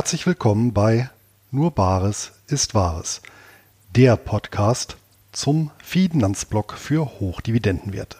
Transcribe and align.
herzlich 0.00 0.26
willkommen 0.26 0.72
bei 0.72 1.10
Nur 1.50 1.72
Bares 1.72 2.32
ist 2.46 2.74
Wahres, 2.74 3.20
der 3.94 4.16
Podcast 4.16 4.96
zum 5.30 5.72
Finanzblock 5.84 6.72
für 6.72 7.20
Hochdividendenwerte. 7.20 8.16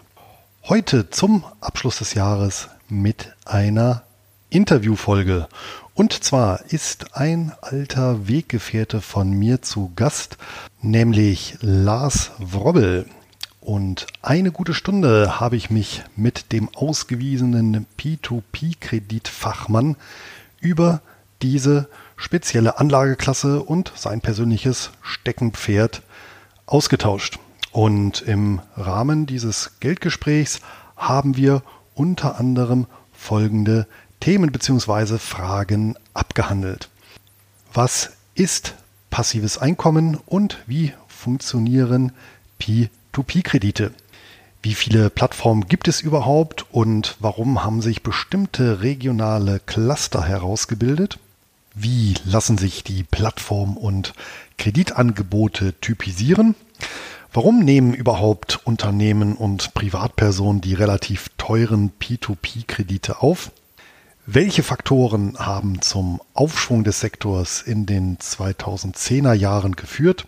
Heute 0.65 1.09
zum 1.09 1.43
Abschluss 1.63 1.97
des 1.97 2.13
Jahres 2.13 2.69
mit 2.91 3.35
einer 3.47 4.03
Interviewfolge. 4.51 5.49
Und 5.95 6.13
zwar 6.23 6.67
ist 6.67 7.17
ein 7.17 7.55
alter 7.63 8.29
Weggefährte 8.29 9.01
von 9.01 9.31
mir 9.31 9.63
zu 9.63 9.91
Gast, 9.97 10.37
nämlich 10.83 11.57
Lars 11.63 12.33
Wrobbel. 12.41 13.07
Und 13.63 14.07
eine 14.21 14.53
gute 14.53 14.75
Stunde 14.75 15.41
habe 15.41 15.57
ich 15.57 15.71
mich 15.71 16.03
mit 16.15 16.53
dem 16.53 16.69
ausgewiesenen 16.75 17.87
P2P-Kreditfachmann 17.99 19.97
über 20.61 21.01
diese 21.43 21.89
spezielle 22.17 22.79
Anlageklasse 22.79 23.63
und 23.63 23.93
sein 23.97 24.21
persönliches 24.21 24.91
Steckenpferd 25.03 26.03
ausgetauscht. 26.67 27.39
Und 27.73 28.23
im 28.23 28.61
Rahmen 28.77 29.27
dieses 29.27 29.73
Geldgesprächs 29.81 30.61
haben 30.97 31.37
wir 31.37 31.63
unter 31.95 32.39
anderem 32.39 32.87
folgende 33.13 33.87
Themen 34.21 34.53
bzw. 34.53 35.19
Fragen 35.19 35.97
abgehandelt. 36.15 36.89
Was 37.73 38.13
ist 38.35 38.75
passives 39.11 39.59
Einkommen 39.59 40.19
und 40.27 40.59
wie 40.67 40.93
funktionieren 41.09 42.13
P2P-Kredite? 42.61 43.93
Wie 44.63 44.75
viele 44.75 45.09
Plattformen 45.09 45.69
gibt 45.69 45.89
es 45.89 46.03
überhaupt 46.03 46.67
und 46.71 47.17
warum 47.19 47.65
haben 47.65 47.81
sich 47.81 48.03
bestimmte 48.03 48.83
regionale 48.83 49.61
Cluster 49.61 50.23
herausgebildet? 50.23 51.19
Wie 51.83 52.13
lassen 52.27 52.59
sich 52.59 52.85
die 52.85 53.05
Plattform- 53.05 53.79
und 53.79 54.13
Kreditangebote 54.59 55.81
typisieren? 55.81 56.55
Warum 57.33 57.61
nehmen 57.61 57.95
überhaupt 57.95 58.61
Unternehmen 58.65 59.35
und 59.35 59.73
Privatpersonen 59.73 60.61
die 60.61 60.75
relativ 60.75 61.31
teuren 61.39 61.91
P2P-Kredite 61.99 63.23
auf? 63.23 63.51
Welche 64.27 64.63
Faktoren 64.63 65.39
haben 65.39 65.81
zum 65.81 66.21
Aufschwung 66.35 66.85
des 66.85 67.01
Sektors 67.01 67.63
in 67.63 67.87
den 67.87 68.19
2010er 68.19 69.33
Jahren 69.33 69.75
geführt? 69.75 70.27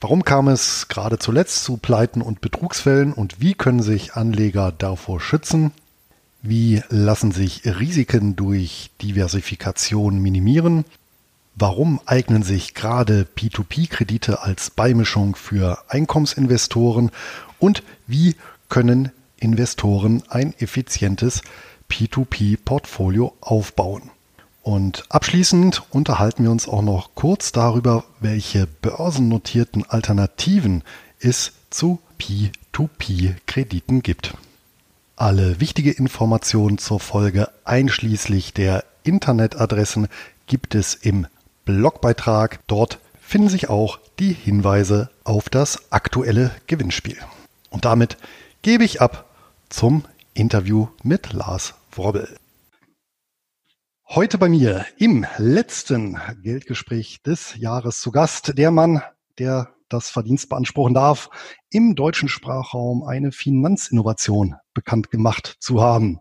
Warum 0.00 0.24
kam 0.24 0.48
es 0.48 0.88
gerade 0.88 1.20
zuletzt 1.20 1.62
zu 1.62 1.76
Pleiten 1.76 2.22
und 2.22 2.40
Betrugsfällen 2.40 3.12
und 3.12 3.40
wie 3.40 3.54
können 3.54 3.82
sich 3.82 4.14
Anleger 4.14 4.72
davor 4.72 5.20
schützen? 5.20 5.70
Wie 6.44 6.82
lassen 6.88 7.30
sich 7.30 7.62
Risiken 7.64 8.34
durch 8.34 8.90
Diversifikation 9.00 10.18
minimieren? 10.18 10.84
Warum 11.54 12.00
eignen 12.04 12.42
sich 12.42 12.74
gerade 12.74 13.28
P2P-Kredite 13.36 14.42
als 14.42 14.70
Beimischung 14.70 15.36
für 15.36 15.78
Einkommensinvestoren? 15.86 17.12
Und 17.60 17.84
wie 18.08 18.34
können 18.68 19.12
Investoren 19.38 20.24
ein 20.30 20.52
effizientes 20.58 21.42
P2P-Portfolio 21.88 23.36
aufbauen? 23.40 24.10
Und 24.62 25.04
abschließend 25.10 25.84
unterhalten 25.90 26.42
wir 26.42 26.50
uns 26.50 26.66
auch 26.66 26.82
noch 26.82 27.14
kurz 27.14 27.52
darüber, 27.52 28.02
welche 28.18 28.66
börsennotierten 28.66 29.88
Alternativen 29.88 30.82
es 31.20 31.52
zu 31.70 32.00
P2P-Krediten 32.18 34.02
gibt. 34.02 34.34
Alle 35.16 35.60
wichtige 35.60 35.92
Informationen 35.92 36.78
zur 36.78 36.98
Folge 36.98 37.50
einschließlich 37.64 38.54
der 38.54 38.84
Internetadressen 39.02 40.08
gibt 40.46 40.74
es 40.74 40.94
im 40.94 41.26
Blogbeitrag. 41.64 42.60
Dort 42.66 42.98
finden 43.20 43.48
sich 43.48 43.68
auch 43.68 43.98
die 44.18 44.32
Hinweise 44.32 45.10
auf 45.24 45.48
das 45.48 45.92
aktuelle 45.92 46.50
Gewinnspiel. 46.66 47.18
Und 47.70 47.84
damit 47.84 48.16
gebe 48.62 48.84
ich 48.84 49.00
ab 49.00 49.28
zum 49.68 50.04
Interview 50.34 50.88
mit 51.02 51.32
Lars 51.32 51.74
Wrobbel. 51.92 52.36
Heute 54.08 54.38
bei 54.38 54.48
mir 54.48 54.86
im 54.98 55.26
letzten 55.36 56.18
Geldgespräch 56.42 57.22
des 57.22 57.56
Jahres 57.56 58.00
zu 58.00 58.12
Gast 58.12 58.58
der 58.58 58.70
Mann, 58.70 59.02
der 59.38 59.68
das 59.92 60.10
Verdienst 60.10 60.48
beanspruchen 60.48 60.94
darf, 60.94 61.30
im 61.70 61.94
deutschen 61.94 62.28
Sprachraum 62.28 63.02
eine 63.02 63.32
Finanzinnovation 63.32 64.56
bekannt 64.74 65.10
gemacht 65.10 65.56
zu 65.60 65.82
haben. 65.82 66.20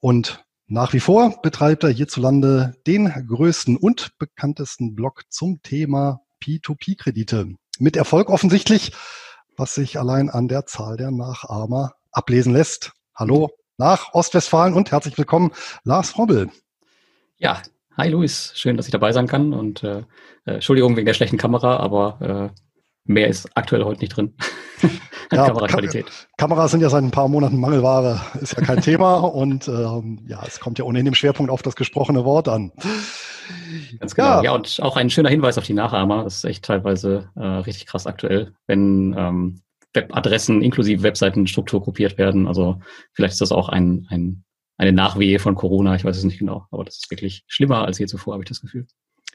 Und 0.00 0.44
nach 0.66 0.92
wie 0.92 1.00
vor 1.00 1.40
betreibt 1.42 1.82
er 1.82 1.90
hierzulande 1.90 2.74
den 2.86 3.06
größten 3.26 3.76
und 3.76 4.16
bekanntesten 4.18 4.94
Blog 4.94 5.22
zum 5.28 5.62
Thema 5.62 6.20
P2P-Kredite. 6.42 7.54
Mit 7.78 7.96
Erfolg 7.96 8.30
offensichtlich, 8.30 8.92
was 9.56 9.74
sich 9.74 9.98
allein 9.98 10.30
an 10.30 10.48
der 10.48 10.66
Zahl 10.66 10.96
der 10.96 11.10
Nachahmer 11.10 11.94
ablesen 12.12 12.52
lässt. 12.52 12.92
Hallo 13.14 13.50
nach 13.78 14.14
Ostwestfalen 14.14 14.74
und 14.74 14.90
herzlich 14.90 15.16
willkommen, 15.18 15.52
Lars 15.84 16.10
Frobbel. 16.10 16.50
Ja, 17.38 17.62
hi 17.96 18.10
Luis, 18.10 18.52
schön, 18.54 18.76
dass 18.76 18.86
ich 18.86 18.92
dabei 18.92 19.12
sein 19.12 19.26
kann 19.26 19.52
und 19.52 19.82
äh, 19.82 20.04
äh 20.44 20.54
Entschuldigung 20.54 20.96
wegen 20.96 21.06
der 21.06 21.14
schlechten 21.14 21.38
Kamera, 21.38 21.78
aber 21.78 22.52
äh, 22.54 22.60
mehr 23.10 23.28
ist 23.28 23.48
aktuell 23.54 23.84
heute 23.84 24.00
nicht 24.00 24.16
drin. 24.16 24.34
ja, 25.32 25.46
Kameraqualität. 25.46 26.06
Kameras 26.36 26.70
sind 26.70 26.80
ja 26.80 26.88
seit 26.88 27.02
ein 27.02 27.10
paar 27.10 27.28
Monaten 27.28 27.58
Mangelware, 27.58 28.20
ist 28.40 28.56
ja 28.56 28.62
kein 28.62 28.80
Thema 28.82 29.18
und 29.18 29.68
ähm, 29.68 30.20
ja, 30.26 30.42
es 30.46 30.60
kommt 30.60 30.78
ja 30.78 30.84
ohnehin 30.84 31.06
im 31.06 31.14
Schwerpunkt 31.14 31.50
auf 31.50 31.62
das 31.62 31.76
gesprochene 31.76 32.24
Wort 32.24 32.48
an. 32.48 32.72
Ganz 33.98 34.14
genau. 34.14 34.28
Ja. 34.28 34.42
ja, 34.42 34.52
und 34.52 34.78
auch 34.82 34.96
ein 34.96 35.10
schöner 35.10 35.28
Hinweis 35.28 35.58
auf 35.58 35.64
die 35.64 35.74
Nachahmer. 35.74 36.24
Das 36.24 36.36
ist 36.36 36.44
echt 36.44 36.64
teilweise 36.64 37.30
äh, 37.34 37.44
richtig 37.44 37.86
krass 37.86 38.06
aktuell, 38.06 38.54
wenn 38.66 39.14
ähm, 39.18 39.60
Webadressen 39.92 40.62
inklusive 40.62 41.02
Webseitenstruktur 41.02 41.82
kopiert 41.82 42.16
werden. 42.16 42.46
Also 42.46 42.80
vielleicht 43.12 43.32
ist 43.32 43.40
das 43.40 43.52
auch 43.52 43.68
ein, 43.68 44.06
ein, 44.10 44.44
eine 44.76 44.92
Nachwehe 44.92 45.38
von 45.40 45.56
Corona, 45.56 45.96
ich 45.96 46.04
weiß 46.04 46.16
es 46.16 46.24
nicht 46.24 46.38
genau, 46.38 46.66
aber 46.70 46.84
das 46.84 46.98
ist 46.98 47.10
wirklich 47.10 47.44
schlimmer 47.48 47.84
als 47.84 47.98
je 47.98 48.06
zuvor, 48.06 48.34
habe 48.34 48.44
ich 48.44 48.48
das 48.48 48.60
Gefühl. 48.60 48.86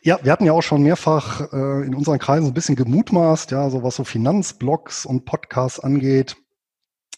Ja, 0.05 0.19
wir 0.21 0.31
hatten 0.31 0.45
ja 0.45 0.53
auch 0.53 0.61
schon 0.61 0.83
mehrfach 0.83 1.51
äh, 1.51 1.83
in 1.83 1.95
unseren 1.95 2.19
Kreisen 2.19 2.45
ein 2.45 2.53
bisschen 2.53 2.75
gemutmaßt, 2.75 3.49
ja, 3.49 3.71
so 3.71 3.81
was 3.81 3.95
so 3.95 4.03
Finanzblogs 4.03 5.03
und 5.03 5.25
Podcasts 5.25 5.79
angeht, 5.79 6.35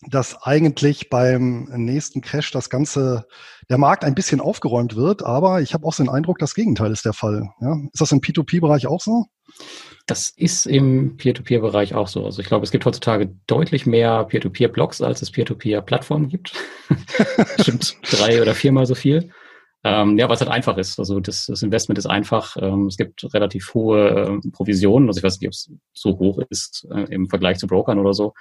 dass 0.10 0.42
eigentlich 0.44 1.10
beim 1.10 1.66
nächsten 1.66 2.22
Crash 2.22 2.52
das 2.52 2.70
Ganze, 2.70 3.28
der 3.70 3.78
Markt 3.78 4.06
ein 4.06 4.16
bisschen 4.16 4.40
aufgeräumt 4.40 4.96
wird, 4.96 5.22
aber 5.22 5.60
ich 5.60 5.74
habe 5.74 5.86
auch 5.86 5.92
so 5.92 6.02
den 6.02 6.10
Eindruck, 6.10 6.40
das 6.40 6.56
Gegenteil 6.56 6.94
ist 6.94 7.04
der 7.04 7.12
Fall. 7.12 7.50
Ja? 7.60 7.76
Ist 7.92 8.00
das 8.00 8.14
im 8.14 8.22
P2P-Bereich 8.22 8.88
auch 8.88 9.02
so? 9.02 9.26
Das 10.06 10.30
ist 10.38 10.66
im 10.66 11.18
Peer-to-Peer-Bereich 11.18 11.94
auch 11.94 12.08
so. 12.08 12.24
Also 12.24 12.42
ich 12.42 12.48
glaube, 12.48 12.64
es 12.64 12.72
gibt 12.72 12.86
heutzutage 12.86 13.36
deutlich 13.48 13.86
mehr 13.86 14.24
Peer-to-Peer-Blogs, 14.24 15.02
als 15.02 15.22
es 15.22 15.32
Peer-to-Peer-Plattformen 15.32 16.30
gibt. 16.30 16.54
Bestimmt 17.58 17.98
drei 18.10 18.42
oder 18.42 18.56
viermal 18.56 18.86
so 18.86 18.96
viel. 18.96 19.34
Ähm, 19.84 20.18
ja, 20.18 20.28
weil 20.28 20.36
es 20.36 20.42
halt 20.42 20.52
einfach 20.52 20.78
ist. 20.78 21.00
Also 21.00 21.20
das, 21.20 21.46
das 21.46 21.62
Investment 21.62 21.98
ist 21.98 22.08
einfach. 22.08 22.58
Ähm, 22.60 22.88
es 22.88 22.98
gibt 22.98 23.32
relativ 23.34 23.74
hohe 23.74 24.42
äh, 24.44 24.50
Provisionen. 24.50 25.08
Also 25.08 25.20
ich 25.20 25.24
weiß 25.24 25.40
nicht, 25.40 25.48
ob 25.48 25.54
es 25.54 25.72
so 25.94 26.18
hoch 26.18 26.40
ist 26.50 26.88
äh, 26.92 27.04
im 27.14 27.30
Vergleich 27.30 27.58
zu 27.58 27.68
Brokern 27.68 28.00
oder 28.00 28.14
so. 28.14 28.34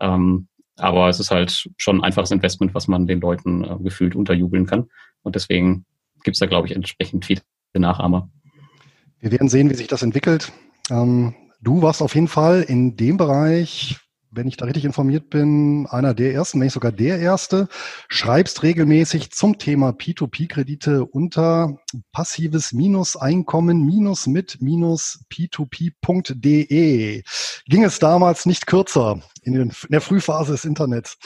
Ähm, 0.00 0.48
aber 0.76 1.08
es 1.08 1.20
ist 1.20 1.30
halt 1.30 1.68
schon 1.76 1.98
ein 1.98 2.04
einfaches 2.04 2.30
Investment, 2.30 2.74
was 2.74 2.86
man 2.86 3.06
den 3.06 3.20
Leuten 3.20 3.64
äh, 3.64 3.76
gefühlt 3.80 4.14
unterjubeln 4.14 4.66
kann. 4.66 4.88
Und 5.22 5.34
deswegen 5.34 5.86
gibt 6.22 6.36
es 6.36 6.40
da, 6.40 6.46
glaube 6.46 6.68
ich, 6.68 6.76
entsprechend 6.76 7.24
viele 7.24 7.40
Nachahmer. 7.74 8.30
Wir 9.20 9.32
werden 9.32 9.48
sehen, 9.48 9.70
wie 9.70 9.74
sich 9.74 9.88
das 9.88 10.02
entwickelt. 10.02 10.52
Ähm, 10.90 11.34
du 11.60 11.82
warst 11.82 12.02
auf 12.02 12.14
jeden 12.14 12.28
Fall 12.28 12.62
in 12.62 12.96
dem 12.96 13.16
Bereich 13.16 13.98
wenn 14.36 14.46
ich 14.46 14.56
da 14.56 14.66
richtig 14.66 14.84
informiert 14.84 15.30
bin, 15.30 15.86
einer 15.90 16.14
der 16.14 16.32
ersten, 16.34 16.60
wenn 16.60 16.66
nicht 16.66 16.74
sogar 16.74 16.92
der 16.92 17.18
erste, 17.18 17.68
schreibst 18.08 18.62
regelmäßig 18.62 19.32
zum 19.32 19.58
Thema 19.58 19.90
P2P-Kredite 19.90 21.04
unter 21.04 21.78
passives 22.12 22.72
Minus 22.72 23.16
Einkommen 23.16 23.84
minus 23.84 24.26
mit 24.26 24.60
minus 24.60 25.24
p2p.de. 25.32 27.22
Ging 27.66 27.84
es 27.84 27.98
damals 27.98 28.46
nicht 28.46 28.66
kürzer 28.66 29.20
in, 29.42 29.54
in 29.54 29.72
der 29.88 30.00
Frühphase 30.00 30.52
des 30.52 30.64
Internets? 30.64 31.16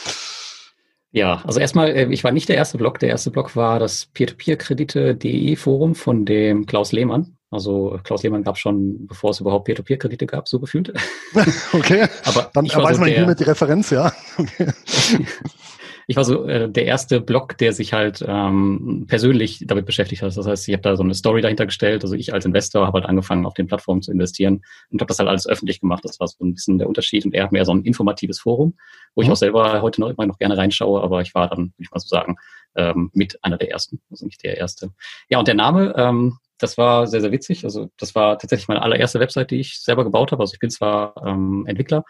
Ja, 1.12 1.42
also 1.44 1.58
erstmal, 1.58 1.88
äh, 1.88 2.06
ich 2.10 2.22
war 2.22 2.32
nicht 2.32 2.48
der 2.48 2.56
erste 2.56 2.78
Blog. 2.78 2.98
Der 3.00 3.08
erste 3.08 3.30
Blog 3.30 3.56
war 3.56 3.78
das 3.78 4.06
Peer-to-Peer-Kredite.de 4.14 5.56
Forum 5.56 5.94
von 5.94 6.24
dem 6.24 6.66
Klaus 6.66 6.92
Lehmann. 6.92 7.36
Also 7.50 7.98
Klaus 8.04 8.22
Lehmann 8.22 8.44
gab 8.44 8.58
schon, 8.58 9.08
bevor 9.08 9.30
es 9.30 9.40
überhaupt 9.40 9.64
Peer-to-Peer-Kredite 9.64 10.26
gab, 10.26 10.46
so 10.46 10.60
gefühlt. 10.60 10.92
okay, 11.72 12.06
aber 12.24 12.50
dann 12.54 12.66
weiß 12.66 12.96
so 12.96 13.00
man 13.00 13.10
hiermit 13.10 13.40
die 13.40 13.44
Referenz, 13.44 13.90
ja. 13.90 14.12
Okay. 14.38 14.72
ich 16.10 16.16
war 16.16 16.24
so 16.24 16.44
äh, 16.44 16.68
der 16.68 16.86
erste 16.86 17.20
Blog, 17.20 17.56
der 17.58 17.72
sich 17.72 17.92
halt 17.92 18.24
ähm, 18.26 19.04
persönlich 19.06 19.62
damit 19.64 19.86
beschäftigt 19.86 20.22
hat. 20.22 20.36
Das 20.36 20.44
heißt, 20.44 20.66
ich 20.66 20.74
habe 20.74 20.82
da 20.82 20.96
so 20.96 21.04
eine 21.04 21.14
Story 21.14 21.40
dahinter 21.40 21.66
gestellt. 21.66 22.02
Also 22.02 22.16
ich 22.16 22.34
als 22.34 22.44
Investor 22.44 22.84
habe 22.84 22.98
halt 22.98 23.08
angefangen, 23.08 23.46
auf 23.46 23.54
den 23.54 23.68
Plattformen 23.68 24.02
zu 24.02 24.10
investieren 24.10 24.62
und 24.90 25.00
habe 25.00 25.06
das 25.06 25.20
halt 25.20 25.28
alles 25.28 25.46
öffentlich 25.46 25.78
gemacht. 25.78 26.04
Das 26.04 26.18
war 26.18 26.26
so 26.26 26.44
ein 26.44 26.52
bisschen 26.52 26.78
der 26.78 26.88
Unterschied. 26.88 27.24
Und 27.24 27.32
er 27.32 27.44
hat 27.44 27.52
mehr 27.52 27.64
so 27.64 27.72
ein 27.72 27.84
informatives 27.84 28.40
Forum, 28.40 28.74
wo 29.14 29.20
mhm. 29.20 29.26
ich 29.26 29.30
auch 29.30 29.36
selber 29.36 29.82
heute 29.82 30.00
noch 30.00 30.08
immer 30.08 30.26
noch 30.26 30.38
gerne 30.38 30.56
reinschaue. 30.56 31.00
Aber 31.00 31.20
ich 31.20 31.32
war 31.36 31.48
dann, 31.48 31.66
würde 31.66 31.74
ich 31.78 31.92
mal 31.92 32.00
so 32.00 32.08
sagen, 32.08 32.34
ähm, 32.74 33.10
mit 33.14 33.38
einer 33.44 33.56
der 33.56 33.70
ersten, 33.70 34.00
also 34.10 34.26
nicht 34.26 34.42
der 34.42 34.56
erste. 34.56 34.90
Ja, 35.28 35.38
und 35.38 35.46
der 35.46 35.54
Name, 35.54 35.94
ähm, 35.96 36.38
das 36.58 36.76
war 36.76 37.06
sehr, 37.06 37.20
sehr 37.20 37.30
witzig. 37.30 37.62
Also 37.62 37.88
das 37.98 38.16
war 38.16 38.36
tatsächlich 38.36 38.66
meine 38.66 38.82
allererste 38.82 39.20
Website, 39.20 39.52
die 39.52 39.60
ich 39.60 39.78
selber 39.80 40.02
gebaut 40.02 40.32
habe. 40.32 40.42
Also 40.42 40.54
ich 40.54 40.58
bin 40.58 40.70
zwar 40.70 41.14
ähm, 41.24 41.66
Entwickler 41.68 42.04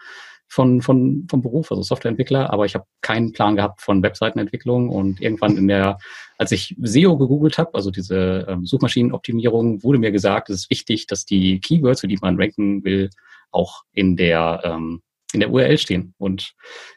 von, 0.51 0.81
von, 0.81 1.25
vom 1.29 1.41
Beruf, 1.41 1.71
also 1.71 1.81
Softwareentwickler, 1.81 2.51
aber 2.51 2.65
ich 2.65 2.75
habe 2.75 2.85
keinen 2.99 3.31
Plan 3.31 3.55
gehabt 3.55 3.81
von 3.81 4.03
Webseitenentwicklung 4.03 4.89
und 4.89 5.21
irgendwann 5.21 5.55
in 5.55 5.69
der, 5.69 5.97
als 6.37 6.51
ich 6.51 6.75
SEO 6.81 7.17
gegoogelt 7.17 7.57
habe, 7.57 7.73
also 7.73 7.89
diese 7.89 8.45
ähm, 8.49 8.65
Suchmaschinenoptimierung, 8.65 9.81
wurde 9.81 9.97
mir 9.97 10.11
gesagt, 10.11 10.49
es 10.49 10.63
ist 10.63 10.69
wichtig, 10.69 11.07
dass 11.07 11.23
die 11.23 11.61
Keywords, 11.61 12.01
für 12.01 12.09
die 12.09 12.19
man 12.21 12.37
ranken 12.37 12.83
will, 12.83 13.09
auch 13.51 13.83
in 13.93 14.17
der 14.17 14.61
ähm, 14.65 15.01
in 15.33 15.39
der 15.39 15.49
URL 15.49 15.77
stehen. 15.77 16.13
Und 16.17 16.53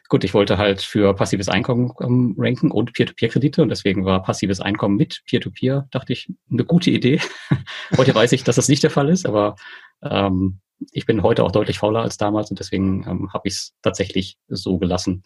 gut, 0.09 0.25
ich 0.25 0.33
wollte 0.33 0.57
halt 0.57 0.81
für 0.81 1.13
passives 1.13 1.47
Einkommen 1.47 1.93
ähm, 2.01 2.35
ranken 2.37 2.71
und 2.71 2.91
Peer-to-Peer-Kredite 2.91 3.61
und 3.61 3.69
deswegen 3.69 4.03
war 4.03 4.21
passives 4.21 4.59
Einkommen 4.59 4.97
mit 4.97 5.23
Peer-to-Peer, 5.27 5.87
dachte 5.91 6.11
ich, 6.11 6.29
eine 6.51 6.65
gute 6.65 6.91
Idee. 6.91 7.21
heute 7.97 8.13
weiß 8.13 8.33
ich, 8.33 8.43
dass 8.43 8.57
das 8.57 8.67
nicht 8.67 8.83
der 8.83 8.91
Fall 8.91 9.07
ist, 9.07 9.25
aber 9.25 9.55
ähm, 10.03 10.59
ich 10.91 11.05
bin 11.05 11.23
heute 11.23 11.43
auch 11.43 11.51
deutlich 11.51 11.79
fauler 11.79 12.01
als 12.01 12.17
damals 12.17 12.49
und 12.49 12.59
deswegen 12.59 13.05
ähm, 13.07 13.33
habe 13.33 13.47
ich 13.47 13.55
es 13.55 13.73
tatsächlich 13.81 14.37
so 14.47 14.77
gelassen. 14.77 15.23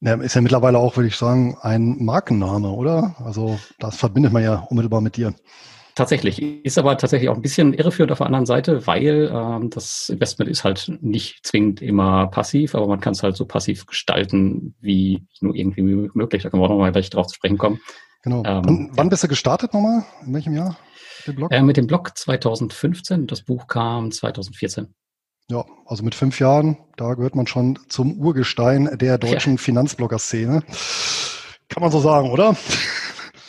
Ja, 0.00 0.14
ist 0.14 0.34
ja 0.34 0.40
mittlerweile 0.40 0.78
auch, 0.78 0.96
würde 0.96 1.08
ich 1.08 1.16
sagen, 1.16 1.56
ein 1.60 1.96
Markenname, 2.04 2.70
oder? 2.70 3.16
Also 3.24 3.58
das 3.78 3.96
verbindet 3.96 4.32
man 4.32 4.44
ja 4.44 4.60
unmittelbar 4.70 5.00
mit 5.00 5.16
dir. 5.16 5.34
Tatsächlich. 5.96 6.40
Ist 6.64 6.78
aber 6.78 6.96
tatsächlich 6.96 7.28
auch 7.28 7.34
ein 7.34 7.42
bisschen 7.42 7.74
irreführend 7.74 8.12
auf 8.12 8.18
der 8.18 8.28
anderen 8.28 8.46
Seite, 8.46 8.86
weil 8.86 9.32
ähm, 9.34 9.68
das 9.70 10.08
Investment 10.08 10.48
ist 10.48 10.62
halt 10.62 10.96
nicht 11.00 11.44
zwingend 11.44 11.82
immer 11.82 12.28
passiv, 12.28 12.76
aber 12.76 12.86
man 12.86 13.00
kann 13.00 13.14
es 13.14 13.24
halt 13.24 13.36
so 13.36 13.46
passiv 13.46 13.84
gestalten, 13.86 14.76
wie 14.80 15.26
nur 15.40 15.56
irgendwie 15.56 15.82
möglich. 15.82 16.44
Da 16.44 16.50
können 16.50 16.62
wir 16.62 16.66
auch 16.66 16.70
nochmal 16.70 16.92
gleich 16.92 17.10
drauf 17.10 17.26
zu 17.26 17.34
sprechen 17.34 17.58
kommen. 17.58 17.80
Genau. 18.22 18.44
Ähm, 18.46 18.62
wann, 18.64 18.90
wann 18.92 19.08
bist 19.08 19.24
du 19.24 19.28
gestartet 19.28 19.74
nochmal? 19.74 20.04
In 20.24 20.34
welchem 20.34 20.54
Jahr? 20.54 20.76
Äh, 21.50 21.62
mit 21.62 21.76
dem 21.76 21.86
Blog 21.86 22.16
2015. 22.16 23.26
Das 23.26 23.42
Buch 23.42 23.66
kam 23.66 24.10
2014. 24.10 24.94
Ja, 25.50 25.64
also 25.86 26.02
mit 26.02 26.14
fünf 26.14 26.40
Jahren, 26.40 26.76
da 26.96 27.14
gehört 27.14 27.34
man 27.34 27.46
schon 27.46 27.78
zum 27.88 28.18
Urgestein 28.18 28.98
der 28.98 29.16
deutschen 29.16 29.54
ja. 29.54 29.58
Finanzblogger-Szene. 29.58 30.62
Kann 31.68 31.82
man 31.82 31.90
so 31.90 32.00
sagen, 32.00 32.30
oder? 32.30 32.54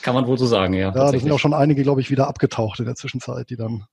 Kann 0.01 0.13
man 0.13 0.25
wohl 0.25 0.37
so 0.37 0.45
sagen, 0.45 0.73
ja. 0.73 0.93
Ja, 0.95 1.11
da 1.11 1.19
sind 1.19 1.29
auch 1.31 1.39
schon 1.39 1.53
einige, 1.53 1.83
glaube 1.83 1.99
ich, 1.99 2.09
wieder 2.09 2.27
abgetaucht 2.27 2.79
in 2.79 2.85
der 2.85 2.95
Zwischenzeit, 2.95 3.49
die 3.49 3.57
dann. 3.57 3.83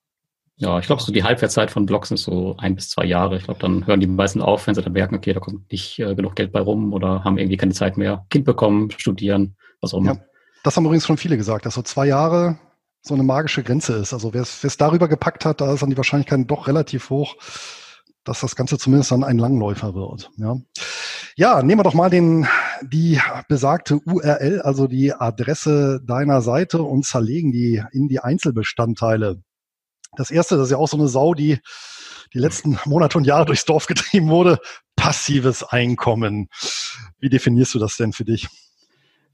Ja, 0.58 0.78
ich 0.78 0.86
glaube, 0.86 1.02
so 1.02 1.12
die 1.12 1.24
Halbwertszeit 1.24 1.70
von 1.70 1.84
Blogs 1.84 2.10
ist 2.12 2.22
so 2.22 2.56
ein 2.58 2.76
bis 2.76 2.88
zwei 2.88 3.04
Jahre. 3.04 3.36
Ich 3.36 3.44
glaube, 3.44 3.60
dann 3.60 3.86
hören 3.86 4.00
die 4.00 4.06
meisten 4.06 4.40
auf, 4.40 4.66
wenn 4.66 4.74
sie 4.74 4.82
dann 4.82 4.92
merken, 4.92 5.16
okay, 5.16 5.32
da 5.32 5.40
kommt 5.40 5.70
nicht 5.70 5.98
äh, 5.98 6.14
genug 6.14 6.36
Geld 6.36 6.52
bei 6.52 6.60
rum 6.60 6.92
oder 6.92 7.24
haben 7.24 7.38
irgendwie 7.38 7.56
keine 7.56 7.74
Zeit 7.74 7.96
mehr. 7.96 8.24
Kind 8.30 8.44
bekommen, 8.44 8.90
studieren, 8.92 9.56
was 9.80 9.92
auch 9.92 9.98
immer. 9.98 10.14
Ja, 10.14 10.20
das 10.62 10.76
haben 10.76 10.84
übrigens 10.84 11.06
schon 11.06 11.18
viele 11.18 11.36
gesagt, 11.36 11.66
dass 11.66 11.74
so 11.74 11.82
zwei 11.82 12.06
Jahre 12.06 12.58
so 13.06 13.14
eine 13.14 13.22
magische 13.22 13.62
Grenze 13.62 13.94
ist. 13.94 14.12
Also 14.12 14.34
wer 14.34 14.42
es 14.42 14.76
darüber 14.76 15.08
gepackt 15.08 15.44
hat, 15.44 15.60
da 15.60 15.72
ist 15.72 15.82
dann 15.82 15.90
die 15.90 15.96
Wahrscheinlichkeit 15.96 16.50
doch 16.50 16.66
relativ 16.66 17.10
hoch, 17.10 17.36
dass 18.24 18.40
das 18.40 18.56
Ganze 18.56 18.78
zumindest 18.78 19.12
dann 19.12 19.22
ein 19.22 19.38
Langläufer 19.38 19.94
wird. 19.94 20.30
Ja, 20.36 20.56
ja 21.36 21.62
nehmen 21.62 21.78
wir 21.78 21.84
doch 21.84 21.94
mal 21.94 22.10
den, 22.10 22.48
die 22.82 23.20
besagte 23.48 24.00
URL, 24.04 24.60
also 24.62 24.88
die 24.88 25.12
Adresse 25.12 26.00
deiner 26.04 26.42
Seite 26.42 26.82
und 26.82 27.04
zerlegen 27.04 27.52
die 27.52 27.82
in 27.92 28.08
die 28.08 28.18
Einzelbestandteile. 28.18 29.40
Das 30.16 30.30
erste, 30.30 30.56
das 30.56 30.66
ist 30.66 30.70
ja 30.72 30.78
auch 30.78 30.88
so 30.88 30.96
eine 30.96 31.08
Sau, 31.08 31.34
die 31.34 31.60
die 32.34 32.38
letzten 32.38 32.76
Monate 32.86 33.18
und 33.18 33.24
Jahre 33.24 33.46
durchs 33.46 33.64
Dorf 33.64 33.86
getrieben 33.86 34.28
wurde. 34.28 34.58
Passives 34.96 35.62
Einkommen. 35.62 36.48
Wie 37.18 37.28
definierst 37.28 37.74
du 37.74 37.78
das 37.78 37.96
denn 37.96 38.12
für 38.12 38.24
dich? 38.24 38.48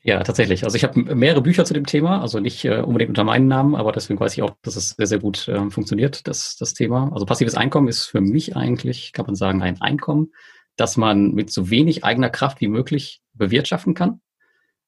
Ja, 0.04 0.20
tatsächlich. 0.24 0.64
Also 0.64 0.76
ich 0.76 0.82
habe 0.82 1.14
mehrere 1.14 1.42
Bücher 1.42 1.64
zu 1.64 1.74
dem 1.74 1.86
Thema, 1.86 2.20
also 2.20 2.40
nicht 2.40 2.64
äh, 2.64 2.80
unbedingt 2.80 3.10
unter 3.10 3.22
meinem 3.22 3.46
Namen, 3.46 3.76
aber 3.76 3.92
deswegen 3.92 4.18
weiß 4.18 4.32
ich 4.32 4.42
auch, 4.42 4.56
dass 4.62 4.74
es 4.74 4.90
sehr, 4.90 5.06
sehr 5.06 5.20
gut 5.20 5.46
äh, 5.46 5.70
funktioniert, 5.70 6.26
das, 6.26 6.56
das 6.56 6.74
Thema. 6.74 7.10
Also 7.12 7.24
passives 7.24 7.54
Einkommen 7.54 7.86
ist 7.86 8.06
für 8.06 8.20
mich 8.20 8.56
eigentlich, 8.56 9.12
kann 9.12 9.26
man 9.26 9.36
sagen, 9.36 9.62
ein 9.62 9.80
Einkommen, 9.80 10.32
das 10.76 10.96
man 10.96 11.32
mit 11.32 11.52
so 11.52 11.70
wenig 11.70 12.04
eigener 12.04 12.30
Kraft 12.30 12.60
wie 12.60 12.66
möglich 12.66 13.22
bewirtschaften 13.34 13.94
kann. 13.94 14.20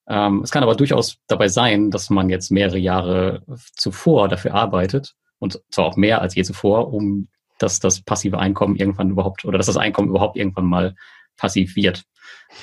Ähm, 0.09 0.41
es 0.43 0.51
kann 0.51 0.65
aber 0.65 0.75
durchaus 0.75 1.19
dabei 1.29 1.47
sein, 1.47 1.93
dass 1.93 2.11
man 2.11 2.29
jetzt 2.29 2.51
mehrere 2.51 2.79
Jahre 2.79 3.43
zuvor 3.77 4.29
dafür 4.29 4.55
arbeitet 4.55 5.15
und 5.39 5.63
zwar 5.71 5.87
auch 5.87 5.97
mehr 5.97 6.23
als 6.23 6.35
je 6.35 6.43
zuvor, 6.43 6.93
um 6.93 7.29
dass 7.59 7.79
das 7.79 8.03
passive 8.03 8.39
Einkommen 8.39 8.75
irgendwann 8.75 9.11
überhaupt 9.11 9.45
oder 9.45 9.59
dass 9.59 9.67
das 9.69 9.77
Einkommen 9.77 10.09
überhaupt 10.09 10.37
irgendwann 10.37 10.67
mal 10.67 10.97
passiv 11.37 11.77
wird. 11.77 12.05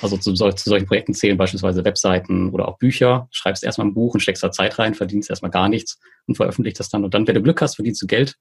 Also 0.00 0.16
zu, 0.16 0.32
zu, 0.32 0.50
solchen 0.50 0.86
Projekten 0.86 1.14
zählen 1.14 1.36
beispielsweise 1.36 1.84
Webseiten 1.84 2.50
oder 2.50 2.68
auch 2.68 2.78
Bücher. 2.78 3.28
Schreibst 3.30 3.62
erstmal 3.62 3.86
ein 3.86 3.94
Buch 3.94 4.14
und 4.14 4.20
steckst 4.20 4.42
da 4.42 4.50
Zeit 4.50 4.78
rein, 4.78 4.94
verdienst 4.94 5.30
erstmal 5.30 5.50
gar 5.50 5.68
nichts 5.68 6.00
und 6.26 6.36
veröffentlichst 6.36 6.80
das 6.80 6.88
dann. 6.88 7.04
Und 7.04 7.14
dann, 7.14 7.26
wenn 7.26 7.34
du 7.34 7.42
Glück 7.42 7.60
hast, 7.60 7.76
verdienst 7.76 8.02
du 8.02 8.06
Geld. 8.06 8.36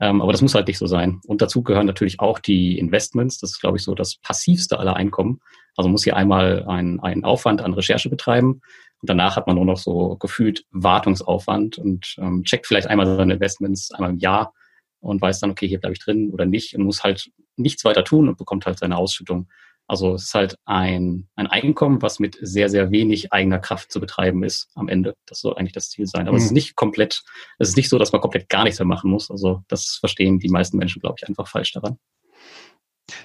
Ähm, 0.00 0.22
aber 0.22 0.32
das 0.32 0.42
muss 0.42 0.54
halt 0.54 0.66
nicht 0.66 0.78
so 0.78 0.86
sein. 0.86 1.20
Und 1.26 1.42
dazu 1.42 1.62
gehören 1.62 1.86
natürlich 1.86 2.20
auch 2.20 2.38
die 2.38 2.78
Investments. 2.78 3.38
Das 3.38 3.50
ist, 3.50 3.60
glaube 3.60 3.76
ich, 3.76 3.84
so 3.84 3.94
das 3.94 4.16
passivste 4.16 4.78
aller 4.78 4.96
Einkommen. 4.96 5.40
Also 5.76 5.88
muss 5.88 6.04
hier 6.04 6.16
einmal 6.16 6.64
ein, 6.68 7.00
ein 7.00 7.24
Aufwand 7.24 7.60
an 7.60 7.74
Recherche 7.74 8.08
betreiben. 8.08 8.60
Und 9.00 9.10
danach 9.10 9.36
hat 9.36 9.46
man 9.46 9.56
nur 9.56 9.64
noch 9.64 9.76
so 9.76 10.16
gefühlt 10.16 10.64
Wartungsaufwand 10.70 11.78
und 11.78 12.16
ähm, 12.18 12.42
checkt 12.44 12.66
vielleicht 12.66 12.88
einmal 12.88 13.06
seine 13.06 13.34
Investments 13.34 13.92
einmal 13.92 14.10
im 14.10 14.18
Jahr 14.18 14.54
und 15.00 15.20
weiß 15.20 15.40
dann, 15.40 15.50
okay, 15.50 15.68
hier 15.68 15.78
bleibe 15.78 15.92
ich 15.92 16.00
drin 16.00 16.30
oder 16.30 16.46
nicht 16.46 16.74
und 16.74 16.84
muss 16.84 17.04
halt 17.04 17.30
nichts 17.56 17.84
weiter 17.84 18.04
tun 18.04 18.28
und 18.28 18.38
bekommt 18.38 18.66
halt 18.66 18.78
seine 18.78 18.96
Ausschüttung. 18.96 19.48
Also 19.86 20.14
es 20.14 20.24
ist 20.24 20.34
halt 20.34 20.56
ein, 20.64 21.28
ein 21.36 21.46
Einkommen, 21.46 22.00
was 22.00 22.18
mit 22.18 22.38
sehr, 22.40 22.68
sehr 22.70 22.90
wenig 22.90 23.32
eigener 23.32 23.58
Kraft 23.58 23.92
zu 23.92 24.00
betreiben 24.00 24.42
ist 24.42 24.68
am 24.74 24.88
Ende. 24.88 25.14
Das 25.26 25.40
soll 25.40 25.54
eigentlich 25.56 25.72
das 25.72 25.90
Ziel 25.90 26.06
sein. 26.06 26.22
Aber 26.22 26.32
mhm. 26.32 26.38
es 26.38 26.44
ist 26.46 26.52
nicht 26.52 26.74
komplett, 26.74 27.22
es 27.58 27.68
ist 27.68 27.76
nicht 27.76 27.90
so, 27.90 27.98
dass 27.98 28.12
man 28.12 28.20
komplett 28.20 28.48
gar 28.48 28.64
nichts 28.64 28.78
mehr 28.78 28.86
machen 28.86 29.10
muss. 29.10 29.30
Also 29.30 29.62
das 29.68 29.98
verstehen 30.00 30.38
die 30.38 30.48
meisten 30.48 30.78
Menschen, 30.78 31.00
glaube 31.00 31.16
ich, 31.18 31.28
einfach 31.28 31.48
falsch 31.48 31.72
daran. 31.72 31.98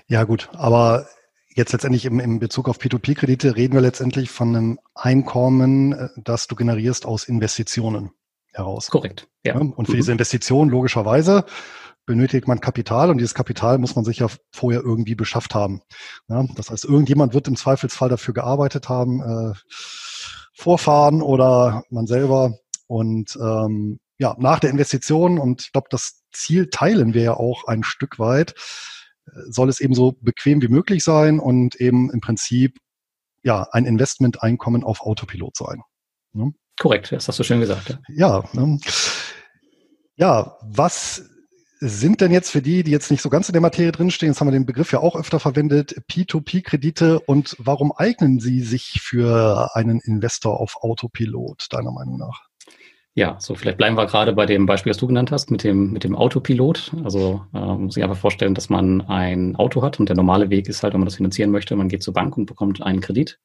Ja, 0.07 0.25
gut. 0.25 0.49
Aber 0.53 1.07
jetzt 1.55 1.71
letztendlich 1.71 2.05
im, 2.05 2.19
im 2.19 2.39
Bezug 2.39 2.67
auf 2.67 2.79
P2P-Kredite 2.79 3.55
reden 3.55 3.73
wir 3.73 3.81
letztendlich 3.81 4.29
von 4.29 4.55
einem 4.55 4.79
Einkommen, 4.95 5.93
äh, 5.93 6.09
das 6.17 6.47
du 6.47 6.55
generierst 6.55 7.05
aus 7.05 7.23
Investitionen 7.23 8.11
heraus. 8.51 8.89
Korrekt. 8.89 9.27
Ja. 9.45 9.55
Und 9.55 9.85
für 9.85 9.93
mhm. 9.93 9.97
diese 9.97 10.11
Investition 10.11 10.69
logischerweise 10.69 11.45
benötigt 12.09 12.47
man 12.47 12.59
Kapital 12.59 13.11
und 13.11 13.19
dieses 13.19 13.35
Kapital 13.35 13.77
muss 13.77 13.95
man 13.95 14.03
sich 14.03 14.17
ja 14.17 14.27
vorher 14.51 14.81
irgendwie 14.81 15.13
beschafft 15.13 15.53
haben. 15.53 15.83
Ja, 16.27 16.43
das 16.55 16.71
heißt, 16.71 16.83
irgendjemand 16.83 17.35
wird 17.35 17.47
im 17.47 17.55
Zweifelsfall 17.55 18.09
dafür 18.09 18.33
gearbeitet 18.33 18.89
haben, 18.89 19.21
äh, 19.21 19.53
Vorfahren 20.55 21.21
oder 21.21 21.83
man 21.91 22.07
selber. 22.07 22.55
Und 22.87 23.37
ähm, 23.39 23.99
ja, 24.17 24.35
nach 24.39 24.59
der 24.59 24.71
Investition, 24.71 25.37
und 25.37 25.61
ich 25.61 25.71
glaube, 25.71 25.85
das 25.91 26.23
Ziel 26.33 26.71
teilen 26.71 27.13
wir 27.13 27.21
ja 27.21 27.33
auch 27.35 27.65
ein 27.67 27.83
Stück 27.83 28.17
weit, 28.17 28.55
äh, 29.27 29.41
soll 29.51 29.69
es 29.69 29.79
eben 29.79 29.93
so 29.93 30.13
bequem 30.19 30.63
wie 30.63 30.67
möglich 30.67 31.03
sein 31.03 31.39
und 31.39 31.75
eben 31.75 32.09
im 32.09 32.21
Prinzip 32.21 32.79
ja 33.43 33.67
ein 33.71 33.85
Investmenteinkommen 33.85 34.83
auf 34.83 35.01
Autopilot 35.01 35.55
sein. 35.55 35.83
Ne? 36.33 36.53
Korrekt, 36.79 37.11
das 37.11 37.27
hast 37.27 37.37
du 37.37 37.43
schön 37.43 37.59
gesagt. 37.59 37.99
Ja, 38.07 38.43
ja, 38.51 38.59
ne? 38.59 38.79
ja 40.15 40.57
was 40.63 41.29
sind 41.79 42.21
denn 42.21 42.31
jetzt 42.31 42.51
für 42.51 42.61
die, 42.61 42.83
die 42.83 42.91
jetzt 42.91 43.09
nicht 43.09 43.21
so 43.21 43.29
ganz 43.29 43.47
in 43.47 43.53
der 43.53 43.61
Materie 43.61 43.91
drinstehen, 43.91 44.31
jetzt 44.31 44.41
haben 44.41 44.47
wir 44.47 44.51
den 44.51 44.65
Begriff 44.65 44.91
ja 44.91 44.99
auch 44.99 45.15
öfter 45.15 45.39
verwendet, 45.39 45.95
P2P-Kredite 46.11 47.19
und 47.19 47.55
warum 47.57 47.93
eignen 47.93 48.39
sie 48.39 48.61
sich 48.61 48.99
für 49.01 49.69
einen 49.75 49.99
Investor 50.01 50.59
auf 50.59 50.77
Autopilot, 50.81 51.67
deiner 51.71 51.91
Meinung 51.91 52.17
nach? 52.17 52.49
Ja, 53.15 53.37
so 53.39 53.55
vielleicht 53.55 53.77
bleiben 53.77 53.97
wir 53.97 54.05
gerade 54.05 54.33
bei 54.33 54.45
dem 54.45 54.65
Beispiel, 54.65 54.91
das 54.91 54.97
du 54.97 55.07
genannt 55.07 55.31
hast, 55.31 55.51
mit 55.51 55.63
dem, 55.63 55.91
mit 55.91 56.03
dem 56.03 56.15
Autopilot. 56.15 56.93
Also 57.03 57.41
äh, 57.53 57.59
muss 57.59 57.97
ich 57.97 58.03
einfach 58.03 58.17
vorstellen, 58.17 58.53
dass 58.53 58.69
man 58.69 59.01
ein 59.01 59.55
Auto 59.55 59.81
hat 59.81 59.99
und 59.99 60.09
der 60.09 60.15
normale 60.15 60.49
Weg 60.49 60.69
ist 60.69 60.83
halt, 60.83 60.93
wenn 60.93 61.01
man 61.01 61.07
das 61.07 61.15
finanzieren 61.15 61.51
möchte, 61.51 61.75
man 61.75 61.89
geht 61.89 62.03
zur 62.03 62.13
Bank 62.13 62.37
und 62.37 62.45
bekommt 62.45 62.81
einen 62.81 63.01
Kredit. 63.01 63.39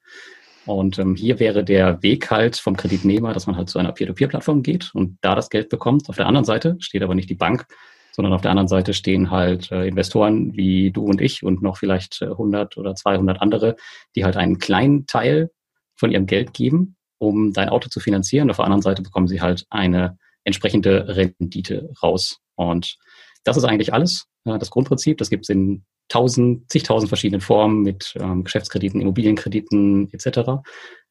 Und 0.67 0.99
ähm, 0.99 1.15
hier 1.15 1.41
wäre 1.41 1.65
der 1.65 2.03
Weg 2.03 2.31
halt 2.31 2.57
vom 2.57 2.77
Kreditnehmer, 2.77 3.33
dass 3.33 3.47
man 3.47 3.57
halt 3.57 3.69
zu 3.69 3.79
einer 3.79 3.93
Peer-to-Peer-Plattform 3.93 4.63
geht 4.63 4.95
und 4.95 5.19
da 5.21 5.35
das 5.35 5.51
Geld 5.51 5.69
bekommt. 5.69 6.09
Auf 6.09 6.17
der 6.17 6.27
anderen 6.27 6.45
Seite 6.45 6.77
steht 6.81 7.03
aber 7.03 7.15
nicht 7.15 7.29
die 7.29 7.35
Bank, 7.35 7.67
sondern 8.15 8.33
auf 8.33 8.43
der 8.43 8.53
anderen 8.53 8.69
Seite 8.69 8.95
stehen 8.95 9.31
halt 9.31 9.73
äh, 9.73 9.89
Investoren 9.89 10.57
wie 10.57 10.93
du 10.93 11.05
und 11.05 11.21
ich 11.21 11.43
und 11.43 11.63
noch 11.63 11.77
vielleicht 11.77 12.23
100 12.23 12.77
äh, 12.77 12.81
oder 12.81 12.95
200 12.95 13.43
andere, 13.43 13.77
die 14.15 14.25
halt 14.25 14.37
einen 14.37 14.59
kleinen 14.59 15.07
Teil 15.07 15.51
von 15.97 16.13
ihrem 16.13 16.27
Geld 16.27 16.55
geben, 16.55 16.97
um 17.19 17.53
dein 17.53 17.69
Auto 17.69 17.89
zu 17.89 17.99
finanzieren. 17.99 18.51
Auf 18.51 18.57
der 18.57 18.67
anderen 18.67 18.83
Seite 18.83 19.03
bekommen 19.03 19.27
sie 19.27 19.41
halt 19.41 19.67
eine 19.71 20.17
entsprechende 20.45 21.17
Rendite 21.17 21.91
raus. 22.03 22.39
Und 22.55 22.97
das 23.43 23.57
ist 23.57 23.65
eigentlich 23.65 23.93
alles, 23.93 24.27
äh, 24.45 24.59
das 24.59 24.71
Grundprinzip. 24.71 25.19
Das 25.19 25.31
gibt 25.31 25.45
es 25.45 25.49
in 25.49 25.85
tausend, 26.09 26.71
zigtausend 26.71 27.09
verschiedenen 27.09 27.41
Formen 27.41 27.83
mit 27.83 28.15
ähm, 28.21 28.45
Geschäftskrediten, 28.45 29.01
Immobilienkrediten 29.01 30.13
etc. 30.13 30.63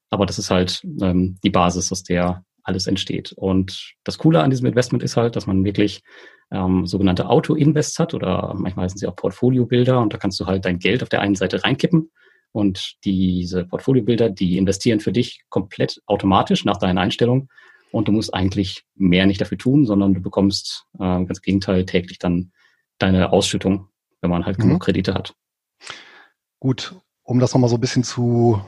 Aber 0.09 0.25
das 0.25 0.39
ist 0.39 0.51
halt 0.51 0.81
ähm, 1.01 1.37
die 1.43 1.49
Basis, 1.49 1.91
aus 1.91 2.03
der 2.03 2.45
alles 2.63 2.87
entsteht. 2.87 3.33
Und 3.33 3.93
das 4.03 4.17
Coole 4.17 4.41
an 4.41 4.49
diesem 4.49 4.67
Investment 4.67 5.03
ist 5.03 5.17
halt, 5.17 5.35
dass 5.35 5.47
man 5.47 5.63
wirklich 5.63 6.01
ähm, 6.51 6.85
sogenannte 6.85 7.29
Auto-Invests 7.29 7.99
hat 7.99 8.13
oder 8.13 8.53
manchmal 8.55 8.89
sind 8.89 8.99
sie 8.99 9.07
auch 9.07 9.15
Portfolio-Bilder 9.15 9.99
und 9.99 10.13
da 10.13 10.17
kannst 10.17 10.39
du 10.39 10.45
halt 10.45 10.65
dein 10.65 10.79
Geld 10.79 11.03
auf 11.03 11.09
der 11.09 11.21
einen 11.21 11.35
Seite 11.35 11.63
reinkippen 11.63 12.11
und 12.51 12.95
diese 13.03 13.65
Portfolio-Bilder, 13.65 14.29
die 14.29 14.57
investieren 14.57 14.99
für 14.99 15.11
dich 15.11 15.41
komplett 15.49 16.01
automatisch 16.05 16.65
nach 16.65 16.77
deinen 16.77 16.99
Einstellungen 16.99 17.49
und 17.91 18.07
du 18.07 18.11
musst 18.11 18.33
eigentlich 18.33 18.85
mehr 18.95 19.25
nicht 19.25 19.41
dafür 19.41 19.57
tun, 19.57 19.85
sondern 19.85 20.13
du 20.13 20.21
bekommst 20.21 20.85
äh, 20.95 21.25
ganz 21.25 21.41
Gegenteil 21.41 21.85
täglich 21.85 22.19
dann 22.19 22.51
deine 22.99 23.31
Ausschüttung, 23.31 23.89
wenn 24.21 24.29
man 24.29 24.45
halt 24.45 24.59
mhm. 24.59 24.63
genug 24.63 24.83
Kredite 24.83 25.13
hat. 25.13 25.35
Gut, 26.59 26.95
um 27.23 27.39
das 27.39 27.53
nochmal 27.53 27.69
so 27.69 27.77
ein 27.77 27.81
bisschen 27.81 28.03
zu 28.03 28.61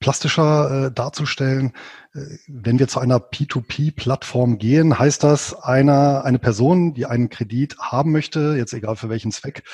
plastischer 0.00 0.86
äh, 0.86 0.92
darzustellen, 0.92 1.72
äh, 2.14 2.20
wenn 2.46 2.78
wir 2.78 2.88
zu 2.88 3.00
einer 3.00 3.18
P2P-Plattform 3.18 4.58
gehen, 4.58 4.98
heißt 4.98 5.24
das, 5.24 5.54
einer, 5.54 6.24
eine 6.24 6.38
Person, 6.38 6.94
die 6.94 7.06
einen 7.06 7.28
Kredit 7.28 7.78
haben 7.78 8.12
möchte, 8.12 8.54
jetzt 8.56 8.72
egal 8.72 8.96
für 8.96 9.08
welchen 9.08 9.32
Zweck, 9.32 9.64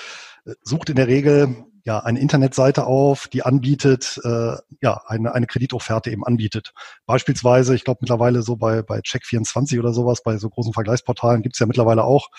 äh, 0.47 0.53
sucht 0.63 0.91
in 0.91 0.97
der 0.97 1.09
Regel 1.09 1.67
ja 1.85 1.99
eine 1.99 2.19
Internetseite 2.19 2.87
auf, 2.87 3.29
die 3.29 3.43
anbietet, 3.43 4.19
äh, 4.25 4.57
ja, 4.81 5.03
eine, 5.07 5.35
eine 5.35 5.47
Kreditofferte 5.47 6.11
eben 6.11 6.25
anbietet. 6.25 6.73
Beispielsweise, 7.05 7.75
ich 7.75 7.85
glaube 7.85 7.99
mittlerweile 8.01 8.43
so 8.43 8.57
bei, 8.57 8.81
bei 8.83 9.01
Check24 9.01 9.79
oder 9.79 9.93
sowas, 9.93 10.23
bei 10.23 10.39
so 10.39 10.49
großen 10.49 10.73
Vergleichsportalen 10.73 11.43
gibt's 11.43 11.59
ja 11.59 11.67
mittlerweile 11.67 12.05
auch 12.05 12.31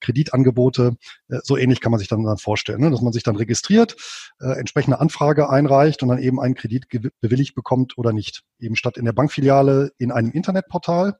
Kreditangebote. 0.00 0.96
Äh, 1.28 1.38
so 1.42 1.56
ähnlich 1.56 1.80
kann 1.80 1.90
man 1.90 1.98
sich 1.98 2.08
dann, 2.08 2.22
dann 2.22 2.38
vorstellen, 2.38 2.80
ne? 2.80 2.90
dass 2.90 3.02
man 3.02 3.12
sich 3.12 3.24
dann 3.24 3.34
registriert, 3.34 3.96
äh, 4.40 4.52
entsprechende 4.52 5.00
Anfrage 5.00 5.50
einreicht 5.50 6.02
und 6.04 6.08
dann 6.08 6.18
eben 6.18 6.40
einen 6.40 6.54
Kredit 6.54 6.86
bewilligt 7.20 7.56
bekommt 7.56 7.98
oder 7.98 8.12
nicht. 8.12 8.44
Eben 8.60 8.76
statt 8.76 8.96
in 8.96 9.04
der 9.04 9.12
Bankfiliale 9.12 9.92
in 9.98 10.12
einem 10.12 10.30
Internetportal. 10.30 11.18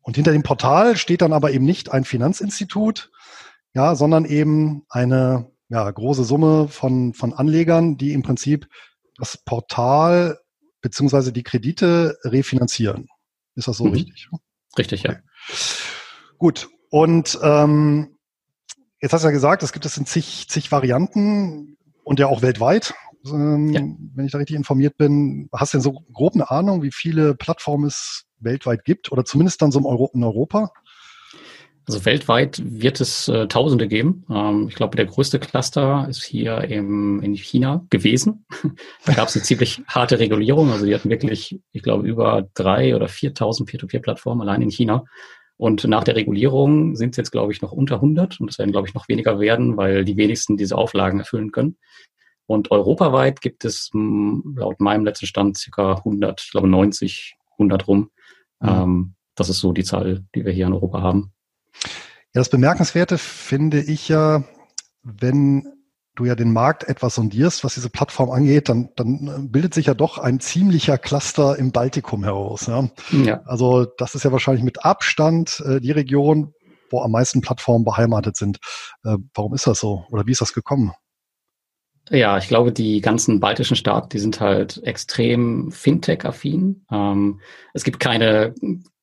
Und 0.00 0.16
hinter 0.16 0.32
dem 0.32 0.42
Portal 0.42 0.96
steht 0.96 1.20
dann 1.20 1.34
aber 1.34 1.50
eben 1.50 1.66
nicht 1.66 1.92
ein 1.92 2.04
Finanzinstitut, 2.04 3.10
ja, 3.74 3.94
sondern 3.94 4.24
eben 4.24 4.86
eine 4.88 5.50
ja, 5.70 5.88
große 5.88 6.24
Summe 6.24 6.68
von, 6.68 7.14
von 7.14 7.32
Anlegern, 7.32 7.96
die 7.96 8.12
im 8.12 8.22
Prinzip 8.22 8.68
das 9.16 9.38
Portal 9.38 10.38
beziehungsweise 10.82 11.32
die 11.32 11.44
Kredite 11.44 12.18
refinanzieren. 12.24 13.08
Ist 13.54 13.68
das 13.68 13.76
so 13.76 13.84
mhm. 13.84 13.92
richtig? 13.92 14.28
Richtig, 14.76 15.04
ja. 15.04 15.10
Okay. 15.10 15.20
Gut. 16.38 16.68
Und 16.90 17.38
ähm, 17.42 18.16
jetzt 19.00 19.12
hast 19.12 19.22
du 19.22 19.28
ja 19.28 19.32
gesagt, 19.32 19.62
es 19.62 19.72
gibt 19.72 19.86
es 19.86 19.96
in 19.96 20.06
zig, 20.06 20.48
zig 20.48 20.72
Varianten 20.72 21.76
und 22.02 22.18
ja 22.18 22.26
auch 22.26 22.42
weltweit, 22.42 22.94
ähm, 23.26 23.72
ja. 23.72 23.80
wenn 24.14 24.26
ich 24.26 24.32
da 24.32 24.38
richtig 24.38 24.56
informiert 24.56 24.96
bin. 24.96 25.48
Hast 25.52 25.72
du 25.72 25.78
denn 25.78 25.82
so 25.82 25.92
grob 26.12 26.34
eine 26.34 26.50
Ahnung, 26.50 26.82
wie 26.82 26.92
viele 26.92 27.36
Plattformen 27.36 27.86
es 27.86 28.24
weltweit 28.40 28.84
gibt 28.84 29.12
oder 29.12 29.24
zumindest 29.24 29.62
dann 29.62 29.70
so 29.70 29.78
in 29.78 30.24
Europa? 30.24 30.72
Also 31.90 32.04
weltweit 32.04 32.62
wird 32.64 33.00
es 33.00 33.26
äh, 33.26 33.48
Tausende 33.48 33.88
geben. 33.88 34.24
Ähm, 34.30 34.66
ich 34.68 34.76
glaube, 34.76 34.96
der 34.96 35.06
größte 35.06 35.40
Cluster 35.40 36.06
ist 36.08 36.22
hier 36.22 36.62
im, 36.62 37.20
in 37.20 37.34
China 37.34 37.84
gewesen. 37.90 38.46
da 39.06 39.12
gab 39.14 39.26
es 39.26 39.34
eine 39.34 39.42
ziemlich 39.42 39.82
harte 39.88 40.20
Regulierung. 40.20 40.70
Also 40.70 40.86
die 40.86 40.94
hatten 40.94 41.10
wirklich, 41.10 41.58
ich 41.72 41.82
glaube, 41.82 42.06
über 42.06 42.48
drei 42.54 42.94
oder 42.94 43.06
4.000 43.06 43.66
Peer-to-Peer-Plattformen 43.66 44.40
allein 44.40 44.62
in 44.62 44.70
China. 44.70 45.04
Und 45.56 45.82
nach 45.82 46.04
der 46.04 46.14
Regulierung 46.14 46.94
sind 46.94 47.10
es 47.10 47.16
jetzt, 47.16 47.32
glaube 47.32 47.50
ich, 47.50 47.60
noch 47.60 47.72
unter 47.72 47.96
100 47.96 48.40
und 48.40 48.48
es 48.48 48.60
werden, 48.60 48.70
glaube 48.70 48.86
ich, 48.86 48.94
noch 48.94 49.08
weniger 49.08 49.40
werden, 49.40 49.76
weil 49.76 50.04
die 50.04 50.16
wenigsten 50.16 50.56
diese 50.56 50.78
Auflagen 50.78 51.18
erfüllen 51.18 51.50
können. 51.50 51.76
Und 52.46 52.70
europaweit 52.70 53.40
gibt 53.40 53.64
es 53.64 53.90
laut 53.92 54.78
meinem 54.78 55.04
letzten 55.04 55.26
Stand 55.26 55.58
circa 55.58 55.94
100, 55.94 56.40
ich 56.40 56.50
glaube 56.52 56.68
90, 56.68 57.36
100 57.54 57.88
rum. 57.88 58.10
Mhm. 58.60 58.68
Ähm, 58.68 59.14
das 59.34 59.48
ist 59.48 59.58
so 59.58 59.72
die 59.72 59.84
Zahl, 59.84 60.24
die 60.36 60.44
wir 60.44 60.52
hier 60.52 60.68
in 60.68 60.72
Europa 60.72 61.02
haben. 61.02 61.32
Ja, 62.32 62.40
das 62.40 62.50
Bemerkenswerte 62.50 63.18
finde 63.18 63.80
ich 63.80 64.08
ja, 64.08 64.44
wenn 65.02 65.66
du 66.14 66.26
ja 66.26 66.34
den 66.34 66.52
Markt 66.52 66.84
etwas 66.84 67.14
sondierst, 67.14 67.64
was 67.64 67.74
diese 67.74 67.90
Plattform 67.90 68.30
angeht, 68.30 68.68
dann, 68.68 68.90
dann 68.96 69.50
bildet 69.50 69.74
sich 69.74 69.86
ja 69.86 69.94
doch 69.94 70.18
ein 70.18 70.38
ziemlicher 70.38 70.98
Cluster 70.98 71.56
im 71.58 71.72
Baltikum 71.72 72.24
heraus. 72.24 72.66
Ja? 72.66 72.88
ja. 73.10 73.42
Also 73.46 73.84
das 73.84 74.14
ist 74.14 74.24
ja 74.24 74.32
wahrscheinlich 74.32 74.64
mit 74.64 74.84
Abstand 74.84 75.62
äh, 75.66 75.80
die 75.80 75.92
Region, 75.92 76.54
wo 76.90 77.00
am 77.00 77.12
meisten 77.12 77.40
Plattformen 77.40 77.84
beheimatet 77.84 78.36
sind. 78.36 78.58
Äh, 79.04 79.16
warum 79.34 79.54
ist 79.54 79.66
das 79.66 79.80
so? 79.80 80.04
Oder 80.10 80.26
wie 80.26 80.32
ist 80.32 80.40
das 80.40 80.52
gekommen? 80.52 80.92
Ja, 82.10 82.38
ich 82.38 82.48
glaube, 82.48 82.72
die 82.72 83.00
ganzen 83.00 83.38
baltischen 83.38 83.76
Staaten, 83.76 84.08
die 84.08 84.18
sind 84.18 84.40
halt 84.40 84.82
extrem 84.82 85.70
Fintech-affin. 85.70 86.84
Ähm, 86.90 87.40
es 87.72 87.84
gibt 87.84 88.00
keine 88.00 88.54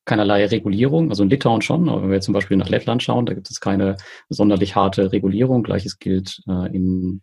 keinerlei 0.08 0.46
Regulierung, 0.46 1.10
also 1.10 1.22
in 1.22 1.30
Litauen 1.30 1.62
schon, 1.62 1.88
aber 1.88 2.02
wenn 2.02 2.10
wir 2.10 2.20
zum 2.20 2.34
Beispiel 2.34 2.56
nach 2.56 2.68
Lettland 2.68 3.02
schauen, 3.02 3.26
da 3.26 3.34
gibt 3.34 3.50
es 3.50 3.60
keine 3.60 3.96
sonderlich 4.28 4.74
harte 4.74 5.12
Regulierung. 5.12 5.62
Gleiches 5.62 5.98
gilt 5.98 6.40
äh, 6.48 6.74
in, 6.74 7.22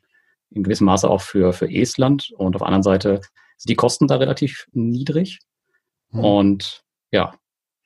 in 0.52 0.64
gewissem 0.64 0.86
Maße 0.86 1.10
auch 1.10 1.22
für, 1.22 1.52
für 1.52 1.70
Estland. 1.70 2.32
Und 2.38 2.56
auf 2.56 2.60
der 2.62 2.68
anderen 2.68 2.84
Seite 2.84 3.22
sind 3.58 3.70
die 3.70 3.76
Kosten 3.76 4.08
da 4.08 4.16
relativ 4.16 4.68
niedrig. 4.72 5.40
Mhm. 6.12 6.20
Und 6.24 6.82
ja, 7.12 7.34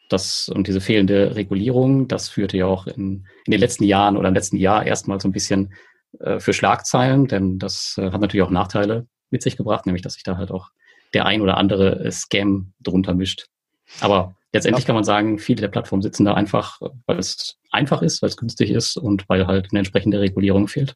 das 0.09 0.49
und 0.49 0.67
diese 0.67 0.81
fehlende 0.81 1.35
Regulierung, 1.35 2.07
das 2.07 2.29
führte 2.29 2.57
ja 2.57 2.65
auch 2.65 2.85
in, 2.85 3.25
in 3.45 3.51
den 3.51 3.59
letzten 3.59 3.85
Jahren 3.85 4.17
oder 4.17 4.27
im 4.27 4.35
letzten 4.35 4.57
Jahr 4.57 4.85
erstmal 4.85 5.19
so 5.19 5.27
ein 5.27 5.33
bisschen 5.33 5.73
äh, 6.19 6.39
für 6.39 6.53
Schlagzeilen, 6.53 7.27
denn 7.27 7.57
das 7.57 7.95
äh, 7.97 8.11
hat 8.11 8.19
natürlich 8.19 8.45
auch 8.45 8.49
Nachteile 8.49 9.07
mit 9.29 9.43
sich 9.43 9.55
gebracht, 9.55 9.85
nämlich 9.85 10.01
dass 10.01 10.13
sich 10.13 10.23
da 10.23 10.37
halt 10.37 10.51
auch 10.51 10.69
der 11.13 11.25
ein 11.25 11.41
oder 11.41 11.57
andere 11.57 12.11
Scam 12.11 12.73
drunter 12.79 13.13
mischt. 13.13 13.47
Aber 14.01 14.35
letztendlich 14.53 14.85
kann 14.85 14.95
man 14.95 15.03
sagen, 15.03 15.39
viele 15.39 15.61
der 15.61 15.67
Plattformen 15.67 16.01
sitzen 16.01 16.25
da 16.25 16.33
einfach, 16.33 16.79
weil 17.05 17.19
es 17.19 17.57
einfach 17.71 18.01
ist, 18.01 18.21
weil 18.21 18.29
es 18.29 18.37
günstig 18.37 18.71
ist 18.71 18.97
und 18.97 19.27
weil 19.29 19.47
halt 19.47 19.67
eine 19.71 19.79
entsprechende 19.79 20.19
Regulierung 20.19 20.67
fehlt. 20.67 20.95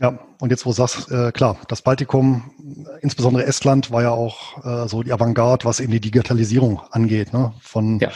Ja, 0.00 0.16
und 0.40 0.50
jetzt 0.50 0.64
wo 0.64 0.70
du 0.70 0.76
sagst, 0.76 1.10
äh, 1.10 1.32
klar, 1.32 1.58
das 1.66 1.82
Baltikum, 1.82 2.52
insbesondere 3.00 3.44
Estland, 3.46 3.90
war 3.90 4.02
ja 4.02 4.10
auch 4.10 4.64
äh, 4.64 4.88
so 4.88 5.02
die 5.02 5.12
Avantgarde, 5.12 5.64
was 5.64 5.80
eben 5.80 5.90
die 5.90 6.00
Digitalisierung 6.00 6.80
angeht, 6.90 7.32
ne? 7.32 7.52
von 7.60 7.98
ja. 7.98 8.10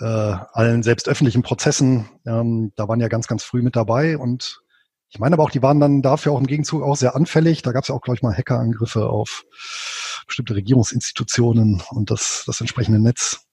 äh, 0.00 0.38
allen 0.52 0.82
selbst 0.82 1.10
öffentlichen 1.10 1.42
Prozessen. 1.42 2.08
Ähm, 2.26 2.72
da 2.76 2.88
waren 2.88 3.00
ja 3.00 3.08
ganz, 3.08 3.26
ganz 3.26 3.44
früh 3.44 3.60
mit 3.60 3.76
dabei 3.76 4.16
und 4.16 4.62
ich 5.10 5.18
meine 5.18 5.34
aber 5.34 5.42
auch, 5.42 5.50
die 5.50 5.62
waren 5.62 5.80
dann 5.80 6.02
dafür 6.02 6.32
auch 6.32 6.38
im 6.38 6.46
Gegenzug 6.46 6.82
auch 6.84 6.96
sehr 6.96 7.16
anfällig. 7.16 7.62
Da 7.62 7.72
gab 7.72 7.82
es 7.82 7.88
ja 7.88 7.96
auch, 7.96 8.00
glaube 8.00 8.16
ich, 8.16 8.22
mal 8.22 8.34
Hackerangriffe 8.34 9.10
auf 9.10 9.44
bestimmte 10.26 10.54
Regierungsinstitutionen 10.54 11.82
und 11.90 12.10
das, 12.10 12.44
das 12.46 12.60
entsprechende 12.60 13.00
Netz. 13.00 13.49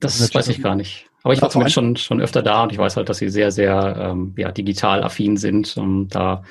Das, 0.00 0.18
das 0.18 0.34
weiß 0.34 0.48
ich 0.48 0.62
gar 0.62 0.74
nicht. 0.74 1.06
Aber 1.22 1.34
ich 1.34 1.42
war 1.42 1.50
zumindest 1.50 1.74
schon, 1.74 1.96
schon 1.96 2.20
öfter 2.20 2.42
da 2.42 2.64
und 2.64 2.72
ich 2.72 2.78
weiß 2.78 2.96
halt, 2.96 3.08
dass 3.08 3.18
sie 3.18 3.28
sehr, 3.28 3.50
sehr 3.52 3.96
ähm, 3.98 4.34
ja, 4.36 4.50
digital 4.50 5.04
affin 5.04 5.36
sind. 5.36 5.76
Und 5.76 6.08
da 6.08 6.42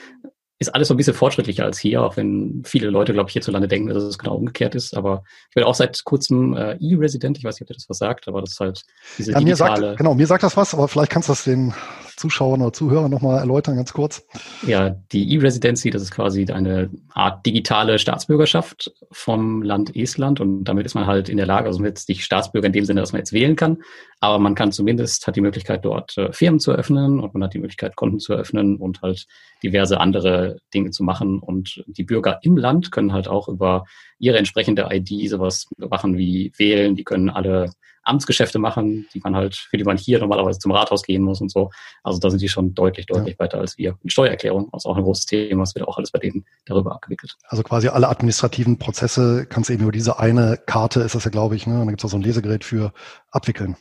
ist 0.60 0.74
alles 0.74 0.88
so 0.88 0.94
ein 0.94 0.98
bisschen 0.98 1.14
fortschrittlicher 1.14 1.66
als 1.66 1.80
hier, 1.80 2.04
auch 2.04 2.18
wenn 2.18 2.62
viele 2.66 2.90
Leute, 2.90 3.14
glaube 3.14 3.30
ich, 3.30 3.34
hierzulande 3.34 3.68
denken, 3.68 3.90
dass 3.90 4.04
es 4.04 4.18
genau 4.18 4.36
umgekehrt 4.36 4.76
ist. 4.76 4.96
Aber 4.96 5.24
ich 5.50 5.56
bin 5.56 5.64
auch 5.64 5.76
seit 5.76 6.04
kurzem 6.06 6.56
äh, 6.56 6.78
E-Resident. 6.80 7.38
Ich 7.38 7.44
weiß 7.44 7.56
nicht, 7.56 7.64
ob 7.64 7.72
ihr 7.72 7.76
das 7.76 7.90
was 7.90 7.98
sagt, 7.98 8.28
aber 8.28 8.42
das 8.42 8.52
ist 8.52 8.60
halt 8.60 8.84
diese 9.18 9.32
ja, 9.32 9.40
digitale... 9.40 9.82
Mir 9.82 9.88
sagt, 9.88 9.98
genau, 9.98 10.14
mir 10.14 10.28
sagt 10.28 10.44
das 10.44 10.56
was, 10.56 10.74
aber 10.74 10.88
vielleicht 10.88 11.12
kannst 11.12 11.30
du 11.30 11.34
das 11.34 11.44
den 11.44 11.74
Zuschauern 12.18 12.62
oder 12.62 12.74
Zuhörern 12.74 13.12
nochmal 13.12 13.40
erläutern, 13.40 13.76
ganz 13.76 13.94
kurz. 13.94 14.26
Ja, 14.66 14.90
die 15.12 15.34
E-Residency, 15.34 15.90
das 15.90 16.02
ist 16.02 16.12
quasi 16.12 16.46
eine 16.52 16.90
Art 17.14 17.46
digitale 17.46 18.00
Staatsbürgerschaft 18.00 18.92
vom 19.12 19.62
Land 19.64 19.96
Estland. 19.96 20.40
Und 20.40 20.64
damit 20.66 20.86
ist 20.86 20.96
man 20.96 21.08
halt 21.08 21.30
in 21.30 21.38
der 21.38 21.46
Lage, 21.46 21.68
also 21.68 21.84
jetzt 21.84 22.10
nicht 22.10 22.24
Staatsbürger 22.24 22.68
in 22.68 22.74
dem 22.74 22.86
Sinne, 22.86 23.02
dass 23.02 23.12
man 23.12 23.20
jetzt 23.20 23.34
wählen 23.34 23.56
kann, 23.56 23.78
aber 24.20 24.38
man 24.38 24.54
kann 24.54 24.72
zumindest, 24.72 25.26
hat 25.26 25.36
die 25.36 25.42
Möglichkeit 25.42 25.84
dort 25.84 26.18
äh, 26.18 26.32
Firmen 26.32 26.60
zu 26.60 26.72
eröffnen 26.72 27.20
und 27.20 27.34
man 27.34 27.44
hat 27.44 27.54
die 27.56 27.60
Möglichkeit 27.60 27.96
Konten 27.96 28.20
zu 28.20 28.34
eröffnen 28.34 28.78
und 28.78 29.02
halt 29.02 29.26
diverse 29.64 30.00
andere 30.00 30.58
Dinge 30.74 30.92
zu 30.92 31.04
machen. 31.04 31.40
Und 31.40 31.84
die 31.88 32.04
Bürger 32.04 32.40
im 32.44 32.56
Land 32.56 32.92
können 32.92 33.14
halt 33.14 33.28
auch 33.28 33.48
über 33.48 33.86
ihre 34.20 34.38
entsprechende 34.38 34.88
ID 34.92 35.30
sowas 35.30 35.68
machen 35.78 36.18
wie 36.18 36.52
wählen, 36.58 36.96
die 36.96 37.04
können 37.04 37.30
alle 37.30 37.72
Amtsgeschäfte 38.04 38.60
machen, 38.60 39.08
die 39.14 39.20
man 39.24 39.36
halt, 39.36 39.56
für 39.56 39.78
die 39.78 39.84
man 39.84 39.98
hier 39.98 40.20
normalerweise 40.20 40.60
zum 40.60 40.72
Rathaus 40.72 41.04
gehen 41.04 41.22
muss 41.22 41.42
und 41.42 41.52
so. 41.52 41.70
Also 42.04 42.20
da 42.20 42.30
sind 42.30 42.42
die 42.42 42.50
schon 42.50 42.74
deutlich, 42.74 43.06
deutlich 43.06 43.36
ja. 43.38 43.46
weiter 43.46 43.60
als 43.60 43.78
wir. 43.78 43.98
Und 44.02 44.12
Steuererklärung 44.12 44.70
ist 44.76 44.86
auch 44.86 44.98
ein 44.98 45.04
großes 45.04 45.26
Thema, 45.26 45.64
das 45.64 45.76
wird 45.76 45.88
auch 45.88 45.98
alles 45.98 46.12
bei 46.12 46.20
denen 46.20 46.46
darüber 46.66 46.94
abgewickelt. 46.94 47.36
Also 47.48 47.64
quasi 47.64 47.88
alle 47.90 48.10
administrativen 48.10 48.80
Prozesse 48.80 49.46
kannst 49.48 49.70
du 49.70 49.74
eben 49.74 49.84
über 49.84 49.92
diese 49.92 50.20
eine 50.20 50.58
Karte, 50.66 51.02
ist 51.02 51.16
das 51.16 51.26
ja, 51.26 51.32
glaube 51.32 51.56
ich, 51.56 51.68
ne? 51.68 51.80
Und 51.80 51.86
da 51.86 51.92
gibt 51.92 52.02
es 52.02 52.06
auch 52.06 52.12
so 52.12 52.18
ein 52.18 52.24
Lesegerät 52.24 52.64
für 52.64 52.94
abwickeln. 53.30 53.78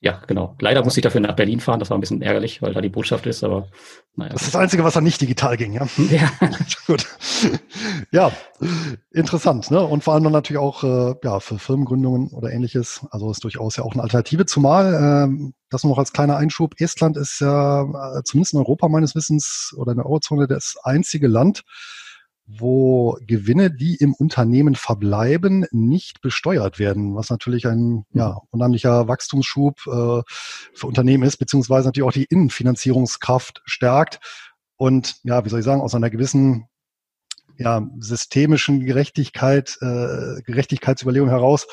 Ja, 0.00 0.20
genau. 0.26 0.54
Leider 0.60 0.84
musste 0.84 1.00
ich 1.00 1.04
dafür 1.04 1.22
nach 1.22 1.34
Berlin 1.34 1.60
fahren. 1.60 1.78
Das 1.78 1.88
war 1.88 1.96
ein 1.96 2.00
bisschen 2.00 2.20
ärgerlich, 2.20 2.60
weil 2.60 2.74
da 2.74 2.82
die 2.82 2.90
Botschaft 2.90 3.24
ist, 3.26 3.42
aber 3.42 3.68
naja. 4.16 4.32
Das 4.32 4.42
ist 4.42 4.54
das 4.54 4.60
Einzige, 4.60 4.84
was 4.84 4.94
da 4.94 5.00
nicht 5.00 5.20
digital 5.20 5.56
ging, 5.56 5.72
ja. 5.72 5.88
Ja. 6.10 6.30
Gut. 6.86 7.06
Ja, 8.12 8.30
interessant, 9.12 9.70
ne? 9.70 9.80
Und 9.80 10.04
vor 10.04 10.14
allem 10.14 10.24
dann 10.24 10.32
natürlich 10.32 10.60
auch 10.60 10.84
äh, 10.84 11.14
ja, 11.24 11.40
für 11.40 11.58
Firmengründungen 11.58 12.28
oder 12.28 12.52
ähnliches. 12.52 13.06
Also 13.10 13.30
ist 13.30 13.42
durchaus 13.44 13.76
ja 13.76 13.84
auch 13.84 13.94
eine 13.94 14.02
Alternative, 14.02 14.46
zumal 14.46 14.94
ähm, 14.94 15.54
das 15.70 15.84
noch 15.84 15.98
als 15.98 16.12
kleiner 16.12 16.36
Einschub. 16.36 16.74
Estland 16.78 17.16
ist 17.16 17.40
ja 17.40 17.82
äh, 17.82 18.22
zumindest 18.24 18.52
in 18.52 18.60
Europa 18.60 18.88
meines 18.88 19.14
Wissens 19.14 19.74
oder 19.76 19.92
in 19.92 19.98
der 19.98 20.06
Eurozone 20.06 20.46
das 20.46 20.76
einzige 20.82 21.28
Land, 21.28 21.62
wo 22.46 23.18
Gewinne, 23.26 23.70
die 23.70 23.96
im 23.96 24.12
Unternehmen 24.14 24.74
verbleiben, 24.74 25.66
nicht 25.70 26.20
besteuert 26.20 26.78
werden, 26.78 27.14
was 27.14 27.30
natürlich 27.30 27.66
ein 27.66 27.78
mhm. 27.78 28.04
ja, 28.12 28.38
unheimlicher 28.50 29.08
Wachstumsschub 29.08 29.78
äh, 29.86 30.22
für 30.74 30.86
Unternehmen 30.86 31.24
ist, 31.24 31.38
beziehungsweise 31.38 31.88
natürlich 31.88 32.08
auch 32.08 32.12
die 32.12 32.24
Innenfinanzierungskraft 32.24 33.62
stärkt 33.64 34.20
und 34.76 35.16
ja, 35.22 35.44
wie 35.44 35.48
soll 35.48 35.60
ich 35.60 35.64
sagen, 35.64 35.80
aus 35.80 35.94
einer 35.94 36.10
gewissen 36.10 36.68
ja, 37.56 37.88
systemischen 37.98 38.84
Gerechtigkeit, 38.84 39.78
äh, 39.80 40.42
Gerechtigkeitsüberlegung 40.42 41.28
heraus 41.28 41.66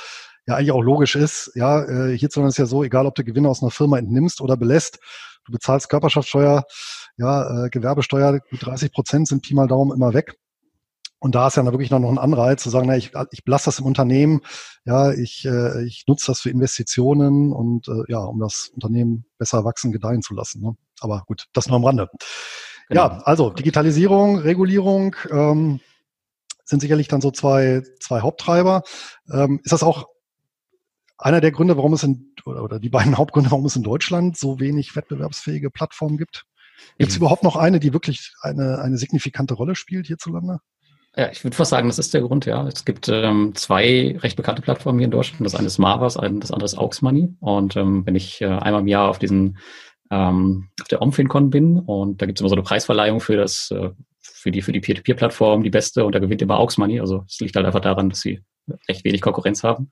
ja 0.47 0.55
eigentlich 0.55 0.71
auch 0.71 0.81
logisch 0.81 1.15
ist. 1.15 1.51
Ja, 1.55 1.83
äh, 1.83 2.17
hierzulande 2.17 2.49
ist 2.49 2.57
ja 2.57 2.65
so, 2.65 2.83
egal 2.83 3.05
ob 3.05 3.15
du 3.15 3.23
Gewinne 3.23 3.49
aus 3.49 3.61
einer 3.61 3.71
Firma 3.71 3.97
entnimmst 3.97 4.41
oder 4.41 4.57
belässt, 4.57 4.99
du 5.45 5.51
bezahlst 5.51 5.89
Körperschaftssteuer, 5.89 6.63
ja, 7.17 7.65
äh, 7.65 7.69
Gewerbesteuer, 7.69 8.39
gut 8.39 8.65
30 8.65 8.91
Prozent 8.91 9.27
sind 9.27 9.41
Pi 9.41 9.53
mal 9.53 9.67
Daumen 9.67 9.95
immer 9.95 10.13
weg. 10.13 10.35
Und 11.21 11.35
da 11.35 11.47
ist 11.47 11.55
ja 11.55 11.63
wirklich 11.65 11.91
noch 11.91 11.99
ein 11.99 12.17
Anreiz 12.17 12.63
zu 12.63 12.71
sagen, 12.71 12.87
na, 12.87 12.97
ich, 12.97 13.11
ich 13.29 13.43
belasse 13.43 13.65
das 13.65 13.77
im 13.77 13.85
Unternehmen, 13.85 14.41
ja, 14.85 15.11
ich, 15.11 15.45
äh, 15.45 15.85
ich 15.85 16.05
nutze 16.07 16.25
das 16.31 16.41
für 16.41 16.49
Investitionen 16.49 17.53
und 17.53 17.87
äh, 17.87 18.11
ja, 18.11 18.17
um 18.19 18.39
das 18.39 18.71
Unternehmen 18.73 19.25
besser 19.37 19.63
wachsen, 19.63 19.91
gedeihen 19.91 20.23
zu 20.23 20.33
lassen. 20.33 20.63
Ne? 20.63 20.75
Aber 20.99 21.23
gut, 21.27 21.45
das 21.53 21.67
nur 21.67 21.75
am 21.75 21.85
Rande. 21.85 22.07
Genau. 22.89 23.01
Ja, 23.01 23.17
also 23.19 23.51
Digitalisierung, 23.51 24.39
Regulierung 24.39 25.15
ähm, 25.29 25.79
sind 26.65 26.79
sicherlich 26.79 27.07
dann 27.07 27.21
so 27.21 27.29
zwei, 27.29 27.83
zwei 27.99 28.21
Haupttreiber. 28.21 28.81
Ähm, 29.31 29.59
ist 29.63 29.73
das 29.73 29.83
auch 29.83 30.07
einer 31.19 31.39
der 31.39 31.51
Gründe, 31.51 31.77
warum 31.77 31.93
es 31.93 32.01
in, 32.01 32.33
oder, 32.45 32.63
oder 32.63 32.79
die 32.79 32.89
beiden 32.89 33.15
Hauptgründe, 33.19 33.51
warum 33.51 33.67
es 33.67 33.75
in 33.75 33.83
Deutschland 33.83 34.39
so 34.39 34.59
wenig 34.59 34.95
wettbewerbsfähige 34.95 35.69
Plattformen 35.69 36.17
gibt? 36.17 36.45
Gibt 36.97 37.11
es 37.11 37.17
überhaupt 37.17 37.43
noch 37.43 37.57
eine, 37.57 37.79
die 37.79 37.93
wirklich 37.93 38.33
eine, 38.41 38.79
eine 38.79 38.97
signifikante 38.97 39.53
Rolle 39.53 39.75
spielt 39.75 40.07
hierzulande? 40.07 40.61
Ja, 41.15 41.29
ich 41.29 41.43
würde 41.43 41.57
fast 41.57 41.71
sagen, 41.71 41.89
das 41.89 41.99
ist 41.99 42.13
der 42.13 42.21
Grund, 42.21 42.45
ja. 42.45 42.65
Es 42.67 42.85
gibt 42.85 43.09
ähm, 43.09 43.53
zwei 43.55 44.15
recht 44.19 44.37
bekannte 44.37 44.61
Plattformen 44.61 44.99
hier 44.99 45.05
in 45.05 45.11
Deutschland. 45.11 45.45
Das 45.45 45.55
eine 45.55 45.67
ist 45.67 45.77
Marvas, 45.77 46.13
das 46.13 46.51
andere 46.51 46.65
ist 46.65 46.77
Aux 46.77 47.01
Money. 47.01 47.33
Und 47.41 47.75
ähm, 47.75 48.05
wenn 48.05 48.15
ich 48.15 48.41
äh, 48.41 48.45
einmal 48.45 48.81
im 48.81 48.87
Jahr 48.87 49.09
auf 49.09 49.19
diesen 49.19 49.57
ähm, 50.09 50.69
auf 50.81 50.87
der 50.87 51.01
Omfincon 51.01 51.49
bin 51.49 51.79
und 51.79 52.21
da 52.21 52.25
gibt 52.25 52.37
es 52.37 52.41
immer 52.41 52.49
so 52.49 52.55
eine 52.55 52.63
Preisverleihung 52.63 53.19
für 53.19 53.35
das 53.35 53.71
äh, 53.71 53.89
für 54.19 54.51
die 54.51 54.61
für 54.61 54.71
die 54.71 54.79
Peer-to-Peer-Plattform 54.79 55.63
die 55.63 55.69
beste 55.69 56.05
und 56.05 56.15
da 56.15 56.19
gewinnt 56.19 56.41
immer 56.41 56.59
Aux 56.59 56.77
Money. 56.77 57.01
Also 57.01 57.25
es 57.27 57.39
liegt 57.39 57.55
halt 57.55 57.65
einfach 57.65 57.81
daran, 57.81 58.09
dass 58.09 58.21
sie 58.21 58.41
recht 58.87 59.03
wenig 59.03 59.21
Konkurrenz 59.21 59.63
haben. 59.63 59.91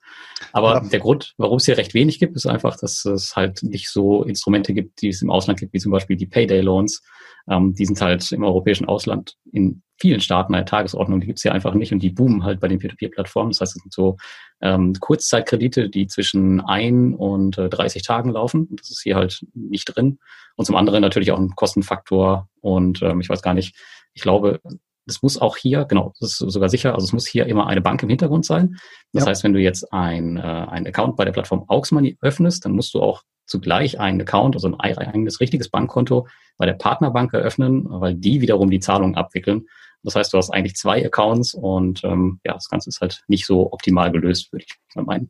Aber 0.54 0.76
ja. 0.76 0.90
der 0.90 1.00
Grund, 1.00 1.34
warum 1.38 1.58
es 1.58 1.66
hier 1.66 1.78
recht 1.78 1.94
wenig 1.94 2.20
gibt, 2.20 2.36
ist 2.36 2.46
einfach, 2.46 2.78
dass 2.78 3.04
es 3.06 3.36
halt 3.36 3.62
nicht 3.64 3.90
so 3.90 4.24
Instrumente 4.24 4.74
gibt, 4.74 5.02
die 5.02 5.10
es 5.10 5.22
im 5.22 5.32
Ausland 5.32 5.60
gibt, 5.60 5.74
wie 5.74 5.80
zum 5.80 5.92
Beispiel 5.92 6.16
die 6.16 6.28
Payday 6.28 6.62
Loans. 6.62 7.02
Ähm, 7.50 7.74
die 7.74 7.86
sind 7.86 8.00
halt 8.00 8.32
im 8.32 8.44
europäischen 8.44 8.88
Ausland 8.88 9.36
in 9.52 9.82
vielen 10.00 10.22
Staaten 10.22 10.56
eine 10.56 10.65
Tagesordnung, 10.65 11.20
die 11.20 11.27
gibt's 11.27 11.41
hier 11.41 11.53
einfach 11.53 11.74
nicht 11.74 11.91
und 11.91 12.00
die 12.00 12.10
boomen 12.10 12.44
halt 12.44 12.60
bei 12.60 12.68
den 12.68 12.79
Peer-to-Peer-Plattformen. 12.79 13.51
Das 13.51 13.62
heißt, 13.62 13.75
es 13.75 13.82
sind 13.82 13.94
so 13.94 14.18
ähm, 14.62 14.94
Kurzzeitkredite, 15.00 15.89
die 15.89 16.08
zwischen 16.08 16.62
ein 16.62 17.13
und 17.13 17.58
äh, 17.58 17.70
30 17.70 18.03
Tagen 18.03 18.32
laufen. 18.32 18.70
Das 18.77 18.89
ist 18.89 19.01
hier 19.01 19.15
halt 19.15 19.46
nicht 19.53 19.86
drin. 19.86 20.20
Und 20.56 20.65
zum 20.65 20.75
anderen 20.75 21.01
natürlich 21.01 21.32
auch 21.32 21.39
ein 21.39 21.56
Kostenfaktor 21.56 22.50
und 22.62 23.01
ähm, 23.01 23.22
ich 23.22 23.29
weiß 23.29 23.41
gar 23.41 23.53
nicht, 23.53 23.75
ich 24.13 24.22
glaube, 24.22 24.60
es 25.06 25.22
muss 25.22 25.39
auch 25.39 25.58
hier, 25.58 25.86
genau, 25.86 26.13
das 26.20 26.39
ist 26.41 26.51
sogar 26.51 26.70
sicher, 26.70 26.94
also 26.94 27.06
es 27.06 27.13
muss 27.13 27.27
hier 27.27 27.48
immer 27.48 27.68
eine 27.68 27.82
Bank 27.82 28.03
im 28.03 28.10
Hintergrund 28.10 28.46
sein. 28.46 28.77
Das 29.12 29.24
ja. 29.24 29.29
heißt, 29.29 29.44
wenn 29.44 29.53
du 29.53 29.60
jetzt 29.60 29.91
ein, 29.91 30.38
äh, 30.38 30.41
ein 30.41 30.88
Account 30.88 31.18
bei 31.18 31.25
der 31.25 31.32
Plattform 31.32 31.65
Auxmoney 31.68 32.18
öffnest, 32.22 32.65
dann 32.65 32.74
musst 32.74 32.94
du 32.94 33.01
auch 33.01 33.24
zugleich 33.46 34.00
einen 34.00 34.22
Account, 34.22 34.56
also 34.56 34.68
ein 34.68 34.79
eigenes 34.79 35.39
richtiges 35.39 35.70
Bankkonto 35.70 36.27
bei 36.58 36.65
der 36.65 36.74
Partnerbank 36.74 37.34
eröffnen, 37.34 37.86
weil 37.89 38.13
die 38.13 38.41
wiederum 38.41 38.70
die 38.70 38.79
Zahlungen 38.79 39.15
abwickeln. 39.15 39.65
Das 40.03 40.15
heißt, 40.15 40.34
du 40.34 40.38
hast 40.38 40.50
eigentlich 40.50 40.75
zwei 40.75 41.06
Accounts 41.06 41.53
und 41.53 42.03
ähm, 42.03 42.39
ja, 42.46 42.53
das 42.53 42.70
Ganze 42.70 42.89
ist 42.89 43.01
halt 43.01 43.24
nicht 43.27 43.46
so 43.46 43.72
optimal 43.72 44.12
gelöst, 44.12 44.51
würde 44.51 44.65
ich 44.68 44.96
mal 44.96 45.06
meinen. 45.06 45.29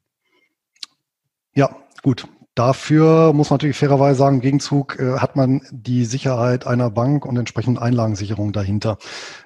Ja, 1.56 1.76
gut. 2.04 2.28
Dafür 2.56 3.32
muss 3.32 3.50
man 3.50 3.56
natürlich 3.56 3.78
fairerweise 3.78 4.20
sagen, 4.20 4.38
im 4.38 4.42
Gegenzug 4.42 5.00
äh, 5.00 5.20
hat 5.20 5.38
man 5.38 5.62
die 5.72 6.04
Sicherheit 6.04 6.68
einer 6.68 6.90
Bank 6.90 7.26
und 7.26 7.38
entsprechend 7.38 7.80
Einlagensicherung 7.80 8.52
dahinter. 8.52 8.98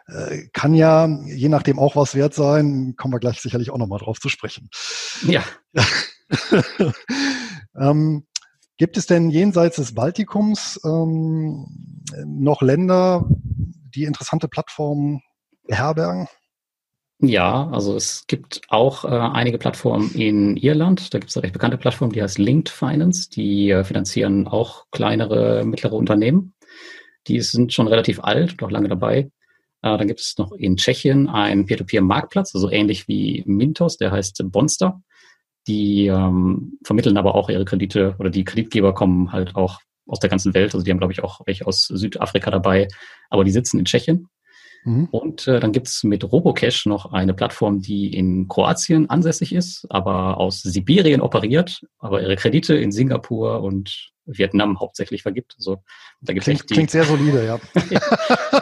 Äh, 0.07 0.47
kann 0.51 0.73
ja 0.73 1.07
je 1.25 1.49
nachdem 1.49 1.77
auch 1.77 1.95
was 1.95 2.15
wert 2.15 2.33
sein, 2.33 2.95
kommen 2.97 3.13
wir 3.13 3.19
gleich 3.19 3.39
sicherlich 3.39 3.69
auch 3.69 3.77
nochmal 3.77 3.99
drauf 3.99 4.19
zu 4.19 4.29
sprechen. 4.29 4.69
Ja. 5.27 5.43
ähm, 7.79 8.25
gibt 8.77 8.97
es 8.97 9.05
denn 9.05 9.29
jenseits 9.29 9.75
des 9.75 9.93
Baltikums 9.93 10.79
ähm, 10.83 11.67
noch 12.25 12.61
Länder, 12.61 13.29
die 13.95 14.03
interessante 14.03 14.47
Plattformen 14.47 15.21
beherbergen? 15.67 16.27
Ja, 17.19 17.69
also 17.69 17.95
es 17.95 18.25
gibt 18.27 18.61
auch 18.67 19.05
äh, 19.05 19.07
einige 19.07 19.57
Plattformen 19.57 20.11
in 20.13 20.57
Irland. 20.57 21.13
Da 21.13 21.19
gibt 21.19 21.29
es 21.29 21.37
eine 21.37 21.43
recht 21.43 21.53
bekannte 21.53 21.77
Plattform, 21.77 22.11
die 22.11 22.21
heißt 22.21 22.37
Linked 22.37 22.67
Finance. 22.67 23.29
Die 23.29 23.69
äh, 23.69 23.85
finanzieren 23.85 24.47
auch 24.47 24.85
kleinere, 24.91 25.63
mittlere 25.63 25.93
Unternehmen. 25.93 26.53
Die 27.27 27.39
sind 27.39 27.71
schon 27.71 27.87
relativ 27.87 28.21
alt 28.21 28.51
und 28.51 28.63
auch 28.63 28.71
lange 28.71 28.89
dabei. 28.89 29.31
Äh, 29.83 29.97
dann 29.97 30.07
gibt 30.07 30.19
es 30.19 30.37
noch 30.37 30.51
in 30.51 30.75
Tschechien 30.75 31.29
einen 31.29 31.65
Peer-to-Peer-Marktplatz, 31.65 32.55
also 32.55 32.69
ähnlich 32.69 33.07
wie 33.07 33.43
Mintos, 33.45 33.97
der 33.97 34.11
heißt 34.11 34.43
Bonster. 34.51 35.01
Die 35.67 36.07
ähm, 36.07 36.77
vermitteln 36.83 37.17
aber 37.17 37.35
auch 37.35 37.49
ihre 37.49 37.63
Kredite 37.63 38.15
oder 38.19 38.31
die 38.31 38.43
Kreditgeber 38.43 38.93
kommen 38.93 39.31
halt 39.31 39.55
auch 39.55 39.79
aus 40.07 40.19
der 40.19 40.29
ganzen 40.29 40.53
Welt. 40.53 40.73
Also 40.73 40.83
die 40.83 40.91
haben, 40.91 40.99
glaube 40.99 41.13
ich, 41.13 41.23
auch 41.23 41.41
welche 41.45 41.65
aus 41.65 41.85
Südafrika 41.85 42.51
dabei, 42.51 42.87
aber 43.29 43.43
die 43.43 43.51
sitzen 43.51 43.79
in 43.79 43.85
Tschechien. 43.85 44.27
Mhm. 44.85 45.07
Und 45.11 45.47
äh, 45.47 45.59
dann 45.59 45.71
gibt's 45.71 46.03
mit 46.03 46.23
Robocash 46.29 46.85
noch 46.85 47.11
eine 47.11 47.33
Plattform, 47.33 47.81
die 47.81 48.13
in 48.13 48.47
Kroatien 48.47 49.09
ansässig 49.09 49.53
ist, 49.53 49.85
aber 49.89 50.37
aus 50.37 50.61
Sibirien 50.61 51.21
operiert, 51.21 51.81
aber 51.99 52.21
ihre 52.21 52.35
Kredite 52.35 52.75
in 52.75 52.91
Singapur 52.91 53.61
und 53.61 54.11
Vietnam 54.25 54.79
hauptsächlich 54.79 55.21
vergibt. 55.21 55.55
Also 55.57 55.83
da 56.21 56.33
gibt's 56.33 56.45
klingt, 56.45 56.69
die, 56.69 56.73
klingt 56.73 56.91
sehr 56.91 57.05
solide, 57.05 57.45
ja. 57.45 57.59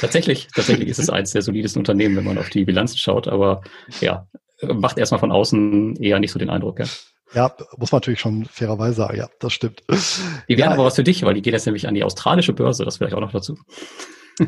tatsächlich, 0.00 0.48
tatsächlich 0.54 0.88
ist 0.88 0.98
es 0.98 1.10
eins 1.10 1.32
der 1.32 1.42
solidesten 1.42 1.80
Unternehmen, 1.80 2.16
wenn 2.16 2.24
man 2.24 2.38
auf 2.38 2.50
die 2.50 2.64
Bilanzen 2.64 2.98
schaut, 2.98 3.28
aber 3.28 3.62
ja, 4.00 4.26
macht 4.62 4.98
erstmal 4.98 5.20
von 5.20 5.32
außen 5.32 5.96
eher 5.96 6.18
nicht 6.18 6.32
so 6.32 6.38
den 6.38 6.50
Eindruck, 6.50 6.80
ja. 6.80 6.86
Ja, 7.34 7.54
muss 7.78 7.92
man 7.92 7.98
natürlich 7.98 8.20
schon 8.20 8.44
fairerweise 8.44 8.94
sagen, 8.96 9.16
ja, 9.16 9.28
das 9.40 9.52
stimmt. 9.52 9.82
Die 10.48 10.56
wären 10.56 10.70
ja, 10.70 10.70
aber 10.72 10.84
was 10.84 10.96
für 10.96 11.04
dich, 11.04 11.22
weil 11.22 11.34
die 11.34 11.42
geht 11.42 11.54
jetzt 11.54 11.66
nämlich 11.66 11.88
an 11.88 11.94
die 11.94 12.04
australische 12.04 12.52
Börse, 12.52 12.84
das 12.84 12.98
vielleicht 12.98 13.14
auch 13.14 13.20
noch 13.20 13.32
dazu. 13.32 13.56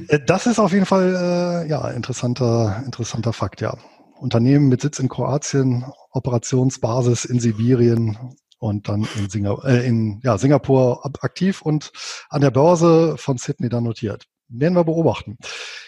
Äh, 0.08 0.20
das 0.26 0.46
ist 0.46 0.58
auf 0.58 0.72
jeden 0.72 0.86
Fall 0.86 1.64
äh, 1.64 1.68
ja 1.68 1.88
interessanter 1.90 2.82
interessanter 2.84 3.32
Fakt. 3.32 3.60
Ja, 3.60 3.76
Unternehmen 4.18 4.68
mit 4.68 4.80
Sitz 4.80 4.98
in 4.98 5.08
Kroatien, 5.08 5.84
Operationsbasis 6.12 7.24
in 7.24 7.40
Sibirien 7.40 8.36
und 8.58 8.88
dann 8.88 9.06
in, 9.18 9.28
Singa 9.28 9.58
äh, 9.64 9.86
in 9.86 10.20
ja, 10.22 10.38
Singapur 10.38 11.04
aktiv 11.20 11.62
und 11.62 11.92
an 12.30 12.40
der 12.40 12.50
Börse 12.50 13.16
von 13.18 13.36
Sydney 13.36 13.68
dann 13.68 13.84
notiert. 13.84 14.24
Werden 14.48 14.74
wir 14.74 14.84
beobachten. 14.84 15.38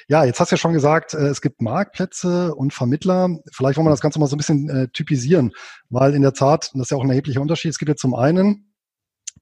Ja, 0.09 0.25
jetzt 0.25 0.38
hast 0.38 0.53
du 0.53 0.55
ja 0.55 0.59
schon 0.59 0.73
gesagt, 0.73 1.14
äh, 1.14 1.27
es 1.27 1.40
gibt 1.40 1.61
Marktplätze 1.61 2.55
und 2.55 2.73
Vermittler. 2.73 3.29
Vielleicht 3.53 3.77
wollen 3.77 3.87
wir 3.87 3.90
das 3.90 4.01
Ganze 4.01 4.21
mal 4.21 4.29
so 4.29 4.37
ein 4.37 4.38
bisschen 4.38 4.69
äh, 4.69 4.88
typisieren, 4.88 5.53
weil 5.88 6.14
in 6.14 6.23
der 6.23 6.33
Tat, 6.33 6.71
das 6.75 6.83
ist 6.83 6.90
ja 6.90 6.97
auch 6.97 7.03
ein 7.03 7.11
erheblicher 7.11 7.40
Unterschied, 7.40 7.71
es 7.71 7.79
gibt 7.79 7.88
ja 7.88 7.97
zum 7.97 8.14
einen 8.14 8.73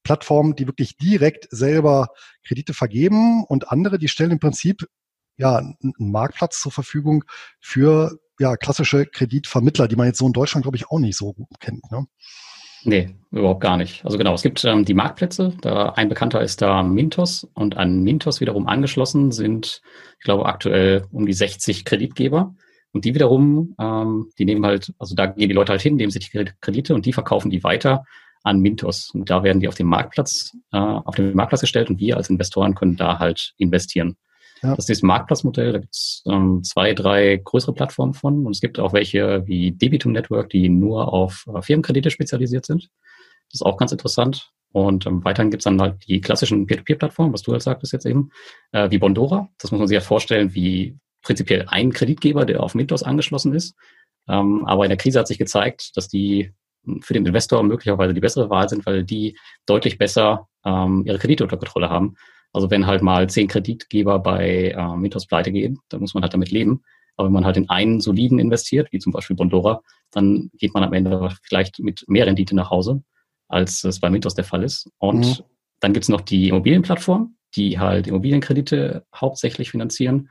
Plattformen, 0.05 0.55
die 0.57 0.66
wirklich 0.66 0.96
direkt 0.96 1.48
selber 1.50 2.09
Kredite 2.46 2.74
vergeben 2.74 3.44
und 3.44 3.70
andere, 3.70 3.98
die 3.98 4.09
stellen 4.09 4.33
im 4.33 4.40
Prinzip 4.40 4.87
ja 5.37 5.57
einen 5.57 5.92
Marktplatz 5.98 6.61
zur 6.61 6.72
Verfügung 6.72 7.24
für 7.61 8.18
ja 8.38 8.57
klassische 8.57 9.07
Kreditvermittler, 9.07 9.87
die 9.87 9.96
man 9.96 10.07
jetzt 10.07 10.18
so 10.18 10.27
in 10.27 10.33
Deutschland 10.33 10.64
glaube 10.64 10.77
ich 10.77 10.88
auch 10.90 10.98
nicht 10.98 11.16
so 11.16 11.33
gut 11.35 11.61
kennt. 11.61 11.90
Ne? 11.90 12.07
Nee, 12.85 13.14
überhaupt 13.31 13.62
gar 13.62 13.77
nicht. 13.77 14.05
Also 14.05 14.18
genau, 14.18 14.35
es 14.35 14.42
gibt 14.42 14.64
ähm, 14.64 14.85
die 14.85 14.94
Marktplätze. 14.94 15.55
Da 15.62 15.90
ein 15.90 16.09
bekannter 16.09 16.42
ist 16.42 16.61
da 16.62 16.83
Mintos 16.83 17.49
und 17.55 17.77
an 17.77 18.03
Mintos 18.03 18.40
wiederum 18.40 18.66
angeschlossen 18.66 19.33
sind, 19.33 19.81
ich 20.18 20.25
glaube, 20.25 20.47
aktuell 20.47 21.07
um 21.11 21.27
die 21.27 21.33
60 21.33 21.85
Kreditgeber. 21.85 22.55
Und 22.92 23.05
die 23.05 23.14
wiederum, 23.14 23.75
ähm, 23.81 24.31
die 24.38 24.44
nehmen 24.44 24.64
halt, 24.64 24.92
also 24.99 25.14
da 25.14 25.27
gehen 25.27 25.49
die 25.49 25.55
Leute 25.55 25.73
halt 25.73 25.83
hin, 25.83 25.97
nehmen 25.97 26.12
sich 26.12 26.31
die 26.31 26.44
Kredite 26.61 26.94
und 26.94 27.07
die 27.07 27.12
verkaufen 27.12 27.51
die 27.51 27.64
weiter 27.64 28.05
an 28.44 28.61
Mintos. 28.61 29.11
Und 29.12 29.31
da 29.31 29.42
werden 29.42 29.61
die 29.61 29.68
auf 29.68 29.75
dem 29.75 29.88
Marktplatz, 29.88 30.53
äh, 30.73 30.77
auf 30.77 31.16
den 31.16 31.35
Marktplatz 31.35 31.62
gestellt 31.62 31.90
und 31.90 31.99
wir 31.99 32.16
als 32.16 32.31
Investoren 32.31 32.75
können 32.75 32.97
da 32.97 33.18
halt 33.18 33.55
investieren. 33.57 34.16
Ja. 34.64 34.74
Das 34.74 34.88
ist 34.88 34.98
das 34.98 35.03
Marktplatzmodell, 35.03 35.72
da 35.72 35.79
gibt 35.79 35.94
es 35.94 36.22
ähm, 36.27 36.62
zwei, 36.64 36.94
drei 36.94 37.40
größere 37.42 37.74
Plattformen 37.74 38.14
von 38.14 38.46
und 38.46 38.53
es 38.53 38.61
gibt 38.61 38.79
auch 38.81 38.92
welche 38.92 39.46
wie 39.46 39.72
Debitum 39.72 40.12
Network, 40.12 40.48
die 40.50 40.68
nur 40.68 41.12
auf 41.12 41.46
äh, 41.55 41.61
Firmenkredite 41.61 42.11
spezialisiert 42.11 42.64
sind. 42.66 42.88
Das 43.50 43.61
ist 43.61 43.62
auch 43.62 43.77
ganz 43.77 43.92
interessant. 43.92 44.50
Und 44.72 45.07
ähm, 45.07 45.24
weiterhin 45.24 45.50
gibt 45.50 45.61
es 45.61 45.64
dann 45.64 45.81
halt 45.81 46.09
die 46.09 46.20
klassischen 46.20 46.66
Peer-to-Peer-Plattformen, 46.66 47.33
was 47.33 47.42
du 47.42 47.53
halt 47.53 47.62
sagtest 47.62 47.92
jetzt 47.92 48.07
eben, 48.07 48.31
äh, 48.72 48.90
wie 48.90 48.98
Bondora. 48.98 49.48
Das 49.59 49.70
muss 49.70 49.79
man 49.79 49.87
sich 49.87 49.94
ja 49.94 50.00
vorstellen, 50.00 50.53
wie 50.55 50.98
prinzipiell 51.22 51.66
ein 51.68 51.92
Kreditgeber, 51.92 52.44
der 52.44 52.61
auf 52.61 52.74
Mintos 52.74 53.05
angeschlossen 53.05 53.55
ist. 53.55 53.77
Ähm, 54.27 54.64
aber 54.64 54.85
in 54.85 54.88
der 54.88 54.96
Krise 54.96 55.20
hat 55.20 55.29
sich 55.29 55.38
gezeigt, 55.38 55.96
dass 55.96 56.09
die 56.09 56.53
für 57.00 57.14
den 57.14 57.24
Investor 57.24 57.62
möglicherweise 57.62 58.14
die 58.14 58.20
bessere 58.20 58.50
Wahl 58.50 58.68
sind, 58.68 58.85
weil 58.85 59.05
die 59.05 59.38
deutlich 59.66 59.96
besser 59.96 60.48
ähm, 60.64 61.05
ihre 61.07 61.18
Kredite 61.18 61.44
unter 61.44 61.57
Kontrolle 61.57 61.90
haben. 61.90 62.16
Also 62.54 62.70
wenn 62.70 62.86
halt 62.86 63.02
mal 63.02 63.28
zehn 63.28 63.48
Kreditgeber 63.48 64.18
bei 64.18 64.70
äh, 64.70 64.96
Mythos 64.96 65.26
pleite 65.26 65.52
gehen, 65.52 65.78
dann 65.90 66.00
muss 66.00 66.14
man 66.14 66.22
halt 66.22 66.32
damit 66.32 66.50
leben. 66.50 66.82
Aber 67.16 67.26
wenn 67.26 67.32
man 67.32 67.44
halt 67.44 67.56
in 67.56 67.68
einen 67.68 68.00
soliden 68.00 68.38
investiert, 68.38 68.88
wie 68.90 68.98
zum 68.98 69.12
Beispiel 69.12 69.36
Bondora, 69.36 69.82
dann 70.10 70.50
geht 70.54 70.72
man 70.72 70.82
am 70.82 70.92
Ende 70.92 71.30
vielleicht 71.42 71.78
mit 71.80 72.04
mehr 72.08 72.26
Rendite 72.26 72.56
nach 72.56 72.70
Hause, 72.70 73.02
als 73.48 73.84
es 73.84 74.00
bei 74.00 74.08
Mythos 74.08 74.34
der 74.34 74.44
Fall 74.44 74.62
ist. 74.62 74.88
Und 74.98 75.26
mhm. 75.26 75.44
dann 75.80 75.92
gibt's 75.92 76.08
noch 76.08 76.22
die 76.22 76.48
Immobilienplattform, 76.48 77.36
die 77.54 77.78
halt 77.78 78.06
Immobilienkredite 78.06 79.04
hauptsächlich 79.14 79.70
finanzieren. 79.70 80.30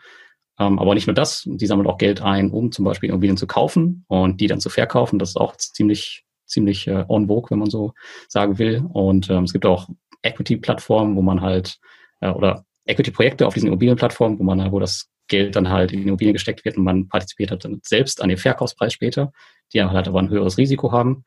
Ähm, 0.60 0.80
aber 0.80 0.94
nicht 0.94 1.08
nur 1.08 1.14
das, 1.14 1.44
die 1.46 1.68
sammeln 1.68 1.88
auch 1.88 1.98
Geld 1.98 2.22
ein, 2.22 2.52
um 2.52 2.72
zum 2.72 2.86
Beispiel 2.86 3.10
Immobilien 3.10 3.38
zu 3.38 3.48
kaufen 3.48 4.06
und 4.08 4.42
die 4.42 4.48
dann 4.48 4.60
zu 4.60 4.70
verkaufen. 4.70 5.20
Das 5.20 5.30
ist 5.30 5.38
auch 5.38 5.56
ziemlich 5.58 6.26
ziemlich 6.46 6.88
äh, 6.88 7.06
on 7.08 7.28
vogue, 7.28 7.50
wenn 7.50 7.60
man 7.60 7.70
so 7.70 7.94
sagen 8.28 8.60
will. 8.60 8.86
Und 8.94 9.30
ähm, 9.30 9.44
es 9.44 9.54
gibt 9.54 9.66
auch 9.66 9.90
Equity-Plattformen, 10.22 11.16
wo 11.16 11.22
man 11.22 11.42
halt, 11.42 11.80
äh, 12.24 12.30
oder 12.30 12.66
Equity-Projekte 12.86 13.46
auf 13.48 13.54
diesen 13.54 13.68
Immobilienplattformen, 13.68 14.40
wo 14.40 14.44
man, 14.44 14.72
wo 14.72 14.80
das 14.80 15.10
Geld 15.28 15.56
dann 15.56 15.70
halt 15.70 15.92
in 15.92 16.00
die 16.00 16.08
Immobilien 16.08 16.34
gesteckt 16.34 16.66
wird 16.66 16.78
und 16.78 16.84
man 16.84 17.08
partizipiert 17.08 17.52
halt 17.52 17.64
dann 17.64 17.80
selbst 17.84 18.22
an 18.22 18.30
dem 18.30 18.38
Verkaufspreis 18.38 18.94
später, 18.94 19.32
die 19.74 19.82
halt 19.84 20.08
aber 20.08 20.20
ein 20.20 20.30
höheres 20.30 20.58
Risiko 20.58 20.92
haben. 20.92 21.24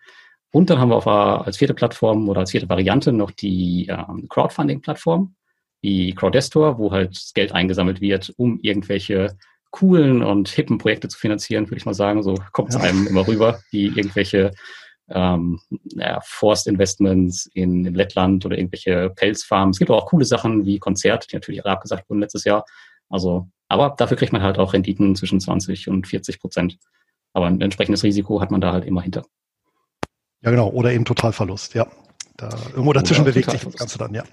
Und 0.52 0.70
dann 0.70 0.78
haben 0.78 0.90
wir 0.90 0.96
auf, 0.96 1.06
als 1.06 1.56
vierte 1.56 1.74
Plattform 1.74 2.28
oder 2.28 2.40
als 2.40 2.50
vierte 2.50 2.68
Variante 2.68 3.12
noch 3.12 3.30
die 3.30 3.88
ähm, 3.88 4.26
Crowdfunding-Plattform, 4.28 5.34
wie 5.80 6.14
Crowdestor, 6.14 6.78
wo 6.78 6.92
halt 6.92 7.16
das 7.16 7.32
Geld 7.34 7.52
eingesammelt 7.52 8.00
wird, 8.00 8.32
um 8.36 8.58
irgendwelche 8.62 9.36
coolen 9.70 10.22
und 10.22 10.48
hippen 10.48 10.78
Projekte 10.78 11.08
zu 11.08 11.18
finanzieren, 11.18 11.66
würde 11.66 11.76
ich 11.76 11.86
mal 11.86 11.94
sagen. 11.94 12.22
So 12.22 12.34
kommt 12.52 12.70
es 12.70 12.76
einem 12.76 13.06
immer 13.06 13.26
rüber, 13.26 13.60
wie 13.70 13.86
irgendwelche 13.86 14.52
ähm, 15.08 15.60
ja, 15.84 16.20
Forstinvestments 16.22 17.46
in, 17.54 17.84
in 17.84 17.94
Lettland 17.94 18.44
oder 18.44 18.58
irgendwelche 18.58 19.10
Pelzfarmen. 19.10 19.70
Es 19.70 19.78
gibt 19.78 19.90
auch 19.90 20.06
coole 20.06 20.24
Sachen 20.24 20.64
wie 20.64 20.78
Konzert, 20.78 21.30
die 21.30 21.36
natürlich 21.36 21.64
alle 21.64 21.74
abgesagt 21.74 22.08
wurden 22.08 22.20
letztes 22.20 22.44
Jahr. 22.44 22.64
Also, 23.08 23.48
aber 23.68 23.94
dafür 23.96 24.16
kriegt 24.16 24.32
man 24.32 24.42
halt 24.42 24.58
auch 24.58 24.72
Renditen 24.72 25.14
zwischen 25.14 25.40
20 25.40 25.88
und 25.88 26.06
40 26.06 26.40
Prozent. 26.40 26.78
Aber 27.32 27.46
ein 27.46 27.60
entsprechendes 27.60 28.02
Risiko 28.02 28.40
hat 28.40 28.50
man 28.50 28.60
da 28.60 28.72
halt 28.72 28.84
immer 28.84 29.02
hinter. 29.02 29.24
Ja, 30.42 30.50
genau. 30.50 30.68
Oder 30.70 30.92
eben 30.92 31.04
Totalverlust, 31.04 31.74
ja. 31.74 31.86
Da, 32.36 32.50
irgendwo 32.70 32.92
dazwischen 32.92 33.22
Oder 33.22 33.32
bewegt 33.32 33.50
sich 33.50 33.62
das 33.62 33.76
Ganze 33.76 33.96
dann, 33.96 34.12
ja. 34.12 34.24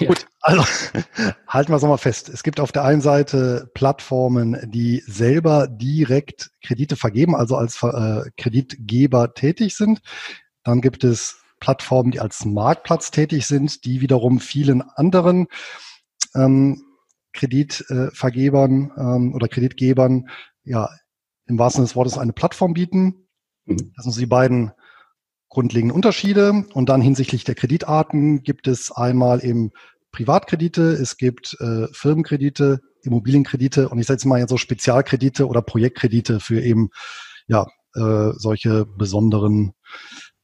ja. 0.00 0.08
Gut, 0.08 0.26
also 0.40 0.62
halten 1.46 1.70
wir 1.70 1.76
es 1.76 1.82
nochmal 1.82 1.98
fest. 1.98 2.30
Es 2.30 2.42
gibt 2.42 2.60
auf 2.60 2.72
der 2.72 2.84
einen 2.84 3.02
Seite 3.02 3.70
Plattformen, 3.74 4.58
die 4.70 5.02
selber 5.06 5.68
direkt 5.68 6.50
Kredite 6.64 6.96
vergeben, 6.96 7.36
also 7.36 7.56
als 7.56 7.82
äh, 7.82 8.30
Kreditgeber 8.38 9.34
tätig 9.34 9.76
sind. 9.76 10.00
Dann 10.64 10.80
gibt 10.80 11.04
es 11.04 11.42
Plattformen, 11.60 12.10
die 12.10 12.20
als 12.20 12.44
Marktplatz 12.44 13.10
tätig 13.10 13.46
sind, 13.46 13.84
die 13.84 14.00
wiederum 14.00 14.40
vielen 14.40 14.82
anderen 14.82 15.46
ähm, 16.34 16.82
Kreditvergebern 17.34 18.92
ähm, 18.96 19.34
oder 19.34 19.48
Kreditgebern 19.48 20.28
ja 20.64 20.88
im 21.46 21.58
wahrsten 21.58 21.80
Sinne 21.80 21.88
des 21.88 21.96
Wortes 21.96 22.18
eine 22.18 22.32
Plattform 22.32 22.72
bieten. 22.74 23.28
Mhm. 23.66 23.92
Das 23.96 24.04
sind 24.04 24.18
die 24.18 24.26
beiden 24.26 24.72
grundlegenden 25.52 25.94
Unterschiede. 25.94 26.64
Und 26.72 26.88
dann 26.88 27.02
hinsichtlich 27.02 27.44
der 27.44 27.54
Kreditarten 27.54 28.42
gibt 28.42 28.66
es 28.66 28.90
einmal 28.90 29.44
eben 29.44 29.70
Privatkredite, 30.10 30.82
es 30.82 31.16
gibt 31.16 31.56
äh, 31.60 31.86
Firmenkredite, 31.92 32.80
Immobilienkredite 33.02 33.88
und 33.88 33.98
ich 33.98 34.08
jetzt 34.08 34.24
mal 34.24 34.38
jetzt 34.38 34.50
so 34.50 34.56
Spezialkredite 34.56 35.46
oder 35.46 35.62
Projektkredite 35.62 36.40
für 36.40 36.60
eben 36.60 36.90
ja 37.48 37.66
äh, 37.94 38.32
solche 38.36 38.84
besonderen 38.84 39.72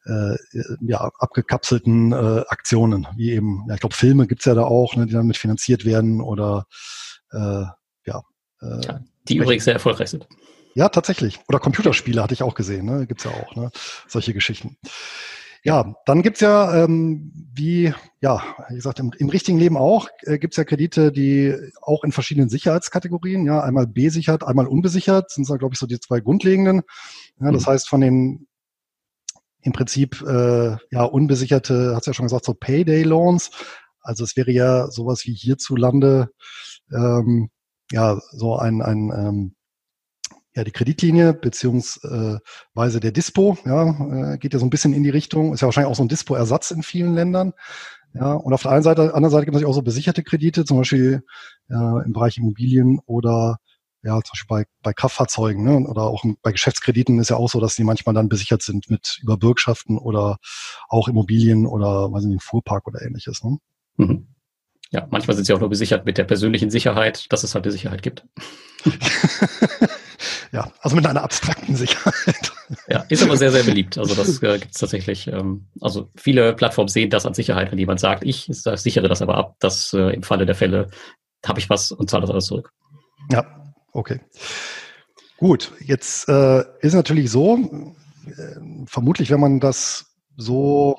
äh, 0.06 0.36
ja, 0.80 1.10
abgekapselten 1.18 2.12
äh, 2.12 2.44
Aktionen, 2.48 3.06
wie 3.16 3.32
eben, 3.32 3.64
ja, 3.68 3.74
ich 3.74 3.80
glaube, 3.80 3.94
Filme 3.94 4.26
gibt's 4.26 4.46
ja 4.46 4.54
da 4.54 4.64
auch, 4.64 4.96
ne, 4.96 5.06
die 5.06 5.12
damit 5.12 5.36
finanziert 5.36 5.84
werden 5.84 6.20
oder 6.20 6.66
äh, 7.30 7.64
ja. 8.06 8.22
Äh, 8.62 8.86
ja 8.86 9.00
die 9.28 9.36
übrigens 9.36 9.64
sehr 9.64 9.74
erfolgreich 9.74 10.08
sind. 10.08 10.26
Ja, 10.78 10.88
tatsächlich. 10.88 11.40
Oder 11.48 11.58
Computerspiele 11.58 12.22
hatte 12.22 12.34
ich 12.34 12.44
auch 12.44 12.54
gesehen, 12.54 12.86
ne? 12.86 13.04
Gibt's 13.08 13.24
ja 13.24 13.32
auch, 13.32 13.56
ne? 13.56 13.72
Solche 14.06 14.32
Geschichten. 14.32 14.76
Ja, 15.64 15.96
dann 16.06 16.22
gibt's 16.22 16.38
ja, 16.38 16.84
ähm, 16.84 17.32
wie, 17.52 17.92
ja, 18.20 18.44
wie 18.68 18.76
gesagt, 18.76 19.00
im, 19.00 19.10
im 19.18 19.28
richtigen 19.28 19.58
Leben 19.58 19.76
auch, 19.76 20.06
äh, 20.20 20.38
gibt's 20.38 20.56
ja 20.56 20.62
Kredite, 20.62 21.10
die 21.10 21.52
auch 21.82 22.04
in 22.04 22.12
verschiedenen 22.12 22.48
Sicherheitskategorien, 22.48 23.44
ja, 23.44 23.60
einmal 23.60 23.88
besichert, 23.88 24.44
einmal 24.44 24.68
unbesichert, 24.68 25.32
sind 25.32 25.50
da, 25.50 25.56
glaube 25.56 25.74
ich, 25.74 25.80
so 25.80 25.88
die 25.88 25.98
zwei 25.98 26.20
grundlegenden. 26.20 26.82
Ja, 27.40 27.50
das 27.50 27.66
mhm. 27.66 27.70
heißt, 27.70 27.88
von 27.88 28.00
den 28.00 28.46
im 29.62 29.72
Prinzip 29.72 30.22
äh, 30.22 30.76
ja 30.92 31.02
unbesicherte, 31.02 31.96
hat's 31.96 32.06
ja 32.06 32.14
schon 32.14 32.26
gesagt, 32.26 32.44
so 32.44 32.54
Payday-Loans. 32.54 33.50
Also 34.00 34.22
es 34.22 34.36
wäre 34.36 34.52
ja 34.52 34.88
sowas 34.92 35.26
wie 35.26 35.34
hierzulande 35.34 36.30
ähm, 36.92 37.50
ja 37.90 38.20
so 38.30 38.56
ein, 38.56 38.80
ein 38.80 39.10
ähm, 39.12 39.54
ja, 40.58 40.64
die 40.64 40.72
Kreditlinie 40.72 41.34
beziehungsweise 41.34 43.00
der 43.00 43.12
Dispo, 43.12 43.56
ja, 43.64 44.32
äh, 44.32 44.38
geht 44.38 44.54
ja 44.54 44.58
so 44.58 44.66
ein 44.66 44.70
bisschen 44.70 44.92
in 44.92 45.04
die 45.04 45.10
Richtung, 45.10 45.54
ist 45.54 45.60
ja 45.60 45.66
wahrscheinlich 45.66 45.90
auch 45.90 45.96
so 45.96 46.02
ein 46.02 46.08
Dispo-Ersatz 46.08 46.72
in 46.72 46.82
vielen 46.82 47.14
Ländern. 47.14 47.52
Ja, 48.12 48.32
und 48.32 48.52
auf 48.52 48.62
der 48.62 48.72
einen 48.72 48.82
Seite, 48.82 49.14
anderen 49.14 49.30
Seite 49.30 49.44
gibt 49.44 49.56
es 49.56 49.64
auch 49.64 49.72
so 49.72 49.82
besicherte 49.82 50.24
Kredite, 50.24 50.64
zum 50.64 50.78
Beispiel 50.78 51.22
ja, 51.68 52.00
im 52.00 52.12
Bereich 52.12 52.38
Immobilien 52.38 52.98
oder 53.06 53.58
ja, 54.02 54.20
zum 54.20 54.32
Beispiel 54.32 54.48
bei, 54.48 54.64
bei 54.82 54.92
Kraftfahrzeugen 54.92 55.62
ne, 55.62 55.88
oder 55.88 56.02
auch 56.02 56.24
bei 56.42 56.50
Geschäftskrediten 56.50 57.20
ist 57.20 57.30
ja 57.30 57.36
auch 57.36 57.50
so, 57.50 57.60
dass 57.60 57.76
die 57.76 57.84
manchmal 57.84 58.16
dann 58.16 58.28
besichert 58.28 58.62
sind 58.62 58.90
mit 58.90 59.18
über 59.22 59.36
Bürgschaften 59.36 59.96
oder 59.96 60.38
auch 60.88 61.06
Immobilien 61.06 61.66
oder 61.66 62.10
weiß 62.10 62.24
nicht, 62.24 62.42
Fuhrpark 62.42 62.88
oder 62.88 63.02
ähnliches. 63.02 63.44
Ne? 63.44 63.58
Mhm. 63.96 64.26
Ja, 64.90 65.06
manchmal 65.10 65.36
sind 65.36 65.44
sie 65.44 65.52
auch 65.52 65.60
nur 65.60 65.68
besichert 65.68 66.04
mit 66.04 66.18
der 66.18 66.24
persönlichen 66.24 66.70
Sicherheit, 66.70 67.30
dass 67.30 67.44
es 67.44 67.54
halt 67.54 67.66
die 67.66 67.70
Sicherheit 67.70 68.02
gibt. 68.02 68.26
ja, 70.52 70.70
also 70.80 70.96
mit 70.96 71.06
einer 71.06 71.22
abstrakten 71.22 71.76
Sicherheit. 71.76 72.52
Ja, 72.88 73.04
ist 73.08 73.22
aber 73.22 73.36
sehr, 73.36 73.52
sehr 73.52 73.64
beliebt. 73.64 73.98
Also 73.98 74.14
das 74.14 74.42
äh, 74.42 74.58
gibt 74.58 74.74
es 74.74 74.80
tatsächlich. 74.80 75.26
Ähm, 75.28 75.68
also 75.80 76.10
viele 76.16 76.54
Plattformen 76.54 76.88
sehen 76.88 77.10
das 77.10 77.26
als 77.26 77.36
Sicherheit, 77.36 77.70
wenn 77.70 77.78
jemand 77.78 78.00
sagt, 78.00 78.24
ich 78.24 78.48
sichere 78.50 79.08
das 79.08 79.22
aber 79.22 79.36
ab, 79.36 79.56
dass 79.60 79.92
äh, 79.92 80.14
im 80.14 80.22
Falle 80.22 80.46
der 80.46 80.54
Fälle 80.54 80.90
habe 81.46 81.60
ich 81.60 81.70
was 81.70 81.92
und 81.92 82.10
zahle 82.10 82.22
das 82.22 82.30
alles 82.30 82.46
zurück. 82.46 82.72
Ja, 83.30 83.72
okay. 83.92 84.20
Gut, 85.36 85.72
jetzt 85.80 86.28
äh, 86.28 86.64
ist 86.80 86.94
natürlich 86.94 87.30
so, 87.30 87.56
äh, 88.26 88.86
vermutlich, 88.86 89.30
wenn 89.30 89.40
man 89.40 89.60
das 89.60 90.06
so 90.36 90.98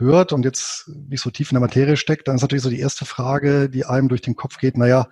hört 0.00 0.32
und 0.32 0.44
jetzt 0.44 0.88
nicht 0.88 1.20
so 1.20 1.30
tief 1.30 1.50
in 1.50 1.56
der 1.56 1.60
Materie 1.60 1.96
steckt, 1.96 2.26
dann 2.26 2.36
ist 2.36 2.42
natürlich 2.42 2.62
so 2.62 2.70
die 2.70 2.80
erste 2.80 3.04
Frage, 3.04 3.68
die 3.68 3.84
einem 3.84 4.08
durch 4.08 4.22
den 4.22 4.34
Kopf 4.34 4.58
geht, 4.58 4.78
naja, 4.78 5.08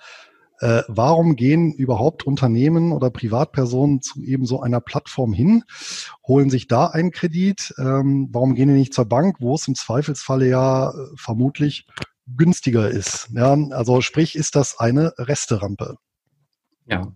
äh, 0.61 0.83
warum 0.88 1.37
gehen 1.37 1.73
überhaupt 1.73 2.27
Unternehmen 2.27 2.92
oder 2.92 3.11
Privatpersonen 3.11 4.03
zu 4.03 4.23
eben 4.23 4.44
so 4.44 4.61
einer 4.61 4.81
Plattform 4.81 5.33
hin, 5.33 5.62
holen 6.27 6.51
sich 6.51 6.66
da 6.66 6.87
einen 6.87 7.11
Kredit? 7.11 7.75
Ähm, 7.79 8.29
warum 8.33 8.55
gehen 8.55 8.68
die 8.68 8.75
nicht 8.75 8.94
zur 8.94 9.07
Bank, 9.07 9.37
wo 9.40 9.55
es 9.55 9.68
im 9.68 9.75
Zweifelsfalle 9.75 10.49
ja 10.49 10.90
äh, 10.90 10.92
vermutlich 11.16 11.87
günstiger 12.27 12.88
ist? 12.90 13.29
Ja, 13.33 13.57
also 13.71 14.01
sprich, 14.01 14.35
ist 14.35 14.57
das 14.57 14.79
eine 14.79 15.12
Resterampe? 15.16 15.97
Ja, 16.87 17.12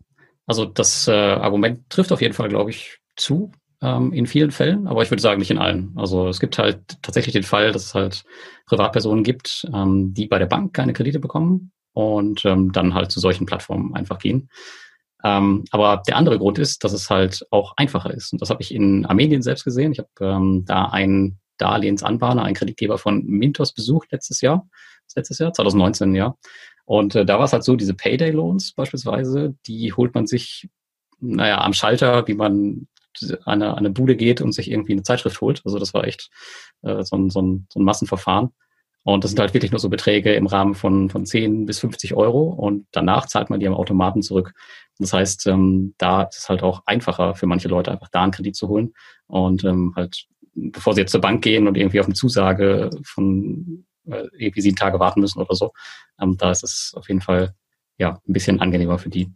also 0.47 0.65
das 0.65 1.09
äh, 1.09 1.13
Argument 1.13 1.89
trifft 1.89 2.13
auf 2.13 2.21
jeden 2.21 2.35
Fall, 2.35 2.49
glaube 2.49 2.71
ich, 2.71 2.99
zu 3.17 3.51
ähm, 3.81 4.13
in 4.13 4.27
vielen 4.27 4.53
Fällen, 4.53 4.87
aber 4.87 5.03
ich 5.03 5.11
würde 5.11 5.23
sagen 5.23 5.41
nicht 5.41 5.51
in 5.51 5.59
allen. 5.59 5.93
Also 5.97 6.29
es 6.29 6.39
gibt 6.39 6.59
halt 6.59 7.03
tatsächlich 7.03 7.33
den 7.33 7.43
Fall, 7.43 7.73
dass 7.73 7.87
es 7.87 7.95
halt 7.95 8.25
Privatpersonen 8.67 9.25
gibt, 9.25 9.67
ähm, 9.75 10.15
die 10.15 10.29
bei 10.29 10.39
der 10.39 10.47
Bank 10.47 10.75
keine 10.75 10.93
Kredite 10.93 11.19
bekommen 11.19 11.73
und 11.93 12.45
ähm, 12.45 12.73
dann 12.73 12.95
halt 12.95 13.11
zu 13.11 13.21
solchen 13.21 13.47
Plattformen 13.47 13.95
einfach 13.95 14.19
gehen. 14.19 14.49
Ähm, 15.25 15.65
aber 15.71 16.03
der 16.07 16.17
andere 16.17 16.39
Grund 16.39 16.59
ist, 16.59 16.83
dass 16.85 16.93
es 16.93 17.09
halt 17.09 17.47
auch 17.51 17.75
einfacher 17.77 18.13
ist. 18.13 18.33
Und 18.33 18.43
das 18.43 18.51
habe 18.51 18.63
ich 18.63 18.75
in 18.75 19.07
Armenien 19.07 19.43
selbst 19.43 19.65
gesehen. 19.65 19.93
Ich 19.93 19.99
habe 19.99 20.09
ähm, 20.21 20.65
da 20.67 20.87
einen 20.87 21.39
Darlehensanbahner, 21.59 22.43
einen 22.43 22.57
Kreditgeber 22.57 22.99
von 22.99 23.25
Mintos 23.25 23.73
besucht 23.73 24.11
letztes 24.11 24.41
Jahr, 24.41 24.69
letztes 25.15 25.39
Jahr, 25.39 25.53
2019, 25.53 26.15
ja. 26.15 26.37
Und 26.85 27.15
äh, 27.15 27.25
da 27.25 27.39
war 27.39 27.45
es 27.45 27.53
halt 27.53 27.63
so, 27.63 27.77
diese 27.77 27.95
Payday-Loans 27.95 28.73
beispielsweise, 28.73 29.55
die 29.67 29.93
holt 29.93 30.15
man 30.15 30.27
sich, 30.27 30.69
naja, 31.21 31.61
am 31.61 31.73
Schalter, 31.73 32.27
wie 32.27 32.35
man 32.35 32.89
an 33.45 33.63
eine, 33.63 33.71
an 33.71 33.79
eine 33.79 33.91
Bude 33.91 34.17
geht 34.17 34.41
und 34.41 34.53
sich 34.53 34.71
irgendwie 34.71 34.93
eine 34.93 35.03
Zeitschrift 35.03 35.41
holt. 35.41 35.63
Also 35.65 35.79
das 35.79 35.95
war 35.95 36.05
echt 36.05 36.31
äh, 36.83 37.03
so, 37.05 37.17
ein, 37.17 37.31
so, 37.31 37.41
ein, 37.41 37.67
so 37.73 37.79
ein 37.79 37.85
Massenverfahren. 37.85 38.51
Und 39.05 39.25
das 39.25 39.33
sind 39.33 39.41
halt 39.41 39.53
wirklich 39.53 39.73
nur 39.73 39.81
so 39.81 39.89
Beträge 39.89 40.33
im 40.35 40.47
Rahmen 40.47 40.75
von, 40.75 41.11
von 41.11 41.27
10 41.27 41.67
bis 41.67 41.81
50 41.81 42.15
Euro 42.15 42.45
und 42.45 42.87
danach 42.93 43.27
zahlt 43.27 43.51
man 43.51 43.59
die 43.59 43.67
am 43.67 43.75
Automaten 43.75 44.23
zurück. 44.23 44.53
Das 44.99 45.13
heißt, 45.13 45.47
ähm, 45.49 45.95
da 45.99 46.23
ist 46.23 46.39
es 46.39 46.49
halt 46.49 46.63
auch 46.63 46.83
einfacher 46.87 47.35
für 47.35 47.47
manche 47.47 47.69
Leute, 47.69 47.91
einfach 47.91 48.09
da 48.11 48.23
einen 48.23 48.33
Kredit 48.33 48.55
zu 48.55 48.69
holen 48.69 48.93
und 49.27 49.65
ähm, 49.65 49.93
halt, 49.97 50.27
bevor 50.55 50.95
sie 50.95 51.01
jetzt 51.01 51.11
zur 51.11 51.21
Bank 51.21 51.43
gehen 51.43 51.67
und 51.67 51.77
irgendwie 51.77 51.99
auf 51.99 52.07
eine 52.07 52.15
Zusage 52.15 52.91
von 53.05 53.85
äh, 54.07 54.29
irgendwie 54.37 54.61
sieben 54.61 54.77
Tage 54.77 55.01
warten 55.01 55.21
müssen 55.21 55.41
oder 55.41 55.55
so, 55.55 55.73
ähm, 56.21 56.37
da 56.37 56.53
ist 56.53 56.63
es 56.63 56.93
auf 56.97 57.09
jeden 57.09 57.21
Fall 57.21 57.55
ja 57.99 58.21
ein 58.29 58.33
bisschen 58.33 58.61
angenehmer 58.61 58.99
für 58.99 59.11
die. 59.11 59.33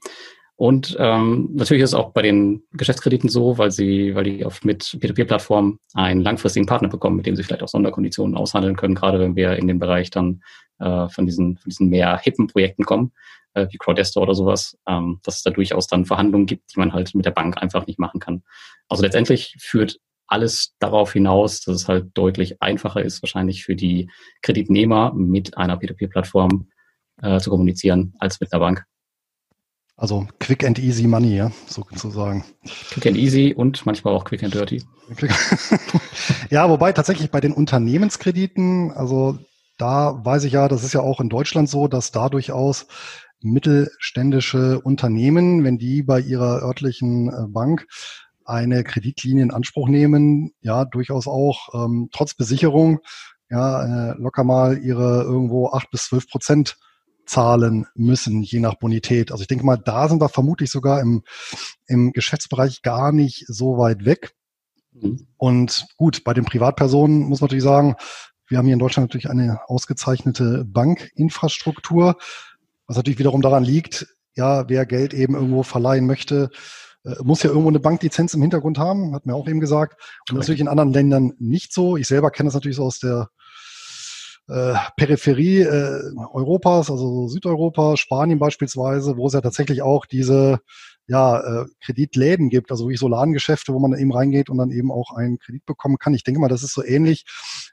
Und 0.56 0.96
ähm, 0.98 1.50
natürlich 1.52 1.82
ist 1.82 1.90
es 1.90 1.94
auch 1.94 2.12
bei 2.12 2.22
den 2.22 2.62
Geschäftskrediten 2.72 3.28
so, 3.28 3.58
weil 3.58 3.70
sie, 3.70 4.14
weil 4.14 4.24
die 4.24 4.44
oft 4.46 4.64
mit 4.64 4.96
Peer-to-Peer-Plattformen 4.98 5.78
einen 5.92 6.22
langfristigen 6.22 6.64
Partner 6.64 6.88
bekommen, 6.88 7.16
mit 7.16 7.26
dem 7.26 7.36
sie 7.36 7.42
vielleicht 7.42 7.62
auch 7.62 7.68
Sonderkonditionen 7.68 8.34
aushandeln 8.34 8.74
können, 8.74 8.94
gerade 8.94 9.20
wenn 9.20 9.36
wir 9.36 9.56
in 9.56 9.68
den 9.68 9.78
Bereich 9.78 10.10
dann 10.10 10.42
äh, 10.78 11.08
von 11.08 11.26
diesen, 11.26 11.58
von 11.58 11.68
diesen 11.68 11.88
mehr 11.90 12.18
hippen 12.18 12.46
Projekten 12.46 12.84
kommen, 12.84 13.12
äh, 13.52 13.66
wie 13.70 13.76
Crowdestor 13.76 14.22
oder 14.22 14.34
sowas, 14.34 14.78
ähm, 14.88 15.20
dass 15.24 15.36
es 15.36 15.42
da 15.42 15.50
durchaus 15.50 15.88
dann 15.88 16.06
Verhandlungen 16.06 16.46
gibt, 16.46 16.74
die 16.74 16.78
man 16.78 16.94
halt 16.94 17.14
mit 17.14 17.26
der 17.26 17.32
Bank 17.32 17.58
einfach 17.62 17.86
nicht 17.86 17.98
machen 17.98 18.20
kann. 18.20 18.42
Also 18.88 19.02
letztendlich 19.02 19.56
führt 19.58 19.98
alles 20.26 20.74
darauf 20.78 21.12
hinaus, 21.12 21.60
dass 21.60 21.74
es 21.74 21.88
halt 21.88 22.06
deutlich 22.14 22.62
einfacher 22.62 23.02
ist, 23.02 23.22
wahrscheinlich 23.22 23.64
für 23.64 23.76
die 23.76 24.10
Kreditnehmer 24.40 25.12
mit 25.14 25.56
einer 25.58 25.76
Peer-to-Peer-Plattform 25.76 26.68
äh, 27.20 27.38
zu 27.40 27.50
kommunizieren 27.50 28.14
als 28.18 28.40
mit 28.40 28.52
einer 28.52 28.60
Bank. 28.60 28.86
Also 29.98 30.26
quick 30.40 30.62
and 30.64 30.78
easy 30.78 31.06
money, 31.06 31.36
ja, 31.36 31.50
sozusagen. 31.66 32.44
Quick 32.90 33.06
and 33.06 33.16
easy 33.16 33.54
und 33.56 33.86
manchmal 33.86 34.14
auch 34.14 34.24
quick 34.24 34.42
and 34.42 34.52
dirty. 34.52 34.82
ja, 36.50 36.68
wobei 36.68 36.92
tatsächlich 36.92 37.30
bei 37.30 37.40
den 37.40 37.52
Unternehmenskrediten, 37.52 38.92
also 38.92 39.38
da 39.78 40.22
weiß 40.22 40.44
ich 40.44 40.52
ja, 40.52 40.68
das 40.68 40.84
ist 40.84 40.92
ja 40.92 41.00
auch 41.00 41.20
in 41.20 41.30
Deutschland 41.30 41.70
so, 41.70 41.88
dass 41.88 42.12
da 42.12 42.28
durchaus 42.28 42.86
mittelständische 43.40 44.80
Unternehmen, 44.80 45.64
wenn 45.64 45.78
die 45.78 46.02
bei 46.02 46.20
ihrer 46.20 46.62
örtlichen 46.62 47.28
äh, 47.28 47.46
Bank 47.48 47.86
eine 48.44 48.84
Kreditlinie 48.84 49.42
in 49.42 49.50
Anspruch 49.50 49.88
nehmen, 49.88 50.52
ja, 50.60 50.84
durchaus 50.84 51.26
auch 51.26 51.68
ähm, 51.74 52.10
trotz 52.12 52.34
Besicherung, 52.34 53.00
ja, 53.48 54.10
äh, 54.10 54.14
locker 54.18 54.44
mal 54.44 54.78
ihre 54.78 55.22
irgendwo 55.22 55.68
acht 55.70 55.90
bis 55.90 56.06
zwölf 56.06 56.28
Prozent 56.28 56.76
zahlen 57.26 57.86
müssen, 57.94 58.42
je 58.42 58.60
nach 58.60 58.74
Bonität. 58.74 59.32
Also 59.32 59.42
ich 59.42 59.48
denke 59.48 59.66
mal, 59.66 59.76
da 59.76 60.08
sind 60.08 60.20
wir 60.20 60.28
vermutlich 60.28 60.70
sogar 60.70 61.00
im, 61.00 61.22
im 61.86 62.12
Geschäftsbereich 62.12 62.82
gar 62.82 63.12
nicht 63.12 63.44
so 63.48 63.78
weit 63.78 64.04
weg. 64.04 64.32
Mhm. 64.92 65.26
Und 65.36 65.86
gut, 65.96 66.24
bei 66.24 66.34
den 66.34 66.44
Privatpersonen 66.44 67.20
muss 67.20 67.40
man 67.40 67.46
natürlich 67.46 67.64
sagen, 67.64 67.96
wir 68.48 68.58
haben 68.58 68.66
hier 68.66 68.74
in 68.74 68.78
Deutschland 68.78 69.08
natürlich 69.08 69.28
eine 69.28 69.60
ausgezeichnete 69.68 70.64
Bankinfrastruktur, 70.64 72.16
was 72.86 72.96
natürlich 72.96 73.18
wiederum 73.18 73.42
daran 73.42 73.64
liegt, 73.64 74.06
ja, 74.36 74.68
wer 74.68 74.86
Geld 74.86 75.14
eben 75.14 75.34
irgendwo 75.34 75.62
verleihen 75.62 76.06
möchte, 76.06 76.50
äh, 77.04 77.14
muss 77.22 77.42
ja 77.42 77.50
irgendwo 77.50 77.70
eine 77.70 77.80
Banklizenz 77.80 78.34
im 78.34 78.42
Hintergrund 78.42 78.78
haben, 78.78 79.14
hat 79.14 79.26
mir 79.26 79.34
auch 79.34 79.48
eben 79.48 79.60
gesagt. 79.60 80.00
Und 80.28 80.36
natürlich 80.36 80.60
in 80.60 80.68
anderen 80.68 80.92
Ländern 80.92 81.32
nicht 81.38 81.72
so. 81.72 81.96
Ich 81.96 82.06
selber 82.06 82.30
kenne 82.30 82.48
das 82.48 82.54
natürlich 82.54 82.76
so 82.76 82.84
aus 82.84 82.98
der 83.00 83.30
äh, 84.48 84.74
Peripherie 84.96 85.60
äh, 85.60 86.02
Europas, 86.32 86.90
also 86.90 87.28
Südeuropa, 87.28 87.96
Spanien 87.96 88.38
beispielsweise, 88.38 89.16
wo 89.16 89.26
es 89.26 89.32
ja 89.32 89.40
tatsächlich 89.40 89.82
auch 89.82 90.06
diese 90.06 90.60
ja, 91.08 91.38
äh, 91.40 91.66
Kreditläden 91.80 92.48
gibt, 92.48 92.70
also 92.70 92.84
wirklich 92.84 92.98
so 92.98 93.08
Ladengeschäfte, 93.08 93.72
wo 93.72 93.78
man 93.78 93.96
eben 93.96 94.12
reingeht 94.12 94.50
und 94.50 94.58
dann 94.58 94.70
eben 94.70 94.90
auch 94.90 95.12
einen 95.16 95.38
Kredit 95.38 95.64
bekommen 95.64 95.98
kann. 95.98 96.14
Ich 96.14 96.24
denke 96.24 96.40
mal, 96.40 96.48
das 96.48 96.64
ist 96.64 96.74
so 96.74 96.82
ähnlich 96.82 97.24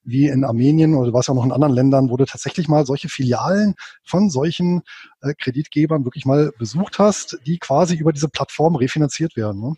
wie 0.04 0.28
in 0.28 0.44
Armenien 0.44 0.94
oder 0.94 1.14
was 1.14 1.28
ja 1.28 1.34
noch 1.34 1.46
in 1.46 1.52
anderen 1.52 1.74
Ländern, 1.74 2.10
wo 2.10 2.18
du 2.18 2.26
tatsächlich 2.26 2.68
mal 2.68 2.86
solche 2.86 3.10
Filialen 3.10 3.74
von 4.04 4.30
solchen 4.30 4.84
äh, 5.22 5.34
Kreditgebern 5.34 6.06
wirklich 6.06 6.26
mal 6.26 6.52
besucht 6.60 7.00
hast, 7.00 7.40
die 7.46 7.58
quasi 7.58 7.96
über 7.96 8.14
diese 8.14 8.30
Plattform 8.30 8.76
refinanziert 8.76 9.36
werden. 9.36 9.62
Ne? 9.62 9.76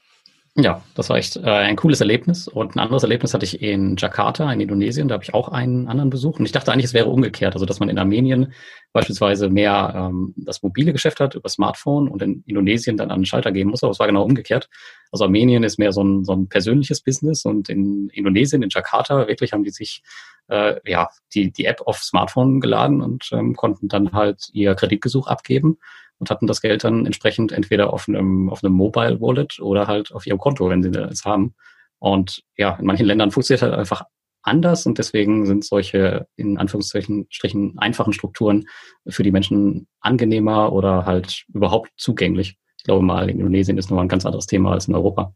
Ja, 0.58 0.82
das 0.94 1.10
war 1.10 1.18
echt 1.18 1.36
äh, 1.36 1.42
ein 1.50 1.76
cooles 1.76 2.00
Erlebnis. 2.00 2.48
Und 2.48 2.76
ein 2.76 2.80
anderes 2.80 3.04
Erlebnis 3.04 3.34
hatte 3.34 3.44
ich 3.44 3.62
in 3.62 3.98
Jakarta, 3.98 4.52
in 4.54 4.62
Indonesien. 4.62 5.10
Da 5.10 5.16
habe 5.16 5.24
ich 5.24 5.34
auch 5.34 5.50
einen 5.50 5.90
anderen 5.90 6.10
Besuch. 6.10 6.40
Und 6.40 6.46
ich 6.46 6.54
dachte 6.54 6.72
eigentlich, 6.72 6.86
es 6.86 6.94
wäre 6.94 7.10
umgekehrt. 7.10 7.56
Also, 7.56 7.66
dass 7.66 7.82
man 7.82 7.90
in 7.90 7.98
Armenien 8.00 8.54
beispielsweise 8.94 9.50
mehr 9.50 9.94
ähm, 9.94 10.34
das 10.38 10.64
mobile 10.64 10.94
Geschäft 10.94 11.20
hat 11.20 11.36
über 11.36 11.50
Smartphone 11.50 12.08
und 12.08 12.22
in 12.22 12.42
Indonesien 12.46 12.96
dann 12.96 13.12
an 13.12 13.20
den 13.20 13.26
Schalter 13.26 13.52
gehen 13.52 13.68
muss. 13.68 13.84
Aber 13.84 13.92
es 13.92 14.00
war 14.00 14.08
genau 14.08 14.24
umgekehrt. 14.24 14.70
Also 15.12 15.26
Armenien 15.26 15.64
ist 15.66 15.78
mehr 15.78 15.92
so 15.92 16.02
ein, 16.02 16.24
so 16.24 16.32
ein 16.32 16.48
persönliches 16.48 17.02
Business 17.02 17.44
und 17.44 17.68
in 17.68 18.08
Indonesien, 18.14 18.64
in 18.64 18.70
Jakarta, 18.70 19.28
wirklich 19.28 19.52
haben 19.52 19.64
die 19.66 19.72
sich 19.72 20.04
äh, 20.48 20.76
ja 20.90 21.10
die, 21.34 21.52
die 21.52 21.66
App 21.66 21.82
auf 21.86 21.98
Smartphone 21.98 22.62
geladen 22.62 23.02
und 23.02 23.30
ähm, 23.34 23.56
konnten 23.56 23.90
dann 23.90 24.14
halt 24.14 24.48
ihr 24.54 24.74
Kreditgesuch 24.76 25.28
abgeben 25.28 25.78
und 26.20 26.30
hatten 26.30 26.48
das 26.48 26.62
Geld 26.62 26.84
dann 26.84 27.06
entsprechend 27.06 27.52
entweder 27.52 27.94
auf 27.94 28.08
einem, 28.08 28.50
auf 28.50 28.64
einem 28.64 28.74
Mobile 28.74 29.20
Wallet 29.22 29.60
oder 29.60 29.88
halt 29.88 30.14
auf 30.14 30.26
ihrem 30.26 30.40
Konto, 30.40 30.70
wenn 30.70 30.84
sie 30.84 30.90
es 30.90 31.26
haben. 31.26 31.56
Und 32.00 32.44
ja, 32.58 32.76
in 32.76 32.86
manchen 32.86 33.06
Ländern 33.06 33.32
funktioniert 33.32 33.64
halt 33.64 33.74
einfach 33.74 34.04
anders 34.46 34.86
und 34.86 34.98
deswegen 34.98 35.46
sind 35.46 35.66
solche 35.66 36.28
in 36.36 36.58
Anführungszeichen 36.58 37.26
Strichen 37.30 37.78
einfachen 37.80 38.14
Strukturen 38.14 38.68
für 39.08 39.24
die 39.24 39.32
Menschen 39.32 39.88
angenehmer 40.00 40.72
oder 40.72 41.06
halt 41.06 41.46
überhaupt 41.54 41.92
zugänglich. 41.98 42.58
Ich 42.78 42.84
glaube 42.84 43.04
mal, 43.04 43.30
in 43.30 43.40
Indonesien 43.40 43.78
ist 43.78 43.90
nochmal 43.90 44.06
ein 44.06 44.10
ganz 44.10 44.26
anderes 44.26 44.46
Thema 44.46 44.72
als 44.72 44.88
in 44.88 44.96
Europa. 44.96 45.34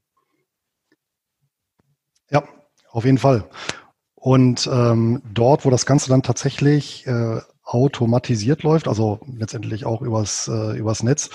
Ja, 2.29 2.43
auf 2.91 3.05
jeden 3.05 3.17
Fall. 3.17 3.49
Und 4.13 4.69
ähm, 4.71 5.23
dort, 5.33 5.65
wo 5.65 5.69
das 5.69 5.85
Ganze 5.85 6.09
dann 6.09 6.21
tatsächlich 6.21 7.07
äh, 7.07 7.39
automatisiert 7.69 8.63
läuft, 8.63 8.87
also 8.87 9.19
letztendlich 9.37 9.85
auch 9.85 10.01
übers, 10.01 10.47
äh, 10.47 10.77
übers 10.77 11.03
Netz. 11.03 11.29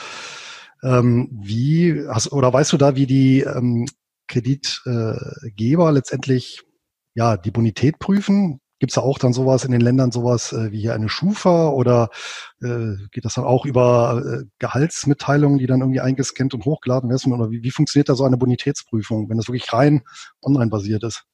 Ähm, 0.83 1.29
wie 1.33 2.07
hast, 2.09 2.33
oder 2.33 2.53
weißt 2.53 2.73
du 2.73 2.77
da, 2.77 2.97
wie 2.97 3.07
die 3.07 3.41
ähm, 3.41 3.87
Kreditgeber 4.27 5.93
letztendlich 5.93 6.63
ja 7.15 7.37
die 7.37 7.53
Bonität 7.53 7.99
prüfen? 8.01 8.61
Gibt 8.81 8.91
es 8.91 8.97
da 8.97 9.03
auch 9.03 9.19
dann 9.19 9.33
sowas 9.33 9.65
in 9.65 9.71
den 9.71 9.81
Ländern, 9.81 10.11
sowas 10.11 10.53
äh, 10.53 10.73
wie 10.73 10.81
hier 10.81 10.95
eine 10.95 11.09
Schufa 11.09 11.69
oder 11.69 12.11
äh, 12.61 12.97
geht 13.13 13.25
das 13.25 13.35
dann 13.35 13.45
auch 13.45 13.65
über 13.65 14.23
äh, 14.27 14.45
Gehaltsmitteilungen, 14.59 15.59
die 15.59 15.67
dann 15.67 15.81
irgendwie 15.81 16.01
eingescannt 16.01 16.53
und 16.53 16.65
hochgeladen 16.65 17.09
werden? 17.09 17.33
Oder 17.33 17.51
wie, 17.53 17.63
wie 17.63 17.71
funktioniert 17.71 18.09
da 18.09 18.17
so 18.17 18.25
eine 18.25 18.37
Bonitätsprüfung, 18.37 19.31
wenn 19.31 19.37
das 19.37 19.47
wirklich 19.47 19.73
rein 19.73 20.03
online 20.43 20.71
basiert 20.71 21.05
ist? 21.05 21.25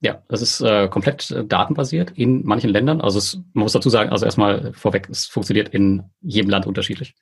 Ja, 0.00 0.22
das 0.28 0.42
ist 0.42 0.60
äh, 0.60 0.88
komplett 0.88 1.30
äh, 1.30 1.44
datenbasiert 1.44 2.12
in 2.12 2.44
manchen 2.44 2.70
Ländern. 2.70 3.00
Also 3.00 3.18
es, 3.18 3.36
man 3.54 3.62
muss 3.62 3.72
dazu 3.72 3.88
sagen, 3.88 4.10
also 4.10 4.26
erstmal 4.26 4.72
vorweg, 4.74 5.08
es 5.10 5.26
funktioniert 5.26 5.70
in 5.70 6.02
jedem 6.20 6.50
Land 6.50 6.66
unterschiedlich. 6.66 7.14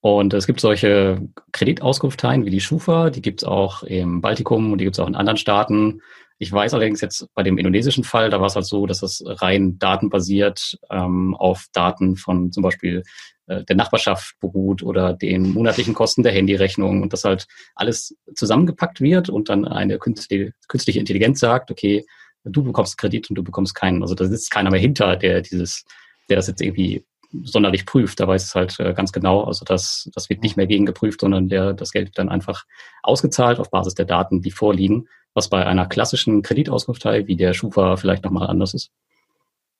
Und 0.00 0.34
es 0.34 0.46
gibt 0.46 0.60
solche 0.60 1.20
Kreditauskunfteien 1.52 2.44
wie 2.44 2.50
die 2.50 2.60
Schufa, 2.60 3.10
die 3.10 3.22
gibt 3.22 3.42
es 3.42 3.48
auch 3.48 3.82
im 3.82 4.20
Baltikum 4.20 4.72
und 4.72 4.78
die 4.78 4.84
gibt 4.84 4.96
es 4.96 5.00
auch 5.00 5.08
in 5.08 5.16
anderen 5.16 5.36
Staaten. 5.36 6.00
Ich 6.38 6.52
weiß 6.52 6.74
allerdings 6.74 7.00
jetzt 7.00 7.26
bei 7.34 7.42
dem 7.42 7.56
indonesischen 7.56 8.04
Fall, 8.04 8.28
da 8.30 8.40
war 8.40 8.46
es 8.46 8.56
halt 8.56 8.66
so, 8.66 8.86
dass 8.86 9.02
es 9.02 9.22
rein 9.24 9.78
datenbasiert 9.78 10.78
ähm, 10.90 11.34
auf 11.34 11.66
Daten 11.72 12.16
von 12.16 12.52
zum 12.52 12.62
Beispiel 12.62 13.02
äh, 13.46 13.64
der 13.64 13.76
Nachbarschaft 13.76 14.34
beruht 14.40 14.82
oder 14.82 15.14
den 15.14 15.52
monatlichen 15.52 15.94
Kosten 15.94 16.22
der 16.22 16.32
Handyrechnung 16.32 17.02
und 17.02 17.12
das 17.12 17.24
halt 17.24 17.46
alles 17.74 18.14
zusammengepackt 18.34 19.00
wird 19.00 19.30
und 19.30 19.48
dann 19.48 19.64
eine 19.64 19.98
künstliche, 19.98 20.52
künstliche 20.68 20.98
Intelligenz 20.98 21.40
sagt, 21.40 21.70
okay, 21.70 22.04
du 22.44 22.62
bekommst 22.62 22.98
Kredit 22.98 23.30
und 23.30 23.36
du 23.36 23.42
bekommst 23.42 23.74
keinen. 23.74 24.02
Also 24.02 24.14
da 24.14 24.24
sitzt 24.26 24.50
keiner 24.50 24.70
mehr 24.70 24.80
hinter, 24.80 25.16
der 25.16 25.40
dieses, 25.40 25.84
der 26.28 26.36
das 26.36 26.48
jetzt 26.48 26.60
irgendwie 26.60 27.04
sonderlich 27.44 27.86
prüft. 27.86 28.20
Da 28.20 28.28
weiß 28.28 28.44
es 28.44 28.54
halt 28.54 28.78
äh, 28.80 28.94
ganz 28.94 29.12
genau. 29.12 29.44
Also 29.44 29.64
das, 29.64 30.10
das 30.14 30.28
wird 30.28 30.42
nicht 30.42 30.56
mehr 30.56 30.66
gegengeprüft, 30.66 31.20
sondern 31.20 31.48
der, 31.48 31.72
das 31.72 31.92
Geld 31.92 32.08
wird 32.08 32.18
dann 32.18 32.28
einfach 32.28 32.64
ausgezahlt 33.02 33.58
auf 33.58 33.70
Basis 33.70 33.94
der 33.94 34.06
Daten, 34.06 34.42
die 34.42 34.50
vorliegen, 34.50 35.08
was 35.36 35.48
bei 35.48 35.64
einer 35.64 35.86
klassischen 35.86 36.42
Kreditauskunftei 36.42 37.26
wie 37.26 37.36
der 37.36 37.54
Schufa 37.54 37.96
vielleicht 37.96 38.24
nochmal 38.24 38.48
anders 38.48 38.74
ist. 38.74 38.90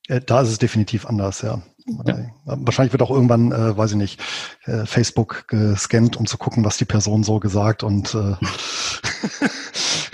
Äh, 0.09 0.21
da 0.25 0.42
ist 0.42 0.51
es 0.51 0.59
definitiv 0.59 1.07
anders, 1.07 1.42
ja. 1.42 1.62
ja. 2.07 2.19
Wahrscheinlich 2.45 2.92
wird 2.92 3.03
auch 3.03 3.11
irgendwann, 3.11 3.51
äh, 3.51 3.77
weiß 3.77 3.92
ich 3.92 3.97
nicht, 3.97 4.21
äh, 4.64 4.87
Facebook 4.87 5.49
gescannt, 5.49 6.16
um 6.16 6.27
zu 6.27 6.38
gucken, 6.38 6.64
was 6.64 6.77
die 6.77 6.85
Person 6.85 7.25
so 7.25 7.40
gesagt 7.40 7.83
und 7.83 8.14
äh 8.14 8.35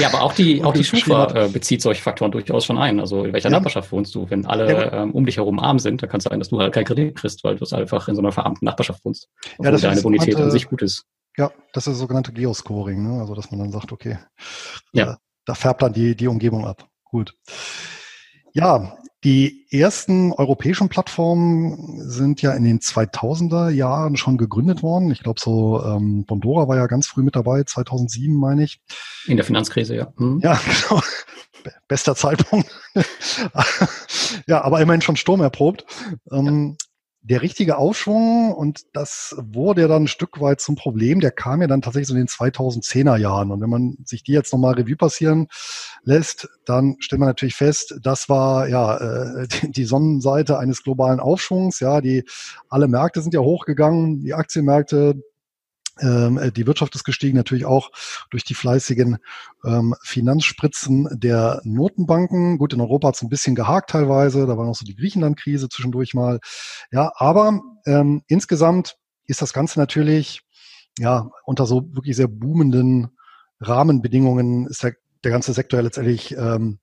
Ja, 0.03 0.09
aber 0.09 0.23
auch 0.23 0.33
die, 0.33 0.65
auch 0.65 0.73
die 0.73 0.83
Schufa 0.83 1.33
äh, 1.33 1.49
bezieht 1.49 1.81
solche 1.81 2.03
Faktoren 2.03 2.33
durchaus 2.33 2.65
schon 2.65 2.77
ein. 2.77 2.99
Also 2.99 3.25
in 3.25 3.33
welcher 3.33 3.51
ja. 3.51 3.57
Nachbarschaft 3.57 3.93
wohnst 3.93 4.13
du? 4.15 4.29
Wenn 4.29 4.47
alle 4.47 4.73
ja. 4.73 5.03
ähm, 5.03 5.13
um 5.13 5.25
dich 5.25 5.37
herum 5.37 5.61
arm 5.61 5.79
sind, 5.79 6.03
dann 6.03 6.11
kann 6.11 6.19
es 6.19 6.25
sein, 6.25 6.41
dass 6.41 6.49
du 6.49 6.59
halt 6.59 6.73
keinen 6.73 6.87
Kredit 6.87 7.15
kriegst, 7.15 7.45
weil 7.45 7.55
du 7.55 7.77
einfach 7.77 8.09
in 8.09 8.17
so 8.17 8.21
einer 8.21 8.33
verarmten 8.33 8.67
Nachbarschaft 8.67 9.05
wohnst. 9.05 9.29
Ja, 9.61 9.71
das 9.71 9.83
deine 9.83 10.03
Bonität 10.03 10.35
an 10.37 10.51
sich 10.51 10.67
gut 10.67 10.83
ist. 10.83 11.05
Ja, 11.37 11.53
das 11.73 11.87
ist 11.87 11.93
das 11.93 11.99
sogenannte 11.99 12.33
Geoscoring, 12.33 13.03
ne? 13.03 13.21
Also 13.21 13.35
dass 13.35 13.51
man 13.53 13.61
dann 13.61 13.71
sagt, 13.71 13.93
okay, 13.93 14.19
ja. 14.93 15.19
Da 15.45 15.55
färbt 15.55 15.83
dann 15.83 15.93
die, 15.93 16.17
die 16.17 16.29
Umgebung 16.29 16.67
ab. 16.67 16.89
Gut. 17.05 17.35
Ja, 18.53 18.99
die 19.25 19.67
ersten 19.71 20.33
europäischen 20.33 20.89
Plattformen 20.89 22.01
sind 22.01 22.43
ja 22.43 22.53
in 22.53 22.65
den 22.65 22.81
2000er 22.81 23.71
Jahren 23.71 24.17
schon 24.17 24.37
gegründet 24.37 24.83
worden. 24.83 25.13
Ich 25.13 25.23
glaube, 25.23 25.41
so 25.41 25.83
ähm, 25.85 26.25
Bondora 26.27 26.67
war 26.67 26.77
ja 26.77 26.87
ganz 26.89 27.07
früh 27.07 27.23
mit 27.23 27.37
dabei, 27.37 27.63
2007 27.63 28.35
meine 28.35 28.65
ich. 28.65 28.81
In 29.27 29.37
der 29.37 29.47
Finanzkrise, 29.47 29.95
ja. 29.95 30.13
Mhm. 30.17 30.41
Ja, 30.43 30.61
genau. 30.89 31.03
Bester 31.87 32.17
Zeitpunkt. 32.17 32.69
ja, 34.49 34.63
aber 34.63 34.81
immerhin 34.81 35.03
schon 35.03 35.15
Sturm 35.15 35.41
erprobt. 35.41 35.85
Ähm, 36.33 36.77
der 37.25 37.41
richtige 37.41 37.79
Aufschwung, 37.79 38.53
und 38.53 38.81
das 38.95 39.37
wurde 39.39 39.83
ja 39.83 39.89
dann 39.89 40.05
ein 40.05 40.09
Stück 40.09 40.41
weit 40.41 40.61
zum 40.61 40.75
Problem, 40.75 41.21
der 41.21 41.31
kam 41.31 41.61
ja 41.61 41.69
dann 41.69 41.81
tatsächlich 41.81 42.09
so 42.09 42.15
in 42.15 42.21
den 42.21 42.27
2010er 42.27 43.17
Jahren. 43.17 43.53
Und 43.53 43.61
wenn 43.61 43.71
man 43.71 43.97
sich 44.05 44.25
die 44.25 44.33
jetzt 44.33 44.53
nochmal 44.53 44.75
Revue 44.75 44.97
passieren 44.97 45.47
lässt, 46.03 46.49
dann 46.65 46.97
stellt 46.99 47.21
man 47.21 47.29
natürlich 47.29 47.55
fest, 47.55 47.95
das 48.03 48.29
war 48.29 48.69
ja 48.69 48.97
äh, 48.97 49.47
die 49.63 49.85
Sonnenseite 49.85 50.59
eines 50.59 50.83
globalen 50.83 51.21
Aufschwungs. 51.21 51.79
Ja, 51.79 52.01
die 52.01 52.25
alle 52.69 52.89
Märkte 52.89 53.23
sind 53.23 53.35
ja 53.35 53.41
hochgegangen, 53.41 54.23
die 54.23 54.35
Aktienmärkte, 54.35 55.23
die 56.01 56.67
Wirtschaft 56.67 56.95
ist 56.95 57.05
gestiegen, 57.05 57.37
natürlich 57.37 57.67
auch 57.67 57.91
durch 58.31 58.45
die 58.45 58.55
fleißigen 58.55 59.19
ähm, 59.65 59.95
Finanzspritzen 60.03 61.07
der 61.13 61.61
Notenbanken. 61.65 62.57
Gut, 62.57 62.73
in 62.73 62.81
Europa 62.81 63.09
hat 63.09 63.17
es 63.17 63.23
ein 63.23 63.29
bisschen 63.29 63.55
gehakt 63.55 63.91
teilweise, 63.91 64.47
da 64.47 64.57
war 64.57 64.65
noch 64.65 64.75
so 64.75 64.87
die 64.87 64.97
Griechenland-Krise 64.97 65.69
zwischendurch 65.69 66.15
mal. 66.15 66.41
Ja, 66.91 67.13
aber 67.17 67.61
ähm, 67.85 68.23
insgesamt 68.27 68.97
ist 69.27 69.43
das 69.43 69.53
Ganze 69.53 69.79
natürlich 69.79 70.41
ja 70.99 71.31
unter 71.45 71.67
so 71.67 71.95
wirklich 71.95 72.17
sehr 72.17 72.29
boomenden 72.29 73.11
Rahmenbedingungen 73.63 74.67
ist 74.67 74.83
der, 74.83 74.95
der 75.25 75.31
ganze 75.31 75.53
Sektor 75.53 75.79
ja 75.79 75.85
letztendlich 75.85 76.37
ähm, 76.37 76.79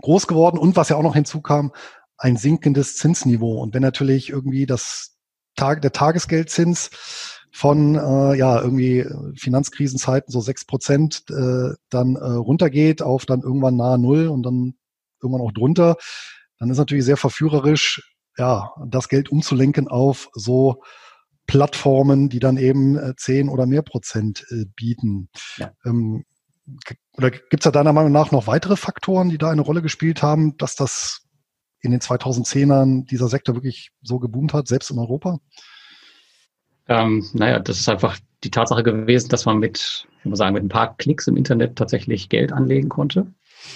groß 0.00 0.26
geworden. 0.26 0.58
Und 0.58 0.76
was 0.76 0.88
ja 0.88 0.96
auch 0.96 1.02
noch 1.02 1.14
hinzukam, 1.14 1.72
ein 2.16 2.36
sinkendes 2.36 2.96
Zinsniveau. 2.96 3.60
Und 3.60 3.74
wenn 3.74 3.82
natürlich 3.82 4.30
irgendwie 4.30 4.66
das 4.66 5.16
Tag, 5.54 5.82
der 5.82 5.92
Tagesgeldzins 5.92 6.90
von 7.52 7.94
äh, 7.94 8.36
ja 8.36 8.60
irgendwie 8.60 9.06
Finanzkrisenzeiten 9.36 10.30
so 10.30 10.40
sechs 10.40 10.64
Prozent 10.64 11.24
äh, 11.30 11.74
dann 11.90 12.16
äh, 12.16 12.24
runtergeht 12.24 13.02
auf 13.02 13.26
dann 13.26 13.42
irgendwann 13.42 13.76
nahe 13.76 13.98
Null 13.98 14.28
und 14.28 14.42
dann 14.42 14.74
irgendwann 15.22 15.46
auch 15.46 15.52
drunter, 15.52 15.96
dann 16.58 16.70
ist 16.70 16.78
natürlich 16.78 17.04
sehr 17.04 17.16
verführerisch, 17.16 18.14
ja, 18.36 18.72
das 18.86 19.08
Geld 19.08 19.30
umzulenken 19.30 19.88
auf 19.88 20.28
so 20.32 20.82
Plattformen, 21.46 22.28
die 22.28 22.40
dann 22.40 22.56
eben 22.56 22.96
äh, 22.96 23.14
zehn 23.16 23.48
oder 23.48 23.66
mehr 23.66 23.82
Prozent 23.82 24.44
äh, 24.50 24.66
bieten. 24.76 25.30
Ja. 25.56 25.72
Ähm, 25.84 26.24
oder 27.16 27.30
gibt 27.30 27.60
es 27.60 27.64
da 27.64 27.70
deiner 27.70 27.94
Meinung 27.94 28.12
nach 28.12 28.30
noch 28.30 28.46
weitere 28.46 28.76
Faktoren, 28.76 29.30
die 29.30 29.38
da 29.38 29.50
eine 29.50 29.62
Rolle 29.62 29.80
gespielt 29.80 30.22
haben, 30.22 30.56
dass 30.58 30.74
das 30.74 31.22
in 31.80 31.90
den 31.90 32.00
2010ern 32.00 33.06
dieser 33.06 33.28
Sektor 33.28 33.54
wirklich 33.54 33.90
so 34.02 34.18
geboomt 34.18 34.52
hat, 34.52 34.68
selbst 34.68 34.90
in 34.90 34.98
Europa? 34.98 35.38
Ähm, 36.88 37.26
naja, 37.34 37.58
das 37.58 37.80
ist 37.80 37.88
einfach 37.88 38.18
die 38.44 38.50
Tatsache 38.50 38.82
gewesen, 38.82 39.28
dass 39.28 39.44
man 39.44 39.58
mit, 39.58 40.06
ich 40.20 40.24
muss 40.24 40.38
sagen, 40.38 40.54
mit 40.54 40.64
ein 40.64 40.68
paar 40.68 40.96
Klicks 40.96 41.26
im 41.26 41.36
Internet 41.36 41.76
tatsächlich 41.76 42.28
Geld 42.28 42.52
anlegen 42.52 42.88
konnte. 42.88 43.26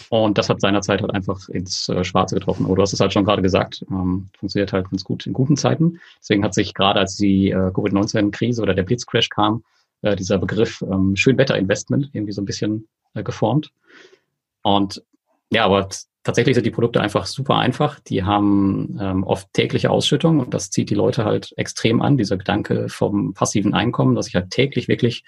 Und 0.09 0.39
das 0.39 0.49
hat 0.49 0.61
seinerzeit 0.61 1.03
halt 1.03 1.13
einfach 1.13 1.49
ins 1.49 1.89
äh, 1.89 2.05
Schwarze 2.05 2.35
getroffen. 2.35 2.67
Oder 2.67 2.77
du 2.77 2.83
hast 2.83 2.93
es 2.93 3.01
halt 3.01 3.13
schon 3.13 3.25
gerade 3.25 3.43
gesagt, 3.43 3.85
ähm, 3.91 4.29
funktioniert 4.39 4.73
halt 4.73 4.91
ganz 4.91 5.05
gut 5.05 5.27
in 5.27 5.33
guten 5.33 5.57
Zeiten. 5.57 6.01
Deswegen 6.21 6.45
hat 6.45 6.55
sich 6.55 6.75
gerade 6.75 7.01
als 7.01 7.17
die 7.17 7.51
äh, 7.51 7.71
Covid-19-Krise 7.73 8.63
oder 8.63 8.75
der 8.75 8.85
Blitzcrash 8.85 9.29
kam, 9.29 9.65
äh, 10.03 10.17
dieser 10.17 10.39
Begriff 10.39 10.83
ähm, 10.83 11.17
Schönwetterinvestment 11.17 12.11
irgendwie 12.13 12.33
so 12.33 12.41
ein 12.41 12.47
bisschen 12.47 12.89
äh, 13.15 13.23
geformt. 13.23 13.73
Und 14.63 15.03
ja, 15.51 15.65
aber 15.65 15.89
tatsächlich 16.25 16.55
sind 16.55 16.67
die 16.67 16.71
Produkte 16.71 17.01
einfach 17.01 17.27
super 17.27 17.57
einfach. 17.57 18.01
Die 18.01 18.25
haben 18.25 18.99
ähm, 19.01 19.25
oft 19.25 19.53
tägliche 19.53 19.91
Ausschüttung 19.91 20.41
und 20.41 20.55
das 20.55 20.71
zieht 20.71 20.91
die 20.91 20.95
Leute 20.95 21.25
halt 21.25 21.53
extrem 21.57 22.01
an, 22.03 22.17
dieser 22.17 22.37
Gedanke 22.37 22.89
vom 22.89 23.35
passiven 23.35 23.75
Einkommen, 23.75 24.15
dass 24.15 24.29
ich 24.29 24.35
halt 24.35 24.51
täglich 24.51 24.89
wirklich 24.89 25.25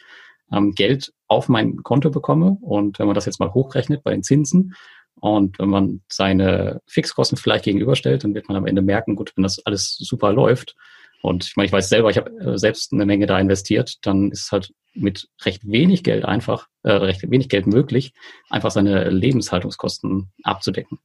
ähm, 0.52 0.72
Geld 0.72 1.12
auf 1.28 1.48
mein 1.48 1.83
Konto 1.83 2.11
bekomme. 2.11 2.59
Und 2.61 2.98
wenn 2.98 3.07
man 3.07 3.14
das 3.14 3.26
jetzt 3.26 3.40
mal 3.40 3.52
hochrechnet 3.52 4.02
bei 4.04 4.12
den 4.12 4.22
Zinsen 4.22 4.74
und 5.20 5.59
wenn 5.59 5.68
man 5.68 6.02
seine 6.09 6.80
Fixkosten 6.87 7.38
vielleicht 7.38 7.64
gegenüberstellt, 7.64 8.24
dann 8.24 8.35
wird 8.35 8.48
man 8.48 8.57
am 8.57 8.66
Ende 8.66 8.83
merken, 8.83 9.16
gut, 9.16 9.33
wenn 9.37 9.42
das 9.42 9.64
alles 9.64 9.96
super 9.96 10.33
läuft, 10.33 10.76
und 11.24 11.46
ich 11.46 11.56
meine, 11.56 11.64
ich 11.64 11.72
weiß 11.72 11.88
selber, 11.88 12.10
ich 12.10 12.18
habe 12.18 12.30
äh, 12.38 12.58
selbst 12.58 12.92
eine 12.92 13.06
Menge 13.06 13.24
da 13.24 13.38
investiert, 13.38 13.94
dann 14.02 14.30
ist 14.30 14.52
halt 14.52 14.74
mit 14.92 15.26
recht 15.42 15.66
wenig 15.66 16.04
Geld 16.04 16.26
einfach, 16.26 16.68
äh, 16.82 16.92
recht 16.92 17.22
wenig 17.30 17.48
Geld 17.48 17.66
möglich, 17.66 18.12
einfach 18.50 18.70
seine 18.70 19.08
Lebenshaltungskosten 19.08 20.30
abzudecken. 20.42 20.98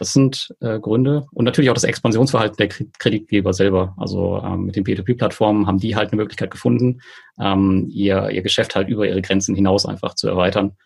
Das 0.00 0.14
sind 0.14 0.52
äh, 0.58 0.80
Gründe 0.80 1.26
und 1.30 1.44
natürlich 1.44 1.70
auch 1.70 1.74
das 1.74 1.84
Expansionsverhalten 1.84 2.56
der 2.56 2.70
Kreditgeber 2.98 3.52
selber. 3.52 3.94
Also 3.98 4.42
ähm, 4.44 4.64
mit 4.64 4.74
den 4.74 4.84
P2P-Plattformen 4.84 5.68
haben 5.68 5.78
die 5.78 5.94
halt 5.94 6.10
eine 6.10 6.20
Möglichkeit 6.20 6.50
gefunden, 6.50 7.00
ähm, 7.38 7.86
ihr, 7.88 8.30
ihr 8.30 8.42
Geschäft 8.42 8.74
halt 8.74 8.88
über 8.88 9.06
ihre 9.06 9.22
Grenzen 9.22 9.54
hinaus 9.54 9.86
einfach 9.86 10.16
zu 10.16 10.26
erweitern. 10.26 10.76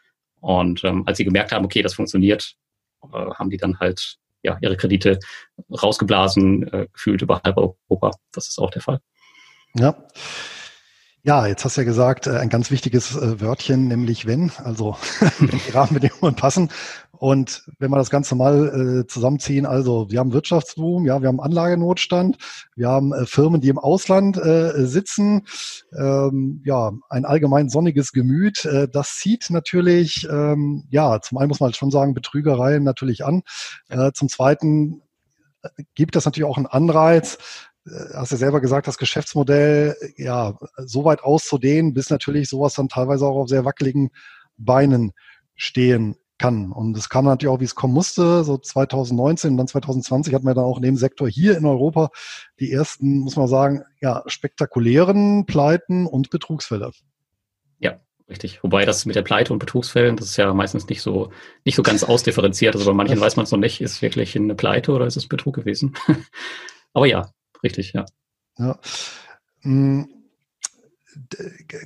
Und 0.41 0.85
ähm, 0.85 1.05
als 1.07 1.17
sie 1.17 1.25
gemerkt 1.25 1.53
haben, 1.53 1.65
okay, 1.65 1.81
das 1.81 1.95
funktioniert, 1.95 2.57
äh, 3.05 3.31
haben 3.37 3.49
die 3.49 3.57
dann 3.57 3.81
halt 3.81 4.19
ja, 4.47 4.57
ihre 4.61 4.77
Kredite 4.77 5.19
rausgeblasen, 5.71 6.73
äh, 6.73 6.87
gefühlt 6.93 7.21
über 7.21 7.41
halb 7.45 7.57
Europa. 7.59 8.13
Das 8.33 8.49
ist 8.49 8.59
auch 8.59 8.71
der 8.71 8.83
Fall. 8.83 9.01
Ja. 9.75 9.95
Ja, 11.27 11.45
jetzt 11.49 11.65
hast 11.65 11.77
du 11.77 11.81
ja 11.81 11.85
gesagt, 11.85 12.29
äh, 12.29 12.39
ein 12.39 12.51
ganz 12.51 12.71
wichtiges 12.71 13.17
äh, 13.17 13.41
Wörtchen, 13.41 13.89
nämlich 13.89 14.27
wenn, 14.27 14.53
also 14.63 14.97
wenn 15.41 15.59
die 15.59 15.73
Rahmenbedingungen 15.73 16.37
passen. 16.37 16.71
Und 17.11 17.65
wenn 17.81 17.91
wir 17.91 17.97
das 17.97 18.11
Ganze 18.11 18.37
mal 18.37 19.01
äh, 19.01 19.07
zusammenziehen, 19.09 19.67
also 19.67 20.09
wir 20.09 20.21
haben 20.21 20.33
Wirtschaftsboom, 20.33 21.05
ja, 21.05 21.21
wir 21.23 21.27
haben 21.27 21.41
Anlagenotstand, 21.41 22.39
wir 22.77 22.89
haben 22.89 23.13
Firmen, 23.27 23.61
die 23.61 23.71
im 23.71 23.79
Ausland 23.79 24.37
sitzen, 24.37 25.47
ähm, 25.99 26.63
ja, 26.65 26.93
ein 27.09 27.25
allgemein 27.25 27.71
sonniges 27.71 28.13
Gemüt. 28.13 28.69
Das 28.93 29.17
zieht 29.17 29.47
natürlich, 29.49 30.29
ähm, 30.31 30.85
ja, 30.91 31.21
zum 31.23 31.39
einen 31.39 31.49
muss 31.49 31.59
man 31.59 31.73
schon 31.73 31.91
sagen, 31.91 32.15
Betrügereien 32.15 32.85
natürlich 32.85 33.25
an. 33.25 33.43
Zum 34.13 34.29
zweiten 34.29 35.01
gibt 35.95 36.15
das 36.17 36.27
natürlich 36.27 36.49
auch 36.49 36.59
einen 36.59 36.67
Anreiz, 36.67 37.39
hast 38.15 38.33
du 38.33 38.37
selber 38.37 38.61
gesagt, 38.61 38.89
das 38.89 38.99
Geschäftsmodell 38.99 39.97
ja 40.17 40.59
so 40.79 41.05
weit 41.05 41.23
auszudehnen, 41.23 41.95
bis 41.95 42.11
natürlich 42.11 42.49
sowas 42.49 42.75
dann 42.75 42.89
teilweise 42.89 43.27
auch 43.27 43.37
auf 43.37 43.49
sehr 43.49 43.65
wackeligen 43.65 44.11
Beinen 44.57 45.13
stehen 45.55 46.17
kann. 46.39 46.71
Und 46.73 46.97
es 46.97 47.09
kam 47.09 47.25
natürlich 47.25 47.55
auch, 47.55 47.61
wie 47.61 47.65
es 47.65 47.75
kommen 47.75 47.95
musste. 47.95 48.45
So 48.45 48.59
2019 48.59 49.53
und 49.53 49.57
dann 49.57 49.69
2020 49.69 50.35
hatten 50.35 50.47
wir 50.47 50.55
dann 50.55 50.65
auch 50.65 50.77
in 50.77 50.83
dem 50.83 50.97
Sektor 50.97 51.29
hier 51.29 51.57
in 51.57 51.65
Europa 51.65 52.11
die 52.61 52.73
ersten, 52.73 53.21
muss 53.21 53.37
man 53.37 53.49
sagen, 53.49 53.83
ja, 54.01 54.23
spektakulären 54.27 55.47
Pleiten 55.47 56.07
und 56.07 56.31
Betrugsfälle. 56.31 56.91
Ja, 57.79 58.01
richtig. 58.29 58.63
Wobei 58.63 58.85
das 58.85 59.07
mit 59.07 59.17
der 59.17 59.23
Pleite 59.23 59.53
und 59.53 59.59
Betrugsfällen, 59.61 60.17
das 60.17 60.27
ist 60.27 60.37
ja 60.37 60.53
meistens 60.53 60.89
nicht 60.89 61.03
so, 61.03 61.31
nicht 61.65 61.77
so 61.77 61.83
ganz 61.83 62.05
ausdifferenziert. 62.05 62.75
Also 62.75 62.87
bei 62.87 62.95
manchen 62.95 63.21
weiß 63.21 63.37
man 63.37 63.45
es 63.45 63.53
noch 63.53 63.59
nicht, 63.59 63.81
ist 63.81 63.93
es 63.93 64.03
wirklich 64.03 64.37
eine 64.37 64.55
Pleite 64.55 64.93
oder 64.93 65.07
ist 65.07 65.17
es 65.17 65.29
Betrug 65.29 65.55
gewesen? 65.55 65.95
Aber 66.93 67.07
ja, 67.07 67.31
richtig, 67.67 67.93
ja. 67.93 68.07
Ja. 68.59 68.79
Hm, 69.61 70.09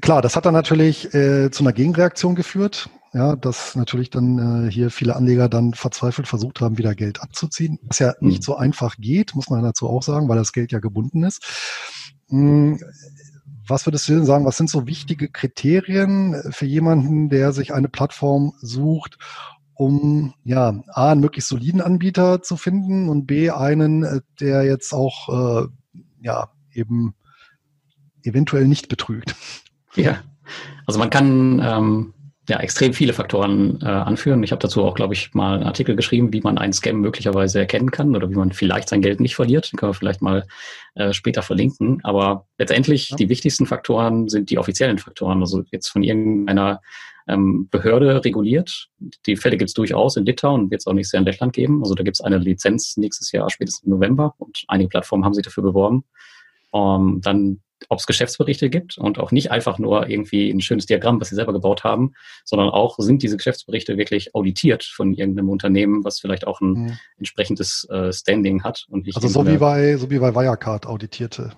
klar, 0.01 0.23
das 0.23 0.37
hat 0.37 0.47
dann 0.47 0.55
natürlich 0.55 1.13
äh, 1.15 1.51
zu 1.51 1.65
einer 1.65 1.73
Gegenreaktion 1.73 2.35
geführt 2.35 2.89
ja, 3.13 3.35
dass 3.35 3.75
natürlich 3.75 4.11
dann 4.11 4.67
äh, 4.67 4.71
hier 4.71 4.91
viele 4.91 5.17
Anleger 5.17 5.49
dann 5.49 5.75
verzweifelt 5.75 6.29
versucht 6.29 6.61
haben, 6.61 6.79
wieder 6.79 6.95
Geld 6.95 7.21
abzuziehen, 7.21 7.79
was 7.83 7.99
ja 7.99 8.15
mhm. 8.21 8.29
nicht 8.29 8.43
so 8.45 8.57
einfach 8.57 8.97
geht, 8.99 9.35
muss 9.35 9.51
man 9.51 9.63
dazu 9.63 9.89
auch 9.89 10.03
sagen, 10.03 10.29
weil 10.29 10.39
das 10.39 10.53
Geld 10.53 10.71
ja 10.71 10.79
gebunden 10.79 11.25
ist. 11.25 11.45
Mhm. 12.29 12.81
Was 13.67 13.87
würdest 13.87 14.09
du 14.09 14.15
denn 14.15 14.27
sagen, 14.27 14.45
was 14.45 14.57
sind 14.57 14.71
so 14.71 14.87
wichtige 14.87 15.29
Kriterien 15.29 16.37
für 16.51 16.67
jemanden, 16.67 17.29
der 17.29 17.53
sich 17.53 17.73
eine 17.73 17.89
Plattform 17.89 18.53
sucht, 18.61 19.19
um 19.81 20.35
ja 20.45 20.75
A, 20.89 21.13
einen 21.13 21.23
möglichst 21.23 21.49
soliden 21.49 21.81
Anbieter 21.81 22.43
zu 22.43 22.59
finden 22.59 23.09
und 23.09 23.27
B, 23.27 23.49
einen, 23.49 24.03
äh, 24.05 24.21
der 24.39 24.63
jetzt 24.65 24.93
auch 24.93 25.63
äh, 25.65 25.69
ja 26.21 26.51
eben 26.75 27.15
eventuell 28.23 28.69
nicht 28.69 28.89
betrügt? 28.89 29.35
Ja, 29.97 30.19
also 30.87 30.99
man 30.99 31.09
kann 31.09 31.63
ähm, 31.65 32.13
ja, 32.47 32.59
extrem 32.61 32.93
viele 32.93 33.15
Faktoren 33.15 33.81
äh, 33.81 33.87
anführen. 33.87 34.43
Ich 34.43 34.53
habe 34.53 34.61
dazu 34.61 34.85
auch, 34.85 34.95
glaube 34.95 35.15
ich, 35.15 35.33
mal 35.33 35.55
einen 35.55 35.65
Artikel 35.65 35.97
geschrieben, 35.97 36.33
wie 36.35 36.43
man 36.43 36.59
einen 36.59 36.75
Scam 36.75 37.01
möglicherweise 37.01 37.59
erkennen 37.59 37.91
kann 37.91 38.15
oder 38.15 38.29
wie 38.29 38.35
man 38.35 38.53
vielleicht 38.53 38.91
sein 38.91 39.01
Geld 39.01 39.19
nicht 39.19 39.35
verliert. 39.35 39.73
Den 39.73 39.79
können 39.79 39.91
wir 39.91 39.95
vielleicht 39.95 40.21
mal 40.21 40.47
äh, 40.95 41.15
später 41.15 41.41
verlinken. 41.41 42.01
Aber 42.03 42.47
letztendlich 42.59 43.11
ja. 43.11 43.17
die 43.17 43.31
wichtigsten 43.31 43.65
Faktoren 43.65 44.29
sind 44.29 44.51
die 44.51 44.59
offiziellen 44.59 44.99
Faktoren, 44.99 45.41
also 45.41 45.65
jetzt 45.71 45.89
von 45.89 46.03
irgendeiner 46.03 46.83
ähm, 47.31 47.69
Behörde 47.71 48.25
reguliert. 48.25 48.89
Die 49.27 49.37
Fälle 49.37 49.57
gibt 49.57 49.71
es 49.71 49.75
durchaus 49.75 50.17
in 50.17 50.25
Litauen, 50.25 50.71
wird 50.71 50.81
es 50.81 50.87
auch 50.87 50.93
nächstes 50.93 51.13
Jahr 51.13 51.21
in 51.21 51.27
Lettland 51.27 51.53
geben. 51.53 51.83
Also 51.83 51.95
da 51.95 52.03
gibt 52.03 52.17
es 52.17 52.21
eine 52.21 52.39
Lizenz 52.39 52.97
nächstes 52.97 53.33
Jahr, 53.33 53.49
spätestens 53.51 53.85
im 53.85 53.91
November 53.91 54.35
und 54.39 54.65
einige 54.69 54.89
Plattformen 54.89 55.25
haben 55.25 55.35
sich 55.35 55.45
dafür 55.45 55.63
beworben. 55.63 56.05
Ähm, 56.75 57.21
dann 57.23 57.61
ob 57.89 57.99
es 57.99 58.07
Geschäftsberichte 58.07 58.69
gibt 58.69 58.99
und 58.99 59.19
auch 59.19 59.33
nicht 59.33 59.51
einfach 59.51 59.79
nur 59.79 60.09
irgendwie 60.09 60.51
ein 60.51 60.61
schönes 60.61 60.87
Diagramm, 60.87 61.21
was 61.21 61.31
sie 61.31 61.35
selber 61.35 61.53
gebaut 61.53 61.85
haben, 61.85 62.13
sondern 62.45 62.69
auch 62.69 62.97
sind 62.99 63.23
diese 63.23 63.37
Geschäftsberichte 63.37 63.97
wirklich 63.97 64.35
auditiert 64.35 64.85
von 64.85 65.15
irgendeinem 65.15 65.49
Unternehmen, 65.49 66.05
was 66.05 66.21
vielleicht 66.21 66.47
auch 66.47 66.61
ein 66.61 66.73
mhm. 66.73 66.99
entsprechendes 67.17 67.89
äh, 67.91 68.13
Standing 68.13 68.63
hat 68.63 68.85
und 68.89 69.07
nicht 69.07 69.17
also 69.17 69.29
so 69.29 69.47
wie 69.47 69.57
bei 69.57 69.97
so 69.97 70.11
wie 70.11 70.19
bei 70.19 70.35
Wirecard 70.35 70.87
auditierte. 70.87 71.53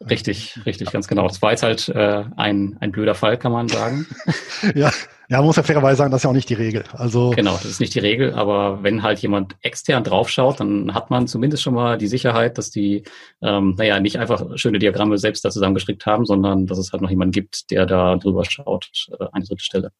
Richtig, 0.00 0.60
richtig, 0.64 0.92
ganz 0.92 1.08
genau. 1.08 1.26
Das 1.26 1.42
war 1.42 1.50
jetzt 1.50 1.64
halt 1.64 1.88
äh, 1.88 2.24
ein, 2.36 2.76
ein 2.80 2.92
blöder 2.92 3.16
Fall, 3.16 3.36
kann 3.36 3.50
man 3.50 3.68
sagen. 3.68 4.06
ja, 4.74 4.92
ja, 5.30 5.42
muss 5.42 5.56
ja 5.56 5.62
fairerweise 5.62 5.98
sagen, 5.98 6.10
das 6.10 6.20
ist 6.20 6.24
ja 6.24 6.30
auch 6.30 6.34
nicht 6.34 6.48
die 6.48 6.54
Regel. 6.54 6.84
Also 6.92 7.30
genau, 7.30 7.52
das 7.52 7.66
ist 7.66 7.80
nicht 7.80 7.94
die 7.94 7.98
Regel, 7.98 8.32
aber 8.32 8.82
wenn 8.82 9.02
halt 9.02 9.18
jemand 9.18 9.56
extern 9.60 10.02
draufschaut, 10.02 10.60
dann 10.60 10.94
hat 10.94 11.10
man 11.10 11.26
zumindest 11.26 11.62
schon 11.62 11.74
mal 11.74 11.98
die 11.98 12.06
Sicherheit, 12.06 12.56
dass 12.56 12.70
die, 12.70 13.04
ähm, 13.42 13.74
naja, 13.76 14.00
nicht 14.00 14.18
einfach 14.18 14.56
schöne 14.56 14.78
Diagramme 14.78 15.18
selbst 15.18 15.44
da 15.44 15.50
zusammengestrickt 15.50 16.06
haben, 16.06 16.24
sondern 16.24 16.66
dass 16.66 16.78
es 16.78 16.92
halt 16.92 17.02
noch 17.02 17.10
jemanden 17.10 17.32
gibt, 17.32 17.70
der 17.70 17.84
da 17.84 18.16
drüber 18.16 18.44
schaut, 18.46 18.90
äh, 19.20 19.26
eine 19.32 19.44
dritte 19.44 19.62
Stelle. 19.62 19.92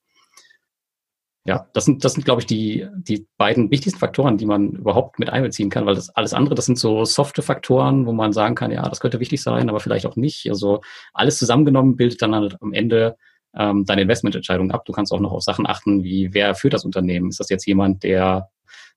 Ja, 1.44 1.66
das 1.72 1.86
sind, 1.86 2.04
das 2.04 2.12
sind, 2.12 2.24
glaube 2.24 2.42
ich, 2.42 2.46
die, 2.46 2.86
die 2.94 3.26
beiden 3.38 3.70
wichtigsten 3.70 3.98
Faktoren, 3.98 4.36
die 4.36 4.44
man 4.44 4.72
überhaupt 4.72 5.18
mit 5.18 5.30
einbeziehen 5.30 5.70
kann, 5.70 5.86
weil 5.86 5.94
das 5.94 6.10
alles 6.10 6.34
andere, 6.34 6.54
das 6.54 6.66
sind 6.66 6.78
so 6.78 7.04
softe 7.06 7.40
Faktoren, 7.42 8.06
wo 8.06 8.12
man 8.12 8.34
sagen 8.34 8.54
kann, 8.54 8.70
ja, 8.70 8.86
das 8.86 9.00
könnte 9.00 9.20
wichtig 9.20 9.42
sein, 9.42 9.70
aber 9.70 9.80
vielleicht 9.80 10.04
auch 10.04 10.16
nicht. 10.16 10.48
Also 10.50 10.82
alles 11.14 11.38
zusammengenommen 11.38 11.96
bildet 11.96 12.20
dann 12.20 12.34
halt 12.34 12.56
am 12.60 12.74
Ende 12.74 13.16
ähm, 13.58 13.84
deine 13.84 14.02
Investmententscheidung 14.02 14.70
ab. 14.70 14.84
Du 14.84 14.92
kannst 14.92 15.12
auch 15.12 15.20
noch 15.20 15.32
auf 15.32 15.42
Sachen 15.42 15.66
achten, 15.66 16.04
wie 16.04 16.32
wer 16.32 16.54
führt 16.54 16.74
das 16.74 16.84
Unternehmen? 16.84 17.28
Ist 17.28 17.40
das 17.40 17.50
jetzt 17.50 17.66
jemand, 17.66 18.04
der, 18.04 18.48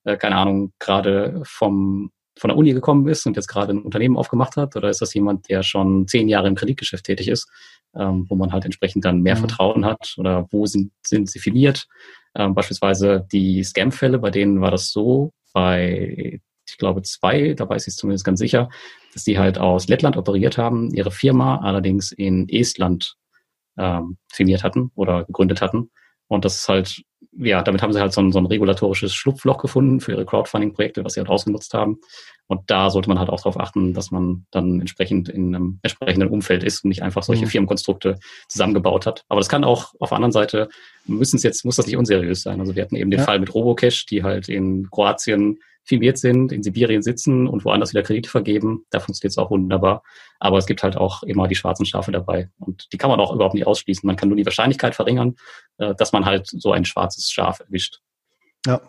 äh, 0.03 0.17
keine 0.17 0.37
Ahnung, 0.37 0.71
gerade 0.79 1.41
vom 1.43 2.11
von 2.37 2.47
der 2.47 2.57
Uni 2.57 2.73
gekommen 2.73 3.07
ist 3.07 3.25
und 3.27 3.35
jetzt 3.35 3.47
gerade 3.47 3.73
ein 3.73 3.81
Unternehmen 3.81 4.17
aufgemacht 4.17 4.55
hat? 4.55 4.75
Oder 4.75 4.89
ist 4.89 5.01
das 5.01 5.13
jemand, 5.13 5.49
der 5.49 5.63
schon 5.63 6.07
zehn 6.07 6.27
Jahre 6.27 6.47
im 6.47 6.55
Kreditgeschäft 6.55 7.05
tätig 7.05 7.27
ist, 7.27 7.47
ähm, 7.93 8.25
wo 8.29 8.35
man 8.35 8.51
halt 8.51 8.65
entsprechend 8.65 9.05
dann 9.05 9.21
mehr 9.21 9.35
mhm. 9.35 9.39
Vertrauen 9.41 9.85
hat? 9.85 10.15
Oder 10.17 10.47
wo 10.49 10.65
sind, 10.65 10.91
sind 11.05 11.29
sie 11.29 11.39
filiert? 11.39 11.87
Ähm, 12.33 12.55
beispielsweise 12.55 13.27
die 13.31 13.63
Scam-Fälle, 13.63 14.17
bei 14.17 14.31
denen 14.31 14.61
war 14.61 14.71
das 14.71 14.91
so, 14.91 15.33
bei 15.53 16.39
ich 16.67 16.77
glaube 16.77 17.01
zwei, 17.01 17.53
da 17.53 17.67
weiß 17.67 17.83
ich 17.83 17.93
es 17.93 17.97
zumindest 17.97 18.23
ganz 18.23 18.39
sicher, 18.39 18.69
dass 19.13 19.25
die 19.25 19.37
halt 19.37 19.57
aus 19.57 19.87
Lettland 19.87 20.15
operiert 20.15 20.57
haben, 20.57 20.89
ihre 20.91 21.11
Firma 21.11 21.57
allerdings 21.57 22.11
in 22.13 22.47
Estland 22.47 23.17
ähm, 23.77 24.17
firmiert 24.31 24.63
hatten 24.63 24.91
oder 24.95 25.23
gegründet 25.25 25.61
hatten. 25.61 25.91
Und 26.27 26.45
das 26.45 26.55
ist 26.55 26.69
halt, 26.69 27.03
ja, 27.33 27.61
damit 27.61 27.81
haben 27.81 27.91
sie 27.91 27.99
halt 27.99 28.13
so 28.13 28.21
ein, 28.21 28.31
so 28.31 28.39
ein 28.39 28.45
regulatorisches 28.45 29.13
Schlupfloch 29.13 29.57
gefunden 29.57 29.99
für 29.99 30.13
ihre 30.13 30.25
Crowdfunding-Projekte, 30.25 31.03
was 31.03 31.13
sie 31.13 31.19
halt 31.19 31.29
ausgenutzt 31.29 31.73
haben. 31.73 31.99
Und 32.47 32.69
da 32.69 32.89
sollte 32.89 33.09
man 33.09 33.19
halt 33.19 33.29
auch 33.29 33.39
darauf 33.39 33.59
achten, 33.59 33.93
dass 33.93 34.11
man 34.11 34.45
dann 34.51 34.79
entsprechend 34.79 35.29
in 35.29 35.55
einem 35.55 35.79
entsprechenden 35.83 36.29
Umfeld 36.29 36.63
ist 36.63 36.83
und 36.83 36.89
nicht 36.89 37.01
einfach 37.03 37.23
solche 37.23 37.45
mhm. 37.45 37.49
Firmenkonstrukte 37.49 38.19
zusammengebaut 38.47 39.05
hat. 39.05 39.23
Aber 39.29 39.39
das 39.39 39.49
kann 39.49 39.63
auch 39.63 39.93
auf 39.99 40.09
der 40.09 40.17
anderen 40.17 40.33
Seite, 40.33 40.69
müssen 41.05 41.37
es 41.37 41.43
jetzt, 41.43 41.63
muss 41.65 41.77
das 41.77 41.87
nicht 41.87 41.97
unseriös 41.97 42.41
sein. 42.41 42.59
Also 42.59 42.75
wir 42.75 42.83
hatten 42.83 42.95
eben 42.95 43.11
den 43.11 43.21
ja. 43.21 43.25
Fall 43.25 43.39
mit 43.39 43.53
Robocash, 43.53 44.05
die 44.05 44.23
halt 44.23 44.49
in 44.49 44.89
Kroatien 44.89 45.59
firmiert 45.91 46.17
sind, 46.17 46.53
in 46.53 46.63
Sibirien 46.63 47.01
sitzen 47.01 47.47
und 47.47 47.65
woanders 47.65 47.91
wieder 47.91 48.01
Kredite 48.01 48.29
vergeben. 48.29 48.85
Da 48.91 49.01
funktioniert 49.01 49.31
es 49.31 49.37
auch 49.37 49.51
wunderbar. 49.51 50.03
Aber 50.39 50.57
es 50.57 50.65
gibt 50.65 50.83
halt 50.83 50.95
auch 50.95 51.21
immer 51.23 51.49
die 51.49 51.55
schwarzen 51.55 51.85
Schafe 51.85 52.13
dabei. 52.13 52.49
Und 52.59 52.87
die 52.93 52.97
kann 52.97 53.09
man 53.09 53.19
auch 53.19 53.33
überhaupt 53.33 53.55
nicht 53.55 53.67
ausschließen. 53.67 54.07
Man 54.07 54.15
kann 54.15 54.29
nur 54.29 54.37
die 54.37 54.45
Wahrscheinlichkeit 54.45 54.95
verringern, 54.95 55.35
äh, 55.79 55.93
dass 55.95 56.13
man 56.13 56.25
halt 56.25 56.47
so 56.47 56.71
ein 56.71 56.85
schwarzes 56.85 57.29
Schaf 57.29 57.59
erwischt. 57.59 57.99
Ja. 58.65 58.79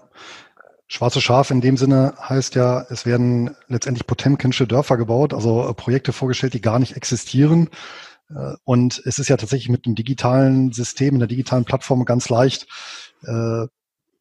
Schwarze 0.87 1.21
Schaf 1.21 1.51
in 1.51 1.61
dem 1.61 1.77
Sinne 1.77 2.15
heißt 2.21 2.55
ja, 2.55 2.87
es 2.89 3.05
werden 3.05 3.57
letztendlich 3.67 4.07
Potemkinsche 4.07 4.69
Dörfer 4.69 4.97
gebaut, 4.97 5.35
also 5.35 5.69
äh, 5.69 5.75
Projekte 5.75 6.13
vorgestellt, 6.13 6.55
die 6.55 6.61
gar 6.61 6.79
nicht 6.79 6.97
existieren. 6.97 7.69
Äh, 8.31 8.53
und 8.63 9.03
es 9.05 9.19
ist 9.19 9.29
ja 9.29 9.37
tatsächlich 9.37 9.71
mit 9.71 9.87
einem 9.87 9.97
digitalen 9.97 10.71
System, 10.71 11.17
einer 11.17 11.27
digitalen 11.27 11.65
Plattform 11.65 12.05
ganz 12.05 12.29
leicht, 12.29 12.69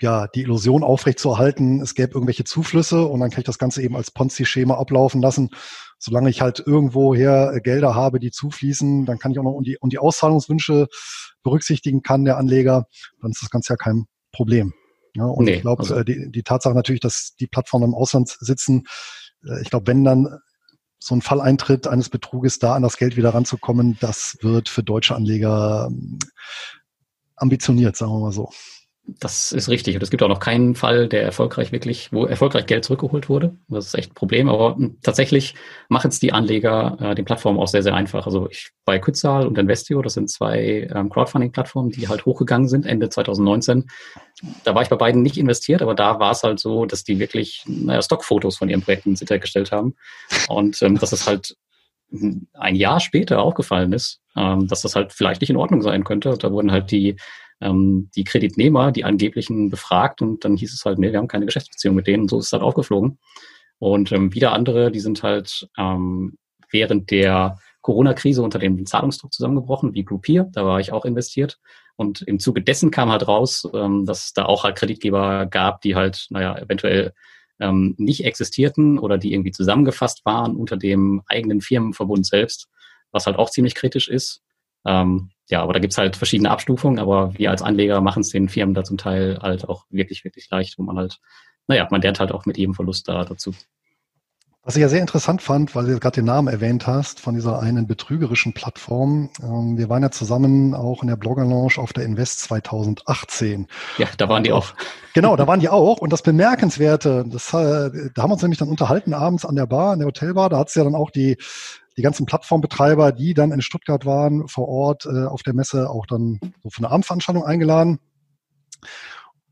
ja, 0.02 0.28
die 0.28 0.42
Illusion 0.42 0.84
aufrechtzuerhalten, 0.84 1.82
es 1.82 1.96
gäbe 1.96 2.14
irgendwelche 2.14 2.44
Zuflüsse 2.44 3.06
und 3.06 3.20
dann 3.20 3.30
kann 3.30 3.42
ich 3.42 3.46
das 3.46 3.58
Ganze 3.58 3.82
eben 3.82 3.96
als 3.96 4.12
Ponzi-Schema 4.12 4.76
ablaufen 4.78 5.22
lassen. 5.22 5.50
Solange 6.00 6.30
ich 6.30 6.42
halt 6.42 6.64
irgendwoher 6.66 7.54
äh, 7.54 7.62
Gelder 7.62 7.96
habe, 7.96 8.20
die 8.20 8.32
zufließen, 8.32 9.06
dann 9.06 9.20
kann 9.20 9.32
ich 9.32 9.40
auch 9.40 9.44
noch 9.44 9.54
um 9.54 9.64
die, 9.64 9.78
um 9.80 9.90
die 9.90 10.00
Auszahlungswünsche 10.00 10.88
berücksichtigen 11.44 12.02
kann, 12.02 12.26
der 12.26 12.38
Anleger, 12.38 12.88
dann 13.22 13.32
ist 13.32 13.42
das 13.42 13.50
Ganze 13.50 13.74
ja 13.74 13.78
kein 13.78 14.06
Problem. 14.32 14.74
Ja, 15.16 15.26
und 15.26 15.46
nee, 15.46 15.56
ich 15.56 15.62
glaube, 15.62 15.84
also. 15.84 15.96
Äh, 15.96 16.06
die, 16.06 16.32
die 16.32 16.44
Tatsache 16.44 16.74
natürlich, 16.74 17.02
dass 17.02 17.36
die 17.40 17.48
Plattformen 17.48 17.90
im 17.90 17.96
Ausland 17.96 18.36
sitzen, 18.40 18.84
äh, 19.46 19.62
ich 19.62 19.70
glaube, 19.70 19.88
wenn 19.88 20.04
dann 20.04 20.40
so 21.00 21.16
ein 21.16 21.22
Fall 21.22 21.42
eintritt 21.42 21.88
eines 21.88 22.10
Betruges, 22.10 22.60
da 22.60 22.76
an 22.76 22.84
das 22.84 22.98
Geld 22.98 23.18
wieder 23.18 23.34
ranzukommen, 23.34 23.98
das 24.00 24.38
wird 24.42 24.70
für 24.70 24.84
deutsche 24.84 25.16
Anleger 25.16 25.88
ähm, 25.90 26.20
ambitioniert, 27.36 27.96
sagen 27.96 28.12
wir 28.12 28.20
mal 28.20 28.32
so. 28.32 28.52
Das 29.04 29.52
ist 29.52 29.68
richtig. 29.68 29.96
Und 29.96 30.04
es 30.04 30.12
gibt 30.12 30.22
auch 30.22 30.30
noch 30.30 30.40
keinen 30.40 30.76
Fall, 30.76 31.08
der 31.08 31.24
erfolgreich 31.24 31.72
wirklich, 31.72 32.14
wo 32.14 32.26
erfolgreich 32.26 32.68
Geld 32.68 32.86
zurückgeholt 32.86 33.30
wurde. 33.30 33.56
Das 33.68 33.88
ist 33.88 33.96
echt 33.96 34.12
ein 34.12 34.16
Problem. 34.16 34.48
Aber 34.48 34.78
tatsächlich 35.02 35.56
machen 35.90 36.10
es 36.10 36.20
die 36.20 36.32
Anleger 36.34 36.98
äh, 37.02 37.16
den 37.16 37.26
Plattformen 37.26 37.60
auch 37.60 37.68
sehr, 37.68 37.84
sehr 37.84 37.96
einfach. 37.96 38.26
Also 38.26 38.48
ich 38.50 38.72
bei 38.86 39.00
Kützal 39.00 39.48
und 39.48 39.58
Investio, 39.58 40.02
das 40.02 40.14
sind 40.14 40.30
zwei 40.30 40.88
ähm, 40.94 41.10
Crowdfunding-Plattformen, 41.10 41.90
die 41.90 42.08
halt 42.08 42.26
hochgegangen 42.26 42.68
sind 42.68 42.86
Ende 42.86 43.10
2019. 43.10 43.88
Da 44.64 44.76
war 44.76 44.84
ich 44.84 44.90
bei 44.90 44.96
beiden 44.96 45.24
nicht 45.24 45.38
investiert, 45.38 45.82
aber 45.82 45.96
da 45.96 46.20
war 46.20 46.32
es 46.32 46.44
halt 46.44 46.60
so, 46.60 46.86
dass 46.86 47.04
die 47.04 47.20
wirklich 47.20 47.64
naja, 47.68 48.02
Stockfotos 48.02 48.58
von 48.58 48.70
ihren 48.70 48.82
Projekten 48.82 49.10
ins 49.10 49.72
haben. 49.72 49.96
Und 50.48 50.82
ähm, 50.84 50.98
dass 50.98 51.12
es 51.12 51.28
halt 51.28 51.56
ein 52.54 52.76
Jahr 52.76 53.00
später 53.00 53.42
aufgefallen 53.42 53.94
ist, 53.94 54.20
ähm, 54.36 54.68
dass 54.68 54.82
das 54.82 54.96
halt 54.96 55.14
vielleicht 55.14 55.42
nicht 55.42 55.50
in 55.50 55.58
Ordnung 55.58 55.82
sein 55.82 56.04
könnte. 56.04 56.38
Da 56.38 56.52
wurden 56.52 56.72
halt 56.72 56.92
die 56.92 57.16
ähm, 57.62 58.10
die 58.16 58.24
Kreditnehmer, 58.24 58.92
die 58.92 59.06
angeblichen 59.06 59.70
befragt 59.70 60.22
und 60.22 60.44
dann 60.44 60.58
hieß 60.58 60.74
es 60.74 60.84
halt, 60.86 61.00
nee, 61.00 61.12
wir 61.12 61.20
haben 61.20 61.28
keine 61.28 61.46
Geschäftsbeziehung 61.46 61.96
mit 61.96 62.08
denen. 62.08 62.24
Und 62.24 62.30
so 62.30 62.40
ist 62.40 62.48
es 62.48 62.54
halt 62.54 62.64
aufgeflogen. 62.64 63.20
Und 63.80 64.12
ähm, 64.12 64.34
wieder 64.34 64.54
andere, 64.54 64.92
die 64.92 65.00
sind 65.00 65.24
halt 65.24 65.70
ähm, 65.78 66.38
während 66.72 67.12
der 67.12 67.58
Corona-Krise 67.82 68.44
unter 68.44 68.60
dem 68.60 68.86
Zahlungsdruck 68.86 69.34
zusammengebrochen, 69.34 69.94
wie 69.94 70.06
Groupier, 70.06 70.48
da 70.52 70.66
war 70.66 70.80
ich 70.80 70.92
auch 70.92 71.06
investiert. 71.06 71.60
Und 71.96 72.22
im 72.22 72.40
Zuge 72.40 72.62
dessen 72.62 72.92
kam 72.92 73.12
halt 73.12 73.28
raus, 73.28 73.68
ähm, 73.74 74.06
dass 74.06 74.26
es 74.26 74.34
da 74.34 74.46
auch 74.46 74.64
halt 74.64 74.78
Kreditgeber 74.78 75.46
gab, 75.46 75.82
die 75.82 75.96
halt, 75.96 76.28
naja, 76.30 76.58
eventuell 76.58 77.14
ähm, 77.60 77.96
nicht 77.98 78.26
existierten 78.26 78.98
oder 78.98 79.18
die 79.18 79.34
irgendwie 79.34 79.52
zusammengefasst 79.52 80.26
waren 80.26 80.56
unter 80.56 80.78
dem 80.78 81.22
eigenen 81.28 81.62
Firmenverbund 81.62 82.26
selbst, 82.26 82.68
was 83.12 83.28
halt 83.28 83.38
auch 83.38 83.50
ziemlich 83.50 83.76
kritisch 83.76 84.10
ist. 84.10 84.42
Ähm, 84.86 85.30
ja, 85.52 85.62
aber 85.62 85.74
da 85.74 85.80
gibt's 85.80 85.98
halt 85.98 86.16
verschiedene 86.16 86.50
Abstufungen, 86.50 86.98
aber 86.98 87.38
wir 87.38 87.52
als 87.52 87.62
Anleger 87.62 88.02
machen 88.02 88.22
es 88.22 88.30
den 88.30 88.50
Firmen 88.50 88.74
da 88.74 88.84
zum 88.84 88.98
Teil 88.98 89.38
halt 89.42 89.68
auch 89.68 89.86
wirklich, 89.90 90.24
wirklich 90.24 90.50
leicht, 90.50 90.80
wo 90.80 90.84
man 90.84 90.98
halt, 90.98 91.20
naja, 91.68 91.88
man 91.92 92.02
lernt 92.02 92.20
halt 92.20 92.32
auch 92.32 92.46
mit 92.46 92.58
jedem 92.58 92.74
Verlust 92.74 93.08
da 93.08 93.26
dazu. 93.26 93.54
Was 94.64 94.76
ich 94.76 94.82
ja 94.82 94.90
sehr 94.90 95.02
interessant 95.02 95.42
fand, 95.42 95.76
weil 95.76 95.88
du 95.88 96.00
gerade 96.00 96.22
den 96.22 96.26
Namen 96.26 96.48
erwähnt 96.48 96.86
hast, 96.86 97.20
von 97.20 97.34
dieser 97.34 97.60
einen 97.60 97.88
betrügerischen 97.88 98.54
Plattform. 98.54 99.32
Ähm, 99.42 99.76
wir 99.76 99.90
waren 99.90 100.04
ja 100.04 100.12
zusammen 100.12 100.76
auch 100.76 101.02
in 101.02 101.08
der 101.08 101.16
Blogger 101.16 101.46
Launch 101.46 101.80
auf 101.80 101.94
der 101.94 102.06
Invest 102.06 102.42
2018. 102.42 103.66
Ja, 103.98 104.06
da 104.18 104.30
waren 104.30 104.44
die 104.44 104.52
auch. 104.52 104.76
Genau, 105.16 105.36
da 105.36 105.48
waren 105.48 105.62
die 105.62 105.70
auch. 105.70 105.98
Und 105.98 106.14
das 106.14 106.22
Bemerkenswerte, 106.22 107.26
das, 107.28 107.52
äh, 107.56 108.12
da 108.14 108.22
haben 108.22 108.30
wir 108.30 108.34
uns 108.34 108.44
nämlich 108.44 108.60
dann 108.60 108.70
unterhalten 108.70 109.16
abends 109.16 109.46
an 109.46 109.56
der 109.56 109.66
Bar, 109.66 109.94
an 109.94 110.00
der 110.00 110.08
Hotelbar. 110.08 110.50
Da 110.50 110.60
hat 110.60 110.70
es 110.70 110.76
ja 110.76 110.84
dann 110.84 110.96
auch 110.96 111.10
die 111.10 111.38
die 111.98 112.04
ganzen 112.04 112.26
Plattformbetreiber, 112.26 113.12
die 113.12 113.34
dann 113.34 113.52
in 113.52 113.62
Stuttgart 113.62 114.06
waren, 114.06 114.48
vor 114.48 114.68
Ort 114.68 115.06
äh, 115.06 115.26
auf 115.26 115.44
der 115.44 115.54
Messe, 115.54 115.90
auch 115.90 116.06
dann 116.06 116.40
so 116.64 116.70
für 116.70 116.80
eine 116.80 116.92
Abendveranstaltung 116.92 117.44
eingeladen. 117.44 118.00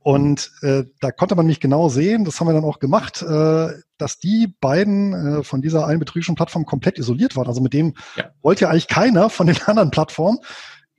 Und 0.02 0.52
äh, 0.62 0.86
da 1.02 1.12
konnte 1.12 1.36
man 1.36 1.46
mich 1.46 1.60
genau 1.60 1.90
sehen, 1.90 2.24
das 2.24 2.40
haben 2.40 2.48
wir 2.48 2.54
dann 2.54 2.64
auch 2.64 2.80
gemacht, 2.80 3.22
äh, 3.22 3.68
dass 3.98 4.18
die 4.18 4.48
beiden 4.62 5.14
äh, 5.14 5.44
von 5.44 5.62
dieser 5.62 5.86
einen 5.86 6.00
betrügerischen 6.00 6.36
Plattform 6.36 6.66
komplett 6.66 6.98
isoliert 6.98 7.36
waren. 7.36 7.48
Also 7.48 7.62
mit 7.62 7.74
dem 7.74 7.96
ja. 8.16 8.32
wollte 8.42 8.62
ja 8.62 8.70
eigentlich 8.70 8.88
keiner 8.88 9.30
von 9.30 9.48
den 9.48 9.62
anderen 9.66 9.92
Plattformen, 9.92 10.40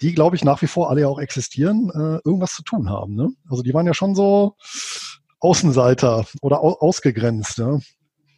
die, 0.03 0.15
glaube 0.15 0.37
ich, 0.37 0.45
nach 0.45 0.61
wie 0.63 0.67
vor 0.67 0.91
alle 0.91 1.03
ja 1.03 1.09
auch 1.09 1.19
existieren, 1.19 1.91
äh, 1.91 2.21
irgendwas 2.25 2.53
zu 2.53 2.63
tun 2.63 2.91
haben. 2.91 3.15
Ne? 3.15 3.31
Also 3.49 3.63
die 3.63 3.75
waren 3.75 3.87
ja 3.87 3.95
schon 3.95 4.15
so 4.15 4.57
Außenseiter 5.41 6.27
oder 6.43 6.63
au 6.63 6.75
ausgegrenzt. 6.75 7.59
Ne? 7.59 7.81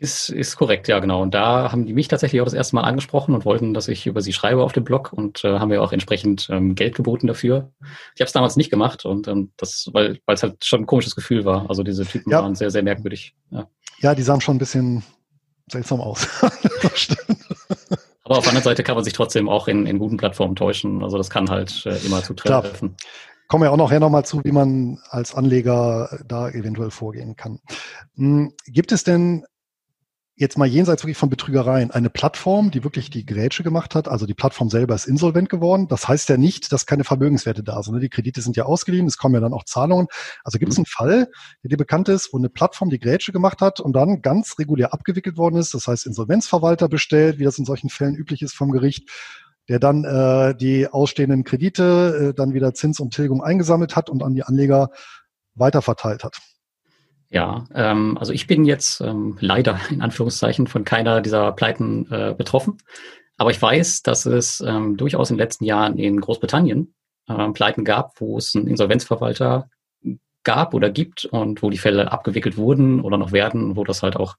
Ist, 0.03 0.31
ist 0.31 0.57
korrekt, 0.57 0.89
ja, 0.89 0.99
genau. 0.99 1.23
Und 1.23 1.33
da 1.33 1.71
haben 1.71 1.87
die 1.87 1.93
mich 1.93 2.09
tatsächlich 2.09 2.41
auch 2.41 2.47
das 2.47 2.55
erste 2.55 2.75
Mal 2.75 2.83
angesprochen 2.83 3.37
und 3.37 3.45
wollten, 3.45 3.73
dass 3.73 3.87
ich 3.87 4.05
über 4.09 4.21
sie 4.21 4.33
schreibe 4.33 4.65
auf 4.65 4.73
dem 4.73 4.83
Blog 4.83 5.13
und 5.13 5.45
äh, 5.45 5.61
haben 5.61 5.69
mir 5.69 5.81
auch 5.81 5.93
entsprechend 5.93 6.49
ähm, 6.51 6.75
Geld 6.75 6.97
geboten 6.97 7.29
dafür. 7.29 7.71
Ich 8.17 8.21
habe 8.21 8.27
es 8.27 8.33
damals 8.33 8.57
nicht 8.57 8.69
gemacht 8.69 9.05
und 9.05 9.29
ähm, 9.29 9.53
das, 9.57 9.91
weil 9.93 10.19
es 10.27 10.43
halt 10.43 10.65
schon 10.65 10.81
ein 10.81 10.87
komisches 10.87 11.15
Gefühl 11.15 11.45
war. 11.45 11.71
Also 11.71 11.85
diese 11.85 12.05
Typen 12.05 12.33
ja. 12.33 12.43
waren 12.43 12.57
sehr, 12.57 12.73
sehr 12.73 12.83
merkwürdig. 12.83 13.37
Ja. 13.51 13.69
ja, 14.01 14.17
die 14.17 14.23
sahen 14.23 14.41
schon 14.41 14.57
ein 14.57 14.59
bisschen 14.59 15.05
seltsam 15.71 16.01
aus. 16.01 16.27
Aber 18.25 18.39
auf 18.39 18.43
der 18.43 18.51
anderen 18.51 18.65
Seite 18.65 18.83
kann 18.83 18.97
man 18.97 19.05
sich 19.05 19.13
trotzdem 19.13 19.49
auch 19.49 19.69
in, 19.69 19.87
in 19.87 20.01
guten 20.01 20.17
Plattformen 20.17 20.57
täuschen. 20.57 21.05
Also 21.05 21.17
das 21.17 21.31
kann 21.31 21.49
halt 21.49 21.87
äh, 21.87 21.97
immer 22.05 22.25
zutreffen. 22.25 22.97
Kommen 23.47 23.63
wir 23.63 23.71
auch 23.71 23.77
nachher 23.77 24.01
nochmal 24.01 24.25
zu, 24.25 24.43
wie 24.43 24.51
man 24.51 24.99
als 25.11 25.33
Anleger 25.33 26.19
da 26.27 26.49
eventuell 26.49 26.91
vorgehen 26.91 27.37
kann. 27.37 27.61
Hm, 28.17 28.53
gibt 28.67 28.91
es 28.91 29.05
denn 29.05 29.45
jetzt 30.35 30.57
mal 30.57 30.67
jenseits 30.67 31.03
wirklich 31.03 31.19
von 31.19 31.29
Betrügereien, 31.29 31.91
eine 31.91 32.09
Plattform, 32.09 32.71
die 32.71 32.85
wirklich 32.85 33.11
die 33.11 33.27
Grätsche 33.27 33.63
gemacht 33.63 33.95
hat, 33.95 34.09
also 34.09 34.27
die 34.27 34.35
Plattform 34.35 34.71
selber 34.71 34.95
ist 34.95 35.07
insolvent 35.07 35.51
geworden. 35.51 35.89
Das 35.89 36.09
heißt 36.09 36.29
ja 36.31 36.37
nicht, 36.37 36.73
dass 36.73 36.87
keine 36.87 37.05
Vermögenswerte 37.05 37.63
da 37.63 37.83
sind. 37.83 37.95
Ne? 37.95 38.01
Die 38.01 38.09
Kredite 38.09 38.41
sind 38.41 38.57
ja 38.57 38.65
ausgeliehen, 38.65 39.07
es 39.07 39.19
kommen 39.19 39.35
ja 39.35 39.41
dann 39.41 39.53
auch 39.53 39.65
Zahlungen. 39.65 40.07
Also 40.43 40.59
gibt 40.59 40.73
es 40.73 40.79
mhm. 40.79 40.83
einen 40.83 40.87
Fall, 40.87 41.29
der 41.63 41.69
dir 41.69 41.77
bekannt 41.77 42.09
ist, 42.09 42.33
wo 42.33 42.39
eine 42.39 42.49
Plattform 42.49 42.89
die 42.89 42.99
Grätsche 42.99 43.33
gemacht 43.33 43.61
hat 43.61 43.81
und 43.81 43.95
dann 43.95 44.23
ganz 44.23 44.59
regulär 44.59 44.95
abgewickelt 44.95 45.37
worden 45.37 45.57
ist. 45.57 45.75
Das 45.75 45.87
heißt, 45.87 46.07
Insolvenzverwalter 46.07 46.89
bestellt, 46.89 47.39
wie 47.39 47.45
das 47.45 47.59
in 47.59 47.67
solchen 47.67 47.91
Fällen 47.91 48.15
üblich 48.15 48.41
ist 48.43 48.55
vom 48.55 48.73
Gericht, 48.73 49.11
der 49.69 49.79
dann 49.79 50.05
äh, 50.05 50.57
die 50.57 50.89
ausstehenden 50.89 51.45
Kredite 51.45 52.31
äh, 52.31 52.35
dann 52.35 52.55
wieder 52.55 52.73
Zins 52.75 53.01
und 53.01 53.15
Tilgung 53.15 53.43
eingesammelt 53.43 53.97
hat 53.97 54.09
und 54.09 54.23
an 54.23 54.35
die 54.35 54.43
Anleger 54.43 54.91
weiterverteilt 55.55 56.25
hat. 56.25 56.39
Ja, 57.33 57.65
ähm, 57.75 58.19
also 58.19 58.35
ich 58.35 58.47
bin 58.47 58.67
jetzt 58.67 59.01
ähm, 59.01 59.39
leider 59.41 59.81
in 59.91 60.03
Anführungszeichen 60.03 60.67
von 60.67 60.85
keiner 60.85 61.23
dieser 61.23 61.53
Pleiten 61.53 62.07
äh, 62.13 62.35
betroffen. 62.37 62.77
Aber 63.39 63.51
ich 63.51 63.61
weiß, 63.61 64.03
dass 64.03 64.27
es 64.27 64.61
ähm, 64.61 64.99
durchaus 64.99 65.31
in 65.31 65.37
den 65.37 65.43
letzten 65.43 65.65
Jahren 65.65 65.99
in 65.99 66.21
Großbritannien 66.21 66.95
äh, 67.29 67.49
Pleiten 67.53 67.85
gab, 67.85 68.21
wo 68.21 68.37
es 68.37 68.55
einen 68.55 68.69
Insolvenzverwalter 68.69 69.71
gab 70.45 70.75
oder 70.75 70.91
gibt 70.91 71.25
und 71.25 71.63
wo 71.63 71.71
die 71.71 71.79
Fälle 71.79 72.13
abgewickelt 72.13 72.59
wurden 72.59 73.01
oder 73.01 73.17
noch 73.17 73.33
werden, 73.33 73.77
wo 73.77 73.85
das 73.85 74.03
halt 74.03 74.17
auch 74.17 74.37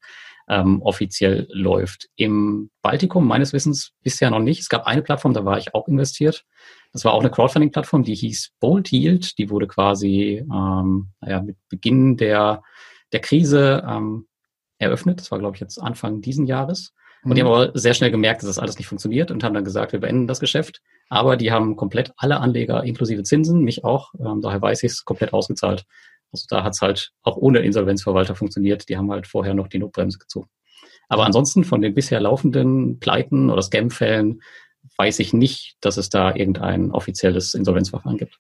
ähm, 0.48 0.80
offiziell 0.84 1.48
läuft. 1.50 2.10
Im 2.16 2.70
Baltikum 2.84 3.28
meines 3.28 3.54
Wissens 3.54 3.94
bisher 4.04 4.30
noch 4.30 4.40
nicht. 4.40 4.60
Es 4.60 4.70
gab 4.70 4.86
eine 4.86 5.02
Plattform, 5.02 5.34
da 5.34 5.46
war 5.46 5.58
ich 5.58 5.74
auch 5.74 5.88
investiert. 5.88 6.46
Das 6.94 7.04
war 7.06 7.14
auch 7.14 7.22
eine 7.22 7.32
Crowdfunding-Plattform, 7.32 8.04
die 8.04 8.14
hieß 8.14 8.52
Bolt 8.60 8.92
Yield. 8.92 9.38
Die 9.40 9.50
wurde 9.50 9.68
quasi 9.68 10.44
ähm, 10.52 11.10
naja, 11.22 11.42
mit 11.42 11.58
Beginn 11.68 12.18
der, 12.18 12.62
der 13.12 13.20
Krise 13.20 13.84
ähm, 13.88 14.28
eröffnet. 14.78 15.20
Das 15.20 15.32
war, 15.32 15.40
glaube 15.40 15.56
ich, 15.56 15.62
jetzt 15.62 15.80
Anfang 15.80 16.22
diesen 16.22 16.46
Jahres. 16.46 16.94
Und 17.24 17.32
mhm. 17.32 17.36
die 17.36 17.42
haben 17.42 17.52
aber 17.52 17.72
sehr 17.74 17.96
schnell 17.96 18.12
gemerkt, 18.12 18.44
dass 18.44 18.48
das 18.48 18.60
alles 18.60 18.78
nicht 18.78 18.88
funktioniert 18.88 19.32
und 19.32 19.44
haben 19.44 19.56
dann 19.56 19.64
gesagt, 19.64 19.92
wir 19.92 20.00
beenden 20.00 20.28
das 20.28 20.40
Geschäft. 20.40 20.82
Aber 21.10 21.36
die 21.36 21.52
haben 21.52 21.76
komplett 21.76 22.14
alle 22.18 22.40
Anleger 22.40 22.84
inklusive 22.84 23.24
Zinsen, 23.24 23.64
mich 23.64 23.84
auch, 23.84 24.14
ähm, 24.20 24.42
daher 24.42 24.62
weiß 24.62 24.84
ich 24.84 24.92
es, 24.92 25.06
komplett 25.06 25.34
ausgezahlt. 25.34 25.86
Also 26.32 26.46
da 26.50 26.64
hat 26.64 26.74
es 26.74 26.82
halt 26.82 27.12
auch 27.22 27.38
ohne 27.38 27.60
Insolvenzverwalter 27.60 28.36
funktioniert. 28.36 28.90
Die 28.90 28.98
haben 28.98 29.12
halt 29.12 29.28
vorher 29.28 29.54
noch 29.54 29.68
die 29.68 29.80
Notbremse 29.80 30.18
gezogen. 30.18 30.50
Aber 31.10 31.26
ansonsten 31.26 31.64
von 31.64 31.82
den 31.82 31.94
bisher 31.94 32.20
laufenden 32.20 33.00
Pleiten 33.00 33.50
oder 33.50 33.62
Scam-Fällen 33.62 34.42
weiß 34.98 35.20
ich 35.20 35.34
nicht, 35.34 35.78
dass 35.82 35.98
es 35.98 36.10
da 36.10 36.36
irgendein 36.36 36.92
offizielles 36.92 37.54
Insolvenzverfahren 37.54 38.18
gibt. 38.18 38.40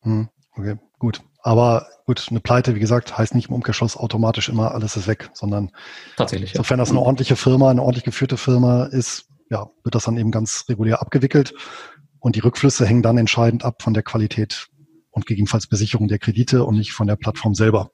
Hm, 0.00 0.28
okay, 0.56 0.76
gut. 0.98 1.22
Aber 1.42 1.86
gut, 2.06 2.26
eine 2.30 2.40
Pleite, 2.40 2.74
wie 2.74 2.80
gesagt, 2.80 3.18
heißt 3.18 3.34
nicht 3.34 3.48
im 3.48 3.54
Umkehrschluss 3.54 3.96
automatisch 3.96 4.48
immer 4.48 4.72
alles 4.72 4.96
ist 4.96 5.08
weg, 5.08 5.30
sondern 5.34 5.70
tatsächlich. 6.16 6.52
Ja. 6.52 6.58
Sofern 6.58 6.78
das 6.78 6.90
eine 6.90 7.00
ordentliche 7.00 7.36
Firma, 7.36 7.70
eine 7.70 7.82
ordentlich 7.82 8.04
geführte 8.04 8.36
Firma 8.36 8.84
ist, 8.84 9.26
ja, 9.50 9.68
wird 9.82 9.94
das 9.94 10.04
dann 10.04 10.16
eben 10.16 10.30
ganz 10.30 10.64
regulär 10.68 11.00
abgewickelt. 11.00 11.52
Und 12.20 12.36
die 12.36 12.40
Rückflüsse 12.40 12.86
hängen 12.86 13.02
dann 13.02 13.18
entscheidend 13.18 13.64
ab 13.64 13.82
von 13.82 13.94
der 13.94 14.04
Qualität 14.04 14.68
und 15.10 15.26
gegebenenfalls 15.26 15.66
Besicherung 15.66 16.06
der 16.08 16.20
Kredite 16.20 16.64
und 16.64 16.76
nicht 16.76 16.92
von 16.92 17.08
der 17.08 17.16
Plattform 17.16 17.54
selber. 17.54 17.90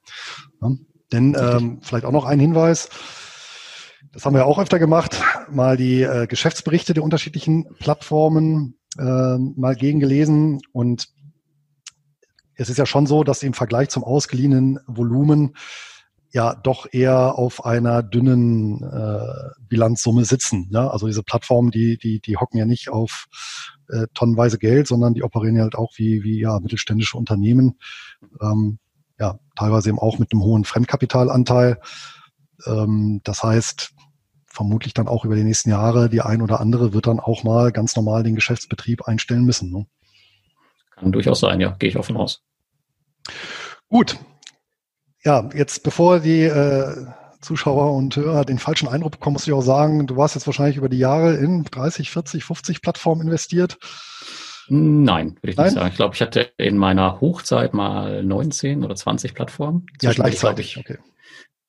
Ja, 0.60 0.70
denn 1.12 1.34
ähm, 1.38 1.80
vielleicht 1.82 2.04
auch 2.04 2.12
noch 2.12 2.26
ein 2.26 2.38
Hinweis. 2.38 2.90
Das 4.18 4.26
haben 4.26 4.34
wir 4.34 4.46
auch 4.46 4.58
öfter 4.58 4.80
gemacht, 4.80 5.22
mal 5.48 5.76
die 5.76 6.02
äh, 6.02 6.26
Geschäftsberichte 6.26 6.92
der 6.92 7.04
unterschiedlichen 7.04 7.72
Plattformen 7.78 8.76
äh, 8.98 9.38
mal 9.38 9.76
gegengelesen 9.76 10.58
und 10.72 11.06
es 12.56 12.68
ist 12.68 12.78
ja 12.78 12.84
schon 12.84 13.06
so, 13.06 13.22
dass 13.22 13.44
im 13.44 13.54
Vergleich 13.54 13.90
zum 13.90 14.02
ausgeliehenen 14.02 14.80
Volumen 14.88 15.54
ja 16.32 16.56
doch 16.56 16.92
eher 16.92 17.38
auf 17.38 17.64
einer 17.64 18.02
dünnen 18.02 18.82
äh, 18.82 19.52
Bilanzsumme 19.68 20.24
sitzen. 20.24 20.68
Ja? 20.72 20.88
Also 20.88 21.06
diese 21.06 21.22
Plattformen, 21.22 21.70
die, 21.70 21.96
die, 21.96 22.18
die 22.18 22.38
hocken 22.38 22.58
ja 22.58 22.64
nicht 22.64 22.88
auf 22.88 23.26
äh, 23.88 24.08
tonnenweise 24.14 24.58
Geld, 24.58 24.88
sondern 24.88 25.14
die 25.14 25.22
operieren 25.22 25.54
ja 25.54 25.62
halt 25.62 25.76
auch 25.76 25.92
wie, 25.94 26.24
wie 26.24 26.40
ja, 26.40 26.58
mittelständische 26.58 27.16
Unternehmen. 27.16 27.78
Ähm, 28.42 28.80
ja, 29.20 29.38
teilweise 29.54 29.90
eben 29.90 30.00
auch 30.00 30.18
mit 30.18 30.32
einem 30.32 30.42
hohen 30.42 30.64
Fremdkapitalanteil. 30.64 31.78
Ähm, 32.66 33.20
das 33.22 33.44
heißt, 33.44 33.94
vermutlich 34.58 34.92
dann 34.92 35.06
auch 35.06 35.24
über 35.24 35.36
die 35.36 35.44
nächsten 35.44 35.70
Jahre, 35.70 36.08
die 36.08 36.20
ein 36.20 36.42
oder 36.42 36.60
andere 36.60 36.92
wird 36.92 37.06
dann 37.06 37.20
auch 37.20 37.44
mal 37.44 37.70
ganz 37.70 37.94
normal 37.94 38.24
den 38.24 38.34
Geschäftsbetrieb 38.34 39.06
einstellen 39.06 39.44
müssen. 39.44 39.70
Ne? 39.70 39.86
Kann 40.90 41.12
durchaus 41.12 41.38
sein, 41.38 41.60
ja, 41.60 41.76
gehe 41.78 41.88
ich 41.88 41.96
auch 41.96 42.04
von 42.04 42.16
aus. 42.16 42.42
Gut. 43.88 44.18
Ja, 45.22 45.48
jetzt 45.54 45.84
bevor 45.84 46.18
die 46.18 46.42
äh, 46.42 47.06
Zuschauer 47.40 47.94
und 47.94 48.16
Hörer 48.16 48.44
den 48.44 48.58
falschen 48.58 48.88
Eindruck 48.88 49.12
bekommen, 49.12 49.34
muss 49.34 49.46
ich 49.46 49.52
auch 49.52 49.62
sagen, 49.62 50.08
du 50.08 50.16
warst 50.16 50.34
jetzt 50.34 50.46
wahrscheinlich 50.48 50.76
über 50.76 50.88
die 50.88 50.98
Jahre 50.98 51.36
in 51.36 51.62
30, 51.62 52.10
40, 52.10 52.42
50 52.42 52.82
Plattformen 52.82 53.22
investiert. 53.22 53.78
Nein, 54.68 55.36
würde 55.40 55.50
ich 55.52 55.56
Nein? 55.56 55.66
nicht 55.66 55.74
sagen. 55.74 55.88
Ich 55.88 55.96
glaube, 55.96 56.14
ich 56.16 56.20
hatte 56.20 56.50
in 56.56 56.76
meiner 56.76 57.20
Hochzeit 57.20 57.74
mal 57.74 58.24
19 58.24 58.84
oder 58.84 58.96
20 58.96 59.34
Plattformen. 59.34 59.86
Ja, 60.02 60.12
gleichzeitig. 60.12 60.76
Ich, 60.76 60.78
okay. 60.78 60.98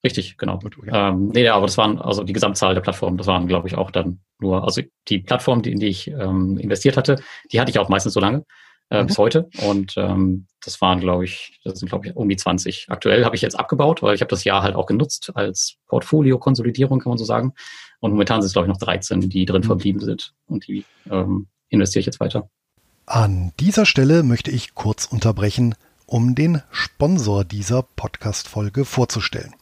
Richtig, 0.04 0.38
genau. 0.38 0.60
Gut, 0.60 0.78
okay. 0.78 0.92
ähm, 0.94 1.30
nee, 1.30 1.48
aber 1.50 1.66
das 1.66 1.78
waren, 1.78 2.00
also 2.00 2.24
die 2.24 2.34
Gesamtzahl 2.34 2.74
der 2.74 2.82
Plattformen, 2.82 3.18
das 3.18 3.28
waren, 3.28 3.48
glaube 3.48 3.68
ich, 3.68 3.76
auch 3.76 3.92
dann 3.92 4.22
nur, 4.40 4.64
also 4.64 4.82
die 5.10 5.20
Plattform, 5.20 5.62
die, 5.62 5.72
in 5.72 5.80
die 5.80 5.88
ich 5.88 6.08
ähm, 6.08 6.58
investiert 6.58 6.96
hatte, 6.96 7.22
die 7.52 7.60
hatte 7.60 7.72
ich 7.72 7.80
auch 7.80 7.90
meistens 7.90 8.14
so 8.14 8.22
lange 8.22 8.46
äh, 8.90 9.04
mhm. 9.04 9.08
bis 9.08 9.18
heute. 9.18 9.50
Und 9.68 9.96
ähm, 9.98 10.48
das 10.64 10.82
waren, 10.82 11.00
glaube 11.00 11.26
ich, 11.26 11.60
das 11.64 11.80
sind, 11.80 11.90
glaube 11.90 12.08
ich, 12.08 12.16
um 12.16 12.30
die 12.30 12.38
20. 12.38 12.88
Aktuell 12.90 13.26
habe 13.26 13.36
ich 13.36 13.42
jetzt 13.42 13.60
abgebaut, 13.60 14.02
weil 14.02 14.16
ich 14.16 14.22
habe 14.22 14.30
das 14.30 14.44
Jahr 14.46 14.64
halt 14.64 14.76
auch 14.76 14.86
genutzt 14.86 15.32
als 15.36 15.76
Portfolio-Konsolidierung, 15.88 17.00
kann 17.00 17.10
man 17.10 17.18
so 17.18 17.26
sagen. 17.26 17.54
Und 18.00 18.12
momentan 18.12 18.42
sind 18.42 18.48
es, 18.48 18.54
glaube 18.54 18.68
ich, 18.68 18.74
noch 18.74 18.80
13, 18.80 19.30
die 19.30 19.46
drin 19.46 19.62
mhm. 19.62 19.68
verblieben 19.68 20.00
sind. 20.00 20.34
Und 20.48 20.68
die 20.68 20.86
ähm, 21.10 21.48
investiere 21.70 22.02
ich 22.02 22.06
jetzt 22.06 22.20
weiter. 22.20 22.50
An 23.06 23.52
dieser 23.60 23.86
Stelle 23.86 24.24
möchte 24.24 24.52
ich 24.52 24.76
kurz 24.76 25.06
unterbrechen, 25.06 25.76
um 26.06 26.36
den 26.36 26.62
Sponsor 26.72 27.44
dieser 27.44 27.84
Podcast-Folge 27.84 28.86
vorzustellen. 28.86 29.54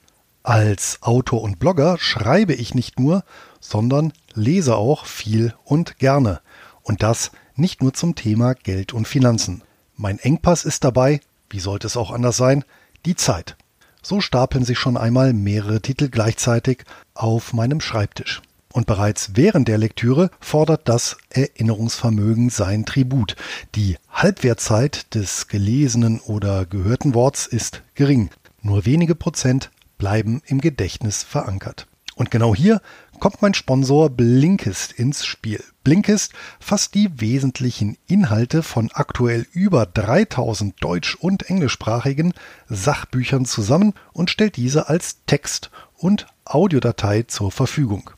Als 0.47 0.99
Autor 1.01 1.41
und 1.41 1.59
Blogger 1.59 1.97
schreibe 1.99 2.53
ich 2.53 2.73
nicht 2.73 3.01
nur, 3.01 3.25
sondern 3.59 4.13
lese 4.33 4.77
auch 4.77 5.05
viel 5.05 5.53
und 5.65 5.97
gerne. 5.97 6.39
Und 6.83 7.03
das 7.03 7.31
nicht 7.57 7.83
nur 7.83 7.93
zum 7.93 8.15
Thema 8.15 8.53
Geld 8.53 8.93
und 8.93 9.09
Finanzen. 9.09 9.61
Mein 9.97 10.19
Engpass 10.19 10.63
ist 10.63 10.85
dabei, 10.85 11.19
wie 11.49 11.59
sollte 11.59 11.85
es 11.85 11.97
auch 11.97 12.11
anders 12.11 12.37
sein, 12.37 12.63
die 13.05 13.17
Zeit. 13.17 13.57
So 14.01 14.21
stapeln 14.21 14.63
sich 14.63 14.79
schon 14.79 14.95
einmal 14.95 15.33
mehrere 15.33 15.81
Titel 15.81 16.07
gleichzeitig 16.07 16.85
auf 17.13 17.51
meinem 17.51 17.81
Schreibtisch. 17.81 18.41
Und 18.71 18.87
bereits 18.87 19.31
während 19.33 19.67
der 19.67 19.77
Lektüre 19.77 20.31
fordert 20.39 20.87
das 20.87 21.17
Erinnerungsvermögen 21.29 22.51
sein 22.51 22.85
Tribut. 22.85 23.35
Die 23.75 23.97
Halbwertzeit 24.09 25.13
des 25.13 25.49
gelesenen 25.49 26.21
oder 26.21 26.65
gehörten 26.65 27.15
Worts 27.15 27.47
ist 27.47 27.83
gering. 27.95 28.29
Nur 28.61 28.85
wenige 28.85 29.13
Prozent 29.13 29.71
bleiben 29.97 30.41
im 30.45 30.61
Gedächtnis 30.61 31.23
verankert. 31.23 31.87
Und 32.15 32.31
genau 32.31 32.55
hier 32.55 32.81
kommt 33.19 33.41
mein 33.43 33.53
Sponsor 33.53 34.09
Blinkist 34.09 34.91
ins 34.91 35.23
Spiel. 35.25 35.63
Blinkist 35.83 36.33
fasst 36.59 36.95
die 36.95 37.21
wesentlichen 37.21 37.97
Inhalte 38.07 38.63
von 38.63 38.89
aktuell 38.91 39.45
über 39.51 39.85
3000 39.85 40.75
deutsch- 40.83 41.15
und 41.15 41.49
englischsprachigen 41.49 42.33
Sachbüchern 42.67 43.45
zusammen 43.45 43.93
und 44.13 44.31
stellt 44.31 44.55
diese 44.55 44.89
als 44.89 45.17
Text- 45.27 45.69
und 45.95 46.25
Audiodatei 46.43 47.23
zur 47.23 47.51
Verfügung. 47.51 48.09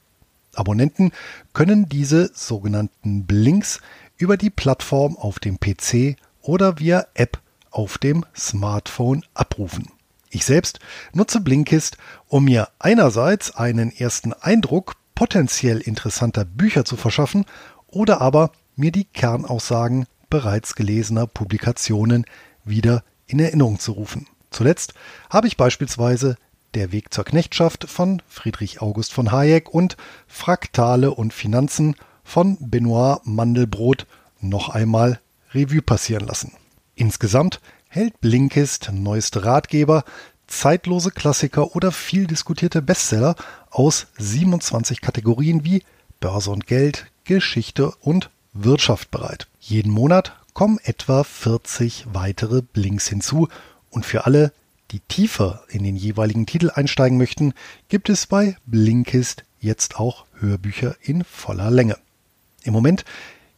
Abonnenten 0.55 1.11
können 1.53 1.89
diese 1.89 2.31
sogenannten 2.33 3.25
Blinks 3.25 3.81
über 4.17 4.37
die 4.37 4.49
Plattform 4.49 5.17
auf 5.17 5.39
dem 5.39 5.59
PC 5.59 6.15
oder 6.41 6.79
via 6.79 7.05
App 7.13 7.39
auf 7.71 7.97
dem 7.97 8.25
Smartphone 8.35 9.23
abrufen. 9.33 9.89
Ich 10.29 10.45
selbst 10.45 10.79
nutze 11.13 11.41
Blinkist, 11.41 11.97
um 12.27 12.45
mir 12.45 12.69
einerseits 12.77 13.55
einen 13.55 13.91
ersten 13.91 14.33
Eindruck 14.33 14.95
potenziell 15.15 15.79
interessanter 15.79 16.45
Bücher 16.45 16.85
zu 16.85 16.95
verschaffen 16.95 17.45
oder 17.87 18.21
aber 18.21 18.51
mir 18.75 18.91
die 18.91 19.05
Kernaussagen 19.05 20.05
bereits 20.29 20.75
gelesener 20.75 21.27
Publikationen 21.27 22.25
wieder 22.63 23.03
in 23.25 23.39
Erinnerung 23.39 23.79
zu 23.79 23.93
rufen. 23.93 24.27
Zuletzt 24.51 24.93
habe 25.29 25.47
ich 25.47 25.57
beispielsweise 25.57 26.37
Der 26.75 26.91
Weg 26.91 27.11
zur 27.11 27.25
Knechtschaft 27.25 27.89
von 27.89 28.21
Friedrich 28.27 28.79
August 28.81 29.13
von 29.13 29.31
Hayek 29.31 29.73
und 29.73 29.97
Fraktale 30.27 31.11
und 31.11 31.33
Finanzen 31.33 31.95
von 32.23 32.57
Benoit 32.59 33.21
Mandelbrot 33.23 34.05
noch 34.39 34.69
einmal 34.69 35.19
Revue 35.51 35.81
passieren 35.81 36.27
lassen. 36.27 36.53
Insgesamt 36.93 37.59
hält 37.89 38.21
Blinkist 38.21 38.91
neueste 38.93 39.43
Ratgeber, 39.43 40.03
zeitlose 40.47 41.11
Klassiker 41.11 41.75
oder 41.75 41.91
viel 41.91 42.27
diskutierte 42.27 42.81
Bestseller 42.81 43.35
aus 43.71 44.07
27 44.17 45.01
Kategorien 45.01 45.65
wie 45.65 45.83
Börse 46.19 46.51
und 46.51 46.67
Geld, 46.67 47.07
Geschichte 47.23 47.91
und 47.99 48.29
Wirtschaft 48.53 49.11
bereit. 49.11 49.47
Jeden 49.59 49.91
Monat 49.91 50.33
kommen 50.53 50.79
etwa 50.83 51.23
40 51.23 52.05
weitere 52.13 52.61
Blinks 52.61 53.07
hinzu 53.07 53.47
und 53.89 54.05
für 54.05 54.25
alle, 54.25 54.53
die 54.91 54.99
tiefer 55.01 55.63
in 55.69 55.83
den 55.83 55.95
jeweiligen 55.95 56.45
Titel 56.45 56.71
einsteigen 56.73 57.17
möchten, 57.17 57.53
gibt 57.87 58.09
es 58.09 58.27
bei 58.27 58.55
Blinkist 58.65 59.43
jetzt 59.59 59.97
auch 59.97 60.25
Hörbücher 60.39 60.95
in 61.01 61.23
voller 61.23 61.71
Länge. 61.71 61.97
Im 62.63 62.73
Moment 62.73 63.03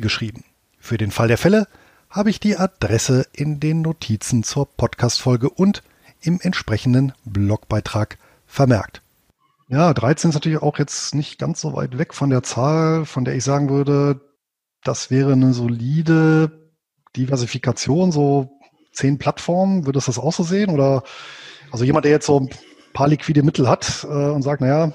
geschrieben. 0.00 0.44
Für 0.80 0.98
den 0.98 1.12
Fall 1.12 1.28
der 1.28 1.38
Fälle 1.38 1.68
habe 2.14 2.30
ich 2.30 2.38
die 2.38 2.56
Adresse 2.56 3.26
in 3.32 3.58
den 3.58 3.82
Notizen 3.82 4.44
zur 4.44 4.66
Podcast-Folge 4.66 5.50
und 5.50 5.82
im 6.20 6.38
entsprechenden 6.40 7.12
Blogbeitrag 7.24 8.18
vermerkt. 8.46 9.02
Ja, 9.66 9.92
13 9.92 10.28
ist 10.30 10.34
natürlich 10.34 10.62
auch 10.62 10.78
jetzt 10.78 11.16
nicht 11.16 11.40
ganz 11.40 11.60
so 11.60 11.72
weit 11.74 11.98
weg 11.98 12.14
von 12.14 12.30
der 12.30 12.44
Zahl, 12.44 13.04
von 13.04 13.24
der 13.24 13.34
ich 13.34 13.42
sagen 13.42 13.68
würde, 13.68 14.20
das 14.84 15.10
wäre 15.10 15.32
eine 15.32 15.54
solide 15.54 16.70
Diversifikation, 17.16 18.12
so 18.12 18.60
zehn 18.92 19.18
Plattformen. 19.18 19.84
Würdest 19.84 20.06
du 20.06 20.12
das 20.12 20.18
auch 20.20 20.32
so 20.32 20.44
sehen? 20.44 20.70
Oder 20.70 21.02
also 21.72 21.84
jemand, 21.84 22.04
der 22.04 22.12
jetzt 22.12 22.26
so 22.26 22.38
ein 22.38 22.50
paar 22.92 23.08
liquide 23.08 23.42
Mittel 23.42 23.68
hat 23.68 24.04
äh, 24.04 24.06
und 24.06 24.42
sagt, 24.42 24.60
naja, 24.60 24.92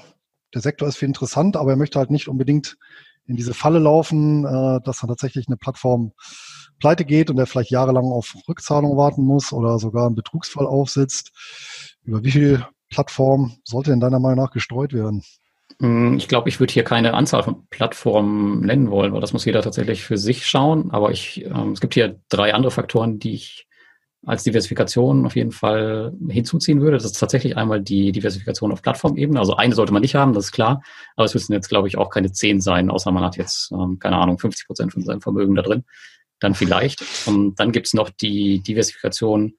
der 0.54 0.62
Sektor 0.62 0.88
ist 0.88 0.96
viel 0.96 1.08
interessant, 1.08 1.58
aber 1.58 1.72
er 1.72 1.76
möchte 1.76 1.98
halt 1.98 2.10
nicht 2.10 2.28
unbedingt 2.28 2.78
in 3.30 3.36
diese 3.36 3.54
Falle 3.54 3.78
laufen, 3.78 4.44
äh, 4.44 4.80
dass 4.84 4.98
dann 4.98 5.08
tatsächlich 5.08 5.46
eine 5.46 5.56
Plattform 5.56 6.12
pleite 6.80 7.04
geht 7.04 7.30
und 7.30 7.36
der 7.36 7.46
vielleicht 7.46 7.70
jahrelang 7.70 8.06
auf 8.06 8.34
Rückzahlung 8.48 8.96
warten 8.96 9.24
muss 9.24 9.52
oder 9.52 9.78
sogar 9.78 10.06
einen 10.06 10.16
Betrugsfall 10.16 10.66
aufsitzt. 10.66 11.32
Über 12.02 12.24
wie 12.24 12.30
viel 12.32 12.66
Plattform 12.90 13.56
sollte 13.64 13.92
in 13.92 14.00
deiner 14.00 14.18
Meinung 14.18 14.44
nach 14.44 14.50
gestreut 14.50 14.92
werden? 14.92 15.22
Hm, 15.80 16.16
ich 16.16 16.26
glaube, 16.26 16.48
ich 16.48 16.58
würde 16.58 16.72
hier 16.72 16.84
keine 16.84 17.14
Anzahl 17.14 17.42
von 17.42 17.66
Plattformen 17.68 18.60
nennen 18.60 18.90
wollen, 18.90 19.12
weil 19.12 19.20
das 19.20 19.32
muss 19.32 19.44
jeder 19.44 19.62
tatsächlich 19.62 20.02
für 20.02 20.18
sich 20.18 20.46
schauen. 20.46 20.90
Aber 20.90 21.12
ich, 21.12 21.44
ähm, 21.44 21.72
es 21.72 21.80
gibt 21.80 21.94
hier 21.94 22.20
drei 22.28 22.52
andere 22.52 22.72
Faktoren, 22.72 23.18
die 23.18 23.34
ich 23.34 23.68
als 24.26 24.42
Diversifikation 24.42 25.24
auf 25.24 25.34
jeden 25.34 25.52
Fall 25.52 26.12
hinzuziehen 26.28 26.80
würde. 26.80 26.96
Das 26.96 27.04
ist 27.04 27.18
tatsächlich 27.18 27.56
einmal 27.56 27.80
die 27.80 28.12
Diversifikation 28.12 28.70
auf 28.70 28.82
Plattformebene. 28.82 29.38
Also 29.38 29.56
eine 29.56 29.74
sollte 29.74 29.92
man 29.92 30.02
nicht 30.02 30.14
haben, 30.14 30.34
das 30.34 30.46
ist 30.46 30.52
klar. 30.52 30.82
Aber 31.16 31.24
es 31.24 31.34
müssen 31.34 31.52
jetzt, 31.52 31.68
glaube 31.68 31.88
ich, 31.88 31.96
auch 31.96 32.10
keine 32.10 32.30
zehn 32.30 32.60
sein, 32.60 32.90
außer 32.90 33.10
man 33.12 33.24
hat 33.24 33.36
jetzt, 33.36 33.72
ähm, 33.72 33.98
keine 33.98 34.16
Ahnung, 34.16 34.38
50 34.38 34.66
Prozent 34.66 34.92
von 34.92 35.02
seinem 35.02 35.22
Vermögen 35.22 35.54
da 35.54 35.62
drin. 35.62 35.84
Dann 36.38 36.54
vielleicht. 36.54 37.02
Und 37.26 37.58
dann 37.58 37.72
gibt's 37.72 37.94
noch 37.94 38.10
die 38.10 38.60
Diversifikation 38.60 39.54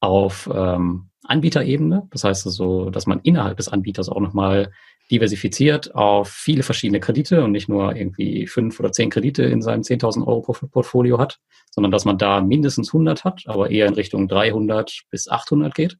auf 0.00 0.48
ähm, 0.52 1.08
Anbieterebene. 1.24 2.06
Das 2.10 2.22
heißt 2.22 2.46
also, 2.46 2.90
dass 2.90 3.06
man 3.06 3.20
innerhalb 3.22 3.56
des 3.56 3.68
Anbieters 3.68 4.08
auch 4.08 4.20
nochmal 4.20 4.70
diversifiziert 5.10 5.94
auf 5.94 6.28
viele 6.28 6.62
verschiedene 6.62 7.00
Kredite 7.00 7.44
und 7.44 7.52
nicht 7.52 7.68
nur 7.68 7.94
irgendwie 7.94 8.46
fünf 8.46 8.80
oder 8.80 8.92
zehn 8.92 9.10
Kredite 9.10 9.44
in 9.44 9.62
seinem 9.62 9.82
10.000 9.82 10.26
Euro 10.26 10.52
Portfolio 10.52 11.18
hat, 11.18 11.38
sondern 11.70 11.92
dass 11.92 12.04
man 12.04 12.18
da 12.18 12.40
mindestens 12.40 12.88
100 12.88 13.24
hat, 13.24 13.42
aber 13.46 13.70
eher 13.70 13.86
in 13.86 13.94
Richtung 13.94 14.28
300 14.28 15.02
bis 15.10 15.28
800 15.28 15.74
geht. 15.74 15.96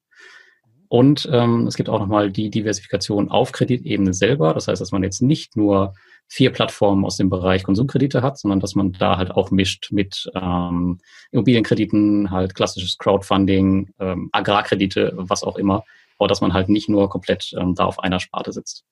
Und 0.88 1.28
ähm, 1.32 1.66
es 1.66 1.76
gibt 1.76 1.88
auch 1.88 1.98
nochmal 1.98 2.30
die 2.30 2.50
Diversifikation 2.50 3.28
auf 3.28 3.52
Kreditebene 3.52 4.14
selber. 4.14 4.54
Das 4.54 4.68
heißt, 4.68 4.80
dass 4.80 4.92
man 4.92 5.02
jetzt 5.02 5.20
nicht 5.20 5.57
nur 5.57 5.94
vier 6.28 6.50
Plattformen 6.50 7.04
aus 7.04 7.16
dem 7.16 7.28
Bereich 7.28 7.64
Konsumkredite 7.64 8.22
hat, 8.22 8.38
sondern 8.38 8.61
dass 8.61 8.74
man 8.74 8.92
da 8.92 9.16
halt 9.16 9.30
auch 9.30 9.50
mischt 9.50 9.90
mit 9.90 10.30
ähm, 10.34 10.98
Immobilienkrediten, 11.30 12.30
halt 12.30 12.54
klassisches 12.54 12.98
Crowdfunding, 12.98 13.90
ähm, 13.98 14.28
Agrarkredite, 14.32 15.12
was 15.16 15.42
auch 15.42 15.57
immer. 15.57 15.84
Aber 16.18 16.28
dass 16.28 16.40
man 16.40 16.52
halt 16.52 16.68
nicht 16.68 16.88
nur 16.88 17.09
komplett 17.11 17.52
ähm, 17.59 17.74
da 17.74 17.84
auf 17.84 17.98
einer 17.98 18.20
Sparte 18.20 18.52
sitzt. 18.52 18.84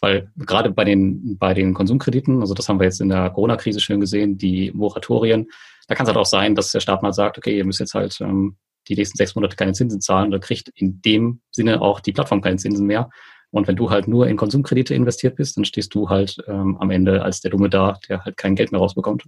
Weil 0.00 0.30
gerade 0.36 0.70
bei 0.70 0.84
den, 0.84 1.36
bei 1.38 1.52
den 1.52 1.74
Konsumkrediten, 1.74 2.40
also 2.40 2.54
das 2.54 2.68
haben 2.68 2.80
wir 2.80 2.84
jetzt 2.84 3.00
in 3.00 3.10
der 3.10 3.30
Corona-Krise 3.30 3.80
schön 3.80 4.00
gesehen, 4.00 4.38
die 4.38 4.72
Moratorien, 4.72 5.48
da 5.88 5.94
kann 5.94 6.04
es 6.04 6.08
halt 6.08 6.18
auch 6.18 6.26
sein, 6.26 6.54
dass 6.54 6.72
der 6.72 6.80
Staat 6.80 7.02
mal 7.02 7.12
sagt, 7.12 7.36
okay, 7.36 7.56
ihr 7.56 7.64
müsst 7.64 7.80
jetzt 7.80 7.94
halt 7.94 8.20
ähm, 8.20 8.56
die 8.88 8.94
nächsten 8.94 9.16
sechs 9.16 9.34
Monate 9.34 9.56
keine 9.56 9.72
Zinsen 9.72 10.00
zahlen 10.00 10.28
oder 10.28 10.38
kriegt 10.38 10.70
in 10.74 11.02
dem 11.02 11.40
Sinne 11.50 11.82
auch 11.82 12.00
die 12.00 12.12
Plattform 12.12 12.40
keine 12.40 12.56
Zinsen 12.56 12.86
mehr. 12.86 13.10
Und 13.50 13.66
wenn 13.66 13.76
du 13.76 13.90
halt 13.90 14.06
nur 14.06 14.28
in 14.28 14.36
Konsumkredite 14.36 14.94
investiert 14.94 15.36
bist, 15.36 15.56
dann 15.56 15.64
stehst 15.64 15.94
du 15.94 16.08
halt 16.08 16.36
ähm, 16.46 16.76
am 16.78 16.90
Ende 16.90 17.22
als 17.22 17.40
der 17.40 17.50
Dumme 17.50 17.68
da, 17.68 17.98
der 18.08 18.24
halt 18.24 18.36
kein 18.36 18.54
Geld 18.54 18.72
mehr 18.72 18.80
rausbekommt. 18.80 19.24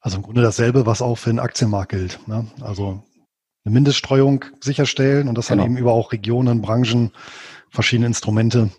Also 0.00 0.18
im 0.18 0.22
Grunde 0.22 0.42
dasselbe, 0.42 0.84
was 0.84 1.00
auch 1.00 1.16
für 1.16 1.30
den 1.30 1.38
Aktienmarkt 1.38 1.92
gilt. 1.92 2.20
Ne? 2.28 2.46
Also 2.60 3.02
eine 3.64 3.72
Mindeststreuung 3.72 4.44
sicherstellen 4.60 5.28
und 5.28 5.38
das 5.38 5.48
genau. 5.48 5.62
dann 5.62 5.72
eben 5.72 5.78
über 5.78 5.92
auch 5.92 6.12
Regionen, 6.12 6.60
Branchen, 6.60 7.10
verschiedene 7.70 8.06
Instrumente. 8.08 8.70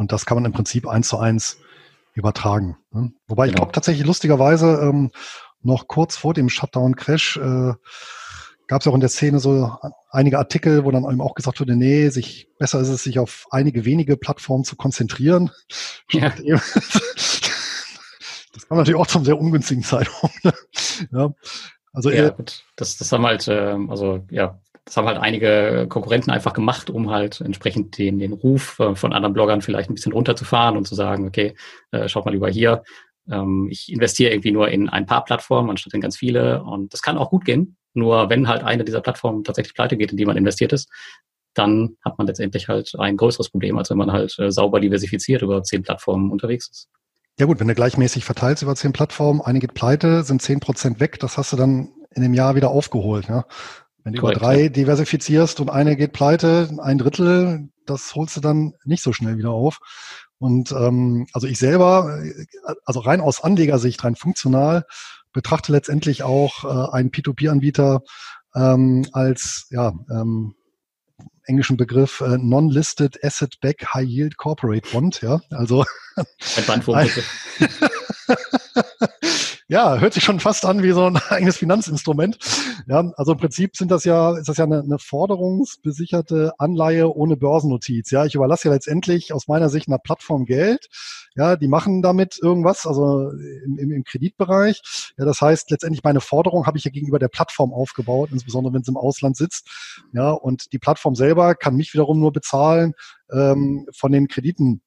Und 0.00 0.12
das 0.12 0.24
kann 0.24 0.36
man 0.36 0.46
im 0.46 0.52
Prinzip 0.52 0.88
eins 0.88 1.08
zu 1.08 1.18
eins 1.18 1.58
übertragen. 2.14 2.78
Ne? 2.90 3.12
Wobei 3.28 3.44
genau. 3.44 3.50
ich 3.50 3.56
glaube 3.56 3.72
tatsächlich 3.72 4.06
lustigerweise 4.06 4.80
ähm, 4.82 5.10
noch 5.60 5.88
kurz 5.88 6.16
vor 6.16 6.32
dem 6.32 6.48
Shutdown-Crash 6.48 7.36
äh, 7.36 7.74
gab 8.66 8.80
es 8.80 8.86
auch 8.86 8.94
in 8.94 9.00
der 9.00 9.10
Szene 9.10 9.40
so 9.40 9.76
einige 10.10 10.38
Artikel, 10.38 10.86
wo 10.86 10.90
dann 10.90 11.04
eben 11.04 11.20
auch 11.20 11.34
gesagt 11.34 11.60
wurde, 11.60 11.76
nee, 11.76 12.08
sich 12.08 12.48
besser 12.58 12.80
ist 12.80 12.88
es, 12.88 13.02
sich 13.02 13.18
auf 13.18 13.44
einige 13.50 13.84
wenige 13.84 14.16
Plattformen 14.16 14.64
zu 14.64 14.74
konzentrieren. 14.74 15.50
Ja. 16.10 16.32
Das 18.52 18.66
kam 18.66 18.78
natürlich 18.78 18.98
auch 18.98 19.06
zum 19.06 19.24
sehr 19.24 19.38
ungünstigen 19.38 19.84
Zeitpunkt. 19.84 20.34
Ne? 20.44 20.52
ja. 21.12 21.34
Also 21.92 22.10
ja, 22.10 22.30
gut. 22.30 22.64
Das, 22.74 22.96
das 22.96 23.12
haben 23.12 23.24
halt, 23.24 23.46
äh, 23.48 23.76
also 23.88 24.26
ja, 24.30 24.60
das 24.90 24.96
haben 24.96 25.06
halt 25.06 25.18
einige 25.18 25.86
Konkurrenten 25.88 26.32
einfach 26.32 26.52
gemacht, 26.52 26.90
um 26.90 27.10
halt 27.10 27.40
entsprechend 27.40 27.96
den, 27.96 28.18
den 28.18 28.32
Ruf 28.32 28.80
äh, 28.80 28.96
von 28.96 29.12
anderen 29.12 29.32
Bloggern 29.32 29.62
vielleicht 29.62 29.88
ein 29.88 29.94
bisschen 29.94 30.10
runterzufahren 30.10 30.76
und 30.76 30.88
zu 30.88 30.96
sagen, 30.96 31.28
okay, 31.28 31.54
äh, 31.92 32.08
schaut 32.08 32.24
mal 32.24 32.32
lieber 32.32 32.48
hier. 32.48 32.82
Ähm, 33.30 33.68
ich 33.70 33.92
investiere 33.92 34.32
irgendwie 34.32 34.50
nur 34.50 34.68
in 34.68 34.88
ein 34.88 35.06
paar 35.06 35.24
Plattformen 35.24 35.70
anstatt 35.70 35.94
in 35.94 36.00
ganz 36.00 36.16
viele. 36.16 36.64
Und 36.64 36.92
das 36.92 37.02
kann 37.02 37.18
auch 37.18 37.30
gut 37.30 37.44
gehen. 37.44 37.76
Nur 37.94 38.30
wenn 38.30 38.48
halt 38.48 38.64
eine 38.64 38.84
dieser 38.84 39.00
Plattformen 39.00 39.44
tatsächlich 39.44 39.74
pleite 39.74 39.96
geht, 39.96 40.10
in 40.10 40.16
die 40.16 40.26
man 40.26 40.36
investiert 40.36 40.72
ist, 40.72 40.88
dann 41.54 41.96
hat 42.04 42.18
man 42.18 42.26
letztendlich 42.26 42.66
halt 42.66 42.92
ein 42.98 43.16
größeres 43.16 43.48
Problem, 43.48 43.78
als 43.78 43.90
wenn 43.90 43.98
man 43.98 44.10
halt 44.10 44.36
äh, 44.40 44.50
sauber 44.50 44.80
diversifiziert 44.80 45.42
über 45.42 45.62
zehn 45.62 45.82
Plattformen 45.82 46.32
unterwegs 46.32 46.68
ist. 46.68 46.88
Ja 47.38 47.46
gut, 47.46 47.60
wenn 47.60 47.68
du 47.68 47.76
gleichmäßig 47.76 48.24
verteilst 48.24 48.64
über 48.64 48.74
zehn 48.74 48.92
Plattformen, 48.92 49.40
eine 49.40 49.60
geht 49.60 49.74
pleite, 49.74 50.24
sind 50.24 50.42
zehn 50.42 50.58
Prozent 50.58 50.98
weg, 50.98 51.20
das 51.20 51.38
hast 51.38 51.52
du 51.52 51.56
dann 51.56 51.90
in 52.12 52.22
dem 52.22 52.34
Jahr 52.34 52.56
wieder 52.56 52.70
aufgeholt. 52.70 53.28
Ja? 53.28 53.44
Wenn 54.04 54.14
du 54.14 54.20
Korrekt, 54.20 54.38
über 54.38 54.46
drei 54.46 54.62
ja. 54.62 54.68
diversifizierst 54.68 55.60
und 55.60 55.70
eine 55.70 55.96
geht 55.96 56.12
pleite, 56.12 56.70
ein 56.80 56.98
Drittel, 56.98 57.68
das 57.86 58.14
holst 58.14 58.36
du 58.36 58.40
dann 58.40 58.74
nicht 58.84 59.02
so 59.02 59.12
schnell 59.12 59.36
wieder 59.36 59.50
auf. 59.50 59.78
Und 60.38 60.72
ähm, 60.72 61.26
also 61.32 61.46
ich 61.46 61.58
selber, 61.58 62.18
also 62.84 63.00
rein 63.00 63.20
aus 63.20 63.42
Anlegersicht, 63.42 64.02
rein 64.02 64.16
funktional, 64.16 64.86
betrachte 65.32 65.72
letztendlich 65.72 66.22
auch 66.22 66.64
äh, 66.64 66.96
einen 66.96 67.10
P2P-Anbieter 67.10 68.00
ähm, 68.54 69.06
als 69.12 69.66
ja, 69.70 69.92
ähm, 70.10 70.54
englischen 71.44 71.76
Begriff 71.76 72.20
äh, 72.20 72.38
Non-Listed 72.38 73.22
Asset 73.22 73.60
Back 73.60 73.86
High 73.92 74.08
Yield 74.08 74.36
Corporate 74.38 74.88
Bond, 74.90 75.20
ja. 75.20 75.40
Also 75.50 75.84
ein 76.16 76.64
Bandwurm, 76.66 77.06
bitte. 77.58 77.90
ja, 79.70 79.98
hört 79.98 80.14
sich 80.14 80.24
schon 80.24 80.40
fast 80.40 80.64
an 80.64 80.82
wie 80.82 80.90
so 80.90 81.06
ein 81.06 81.16
eigenes 81.28 81.56
Finanzinstrument. 81.56 82.38
Ja, 82.88 83.08
also 83.16 83.32
im 83.32 83.38
Prinzip 83.38 83.76
sind 83.76 83.92
das 83.92 84.02
ja, 84.02 84.36
ist 84.36 84.48
das 84.48 84.56
ja 84.56 84.64
eine, 84.64 84.80
eine 84.80 84.98
forderungsbesicherte 84.98 86.54
Anleihe 86.58 87.14
ohne 87.14 87.36
Börsennotiz. 87.36 88.10
Ja, 88.10 88.24
ich 88.24 88.34
überlasse 88.34 88.66
ja 88.66 88.74
letztendlich 88.74 89.32
aus 89.32 89.46
meiner 89.46 89.68
Sicht 89.68 89.86
einer 89.86 89.98
Plattform 89.98 90.44
Geld. 90.44 90.88
Ja, 91.36 91.54
die 91.54 91.68
machen 91.68 92.02
damit 92.02 92.36
irgendwas, 92.42 92.84
also 92.84 93.30
im, 93.30 93.78
im, 93.78 93.92
im 93.92 94.02
Kreditbereich. 94.02 94.82
Ja, 95.16 95.24
das 95.24 95.40
heißt, 95.40 95.70
letztendlich 95.70 96.02
meine 96.02 96.20
Forderung 96.20 96.66
habe 96.66 96.76
ich 96.76 96.82
ja 96.82 96.90
gegenüber 96.90 97.20
der 97.20 97.28
Plattform 97.28 97.72
aufgebaut, 97.72 98.30
insbesondere 98.32 98.74
wenn 98.74 98.82
es 98.82 98.88
im 98.88 98.96
Ausland 98.96 99.36
sitzt. 99.36 99.68
Ja, 100.12 100.32
und 100.32 100.72
die 100.72 100.80
Plattform 100.80 101.14
selber 101.14 101.54
kann 101.54 101.76
mich 101.76 101.94
wiederum 101.94 102.18
nur 102.18 102.32
bezahlen 102.32 102.94
ähm, 103.32 103.86
von 103.96 104.10
den 104.10 104.26
Krediten, 104.26 104.82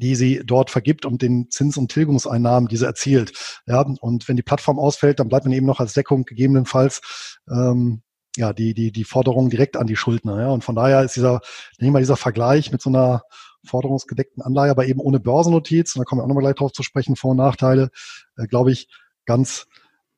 die 0.00 0.14
sie 0.14 0.42
dort 0.44 0.70
vergibt 0.70 1.04
und 1.04 1.22
den 1.22 1.50
Zins- 1.50 1.76
und 1.76 1.92
Tilgungseinnahmen, 1.92 2.68
die 2.68 2.76
sie 2.76 2.86
erzielt. 2.86 3.60
Ja, 3.66 3.82
und 3.82 4.28
wenn 4.28 4.36
die 4.36 4.42
Plattform 4.42 4.78
ausfällt, 4.78 5.20
dann 5.20 5.28
bleibt 5.28 5.44
man 5.44 5.52
eben 5.52 5.66
noch 5.66 5.80
als 5.80 5.92
Deckung 5.92 6.24
gegebenenfalls 6.24 7.38
ähm, 7.50 8.02
ja 8.36 8.52
die 8.52 8.74
die 8.74 8.92
die 8.92 9.04
Forderung 9.04 9.50
direkt 9.50 9.76
an 9.76 9.86
die 9.86 9.96
Schuldner. 9.96 10.40
Ja, 10.40 10.48
und 10.50 10.64
von 10.64 10.74
daher 10.74 11.02
ist 11.02 11.16
dieser 11.16 11.40
nehmen 11.78 11.94
wir 11.94 12.00
dieser 12.00 12.16
Vergleich 12.16 12.72
mit 12.72 12.80
so 12.80 12.90
einer 12.90 13.22
forderungsgedeckten 13.64 14.42
Anleihe, 14.42 14.70
aber 14.70 14.86
eben 14.86 15.00
ohne 15.00 15.20
Börsennotiz, 15.20 15.94
und 15.94 16.00
da 16.00 16.04
kommen 16.04 16.20
wir 16.20 16.24
auch 16.24 16.28
nochmal 16.28 16.44
gleich 16.44 16.54
drauf 16.54 16.72
zu 16.72 16.82
sprechen, 16.82 17.16
Vor- 17.16 17.32
und 17.32 17.36
Nachteile, 17.36 17.90
äh, 18.36 18.46
glaube 18.46 18.72
ich, 18.72 18.88
ganz 19.26 19.66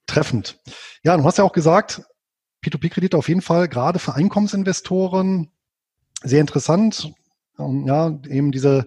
treffend. 0.06 0.60
Ja, 1.02 1.16
du 1.16 1.24
hast 1.24 1.38
ja 1.38 1.44
auch 1.44 1.52
gesagt, 1.52 2.02
P2P-Kredite 2.64 3.16
auf 3.16 3.28
jeden 3.28 3.42
Fall 3.42 3.68
gerade 3.68 3.98
für 3.98 4.14
Einkommensinvestoren 4.14 5.50
sehr 6.22 6.40
interessant. 6.40 7.12
Und 7.56 7.86
ja, 7.86 8.18
eben 8.28 8.50
diese 8.50 8.86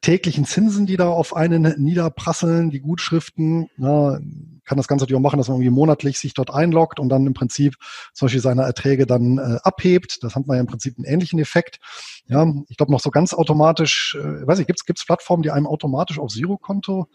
täglichen 0.00 0.44
Zinsen, 0.44 0.86
die 0.86 0.96
da 0.96 1.08
auf 1.08 1.34
einen 1.36 1.62
niederprasseln, 1.78 2.70
die 2.70 2.80
Gutschriften, 2.80 3.68
ja, 3.78 4.18
kann 4.64 4.76
das 4.76 4.88
Ganze 4.88 5.04
natürlich 5.04 5.18
auch 5.18 5.22
machen, 5.22 5.38
dass 5.38 5.48
man 5.48 5.56
irgendwie 5.56 5.74
monatlich 5.74 6.18
sich 6.18 6.34
dort 6.34 6.52
einloggt 6.52 7.00
und 7.00 7.08
dann 7.08 7.26
im 7.26 7.34
Prinzip 7.34 7.74
zum 8.12 8.26
Beispiel 8.26 8.40
seine 8.40 8.62
Erträge 8.62 9.06
dann 9.06 9.38
äh, 9.38 9.58
abhebt. 9.62 10.18
Das 10.22 10.36
hat 10.36 10.46
man 10.46 10.56
ja 10.56 10.60
im 10.60 10.66
Prinzip 10.66 10.96
einen 10.96 11.06
ähnlichen 11.06 11.38
Effekt. 11.38 11.80
Ja, 12.26 12.46
ich 12.68 12.76
glaube 12.76 12.92
noch 12.92 13.00
so 13.00 13.10
ganz 13.10 13.34
automatisch, 13.34 14.16
äh, 14.20 14.46
weiß 14.46 14.60
ich, 14.60 14.66
gibt 14.66 14.80
es 14.80 15.04
Plattformen, 15.04 15.42
die 15.42 15.50
einem 15.50 15.66
automatisch 15.66 16.18
auf 16.18 16.32
Girokonto 16.32 17.08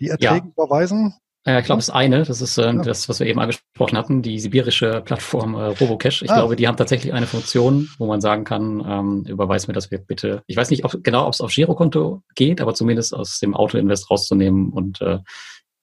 die 0.00 0.08
Erträge 0.08 0.46
ja. 0.46 0.52
überweisen? 0.52 1.14
Ja, 1.46 1.60
ich 1.60 1.64
glaube, 1.64 1.78
das 1.78 1.90
eine, 1.90 2.24
das 2.24 2.40
ist 2.40 2.58
äh, 2.58 2.74
das, 2.74 3.08
was 3.08 3.20
wir 3.20 3.26
eben 3.28 3.38
angesprochen 3.38 3.96
hatten, 3.96 4.20
die 4.20 4.40
sibirische 4.40 5.00
Plattform 5.00 5.54
äh, 5.54 5.66
Robocash. 5.66 6.22
Ich 6.22 6.30
ah. 6.30 6.34
glaube, 6.34 6.56
die 6.56 6.66
haben 6.66 6.76
tatsächlich 6.76 7.14
eine 7.14 7.28
Funktion, 7.28 7.88
wo 7.98 8.06
man 8.06 8.20
sagen 8.20 8.42
kann, 8.42 8.84
ähm, 8.84 9.24
überweis 9.28 9.68
mir 9.68 9.72
das 9.72 9.88
bitte. 9.88 10.42
Ich 10.48 10.56
weiß 10.56 10.70
nicht 10.70 10.84
ob, 10.84 11.04
genau, 11.04 11.24
ob 11.24 11.34
es 11.34 11.40
auf 11.40 11.52
Girokonto 11.52 12.22
geht, 12.34 12.60
aber 12.60 12.74
zumindest 12.74 13.14
aus 13.14 13.38
dem 13.38 13.54
Auto-Invest 13.54 14.10
rauszunehmen 14.10 14.70
und 14.70 15.00
äh, 15.00 15.20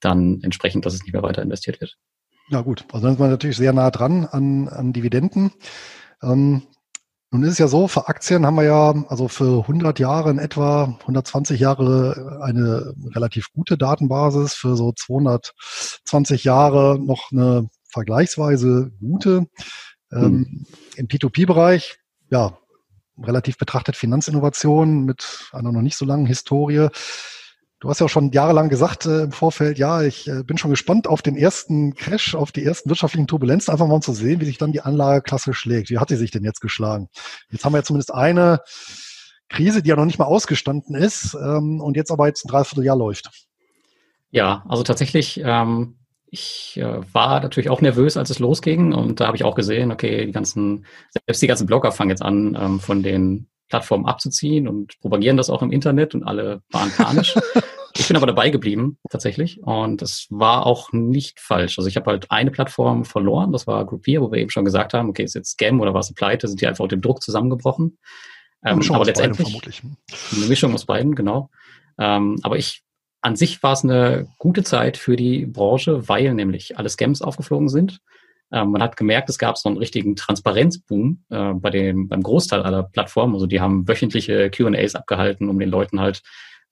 dann 0.01 0.41
entsprechend, 0.43 0.85
dass 0.85 0.95
es 0.95 1.03
nicht 1.03 1.13
mehr 1.13 1.23
weiter 1.23 1.41
investiert 1.41 1.79
wird. 1.79 1.95
Ja 2.49 2.59
gut, 2.59 2.83
also 2.91 3.05
dann 3.05 3.13
ist 3.13 3.19
man 3.19 3.29
natürlich 3.29 3.55
sehr 3.55 3.71
nah 3.71 3.89
dran 3.89 4.25
an, 4.25 4.67
an 4.67 4.91
Dividenden. 4.91 5.53
Ähm, 6.21 6.63
nun 7.33 7.43
ist 7.43 7.53
es 7.53 7.57
ja 7.57 7.67
so, 7.67 7.87
für 7.87 8.07
Aktien 8.07 8.45
haben 8.45 8.55
wir 8.55 8.63
ja 8.63 8.93
also 9.07 9.27
für 9.27 9.61
100 9.61 9.97
Jahre 9.97 10.29
in 10.29 10.37
etwa, 10.37 10.95
120 11.01 11.59
Jahre 11.59 12.39
eine 12.43 12.93
relativ 13.15 13.51
gute 13.53 13.75
Datenbasis, 13.75 14.53
für 14.53 14.75
so 14.75 14.91
220 14.91 16.43
Jahre 16.43 16.99
noch 16.99 17.31
eine 17.31 17.69
vergleichsweise 17.89 18.91
gute. 18.99 19.47
Ähm, 20.11 20.21
hm. 20.21 20.65
Im 20.95 21.07
P2P-Bereich, 21.07 21.97
ja, 22.29 22.55
relativ 23.19 23.57
betrachtet 23.57 23.95
Finanzinnovation 23.95 25.03
mit 25.03 25.49
einer 25.53 25.71
noch 25.71 25.81
nicht 25.81 25.97
so 25.97 26.05
langen 26.05 26.27
Historie. 26.27 26.89
Du 27.83 27.89
hast 27.89 27.99
ja 27.99 28.07
schon 28.07 28.31
jahrelang 28.31 28.69
gesagt 28.69 29.05
äh, 29.07 29.23
im 29.23 29.33
Vorfeld, 29.33 29.77
ja, 29.77 30.01
ich 30.03 30.29
äh, 30.29 30.43
bin 30.43 30.57
schon 30.57 30.71
gespannt 30.71 31.05
auf 31.05 31.21
den 31.21 31.35
ersten 31.35 31.95
Crash, 31.95 32.33
auf 32.33 32.53
die 32.53 32.63
ersten 32.63 32.89
wirtschaftlichen 32.89 33.27
Turbulenzen, 33.27 33.73
einfach 33.73 33.87
mal 33.87 33.95
um 33.95 34.01
zu 34.01 34.13
sehen, 34.13 34.39
wie 34.39 34.45
sich 34.45 34.57
dann 34.57 34.71
die 34.71 34.79
Anlageklasse 34.79 35.53
schlägt. 35.53 35.89
Wie 35.89 35.97
hat 35.97 36.09
die 36.09 36.15
sich 36.15 36.31
denn 36.31 36.45
jetzt 36.45 36.61
geschlagen? 36.61 37.09
Jetzt 37.49 37.65
haben 37.65 37.73
wir 37.73 37.79
ja 37.79 37.83
zumindest 37.83 38.13
eine 38.13 38.61
Krise, 39.49 39.83
die 39.83 39.89
ja 39.89 39.97
noch 39.97 40.05
nicht 40.05 40.17
mal 40.17 40.23
ausgestanden 40.23 40.95
ist 40.95 41.33
ähm, 41.33 41.81
und 41.81 41.97
jetzt 41.97 42.09
aber 42.09 42.27
jetzt 42.27 42.45
ein 42.45 42.47
Dreivierteljahr 42.47 42.95
läuft. 42.95 43.31
Ja, 44.31 44.63
also 44.69 44.83
tatsächlich, 44.83 45.41
ähm, 45.43 45.97
ich 46.27 46.77
äh, 46.77 47.01
war 47.13 47.41
natürlich 47.41 47.69
auch 47.69 47.81
nervös, 47.81 48.15
als 48.15 48.29
es 48.29 48.39
losging 48.39 48.93
und 48.93 49.19
da 49.19 49.27
habe 49.27 49.35
ich 49.35 49.43
auch 49.43 49.55
gesehen, 49.55 49.91
okay, 49.91 50.25
die 50.25 50.31
ganzen, 50.31 50.85
selbst 51.09 51.41
die 51.41 51.47
ganzen 51.47 51.67
Blogger 51.67 51.91
fangen 51.91 52.11
jetzt 52.11 52.23
an, 52.23 52.57
ähm, 52.57 52.79
von 52.79 53.03
den 53.03 53.49
Plattformen 53.73 54.05
abzuziehen 54.05 54.67
und 54.67 54.99
propagieren 54.99 55.35
das 55.35 55.49
auch 55.49 55.63
im 55.63 55.71
Internet 55.71 56.13
und 56.13 56.21
alle 56.21 56.61
waren 56.69 56.91
panisch. 56.91 57.33
ich 57.97 58.07
bin 58.07 58.15
aber 58.15 58.27
dabei 58.27 58.51
geblieben, 58.51 58.99
tatsächlich. 59.09 59.63
Und 59.63 60.03
das 60.03 60.27
war 60.29 60.67
auch 60.67 60.91
nicht 60.91 61.39
falsch. 61.39 61.79
Also 61.79 61.87
ich 61.87 61.95
habe 61.95 62.11
halt 62.11 62.29
eine 62.29 62.51
Plattform 62.51 63.03
verloren, 63.03 63.51
das 63.51 63.65
war 63.65 63.83
Groupier, 63.83 64.21
wo 64.21 64.31
wir 64.31 64.37
eben 64.37 64.51
schon 64.51 64.63
gesagt 64.63 64.93
haben, 64.93 65.09
okay, 65.09 65.23
ist 65.23 65.33
jetzt 65.33 65.53
Scam 65.53 65.81
oder 65.81 65.95
war 65.95 66.01
es 66.01 66.13
Pleite, 66.13 66.47
sind 66.47 66.61
die 66.61 66.67
einfach 66.67 66.83
unter 66.83 66.95
dem 66.95 67.01
Druck 67.01 67.23
zusammengebrochen. 67.23 67.97
Ähm, 68.63 68.79
aber 68.91 69.05
letztendlich 69.05 69.47
vermutlich. 69.47 69.81
eine 70.35 70.45
Mischung 70.45 70.75
aus 70.75 70.85
beiden, 70.85 71.15
genau. 71.15 71.49
Ähm, 71.97 72.37
aber 72.43 72.57
ich 72.57 72.83
an 73.21 73.35
sich 73.35 73.63
war 73.63 73.73
es 73.73 73.83
eine 73.83 74.27
gute 74.37 74.63
Zeit 74.63 74.97
für 74.97 75.15
die 75.15 75.47
Branche, 75.47 76.07
weil 76.07 76.35
nämlich 76.35 76.77
alle 76.77 76.89
Scams 76.89 77.23
aufgeflogen 77.23 77.69
sind. 77.69 78.01
Ähm, 78.53 78.71
man 78.71 78.83
hat 78.83 78.95
gemerkt, 78.95 79.29
es 79.29 79.39
gab 79.39 79.57
so 79.57 79.67
einen 79.67 79.79
richtigen 79.79 80.15
Transparenzboom 80.15 81.23
äh, 81.31 81.53
bei 81.53 81.71
dem, 81.71 82.07
beim 82.07 82.21
Großteil 82.21 82.61
aller 82.61 82.83
Plattformen. 82.83 83.33
Also 83.33 83.47
die 83.47 83.59
haben 83.59 83.87
wöchentliche 83.87 84.51
QAs 84.51 84.93
abgehalten, 84.93 85.49
um 85.49 85.57
den 85.57 85.69
Leuten 85.69 85.99
halt 85.99 86.21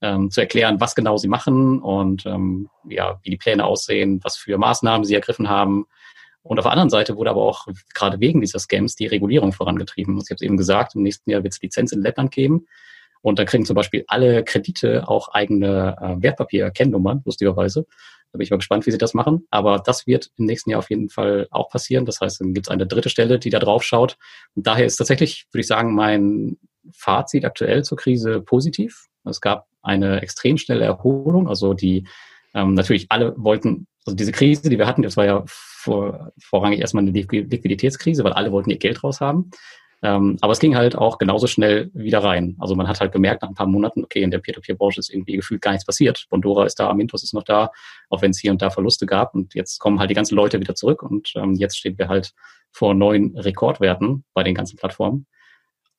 ähm, 0.00 0.30
zu 0.30 0.40
erklären, 0.40 0.80
was 0.80 0.94
genau 0.94 1.16
sie 1.16 1.28
machen 1.28 1.80
und 1.80 2.24
ähm, 2.24 2.68
ja, 2.88 3.18
wie 3.24 3.30
die 3.30 3.36
Pläne 3.36 3.64
aussehen, 3.64 4.20
was 4.22 4.36
für 4.36 4.58
Maßnahmen 4.58 5.04
sie 5.04 5.14
ergriffen 5.14 5.48
haben. 5.48 5.86
Und 6.44 6.58
auf 6.58 6.64
der 6.64 6.72
anderen 6.72 6.90
Seite 6.90 7.16
wurde 7.16 7.30
aber 7.30 7.42
auch 7.42 7.66
gerade 7.94 8.20
wegen 8.20 8.40
dieser 8.40 8.60
Scams 8.60 8.94
die 8.94 9.06
Regulierung 9.06 9.52
vorangetrieben. 9.52 10.18
Ich 10.18 10.30
habe 10.30 10.36
es 10.36 10.42
eben 10.42 10.56
gesagt, 10.56 10.94
im 10.94 11.02
nächsten 11.02 11.30
Jahr 11.30 11.42
wird 11.42 11.52
es 11.52 11.62
Lizenz 11.62 11.92
in 11.92 12.02
Lettland 12.02 12.30
geben. 12.30 12.66
Und 13.22 13.38
da 13.38 13.44
kriegen 13.44 13.64
zum 13.64 13.76
Beispiel 13.76 14.04
alle 14.08 14.42
Kredite 14.44 15.08
auch 15.08 15.28
eigene 15.28 15.96
äh, 16.00 16.22
Wertpapier-Kennnummern, 16.22 17.22
lustigerweise. 17.24 17.86
Da 18.32 18.38
bin 18.38 18.44
ich 18.44 18.50
mal 18.50 18.56
gespannt, 18.56 18.86
wie 18.86 18.90
sie 18.90 18.98
das 18.98 19.14
machen. 19.14 19.46
Aber 19.50 19.78
das 19.78 20.06
wird 20.06 20.30
im 20.38 20.46
nächsten 20.46 20.70
Jahr 20.70 20.78
auf 20.78 20.90
jeden 20.90 21.10
Fall 21.10 21.48
auch 21.50 21.68
passieren. 21.68 22.06
Das 22.06 22.20
heißt, 22.20 22.40
dann 22.40 22.54
gibt 22.54 22.66
es 22.66 22.70
eine 22.70 22.86
dritte 22.86 23.10
Stelle, 23.10 23.38
die 23.38 23.50
da 23.50 23.58
drauf 23.58 23.82
schaut. 23.82 24.16
Und 24.54 24.66
daher 24.66 24.86
ist 24.86 24.96
tatsächlich, 24.96 25.46
würde 25.52 25.60
ich 25.60 25.66
sagen, 25.66 25.94
mein 25.94 26.56
Fazit 26.92 27.44
aktuell 27.44 27.84
zur 27.84 27.98
Krise 27.98 28.40
positiv. 28.40 29.06
Es 29.24 29.40
gab 29.40 29.66
eine 29.82 30.22
extrem 30.22 30.56
schnelle 30.56 30.84
Erholung. 30.84 31.48
Also 31.48 31.74
die 31.74 32.06
ähm, 32.54 32.74
natürlich 32.74 33.06
alle 33.10 33.34
wollten, 33.36 33.86
also 34.06 34.16
diese 34.16 34.32
Krise, 34.32 34.68
die 34.68 34.78
wir 34.78 34.86
hatten, 34.86 35.02
das 35.02 35.16
war 35.16 35.24
ja 35.24 35.44
vor, 35.46 36.32
vorrangig 36.40 36.80
erstmal 36.80 37.02
eine 37.02 37.12
Liquiditätskrise, 37.12 38.24
weil 38.24 38.32
alle 38.32 38.52
wollten 38.52 38.70
ihr 38.70 38.78
Geld 38.78 39.02
raushaben. 39.04 39.50
Ähm, 40.04 40.36
aber 40.40 40.52
es 40.52 40.58
ging 40.58 40.74
halt 40.76 40.96
auch 40.96 41.18
genauso 41.18 41.46
schnell 41.46 41.90
wieder 41.94 42.24
rein. 42.24 42.56
Also 42.58 42.74
man 42.74 42.88
hat 42.88 43.00
halt 43.00 43.12
gemerkt 43.12 43.42
nach 43.42 43.48
ein 43.48 43.54
paar 43.54 43.68
Monaten, 43.68 44.02
okay, 44.02 44.22
in 44.22 44.32
der 44.32 44.38
Peer-to-Peer-Branche 44.38 44.98
ist 44.98 45.10
irgendwie 45.10 45.36
gefühlt 45.36 45.62
gar 45.62 45.70
nichts 45.70 45.86
passiert. 45.86 46.26
Bondora 46.28 46.66
ist 46.66 46.80
da, 46.80 46.90
Amintos 46.90 47.22
ist 47.22 47.34
noch 47.34 47.44
da, 47.44 47.70
auch 48.10 48.20
wenn 48.20 48.32
es 48.32 48.40
hier 48.40 48.50
und 48.50 48.60
da 48.60 48.70
Verluste 48.70 49.06
gab. 49.06 49.34
Und 49.34 49.54
jetzt 49.54 49.78
kommen 49.78 50.00
halt 50.00 50.10
die 50.10 50.14
ganzen 50.14 50.34
Leute 50.34 50.58
wieder 50.58 50.74
zurück 50.74 51.02
und 51.04 51.32
ähm, 51.36 51.54
jetzt 51.54 51.78
stehen 51.78 51.96
wir 51.98 52.08
halt 52.08 52.32
vor 52.72 52.94
neuen 52.94 53.38
Rekordwerten 53.38 54.24
bei 54.34 54.42
den 54.42 54.56
ganzen 54.56 54.76
Plattformen. 54.76 55.26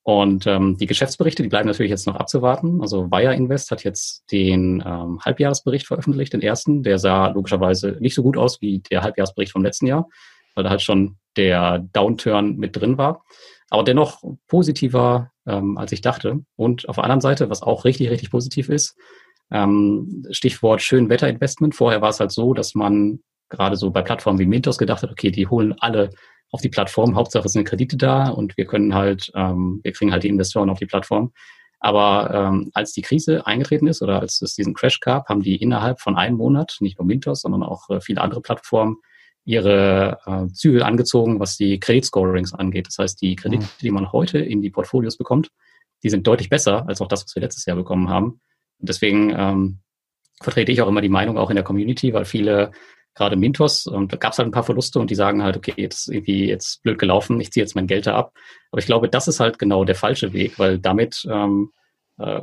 Und 0.02 0.46
ähm, 0.46 0.76
die 0.76 0.86
Geschäftsberichte, 0.86 1.42
die 1.42 1.48
bleiben 1.48 1.66
natürlich 1.66 1.88
jetzt 1.88 2.06
noch 2.06 2.16
abzuwarten. 2.16 2.82
Also 2.82 3.10
Wire 3.10 3.34
Invest 3.34 3.70
hat 3.70 3.84
jetzt 3.84 4.30
den 4.30 4.84
ähm, 4.86 5.18
Halbjahresbericht 5.24 5.86
veröffentlicht, 5.86 6.34
den 6.34 6.42
ersten. 6.42 6.82
Der 6.82 6.98
sah 6.98 7.28
logischerweise 7.28 7.96
nicht 8.00 8.14
so 8.14 8.22
gut 8.22 8.36
aus 8.36 8.60
wie 8.60 8.80
der 8.80 9.00
Halbjahresbericht 9.00 9.52
vom 9.52 9.62
letzten 9.62 9.86
Jahr, 9.86 10.06
weil 10.54 10.64
da 10.64 10.68
halt 10.68 10.82
schon 10.82 11.16
der 11.38 11.78
Downturn 11.94 12.56
mit 12.56 12.76
drin 12.76 12.98
war 12.98 13.24
aber 13.70 13.84
dennoch 13.84 14.22
positiver, 14.48 15.32
ähm, 15.46 15.78
als 15.78 15.92
ich 15.92 16.00
dachte. 16.00 16.44
Und 16.56 16.88
auf 16.88 16.96
der 16.96 17.04
anderen 17.04 17.20
Seite, 17.20 17.50
was 17.50 17.62
auch 17.62 17.84
richtig, 17.84 18.10
richtig 18.10 18.30
positiv 18.30 18.68
ist, 18.68 18.96
ähm, 19.50 20.24
Stichwort 20.30 20.82
Schönwetterinvestment. 20.82 21.74
Vorher 21.74 22.00
war 22.00 22.10
es 22.10 22.20
halt 22.20 22.32
so, 22.32 22.54
dass 22.54 22.74
man 22.74 23.20
gerade 23.48 23.76
so 23.76 23.90
bei 23.90 24.02
Plattformen 24.02 24.38
wie 24.38 24.46
Mintos 24.46 24.78
gedacht 24.78 25.02
hat, 25.02 25.10
okay, 25.10 25.30
die 25.30 25.46
holen 25.46 25.74
alle 25.78 26.10
auf 26.50 26.60
die 26.60 26.68
Plattform, 26.68 27.16
Hauptsache 27.16 27.46
es 27.46 27.52
sind 27.52 27.66
Kredite 27.66 27.96
da 27.96 28.28
und 28.28 28.56
wir 28.56 28.66
können 28.66 28.94
halt, 28.94 29.30
ähm, 29.34 29.80
wir 29.82 29.92
kriegen 29.92 30.12
halt 30.12 30.22
die 30.22 30.28
Investoren 30.28 30.70
auf 30.70 30.78
die 30.78 30.86
Plattform. 30.86 31.32
Aber 31.80 32.32
ähm, 32.32 32.70
als 32.74 32.92
die 32.92 33.02
Krise 33.02 33.46
eingetreten 33.46 33.88
ist 33.88 34.02
oder 34.02 34.20
als 34.20 34.40
es 34.40 34.54
diesen 34.54 34.72
Crash 34.72 35.00
gab, 35.00 35.28
haben 35.28 35.42
die 35.42 35.56
innerhalb 35.56 36.00
von 36.00 36.16
einem 36.16 36.36
Monat, 36.36 36.76
nicht 36.80 36.98
nur 36.98 37.06
Mintos, 37.06 37.42
sondern 37.42 37.62
auch 37.62 37.90
äh, 37.90 38.00
viele 38.00 38.22
andere 38.22 38.40
Plattformen, 38.40 38.98
ihre 39.44 40.18
äh, 40.26 40.52
Zügel 40.52 40.82
angezogen, 40.82 41.40
was 41.40 41.56
die 41.56 41.78
Kreditscorings 41.78 42.54
angeht. 42.54 42.86
Das 42.86 42.98
heißt, 42.98 43.20
die 43.20 43.36
Kredite, 43.36 43.64
mhm. 43.64 43.68
die 43.80 43.90
man 43.90 44.12
heute 44.12 44.38
in 44.38 44.62
die 44.62 44.70
Portfolios 44.70 45.16
bekommt, 45.16 45.50
die 46.02 46.10
sind 46.10 46.26
deutlich 46.26 46.48
besser 46.48 46.86
als 46.88 47.00
auch 47.00 47.08
das, 47.08 47.24
was 47.24 47.34
wir 47.34 47.42
letztes 47.42 47.66
Jahr 47.66 47.76
bekommen 47.76 48.08
haben. 48.08 48.40
Und 48.78 48.88
deswegen 48.88 49.34
ähm, 49.36 49.78
vertrete 50.40 50.72
ich 50.72 50.82
auch 50.82 50.88
immer 50.88 51.00
die 51.00 51.08
Meinung, 51.08 51.38
auch 51.38 51.50
in 51.50 51.56
der 51.56 51.64
Community, 51.64 52.12
weil 52.12 52.24
viele, 52.24 52.72
gerade 53.14 53.36
Mintos, 53.36 53.86
und 53.86 54.12
da 54.12 54.16
gab 54.16 54.32
es 54.32 54.38
halt 54.38 54.48
ein 54.48 54.52
paar 54.52 54.64
Verluste 54.64 54.98
und 54.98 55.10
die 55.10 55.14
sagen 55.14 55.42
halt, 55.42 55.56
okay, 55.56 55.74
jetzt 55.76 56.08
ist 56.08 56.14
irgendwie 56.14 56.48
jetzt 56.48 56.82
blöd 56.82 56.98
gelaufen, 56.98 57.40
ich 57.40 57.52
ziehe 57.52 57.62
jetzt 57.62 57.74
mein 57.74 57.86
Geld 57.86 58.06
da 58.06 58.16
ab. 58.16 58.32
Aber 58.70 58.80
ich 58.80 58.86
glaube, 58.86 59.08
das 59.08 59.28
ist 59.28 59.40
halt 59.40 59.58
genau 59.58 59.84
der 59.84 59.94
falsche 59.94 60.32
Weg, 60.32 60.58
weil 60.58 60.78
damit 60.78 61.26
ähm, 61.30 61.70
äh, 62.18 62.42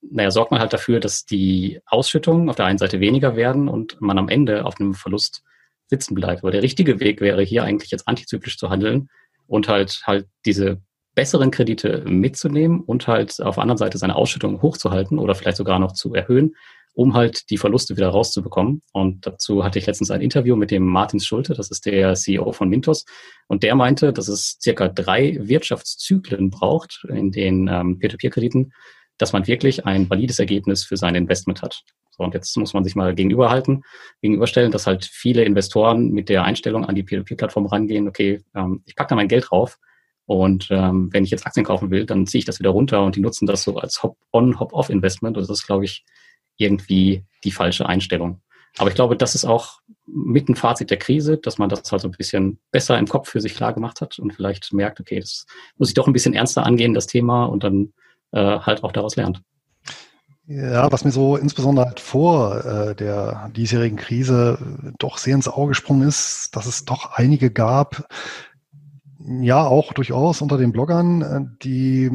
naja, 0.00 0.30
sorgt 0.30 0.50
man 0.50 0.60
halt 0.60 0.72
dafür, 0.72 1.00
dass 1.00 1.24
die 1.24 1.80
Ausschüttungen 1.86 2.48
auf 2.48 2.56
der 2.56 2.66
einen 2.66 2.78
Seite 2.78 3.00
weniger 3.00 3.36
werden 3.36 3.68
und 3.68 4.00
man 4.00 4.18
am 4.18 4.28
Ende 4.28 4.64
auf 4.64 4.80
einem 4.80 4.94
Verlust 4.94 5.42
sitzen 5.88 6.14
bleibt. 6.14 6.42
Aber 6.42 6.50
der 6.50 6.62
richtige 6.62 7.00
Weg 7.00 7.20
wäre 7.20 7.42
hier 7.42 7.64
eigentlich 7.64 7.90
jetzt 7.90 8.06
antizyklisch 8.06 8.58
zu 8.58 8.70
handeln 8.70 9.08
und 9.46 9.68
halt 9.68 10.02
halt 10.04 10.26
diese 10.44 10.80
besseren 11.14 11.50
Kredite 11.50 12.04
mitzunehmen 12.06 12.80
und 12.80 13.08
halt 13.08 13.40
auf 13.40 13.56
der 13.56 13.62
anderen 13.62 13.78
Seite 13.78 13.98
seine 13.98 14.14
Ausschüttung 14.14 14.62
hochzuhalten 14.62 15.18
oder 15.18 15.34
vielleicht 15.34 15.56
sogar 15.56 15.80
noch 15.80 15.92
zu 15.92 16.14
erhöhen, 16.14 16.54
um 16.94 17.14
halt 17.14 17.50
die 17.50 17.58
Verluste 17.58 17.96
wieder 17.96 18.08
rauszubekommen. 18.08 18.82
Und 18.92 19.26
dazu 19.26 19.64
hatte 19.64 19.80
ich 19.80 19.86
letztens 19.86 20.12
ein 20.12 20.20
Interview 20.20 20.54
mit 20.54 20.70
dem 20.70 20.84
Martin 20.84 21.18
Schulte, 21.18 21.54
das 21.54 21.70
ist 21.70 21.86
der 21.86 22.14
CEO 22.14 22.52
von 22.52 22.68
Mintos, 22.68 23.04
und 23.48 23.64
der 23.64 23.74
meinte, 23.74 24.12
dass 24.12 24.28
es 24.28 24.58
circa 24.62 24.88
drei 24.88 25.36
Wirtschaftszyklen 25.40 26.50
braucht 26.50 27.04
in 27.08 27.32
den 27.32 27.66
ähm, 27.66 27.98
Peer-to-Peer-Krediten, 27.98 28.72
dass 29.18 29.32
man 29.32 29.46
wirklich 29.46 29.86
ein 29.86 30.08
valides 30.08 30.38
Ergebnis 30.38 30.84
für 30.84 30.96
sein 30.96 31.14
Investment 31.14 31.62
hat. 31.62 31.82
So, 32.10 32.24
und 32.24 32.34
jetzt 32.34 32.56
muss 32.56 32.74
man 32.74 32.84
sich 32.84 32.96
mal 32.96 33.14
gegenüberhalten, 33.14 33.84
gegenüberstellen, 34.22 34.72
dass 34.72 34.86
halt 34.86 35.04
viele 35.04 35.44
Investoren 35.44 36.10
mit 36.10 36.28
der 36.28 36.44
Einstellung 36.44 36.84
an 36.84 36.94
die 36.94 37.02
Peer-to-Peer-Plattform 37.02 37.66
rangehen, 37.66 38.08
okay, 38.08 38.42
ähm, 38.54 38.82
ich 38.86 38.96
packe 38.96 39.10
da 39.10 39.14
mein 39.14 39.28
Geld 39.28 39.46
drauf 39.50 39.78
und 40.28 40.68
ähm, 40.70 41.08
wenn 41.10 41.24
ich 41.24 41.30
jetzt 41.30 41.46
Aktien 41.46 41.64
kaufen 41.64 41.90
will, 41.90 42.04
dann 42.04 42.26
ziehe 42.26 42.40
ich 42.40 42.44
das 42.44 42.58
wieder 42.58 42.68
runter 42.68 43.02
und 43.02 43.16
die 43.16 43.20
nutzen 43.20 43.46
das 43.46 43.62
so 43.62 43.78
als 43.78 44.02
Hop-on, 44.02 44.60
Hop-off-Investment. 44.60 45.38
Und 45.38 45.42
das 45.42 45.48
ist, 45.48 45.66
glaube 45.66 45.86
ich, 45.86 46.04
irgendwie 46.58 47.24
die 47.44 47.50
falsche 47.50 47.88
Einstellung. 47.88 48.42
Aber 48.76 48.90
ich 48.90 48.94
glaube, 48.94 49.16
das 49.16 49.34
ist 49.34 49.46
auch 49.46 49.80
mit 50.06 50.50
ein 50.50 50.54
Fazit 50.54 50.90
der 50.90 50.98
Krise, 50.98 51.38
dass 51.38 51.56
man 51.56 51.70
das 51.70 51.90
halt 51.90 52.02
so 52.02 52.08
ein 52.08 52.12
bisschen 52.12 52.58
besser 52.70 52.98
im 52.98 53.08
Kopf 53.08 53.30
für 53.30 53.40
sich 53.40 53.54
klar 53.54 53.72
gemacht 53.72 54.02
hat 54.02 54.18
und 54.18 54.34
vielleicht 54.34 54.70
merkt, 54.74 55.00
okay, 55.00 55.18
das 55.18 55.46
muss 55.78 55.88
ich 55.88 55.94
doch 55.94 56.06
ein 56.06 56.12
bisschen 56.12 56.34
ernster 56.34 56.66
angehen, 56.66 56.92
das 56.92 57.06
Thema, 57.06 57.46
und 57.46 57.64
dann 57.64 57.94
äh, 58.32 58.58
halt 58.60 58.84
auch 58.84 58.92
daraus 58.92 59.16
lernt. 59.16 59.42
Ja, 60.50 60.90
was 60.90 61.04
mir 61.04 61.10
so 61.10 61.36
insbesondere 61.36 61.84
halt 61.86 62.00
vor 62.00 62.64
äh, 62.64 62.94
der 62.94 63.50
diesjährigen 63.54 63.98
Krise 63.98 64.58
doch 64.98 65.18
sehr 65.18 65.34
ins 65.34 65.46
Auge 65.46 65.68
gesprungen 65.68 66.08
ist, 66.08 66.56
dass 66.56 66.64
es 66.64 66.86
doch 66.86 67.12
einige 67.12 67.50
gab, 67.50 68.08
ja, 69.42 69.66
auch 69.66 69.92
durchaus 69.92 70.40
unter 70.40 70.56
den 70.56 70.72
Bloggern, 70.72 71.22
äh, 71.22 71.40
die 71.62 72.10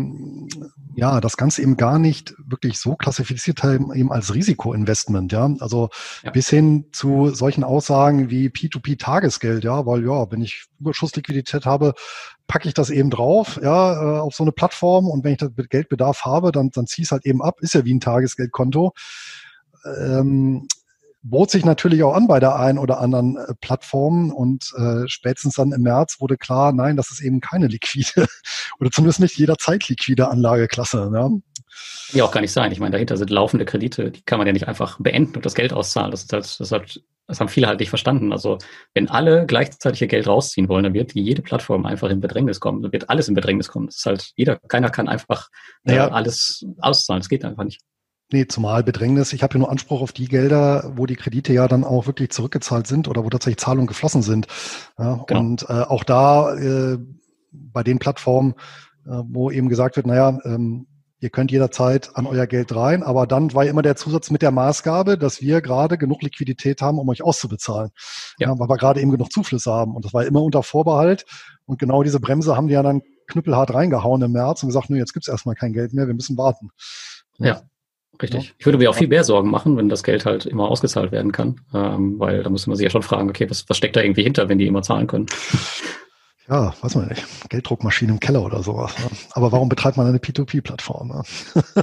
ja 0.95 1.21
das 1.21 1.37
Ganze 1.37 1.61
eben 1.61 1.77
gar 1.77 1.99
nicht 1.99 2.33
wirklich 2.45 2.79
so 2.79 2.95
klassifiziert 2.95 3.63
haben, 3.63 3.93
eben 3.93 4.11
als 4.11 4.33
Risikoinvestment, 4.33 5.31
ja. 5.31 5.53
Also 5.59 5.89
ja. 6.23 6.31
bis 6.31 6.49
hin 6.49 6.85
zu 6.91 7.29
solchen 7.29 7.63
Aussagen 7.63 8.29
wie 8.29 8.49
P2P-Tagesgeld, 8.49 9.63
ja, 9.63 9.85
weil 9.85 10.03
ja, 10.03 10.31
wenn 10.31 10.41
ich 10.41 10.65
Überschussliquidität 10.79 11.65
habe, 11.65 11.93
packe 12.47 12.67
ich 12.67 12.73
das 12.73 12.89
eben 12.89 13.09
drauf, 13.09 13.59
ja, 13.61 13.93
äh, 13.93 14.19
auf 14.19 14.35
so 14.35 14.43
eine 14.43 14.51
Plattform 14.51 15.07
und 15.07 15.23
wenn 15.23 15.33
ich 15.33 15.39
das 15.39 15.51
Geldbedarf 15.69 16.25
habe, 16.25 16.51
dann, 16.51 16.71
dann 16.71 16.87
ziehe 16.87 17.03
ich 17.03 17.07
es 17.07 17.11
halt 17.11 17.25
eben 17.25 17.41
ab, 17.41 17.59
ist 17.61 17.73
ja 17.73 17.85
wie 17.85 17.93
ein 17.93 17.99
Tagesgeldkonto. 17.99 18.93
Ähm, 19.99 20.67
bot 21.23 21.49
sich 21.49 21.63
natürlich 21.63 22.03
auch 22.03 22.13
an 22.13 22.27
bei 22.27 22.39
der 22.39 22.57
einen 22.57 22.77
oder 22.77 22.99
anderen 22.99 23.37
äh, 23.37 23.53
Plattform 23.61 24.31
und 24.31 24.73
äh, 24.77 25.07
spätestens 25.07 25.55
dann 25.55 25.71
im 25.71 25.81
März 25.81 26.17
wurde 26.19 26.37
klar, 26.37 26.73
nein, 26.73 26.97
das 26.97 27.11
ist 27.11 27.21
eben 27.21 27.39
keine 27.39 27.67
liquide 27.67 28.27
oder 28.79 28.91
zumindest 28.91 29.21
nicht 29.21 29.37
jederzeit 29.37 29.87
liquide 29.87 30.29
Anlageklasse. 30.29 31.09
Ne? 31.09 31.41
Ja, 32.11 32.25
auch 32.25 32.31
gar 32.31 32.41
nicht 32.41 32.51
sein. 32.51 32.71
Ich 32.71 32.79
meine, 32.79 32.91
dahinter 32.91 33.17
sind 33.17 33.29
laufende 33.29 33.65
Kredite, 33.65 34.11
die 34.11 34.21
kann 34.21 34.37
man 34.37 34.47
ja 34.47 34.53
nicht 34.53 34.67
einfach 34.67 34.99
beenden 34.99 35.37
und 35.37 35.45
das 35.45 35.55
Geld 35.55 35.73
auszahlen. 35.73 36.11
Das, 36.11 36.23
ist 36.23 36.33
halt, 36.33 36.59
das, 36.59 36.71
halt, 36.71 37.03
das 37.25 37.39
haben 37.39 37.47
viele 37.47 37.67
halt 37.67 37.79
nicht 37.79 37.89
verstanden. 37.89 38.33
Also 38.33 38.57
wenn 38.93 39.09
alle 39.09 39.45
gleichzeitig 39.45 40.01
ihr 40.01 40.07
Geld 40.07 40.27
rausziehen 40.27 40.67
wollen, 40.67 40.83
dann 40.83 40.93
wird 40.93 41.13
jede 41.13 41.41
Plattform 41.41 41.85
einfach 41.85 42.09
in 42.09 42.19
Bedrängnis 42.19 42.59
kommen. 42.59 42.81
Dann 42.83 42.91
wird 42.91 43.09
alles 43.09 43.29
in 43.29 43.33
Bedrängnis 43.33 43.69
kommen. 43.69 43.87
Das 43.87 43.95
ist 43.95 44.05
halt, 44.05 44.33
jeder, 44.35 44.59
keiner 44.67 44.89
kann 44.89 45.07
einfach 45.07 45.47
äh, 45.85 45.95
ja. 45.95 46.09
alles 46.09 46.65
auszahlen. 46.79 47.21
Das 47.21 47.29
geht 47.29 47.45
einfach 47.45 47.63
nicht. 47.63 47.81
Nee, 48.31 48.47
zumal 48.47 48.83
Bedrängnis. 48.83 49.33
Ich 49.33 49.43
habe 49.43 49.53
ja 49.55 49.59
nur 49.59 49.71
Anspruch 49.71 50.01
auf 50.01 50.11
die 50.11 50.27
Gelder, 50.27 50.91
wo 50.95 51.05
die 51.05 51.15
Kredite 51.15 51.53
ja 51.53 51.67
dann 51.67 51.83
auch 51.83 52.07
wirklich 52.07 52.31
zurückgezahlt 52.31 52.87
sind 52.87 53.07
oder 53.07 53.23
wo 53.23 53.29
tatsächlich 53.29 53.59
Zahlungen 53.59 53.87
geflossen 53.87 54.21
sind. 54.21 54.47
Ja, 54.97 55.23
genau. 55.27 55.39
Und 55.39 55.63
äh, 55.69 55.73
auch 55.73 56.03
da 56.03 56.55
äh, 56.55 56.97
bei 57.51 57.83
den 57.83 57.99
Plattformen, 57.99 58.55
äh, 59.05 59.21
wo 59.27 59.51
eben 59.51 59.69
gesagt 59.69 59.97
wird, 59.97 60.07
naja, 60.07 60.39
ähm, 60.45 60.87
ihr 61.19 61.29
könnt 61.29 61.51
jederzeit 61.51 62.11
an 62.15 62.25
euer 62.25 62.47
Geld 62.47 62.75
rein, 62.75 63.01
aber 63.01 63.27
dann 63.27 63.53
war 63.53 63.65
immer 63.65 63.81
der 63.81 63.95
Zusatz 63.95 64.29
mit 64.29 64.41
der 64.41 64.51
Maßgabe, 64.51 65.17
dass 65.17 65.41
wir 65.41 65.61
gerade 65.61 65.97
genug 65.97 66.21
Liquidität 66.21 66.81
haben, 66.81 66.99
um 66.99 67.07
euch 67.07 67.23
auszubezahlen. 67.23 67.91
Ja. 68.39 68.49
ja 68.49 68.59
weil 68.59 68.67
wir 68.67 68.77
gerade 68.77 68.99
eben 68.99 69.11
genug 69.11 69.31
Zuflüsse 69.31 69.71
haben. 69.71 69.95
Und 69.95 70.03
das 70.03 70.13
war 70.13 70.25
immer 70.25 70.41
unter 70.41 70.63
Vorbehalt. 70.63 71.25
Und 71.65 71.79
genau 71.79 72.03
diese 72.03 72.19
Bremse 72.19 72.57
haben 72.57 72.67
die 72.67 72.73
ja 72.73 72.83
dann 72.83 73.01
knüppelhart 73.27 73.73
reingehauen 73.73 74.21
im 74.21 74.33
März 74.33 74.63
und 74.63 74.69
gesagt, 74.69 74.89
nö, 74.89 74.97
jetzt 74.97 75.13
gibt's 75.13 75.29
erstmal 75.29 75.55
kein 75.55 75.71
Geld 75.71 75.93
mehr, 75.93 76.07
wir 76.07 76.13
müssen 76.13 76.37
warten. 76.37 76.71
Ja. 77.37 77.61
Richtig. 78.21 78.45
Ja. 78.45 78.51
Ich 78.57 78.65
würde 78.65 78.77
mir 78.77 78.89
auch 78.89 78.95
viel 78.95 79.07
mehr 79.07 79.23
Sorgen 79.23 79.49
machen, 79.49 79.75
wenn 79.77 79.89
das 79.89 80.03
Geld 80.03 80.25
halt 80.25 80.45
immer 80.45 80.69
ausgezahlt 80.69 81.11
werden 81.11 81.31
kann, 81.31 81.61
ähm, 81.73 82.19
weil 82.19 82.43
da 82.43 82.49
muss 82.49 82.67
man 82.67 82.75
sich 82.75 82.83
ja 82.83 82.89
schon 82.89 83.01
fragen, 83.01 83.29
okay, 83.29 83.49
was, 83.49 83.67
was 83.69 83.77
steckt 83.77 83.95
da 83.95 84.01
irgendwie 84.01 84.23
hinter, 84.23 84.49
wenn 84.49 84.57
die 84.59 84.67
immer 84.67 84.81
zahlen 84.81 85.07
können? 85.07 85.25
Ja, 86.47 86.73
weiß 86.81 86.95
man 86.95 87.07
nicht. 87.07 87.25
Gelddruckmaschine 87.49 88.11
im 88.11 88.19
Keller 88.19 88.43
oder 88.43 88.61
sowas. 88.63 88.97
Ne? 88.99 89.05
Aber 89.31 89.51
warum 89.51 89.69
betreibt 89.69 89.97
man 89.97 90.07
eine 90.07 90.17
P2P-Plattform? 90.17 91.07
Ne? 91.07 91.23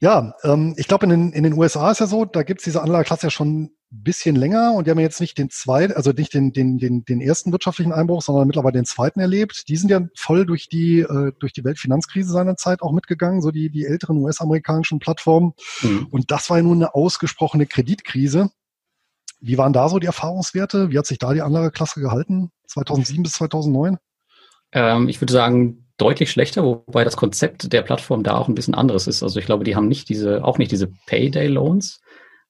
ja, 0.00 0.34
ähm, 0.42 0.74
ich 0.76 0.88
glaube, 0.88 1.06
in 1.06 1.10
den, 1.10 1.32
in 1.32 1.42
den 1.42 1.54
USA 1.54 1.90
ist 1.90 2.00
ja 2.00 2.06
so, 2.06 2.24
da 2.24 2.42
gibt's 2.42 2.64
diese 2.64 2.82
Anlageklasse 2.82 3.26
ja 3.26 3.30
schon 3.30 3.70
bisschen 3.90 4.36
länger 4.36 4.72
und 4.74 4.86
die 4.86 4.92
haben 4.92 5.00
jetzt 5.00 5.20
nicht 5.20 5.36
den 5.36 5.50
zweiten, 5.50 5.92
also 5.94 6.12
nicht 6.12 6.32
den, 6.32 6.52
den, 6.52 6.78
den, 6.78 7.04
den 7.04 7.20
ersten 7.20 7.50
wirtschaftlichen 7.50 7.92
Einbruch, 7.92 8.22
sondern 8.22 8.46
mittlerweile 8.46 8.74
den 8.74 8.84
zweiten 8.84 9.18
erlebt. 9.18 9.68
Die 9.68 9.76
sind 9.76 9.90
ja 9.90 10.00
voll 10.14 10.46
durch 10.46 10.68
die, 10.68 11.00
äh, 11.00 11.32
durch 11.40 11.52
die 11.52 11.64
Weltfinanzkrise 11.64 12.30
seinerzeit 12.30 12.82
auch 12.82 12.92
mitgegangen, 12.92 13.42
so 13.42 13.50
die, 13.50 13.68
die 13.68 13.86
älteren 13.86 14.18
US-amerikanischen 14.18 15.00
Plattformen. 15.00 15.54
Mhm. 15.82 16.06
Und 16.10 16.30
das 16.30 16.50
war 16.50 16.58
ja 16.58 16.62
nun 16.62 16.78
eine 16.78 16.94
ausgesprochene 16.94 17.66
Kreditkrise. 17.66 18.50
Wie 19.40 19.58
waren 19.58 19.72
da 19.72 19.88
so 19.88 19.98
die 19.98 20.06
Erfahrungswerte? 20.06 20.90
Wie 20.90 20.98
hat 20.98 21.06
sich 21.06 21.18
da 21.18 21.32
die 21.32 21.42
Anlageklasse 21.42 22.00
gehalten? 22.00 22.52
2007 22.68 23.24
bis 23.24 23.32
2009? 23.32 23.98
Ähm, 24.72 25.08
ich 25.08 25.20
würde 25.20 25.32
sagen, 25.32 25.89
deutlich 26.00 26.30
schlechter, 26.30 26.64
wobei 26.64 27.04
das 27.04 27.16
Konzept 27.16 27.72
der 27.72 27.82
Plattform 27.82 28.22
da 28.22 28.36
auch 28.36 28.48
ein 28.48 28.54
bisschen 28.54 28.74
anderes 28.74 29.06
ist. 29.06 29.22
Also 29.22 29.38
ich 29.38 29.46
glaube, 29.46 29.64
die 29.64 29.76
haben 29.76 29.88
nicht 29.88 30.08
diese, 30.08 30.44
auch 30.44 30.58
nicht 30.58 30.72
diese 30.72 30.88
Payday 31.06 31.48
Loans, 31.48 32.00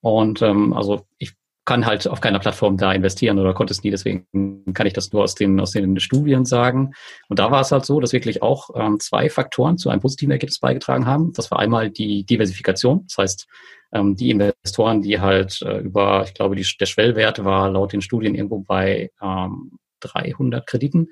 und 0.00 0.42
ähm, 0.42 0.72
also 0.72 1.06
ich 1.18 1.34
kann 1.66 1.86
halt 1.86 2.08
auf 2.08 2.20
keiner 2.20 2.38
Plattform 2.38 2.76
da 2.78 2.92
investieren 2.92 3.38
oder 3.38 3.54
konnte 3.54 3.72
es 3.72 3.84
nie, 3.84 3.90
deswegen 3.90 4.26
kann 4.72 4.86
ich 4.86 4.94
das 4.94 5.12
nur 5.12 5.22
aus 5.22 5.34
den, 5.34 5.60
aus 5.60 5.72
den 5.72 6.00
Studien 6.00 6.44
sagen. 6.44 6.92
Und 7.28 7.38
da 7.38 7.50
war 7.50 7.60
es 7.60 7.70
halt 7.70 7.84
so, 7.84 8.00
dass 8.00 8.12
wirklich 8.12 8.42
auch 8.42 8.70
ähm, 8.74 8.98
zwei 8.98 9.28
Faktoren 9.28 9.78
zu 9.78 9.90
einem 9.90 10.00
positiven 10.00 10.32
Ergebnis 10.32 10.58
beigetragen 10.58 11.06
haben. 11.06 11.32
Das 11.34 11.50
war 11.50 11.58
einmal 11.58 11.90
die 11.90 12.24
Diversifikation, 12.24 13.04
das 13.06 13.18
heißt, 13.18 13.46
ähm, 13.92 14.16
die 14.16 14.30
Investoren, 14.30 15.02
die 15.02 15.20
halt 15.20 15.60
äh, 15.62 15.78
über, 15.78 16.24
ich 16.24 16.34
glaube, 16.34 16.56
die, 16.56 16.66
der 16.80 16.86
Schwellwert 16.86 17.44
war 17.44 17.70
laut 17.70 17.92
den 17.92 18.02
Studien 18.02 18.34
irgendwo 18.34 18.60
bei 18.60 19.10
ähm, 19.22 19.78
300 20.00 20.66
Krediten, 20.66 21.10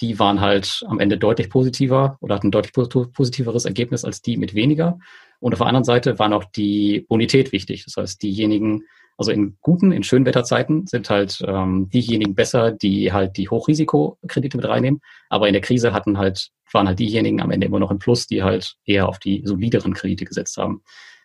die 0.00 0.18
waren 0.18 0.40
halt 0.40 0.82
am 0.86 0.98
Ende 0.98 1.18
deutlich 1.18 1.50
positiver 1.50 2.16
oder 2.20 2.34
hatten 2.34 2.48
ein 2.48 2.52
deutlich 2.52 2.72
positiveres 2.72 3.64
Ergebnis 3.64 4.04
als 4.04 4.22
die 4.22 4.36
mit 4.36 4.54
weniger. 4.54 4.98
Und 5.40 5.52
auf 5.52 5.58
der 5.58 5.66
anderen 5.66 5.84
Seite 5.84 6.18
war 6.18 6.28
noch 6.28 6.44
die 6.44 7.06
Bonität 7.08 7.52
wichtig. 7.52 7.84
Das 7.84 7.96
heißt, 7.96 8.22
diejenigen, 8.22 8.84
also 9.16 9.30
in 9.30 9.56
guten, 9.60 9.92
in 9.92 10.02
schönen 10.02 10.26
Wetterzeiten 10.26 10.86
sind 10.86 11.10
halt 11.10 11.42
ähm, 11.46 11.88
diejenigen 11.90 12.34
besser, 12.34 12.72
die 12.72 13.12
halt 13.12 13.36
die 13.36 13.48
Hochrisikokredite 13.48 14.56
mit 14.56 14.66
reinnehmen. 14.66 15.00
Aber 15.28 15.48
in 15.48 15.52
der 15.52 15.62
Krise 15.62 15.92
hatten 15.92 16.18
halt, 16.18 16.50
waren 16.72 16.88
halt 16.88 16.98
diejenigen 16.98 17.40
am 17.40 17.50
Ende 17.50 17.66
immer 17.66 17.78
noch 17.78 17.90
im 17.90 17.98
Plus, 17.98 18.26
die 18.26 18.42
halt 18.42 18.76
eher 18.84 19.08
auf 19.08 19.18
die 19.18 19.42
solideren 19.44 19.94
Kredite 19.94 20.24
gesetzt 20.24 20.56
haben. 20.56 20.82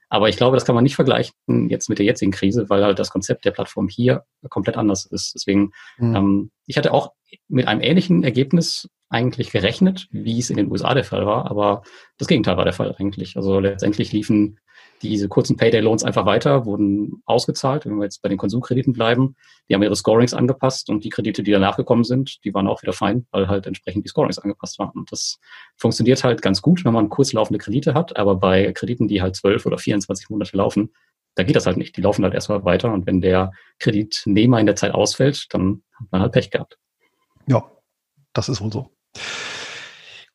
Aber 0.09 0.29
ich 0.29 0.37
glaube, 0.37 0.55
das 0.55 0.65
kann 0.65 0.75
man 0.75 0.83
nicht 0.83 0.95
vergleichen 0.95 1.33
jetzt 1.69 1.89
mit 1.89 1.99
der 1.99 2.05
jetzigen 2.05 2.31
Krise, 2.31 2.69
weil 2.69 2.83
halt 2.83 2.99
das 2.99 3.09
Konzept 3.09 3.45
der 3.45 3.51
Plattform 3.51 3.87
hier 3.87 4.23
komplett 4.49 4.77
anders 4.77 5.05
ist. 5.05 5.33
Deswegen, 5.35 5.71
mhm. 5.97 6.15
ähm, 6.15 6.51
ich 6.67 6.77
hatte 6.77 6.93
auch 6.93 7.13
mit 7.47 7.67
einem 7.67 7.81
ähnlichen 7.81 8.23
Ergebnis 8.23 8.87
eigentlich 9.15 9.51
gerechnet, 9.51 10.07
wie 10.11 10.39
es 10.39 10.49
in 10.49 10.57
den 10.57 10.69
USA 10.69 10.93
der 10.93 11.05
Fall 11.05 11.25
war, 11.25 11.49
aber 11.49 11.83
das 12.17 12.27
Gegenteil 12.27 12.57
war 12.57 12.65
der 12.65 12.73
Fall 12.73 12.93
eigentlich. 12.99 13.37
Also 13.37 13.59
letztendlich 13.59 14.11
liefen 14.11 14.59
diese 15.01 15.29
kurzen 15.29 15.55
Payday-Loans 15.55 16.03
einfach 16.03 16.25
weiter, 16.25 16.65
wurden 16.65 17.21
ausgezahlt. 17.25 17.85
Wenn 17.85 17.95
wir 17.95 18.03
jetzt 18.03 18.21
bei 18.21 18.29
den 18.29 18.37
Konsumkrediten 18.37 18.93
bleiben, 18.93 19.35
die 19.69 19.73
haben 19.73 19.83
ihre 19.83 19.95
Scorings 19.95 20.33
angepasst 20.33 20.89
und 20.89 21.03
die 21.03 21.09
Kredite, 21.09 21.43
die 21.43 21.51
danach 21.51 21.77
gekommen 21.77 22.03
sind, 22.03 22.43
die 22.43 22.53
waren 22.53 22.67
auch 22.67 22.81
wieder 22.81 22.93
fein, 22.93 23.25
weil 23.31 23.47
halt 23.47 23.67
entsprechend 23.67 24.05
die 24.05 24.09
Scorings 24.09 24.39
angepasst 24.39 24.79
waren. 24.79 24.91
Und 24.91 25.11
das 25.11 25.39
funktioniert 25.77 26.23
halt 26.23 26.41
ganz 26.41 26.61
gut, 26.61 26.83
wenn 26.85 26.93
man 26.93 27.09
kurzlaufende 27.09 27.59
Kredite 27.59 27.93
hat, 27.93 28.17
aber 28.17 28.35
bei 28.35 28.71
Krediten, 28.73 29.07
die 29.07 29.21
halt 29.21 29.35
12 29.35 29.65
oder 29.65 29.77
24 29.77 30.29
Monate 30.29 30.57
laufen, 30.57 30.93
da 31.35 31.43
geht 31.43 31.55
das 31.55 31.65
halt 31.65 31.77
nicht. 31.77 31.95
Die 31.97 32.01
laufen 32.01 32.23
halt 32.23 32.33
erstmal 32.33 32.63
weiter 32.65 32.91
und 32.91 33.05
wenn 33.05 33.21
der 33.21 33.51
Kreditnehmer 33.79 34.59
in 34.59 34.65
der 34.65 34.75
Zeit 34.75 34.93
ausfällt, 34.93 35.47
dann 35.53 35.83
hat 35.93 36.07
man 36.11 36.21
halt 36.21 36.31
Pech 36.31 36.49
gehabt. 36.49 36.77
Ja, 37.47 37.69
das 38.33 38.49
ist 38.49 38.61
wohl 38.61 38.71
so. 38.71 38.94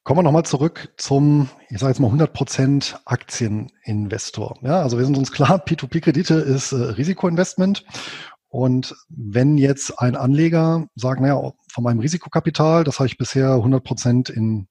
Kommen 0.03 0.20
wir 0.20 0.22
nochmal 0.22 0.46
zurück 0.46 0.92
zum, 0.96 1.51
ich 1.68 1.78
sage 1.78 1.92
jetzt 1.92 2.01
mal 2.01 2.11
100% 2.11 2.96
Aktieninvestor. 3.05 4.59
Ja, 4.62 4.80
also 4.80 4.96
wir 4.96 5.05
sind 5.05 5.18
uns 5.18 5.30
klar, 5.30 5.62
P2P-Kredite 5.66 6.34
ist 6.34 6.72
äh, 6.72 6.76
Risikoinvestment. 6.76 7.84
Und 8.48 8.96
wenn 9.09 9.59
jetzt 9.59 9.98
ein 10.01 10.16
Anleger 10.16 10.88
sagt, 10.96 11.20
naja, 11.20 11.53
von 11.70 11.84
meinem 11.84 12.01
Risikokapital, 12.01 12.82
das 12.82 12.98
habe 12.98 13.09
ich 13.09 13.18
bisher 13.18 13.51
100% 13.51 14.30
in 14.30 14.68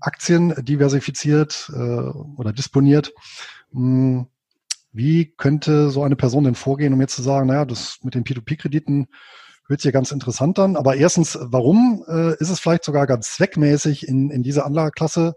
Aktien 0.00 0.52
diversifiziert 0.64 1.70
äh, 1.72 1.78
oder 1.78 2.52
disponiert, 2.52 3.12
mh, 3.70 3.80
hm, 3.80 4.26
wie 4.92 5.32
könnte 5.36 5.90
so 5.90 6.02
eine 6.02 6.16
Person 6.16 6.44
denn 6.44 6.54
vorgehen, 6.56 6.92
um 6.92 7.00
jetzt 7.00 7.14
zu 7.14 7.22
sagen, 7.22 7.46
naja, 7.46 7.64
das 7.64 7.98
mit 8.02 8.14
den 8.14 8.24
P2P-Krediten 8.24 9.06
hört 9.68 9.80
sich 9.80 9.92
ganz 9.92 10.10
interessant 10.10 10.58
an. 10.58 10.76
Aber 10.76 10.96
erstens, 10.96 11.38
warum 11.40 12.04
äh, 12.08 12.34
ist 12.38 12.50
es 12.50 12.58
vielleicht 12.58 12.84
sogar 12.84 13.06
ganz 13.06 13.34
zweckmäßig, 13.36 14.08
in, 14.08 14.30
in 14.30 14.42
diese 14.42 14.64
Anlageklasse 14.64 15.34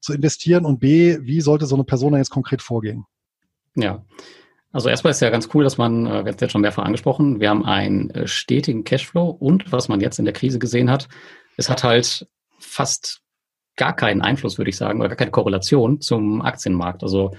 zu 0.00 0.12
investieren? 0.12 0.64
Und 0.64 0.78
B, 0.78 1.18
wie 1.22 1.40
sollte 1.40 1.66
so 1.66 1.74
eine 1.74 1.84
Person 1.84 2.12
da 2.12 2.18
jetzt 2.18 2.30
konkret 2.30 2.62
vorgehen? 2.62 3.04
Ja. 3.74 4.04
Also 4.72 4.88
erstmal 4.88 5.12
ist 5.12 5.20
ja 5.20 5.30
ganz 5.30 5.48
cool, 5.54 5.64
dass 5.64 5.78
man, 5.78 6.06
äh, 6.06 6.10
wir 6.10 6.16
haben 6.18 6.26
es 6.28 6.40
jetzt 6.40 6.52
schon 6.52 6.60
mehrfach 6.60 6.84
angesprochen, 6.84 7.40
wir 7.40 7.50
haben 7.50 7.64
einen 7.64 8.10
äh, 8.10 8.26
stetigen 8.26 8.84
Cashflow 8.84 9.28
und 9.28 9.70
was 9.70 9.88
man 9.88 10.00
jetzt 10.00 10.18
in 10.18 10.24
der 10.24 10.34
Krise 10.34 10.58
gesehen 10.58 10.90
hat, 10.90 11.08
es 11.56 11.70
hat 11.70 11.84
halt 11.84 12.26
fast 12.58 13.20
gar 13.76 13.94
keinen 13.94 14.20
Einfluss, 14.20 14.58
würde 14.58 14.70
ich 14.70 14.76
sagen, 14.76 15.00
oder 15.00 15.08
gar 15.08 15.16
keine 15.16 15.30
Korrelation 15.30 16.00
zum 16.00 16.42
Aktienmarkt. 16.42 17.02
Also 17.02 17.32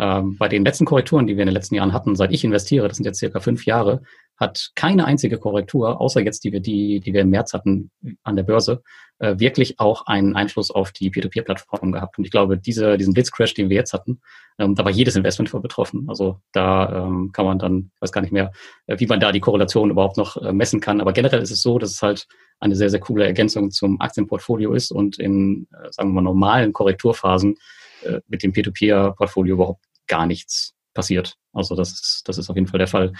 ähm, 0.00 0.36
bei 0.38 0.48
den 0.48 0.64
letzten 0.64 0.86
Korrekturen, 0.86 1.26
die 1.26 1.36
wir 1.36 1.42
in 1.42 1.48
den 1.48 1.54
letzten 1.54 1.74
Jahren 1.74 1.92
hatten, 1.92 2.16
seit 2.16 2.32
ich 2.32 2.42
investiere, 2.42 2.88
das 2.88 2.96
sind 2.96 3.04
jetzt 3.04 3.18
circa 3.18 3.38
fünf 3.38 3.66
Jahre, 3.66 4.00
hat 4.38 4.70
keine 4.74 5.04
einzige 5.04 5.36
Korrektur, 5.36 6.00
außer 6.00 6.22
jetzt 6.22 6.42
die 6.42 6.52
wir, 6.52 6.60
die, 6.60 7.00
die 7.00 7.12
wir 7.12 7.20
im 7.20 7.28
März 7.28 7.52
hatten 7.52 7.90
an 8.22 8.34
der 8.34 8.42
Börse, 8.44 8.82
äh, 9.18 9.38
wirklich 9.38 9.78
auch 9.78 10.06
einen 10.06 10.36
Einfluss 10.36 10.70
auf 10.70 10.92
die 10.92 11.10
Peer-to-Peer-Plattform 11.10 11.92
gehabt. 11.92 12.16
Und 12.16 12.24
ich 12.24 12.30
glaube, 12.30 12.56
diese, 12.56 12.96
diesen 12.96 13.12
Blitzcrash, 13.12 13.52
den 13.52 13.68
wir 13.68 13.76
jetzt 13.76 13.92
hatten, 13.92 14.22
ähm, 14.58 14.74
da 14.74 14.86
war 14.86 14.90
jedes 14.90 15.16
Investment 15.16 15.50
vor 15.50 15.60
betroffen. 15.60 16.06
Also 16.08 16.40
da 16.52 17.04
ähm, 17.04 17.30
kann 17.34 17.44
man 17.44 17.58
dann, 17.58 17.90
weiß 18.00 18.10
gar 18.10 18.22
nicht 18.22 18.32
mehr, 18.32 18.52
äh, 18.86 18.98
wie 18.98 19.06
man 19.06 19.20
da 19.20 19.32
die 19.32 19.40
Korrelation 19.40 19.90
überhaupt 19.90 20.16
noch 20.16 20.38
äh, 20.38 20.54
messen 20.54 20.80
kann. 20.80 21.02
Aber 21.02 21.12
generell 21.12 21.42
ist 21.42 21.50
es 21.50 21.60
so, 21.60 21.78
dass 21.78 21.90
es 21.90 22.00
halt 22.00 22.26
eine 22.58 22.74
sehr, 22.74 22.88
sehr 22.88 23.00
coole 23.00 23.26
Ergänzung 23.26 23.70
zum 23.70 24.00
Aktienportfolio 24.00 24.72
ist 24.72 24.92
und 24.92 25.18
in, 25.18 25.66
äh, 25.72 25.90
sagen 25.90 26.08
wir 26.08 26.14
mal, 26.14 26.22
normalen 26.22 26.72
Korrekturphasen 26.72 27.56
äh, 28.04 28.20
mit 28.28 28.42
dem 28.42 28.52
Peer-to-Peer-Portfolio 28.52 29.56
überhaupt 29.56 29.84
gar 30.10 30.26
nichts 30.26 30.74
passiert. 30.92 31.36
Also 31.52 31.74
das 31.76 31.92
ist, 31.92 32.22
das 32.28 32.36
ist 32.36 32.50
auf 32.50 32.56
jeden 32.56 32.66
Fall 32.66 32.78
der 32.78 32.88
Fall. 32.88 33.12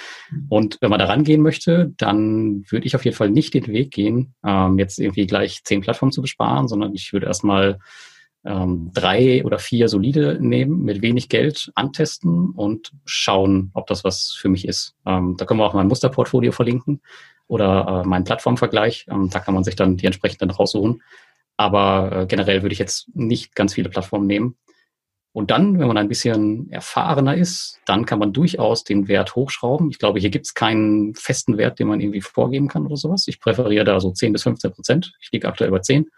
Und 0.48 0.76
wenn 0.80 0.90
man 0.90 0.98
da 0.98 1.06
rangehen 1.06 1.40
möchte, 1.40 1.92
dann 1.96 2.64
würde 2.68 2.86
ich 2.86 2.94
auf 2.94 3.04
jeden 3.04 3.16
Fall 3.16 3.30
nicht 3.30 3.54
den 3.54 3.68
Weg 3.68 3.92
gehen, 3.92 4.34
ähm, 4.44 4.78
jetzt 4.78 4.98
irgendwie 4.98 5.26
gleich 5.26 5.62
zehn 5.64 5.80
Plattformen 5.80 6.12
zu 6.12 6.20
besparen, 6.20 6.68
sondern 6.68 6.94
ich 6.94 7.12
würde 7.12 7.26
erstmal 7.26 7.78
ähm, 8.44 8.90
drei 8.94 9.44
oder 9.44 9.58
vier 9.58 9.88
solide 9.88 10.38
nehmen, 10.40 10.82
mit 10.82 11.02
wenig 11.02 11.28
Geld 11.28 11.70
antesten 11.74 12.50
und 12.50 12.92
schauen, 13.04 13.70
ob 13.74 13.86
das 13.86 14.02
was 14.02 14.32
für 14.32 14.48
mich 14.48 14.66
ist. 14.66 14.94
Ähm, 15.06 15.36
da 15.36 15.44
können 15.44 15.60
wir 15.60 15.66
auch 15.66 15.74
mein 15.74 15.88
Musterportfolio 15.88 16.52
verlinken 16.52 17.00
oder 17.46 18.02
äh, 18.04 18.08
meinen 18.08 18.24
Plattformvergleich. 18.24 19.06
Ähm, 19.10 19.30
da 19.30 19.40
kann 19.40 19.54
man 19.54 19.64
sich 19.64 19.76
dann 19.76 19.96
die 19.96 20.06
entsprechenden 20.06 20.50
raussuchen. 20.50 21.02
Aber 21.56 22.12
äh, 22.12 22.26
generell 22.26 22.62
würde 22.62 22.72
ich 22.72 22.78
jetzt 22.78 23.08
nicht 23.14 23.54
ganz 23.54 23.74
viele 23.74 23.90
Plattformen 23.90 24.26
nehmen. 24.26 24.56
Und 25.32 25.52
dann, 25.52 25.78
wenn 25.78 25.86
man 25.86 25.96
ein 25.96 26.08
bisschen 26.08 26.70
erfahrener 26.70 27.36
ist, 27.36 27.78
dann 27.86 28.04
kann 28.04 28.18
man 28.18 28.32
durchaus 28.32 28.82
den 28.82 29.06
Wert 29.06 29.36
hochschrauben. 29.36 29.90
Ich 29.90 29.98
glaube, 29.98 30.18
hier 30.18 30.30
gibt 30.30 30.46
es 30.46 30.54
keinen 30.54 31.14
festen 31.14 31.56
Wert, 31.56 31.78
den 31.78 31.86
man 31.86 32.00
irgendwie 32.00 32.20
vorgeben 32.20 32.66
kann 32.66 32.84
oder 32.84 32.96
sowas. 32.96 33.28
Ich 33.28 33.40
präferiere 33.40 33.84
da 33.84 34.00
so 34.00 34.10
10 34.10 34.32
bis 34.32 34.42
15 34.42 34.72
Prozent. 34.72 35.12
Ich 35.20 35.30
liege 35.30 35.46
aktuell 35.46 35.70
bei 35.70 35.78
10. 35.78 36.10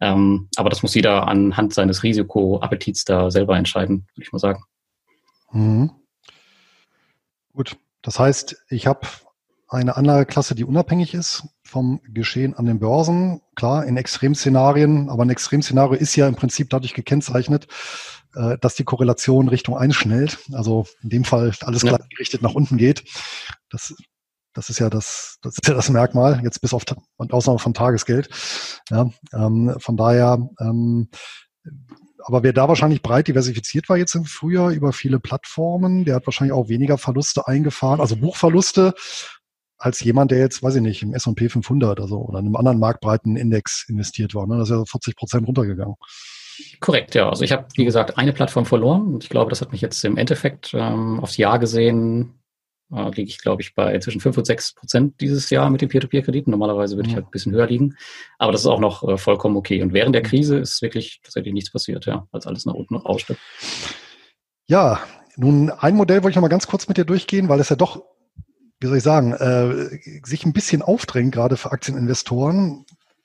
Ähm, 0.00 0.48
aber 0.56 0.70
das 0.70 0.82
muss 0.82 0.94
jeder 0.94 1.28
anhand 1.28 1.74
seines 1.74 2.02
Risikoappetits 2.02 3.04
da 3.04 3.30
selber 3.30 3.56
entscheiden, 3.58 4.06
würde 4.14 4.22
ich 4.22 4.32
mal 4.32 4.38
sagen. 4.38 4.62
Mhm. 5.52 5.90
Gut. 7.52 7.76
Das 8.00 8.18
heißt, 8.18 8.64
ich 8.70 8.86
habe 8.86 9.06
eine 9.68 9.96
Anlageklasse, 9.96 10.54
die 10.54 10.64
unabhängig 10.64 11.12
ist 11.12 11.48
vom 11.68 12.00
Geschehen 12.08 12.54
an 12.54 12.64
den 12.64 12.78
Börsen. 12.78 13.42
Klar, 13.54 13.84
in 13.84 13.96
Extremszenarien, 13.96 15.10
aber 15.10 15.24
ein 15.24 15.30
Extremszenario 15.30 15.94
ist 15.94 16.16
ja 16.16 16.26
im 16.26 16.34
Prinzip 16.34 16.70
dadurch 16.70 16.94
gekennzeichnet, 16.94 17.68
äh, 18.34 18.56
dass 18.58 18.74
die 18.74 18.84
Korrelation 18.84 19.48
Richtung 19.48 19.76
einschnellt. 19.76 20.38
Also 20.52 20.86
in 21.02 21.10
dem 21.10 21.24
Fall 21.24 21.52
alles 21.60 21.82
ja. 21.82 21.98
gerichtet 22.10 22.40
nach 22.40 22.54
unten 22.54 22.78
geht. 22.78 23.04
Das, 23.68 23.94
das 24.54 24.70
ist 24.70 24.78
ja 24.78 24.88
das, 24.88 25.38
das 25.42 25.58
ist 25.58 25.68
ja 25.68 25.74
das 25.74 25.90
Merkmal, 25.90 26.40
jetzt 26.42 26.60
bis 26.62 26.72
auf 26.72 26.84
und 27.16 27.32
Ausnahme 27.34 27.58
von 27.58 27.74
Tagesgeld. 27.74 28.30
Ja, 28.90 29.10
ähm, 29.34 29.76
von 29.78 29.96
daher, 29.98 30.48
ähm, 30.60 31.10
aber 32.24 32.42
wer 32.42 32.54
da 32.54 32.66
wahrscheinlich 32.66 33.02
breit 33.02 33.28
diversifiziert 33.28 33.88
war 33.88 33.98
jetzt 33.98 34.14
im 34.14 34.24
Frühjahr 34.24 34.70
über 34.70 34.92
viele 34.92 35.20
Plattformen, 35.20 36.04
der 36.04 36.16
hat 36.16 36.26
wahrscheinlich 36.26 36.52
auch 36.52 36.68
weniger 36.68 36.98
Verluste 36.98 37.46
eingefahren, 37.46 38.00
also 38.00 38.16
Buchverluste, 38.16 38.94
als 39.78 40.02
jemand, 40.02 40.30
der 40.30 40.38
jetzt, 40.38 40.62
weiß 40.62 40.76
ich 40.76 40.82
nicht, 40.82 41.02
im 41.02 41.14
S&P 41.14 41.48
500 41.48 42.00
also, 42.00 42.18
oder 42.18 42.38
einem 42.38 42.56
anderen 42.56 42.78
marktbreiten 42.78 43.36
Index 43.36 43.86
investiert 43.88 44.34
war. 44.34 44.46
Ne? 44.46 44.58
Das 44.58 44.68
ist 44.68 44.76
ja 44.76 44.84
40 44.84 45.16
Prozent 45.16 45.46
runtergegangen. 45.46 45.94
Korrekt, 46.80 47.14
ja. 47.14 47.28
Also 47.28 47.44
ich 47.44 47.52
habe, 47.52 47.66
wie 47.74 47.84
gesagt, 47.84 48.18
eine 48.18 48.32
Plattform 48.32 48.66
verloren 48.66 49.14
und 49.14 49.24
ich 49.24 49.30
glaube, 49.30 49.50
das 49.50 49.60
hat 49.60 49.72
mich 49.72 49.80
jetzt 49.80 50.04
im 50.04 50.16
Endeffekt 50.16 50.74
ähm, 50.74 51.20
aufs 51.20 51.36
Jahr 51.36 51.58
gesehen, 51.60 52.34
äh, 52.92 53.10
liege 53.10 53.28
ich, 53.28 53.38
glaube 53.38 53.62
ich, 53.62 53.74
bei 53.74 53.98
zwischen 53.98 54.20
5 54.20 54.38
und 54.38 54.44
6 54.44 54.74
Prozent 54.74 55.20
dieses 55.20 55.50
Jahr 55.50 55.70
mit 55.70 55.80
den 55.80 55.88
Peer-to-Peer-Krediten. 55.88 56.50
Normalerweise 56.50 56.96
würde 56.96 57.08
ich 57.08 57.14
halt 57.14 57.26
ein 57.26 57.30
bisschen 57.30 57.52
höher 57.52 57.66
liegen, 57.66 57.96
aber 58.38 58.52
das 58.52 58.62
ist 58.62 58.66
auch 58.66 58.80
noch 58.80 59.06
äh, 59.06 59.18
vollkommen 59.18 59.56
okay. 59.56 59.82
Und 59.82 59.92
während 59.92 60.14
der 60.14 60.22
Krise 60.22 60.58
ist 60.58 60.82
wirklich 60.82 61.20
tatsächlich 61.22 61.54
nichts 61.54 61.70
passiert, 61.70 62.06
ja, 62.06 62.26
als 62.32 62.46
alles 62.46 62.66
nach 62.66 62.74
unten 62.74 62.96
rauschte. 62.96 63.36
Ja, 64.66 65.00
nun 65.36 65.70
ein 65.70 65.94
Modell 65.94 66.22
wollte 66.22 66.30
ich 66.30 66.36
noch 66.36 66.42
mal 66.42 66.48
ganz 66.48 66.66
kurz 66.66 66.88
mit 66.88 66.96
dir 66.96 67.04
durchgehen, 67.04 67.48
weil 67.48 67.60
es 67.60 67.68
ja 67.68 67.76
doch, 67.76 68.02
wie 68.80 68.86
soll 68.86 68.98
ich 68.98 69.02
sagen, 69.02 69.32
äh, 69.32 69.98
sich 70.24 70.44
ein 70.44 70.52
bisschen 70.52 70.82
aufdrängt, 70.82 71.34
gerade 71.34 71.56
für 71.56 71.72
Aktieninvestoren 71.72 72.84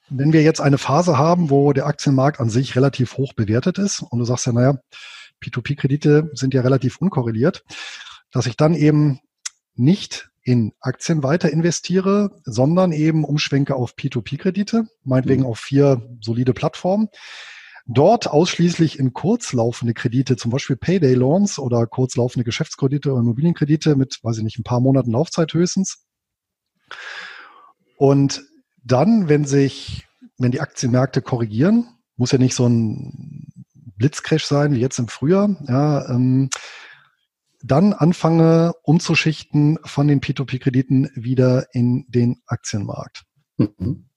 wenn 0.09 0.33
wir 0.33 0.43
jetzt 0.43 0.61
eine 0.61 0.77
Phase 0.77 1.17
haben, 1.17 1.49
wo 1.49 1.73
der 1.73 1.87
Aktienmarkt 1.87 2.39
an 2.39 2.49
sich 2.49 2.75
relativ 2.75 3.17
hoch 3.17 3.33
bewertet 3.33 3.77
ist 3.77 4.01
und 4.01 4.19
du 4.19 4.25
sagst 4.25 4.45
ja, 4.45 4.53
naja, 4.53 4.77
P2P-Kredite 5.41 6.29
sind 6.33 6.53
ja 6.53 6.61
relativ 6.61 6.97
unkorreliert, 6.97 7.63
dass 8.31 8.45
ich 8.45 8.55
dann 8.55 8.75
eben 8.75 9.19
nicht 9.75 10.29
in 10.43 10.73
Aktien 10.79 11.23
weiter 11.23 11.49
investiere, 11.49 12.31
sondern 12.43 12.91
eben 12.91 13.23
umschwenke 13.23 13.75
auf 13.75 13.95
P2P-Kredite, 13.95 14.87
meinetwegen 15.03 15.43
mhm. 15.43 15.47
auf 15.47 15.59
vier 15.59 16.01
solide 16.21 16.53
Plattformen. 16.53 17.09
Dort 17.85 18.27
ausschließlich 18.27 18.97
in 18.97 19.11
kurzlaufende 19.11 19.93
Kredite, 19.93 20.37
zum 20.37 20.51
Beispiel 20.51 20.77
Payday 20.77 21.15
Loans 21.15 21.59
oder 21.59 21.85
kurzlaufende 21.85 22.45
Geschäftskredite 22.45 23.11
oder 23.11 23.21
Immobilienkredite 23.21 23.95
mit, 23.95 24.19
weiß 24.23 24.37
ich 24.37 24.43
nicht, 24.43 24.57
ein 24.57 24.63
paar 24.63 24.79
Monaten 24.79 25.11
Laufzeit 25.11 25.53
höchstens. 25.53 26.05
Und 27.97 28.43
dann, 28.83 29.27
wenn 29.27 29.45
sich, 29.45 30.07
wenn 30.37 30.51
die 30.51 30.61
Aktienmärkte 30.61 31.21
korrigieren, 31.21 31.87
muss 32.15 32.31
ja 32.31 32.37
nicht 32.37 32.55
so 32.55 32.67
ein 32.67 33.51
Blitzcrash 33.97 34.45
sein 34.45 34.73
wie 34.73 34.79
jetzt 34.79 34.99
im 34.99 35.07
Frühjahr, 35.07 35.55
ja, 35.67 36.09
ähm, 36.09 36.49
dann 37.63 37.93
anfange 37.93 38.73
umzuschichten 38.83 39.79
von 39.85 40.07
den 40.07 40.19
P2P-Krediten 40.19 41.09
wieder 41.15 41.67
in 41.73 42.05
den 42.09 42.41
Aktienmarkt. 42.45 43.23
Mhm. 43.57 44.09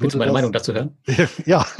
Willst 0.00 0.14
du 0.14 0.18
meine 0.18 0.30
das, 0.30 0.34
Meinung 0.34 0.52
dazu 0.52 0.74
hören? 0.74 0.96
Ja, 1.46 1.66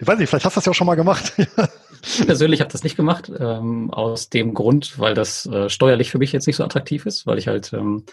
ich 0.00 0.06
weiß 0.06 0.18
nicht, 0.18 0.28
vielleicht 0.28 0.44
hast 0.44 0.56
du 0.56 0.58
das 0.58 0.66
ja 0.66 0.70
auch 0.70 0.74
schon 0.74 0.86
mal 0.86 0.94
gemacht. 0.94 1.32
Ich 1.38 2.26
persönlich 2.26 2.60
habe 2.60 2.70
das 2.70 2.84
nicht 2.84 2.96
gemacht, 2.96 3.30
ähm, 3.38 3.90
aus 3.90 4.28
dem 4.28 4.54
Grund, 4.54 4.98
weil 4.98 5.14
das 5.14 5.46
äh, 5.46 5.68
steuerlich 5.68 6.10
für 6.10 6.18
mich 6.18 6.32
jetzt 6.32 6.46
nicht 6.46 6.56
so 6.56 6.64
attraktiv 6.64 7.06
ist, 7.06 7.26
weil 7.26 7.38
ich 7.38 7.48
halt 7.48 7.72
ähm, 7.72 8.04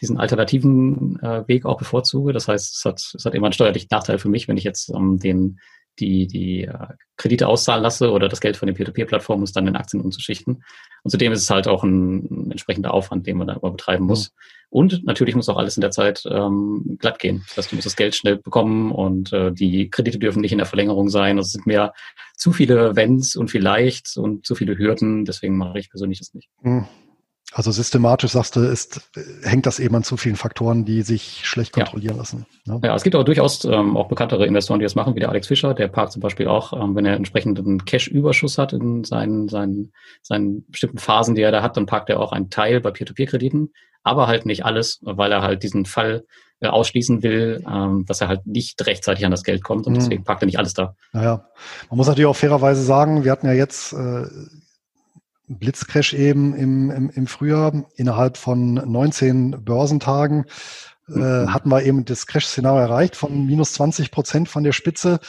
diesen 0.00 0.18
alternativen 0.18 1.18
äh, 1.20 1.46
Weg 1.48 1.66
auch 1.66 1.78
bevorzuge. 1.78 2.32
Das 2.32 2.48
heißt, 2.48 2.76
es 2.76 2.84
hat, 2.84 3.00
es 3.14 3.24
hat 3.24 3.34
immer 3.34 3.46
einen 3.46 3.52
steuerlichen 3.52 3.88
Nachteil 3.90 4.18
für 4.18 4.28
mich, 4.28 4.48
wenn 4.48 4.56
ich 4.56 4.64
jetzt 4.64 4.90
ähm, 4.90 5.18
den 5.18 5.58
die, 5.98 6.26
die 6.26 6.64
äh, 6.64 6.86
Kredite 7.16 7.46
auszahlen 7.46 7.82
lasse 7.82 8.10
oder 8.10 8.28
das 8.28 8.40
Geld 8.40 8.56
von 8.56 8.66
den 8.66 8.74
Peer-to-Peer-Plattformen 8.74 9.44
ist 9.44 9.54
dann 9.54 9.66
in 9.66 9.76
Aktien 9.76 10.02
umzuschichten. 10.02 10.64
Und 11.02 11.10
zudem 11.10 11.32
ist 11.32 11.42
es 11.42 11.50
halt 11.50 11.68
auch 11.68 11.84
ein, 11.84 12.24
ein 12.30 12.50
entsprechender 12.50 12.94
Aufwand, 12.94 13.26
den 13.26 13.36
man 13.36 13.46
da 13.46 13.54
immer 13.54 13.70
betreiben 13.70 14.04
muss. 14.04 14.30
Mhm. 14.30 14.36
Und 14.70 15.04
natürlich 15.04 15.34
muss 15.34 15.50
auch 15.50 15.58
alles 15.58 15.76
in 15.76 15.82
der 15.82 15.90
Zeit 15.90 16.24
ähm, 16.26 16.96
glatt 16.98 17.18
gehen. 17.18 17.44
Das 17.48 17.58
heißt, 17.58 17.72
du 17.72 17.76
musst 17.76 17.84
das 17.84 17.96
Geld 17.96 18.14
schnell 18.14 18.38
bekommen 18.38 18.90
und 18.90 19.30
äh, 19.32 19.52
die 19.52 19.90
Kredite 19.90 20.18
dürfen 20.18 20.40
nicht 20.40 20.52
in 20.52 20.58
der 20.58 20.66
Verlängerung 20.66 21.10
sein. 21.10 21.36
Also 21.36 21.48
es 21.48 21.52
sind 21.52 21.66
mehr 21.66 21.92
zu 22.36 22.52
viele 22.52 22.96
Wenns 22.96 23.36
und 23.36 23.50
vielleicht 23.50 24.16
und 24.16 24.46
zu 24.46 24.54
viele 24.54 24.78
Hürden. 24.78 25.26
Deswegen 25.26 25.58
mache 25.58 25.78
ich 25.78 25.90
persönlich 25.90 26.20
das 26.20 26.32
nicht. 26.32 26.48
Mhm. 26.62 26.86
Also 27.54 27.70
systematisch, 27.70 28.32
sagst 28.32 28.56
du, 28.56 28.60
ist, 28.60 29.10
hängt 29.42 29.66
das 29.66 29.78
eben 29.78 29.94
an 29.94 30.04
zu 30.04 30.16
vielen 30.16 30.36
Faktoren, 30.36 30.84
die 30.86 31.02
sich 31.02 31.40
schlecht 31.44 31.72
kontrollieren 31.72 32.14
ja. 32.14 32.20
lassen. 32.20 32.46
Ne? 32.64 32.80
Ja, 32.82 32.94
es 32.94 33.02
gibt 33.02 33.14
aber 33.14 33.24
durchaus 33.24 33.64
ähm, 33.64 33.96
auch 33.96 34.08
bekanntere 34.08 34.46
Investoren, 34.46 34.80
die 34.80 34.84
das 34.84 34.94
machen, 34.94 35.14
wie 35.14 35.20
der 35.20 35.28
Alex 35.28 35.48
Fischer. 35.48 35.74
Der 35.74 35.88
parkt 35.88 36.12
zum 36.12 36.22
Beispiel 36.22 36.48
auch, 36.48 36.72
ähm, 36.72 36.94
wenn 36.94 37.04
er 37.04 37.14
entsprechenden 37.14 37.84
Cash-Überschuss 37.84 38.56
hat 38.56 38.72
in 38.72 39.04
seinen, 39.04 39.48
seinen, 39.48 39.92
seinen 40.22 40.64
bestimmten 40.70 40.98
Phasen, 40.98 41.34
die 41.34 41.42
er 41.42 41.52
da 41.52 41.62
hat, 41.62 41.76
dann 41.76 41.86
parkt 41.86 42.08
er 42.08 42.20
auch 42.20 42.32
einen 42.32 42.48
Teil 42.48 42.80
bei 42.80 42.90
Peer-to-Peer-Krediten, 42.90 43.72
aber 44.02 44.28
halt 44.28 44.46
nicht 44.46 44.64
alles, 44.64 45.00
weil 45.02 45.30
er 45.30 45.42
halt 45.42 45.62
diesen 45.62 45.84
Fall 45.84 46.24
äh, 46.60 46.68
ausschließen 46.68 47.22
will, 47.22 47.62
ähm, 47.68 48.04
dass 48.06 48.20
er 48.20 48.28
halt 48.28 48.46
nicht 48.46 48.86
rechtzeitig 48.86 49.24
an 49.24 49.30
das 49.30 49.42
Geld 49.42 49.62
kommt 49.62 49.86
und 49.86 49.92
mhm. 49.92 49.98
deswegen 49.98 50.24
parkt 50.24 50.42
er 50.42 50.46
nicht 50.46 50.58
alles 50.58 50.74
da. 50.74 50.94
Naja, 51.12 51.44
man 51.90 51.96
muss 51.96 52.06
natürlich 52.06 52.28
auch 52.28 52.36
fairerweise 52.36 52.82
sagen, 52.82 53.24
wir 53.24 53.32
hatten 53.32 53.46
ja 53.46 53.52
jetzt 53.52 53.92
äh, 53.92 54.24
Blitzcrash 55.58 56.14
eben 56.14 56.54
im, 56.54 56.90
im, 56.90 57.10
im 57.10 57.26
Frühjahr. 57.26 57.84
Innerhalb 57.96 58.36
von 58.36 58.74
19 58.74 59.64
Börsentagen 59.64 60.46
äh, 61.08 61.18
mhm. 61.18 61.52
hatten 61.52 61.68
wir 61.68 61.82
eben 61.82 62.04
das 62.04 62.26
Crash-Szenario 62.26 62.80
erreicht 62.80 63.16
von 63.16 63.46
minus 63.46 63.72
20 63.74 64.10
Prozent 64.10 64.48
von 64.48 64.64
der 64.64 64.72
Spitze. 64.72 65.20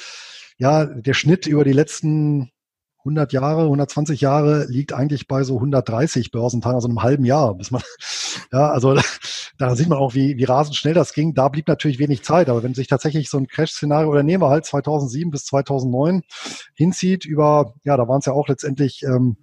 Ja, 0.57 0.85
der 0.85 1.13
Schnitt 1.13 1.47
über 1.47 1.63
die 1.63 1.73
letzten 1.73 2.51
100 2.99 3.33
Jahre, 3.33 3.63
120 3.63 4.21
Jahre 4.21 4.65
liegt 4.69 4.93
eigentlich 4.93 5.27
bei 5.27 5.43
so 5.43 5.55
130 5.55 6.31
Börsentagen, 6.31 6.75
also 6.75 6.87
einem 6.87 7.03
halben 7.03 7.25
Jahr, 7.25 7.53
bis 7.55 7.69
man, 7.69 7.81
ja, 8.53 8.71
also 8.71 8.97
da 9.57 9.75
sieht 9.75 9.89
man 9.89 9.97
auch, 9.97 10.13
wie, 10.13 10.37
wie 10.37 10.45
rasend 10.45 10.75
schnell 10.75 10.93
das 10.93 11.13
ging. 11.13 11.33
Da 11.33 11.49
blieb 11.49 11.67
natürlich 11.67 11.99
wenig 11.99 12.23
Zeit, 12.23 12.49
aber 12.49 12.63
wenn 12.63 12.73
sich 12.73 12.87
tatsächlich 12.87 13.29
so 13.29 13.37
ein 13.37 13.47
Crash-Szenario, 13.47 14.09
oder 14.09 14.23
nehmen 14.23 14.41
wir 14.41 14.49
halt 14.49 14.65
2007 14.65 15.31
bis 15.31 15.45
2009 15.45 16.21
hinzieht, 16.75 17.25
über, 17.25 17.73
ja, 17.83 17.97
da 17.97 18.07
waren 18.07 18.19
es 18.19 18.25
ja 18.25 18.33
auch 18.33 18.47
letztendlich 18.47 19.03
ähm, 19.03 19.35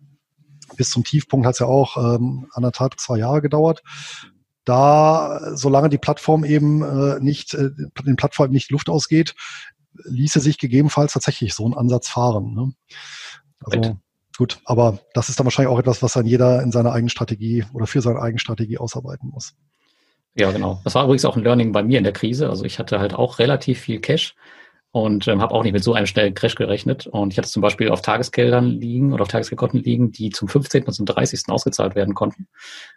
bis 0.77 0.91
zum 0.91 1.05
Tiefpunkt 1.05 1.47
hat 1.47 1.55
es 1.55 1.59
ja 1.59 1.67
auch 1.67 1.97
ähm, 1.97 2.49
anderthalb, 2.53 2.99
zwei 2.99 3.19
Jahre 3.19 3.41
gedauert. 3.43 3.83
Da, 4.65 5.53
solange 5.55 5.89
die 5.89 5.99
Plattform 5.99 6.45
eben 6.45 6.83
äh, 6.83 7.19
nicht, 7.21 7.55
äh, 7.55 7.71
den 8.05 8.17
Plattform 8.17 8.51
nicht 8.51 8.71
Luft 8.71 8.89
ausgeht, 8.89 9.35
ließe 10.05 10.41
sich 10.41 10.59
gegebenenfalls 10.59 11.13
tatsächlich 11.13 11.55
so 11.55 11.67
ein 11.69 11.75
Ansatz 11.75 12.09
fahren. 12.09 12.55
Ne? 12.55 12.73
Also 13.61 13.81
Right. 13.81 13.97
gut, 14.37 14.61
aber 14.65 14.99
das 15.15 15.29
ist 15.29 15.39
dann 15.39 15.47
wahrscheinlich 15.47 15.73
auch 15.73 15.79
etwas, 15.79 16.03
was 16.03 16.13
dann 16.13 16.27
jeder 16.27 16.63
in 16.63 16.73
seiner 16.73 16.93
eigenen 16.93 17.11
Strategie 17.11 17.65
oder 17.73 17.87
für 17.87 18.01
seine 18.01 18.21
eigene 18.21 18.39
Strategie 18.39 18.79
ausarbeiten 18.79 19.31
muss. 19.31 19.55
Ja, 20.35 20.51
genau. 20.53 20.81
Das 20.85 20.95
war 20.95 21.05
übrigens 21.05 21.25
auch 21.25 21.37
ein 21.37 21.43
Learning 21.43 21.73
bei 21.73 21.83
mir 21.83 21.99
in 21.99 22.05
der 22.05 22.13
Krise. 22.13 22.49
Also 22.49 22.65
ich 22.65 22.79
hatte 22.79 23.01
halt 23.01 23.15
auch 23.15 23.39
relativ 23.39 23.81
viel 23.81 24.01
Cash 24.01 24.35
und 24.93 25.29
ähm, 25.29 25.41
habe 25.41 25.55
auch 25.55 25.63
nicht 25.63 25.73
mit 25.73 25.85
so 25.85 25.95
einem 25.95 26.07
schnellen 26.07 26.35
Crash 26.35 26.57
gerechnet. 26.57 27.07
Und 27.07 27.33
ich 27.33 27.39
hatte 27.39 27.49
zum 27.49 27.63
Beispiel 27.63 27.91
auf 27.91 28.03
Tagesgeldern 28.03 28.67
liegen 28.67 29.13
oder 29.13 29.23
auf 29.23 29.29
Tagesgeldkonten 29.29 29.81
liegen, 29.81 30.11
die 30.11 30.31
zum 30.31 30.49
15. 30.49 30.85
und 30.85 30.93
zum 30.93 31.07
30. 31.07 31.43
ausgezahlt 31.49 31.95
werden 31.95 32.15
konnten. 32.15 32.49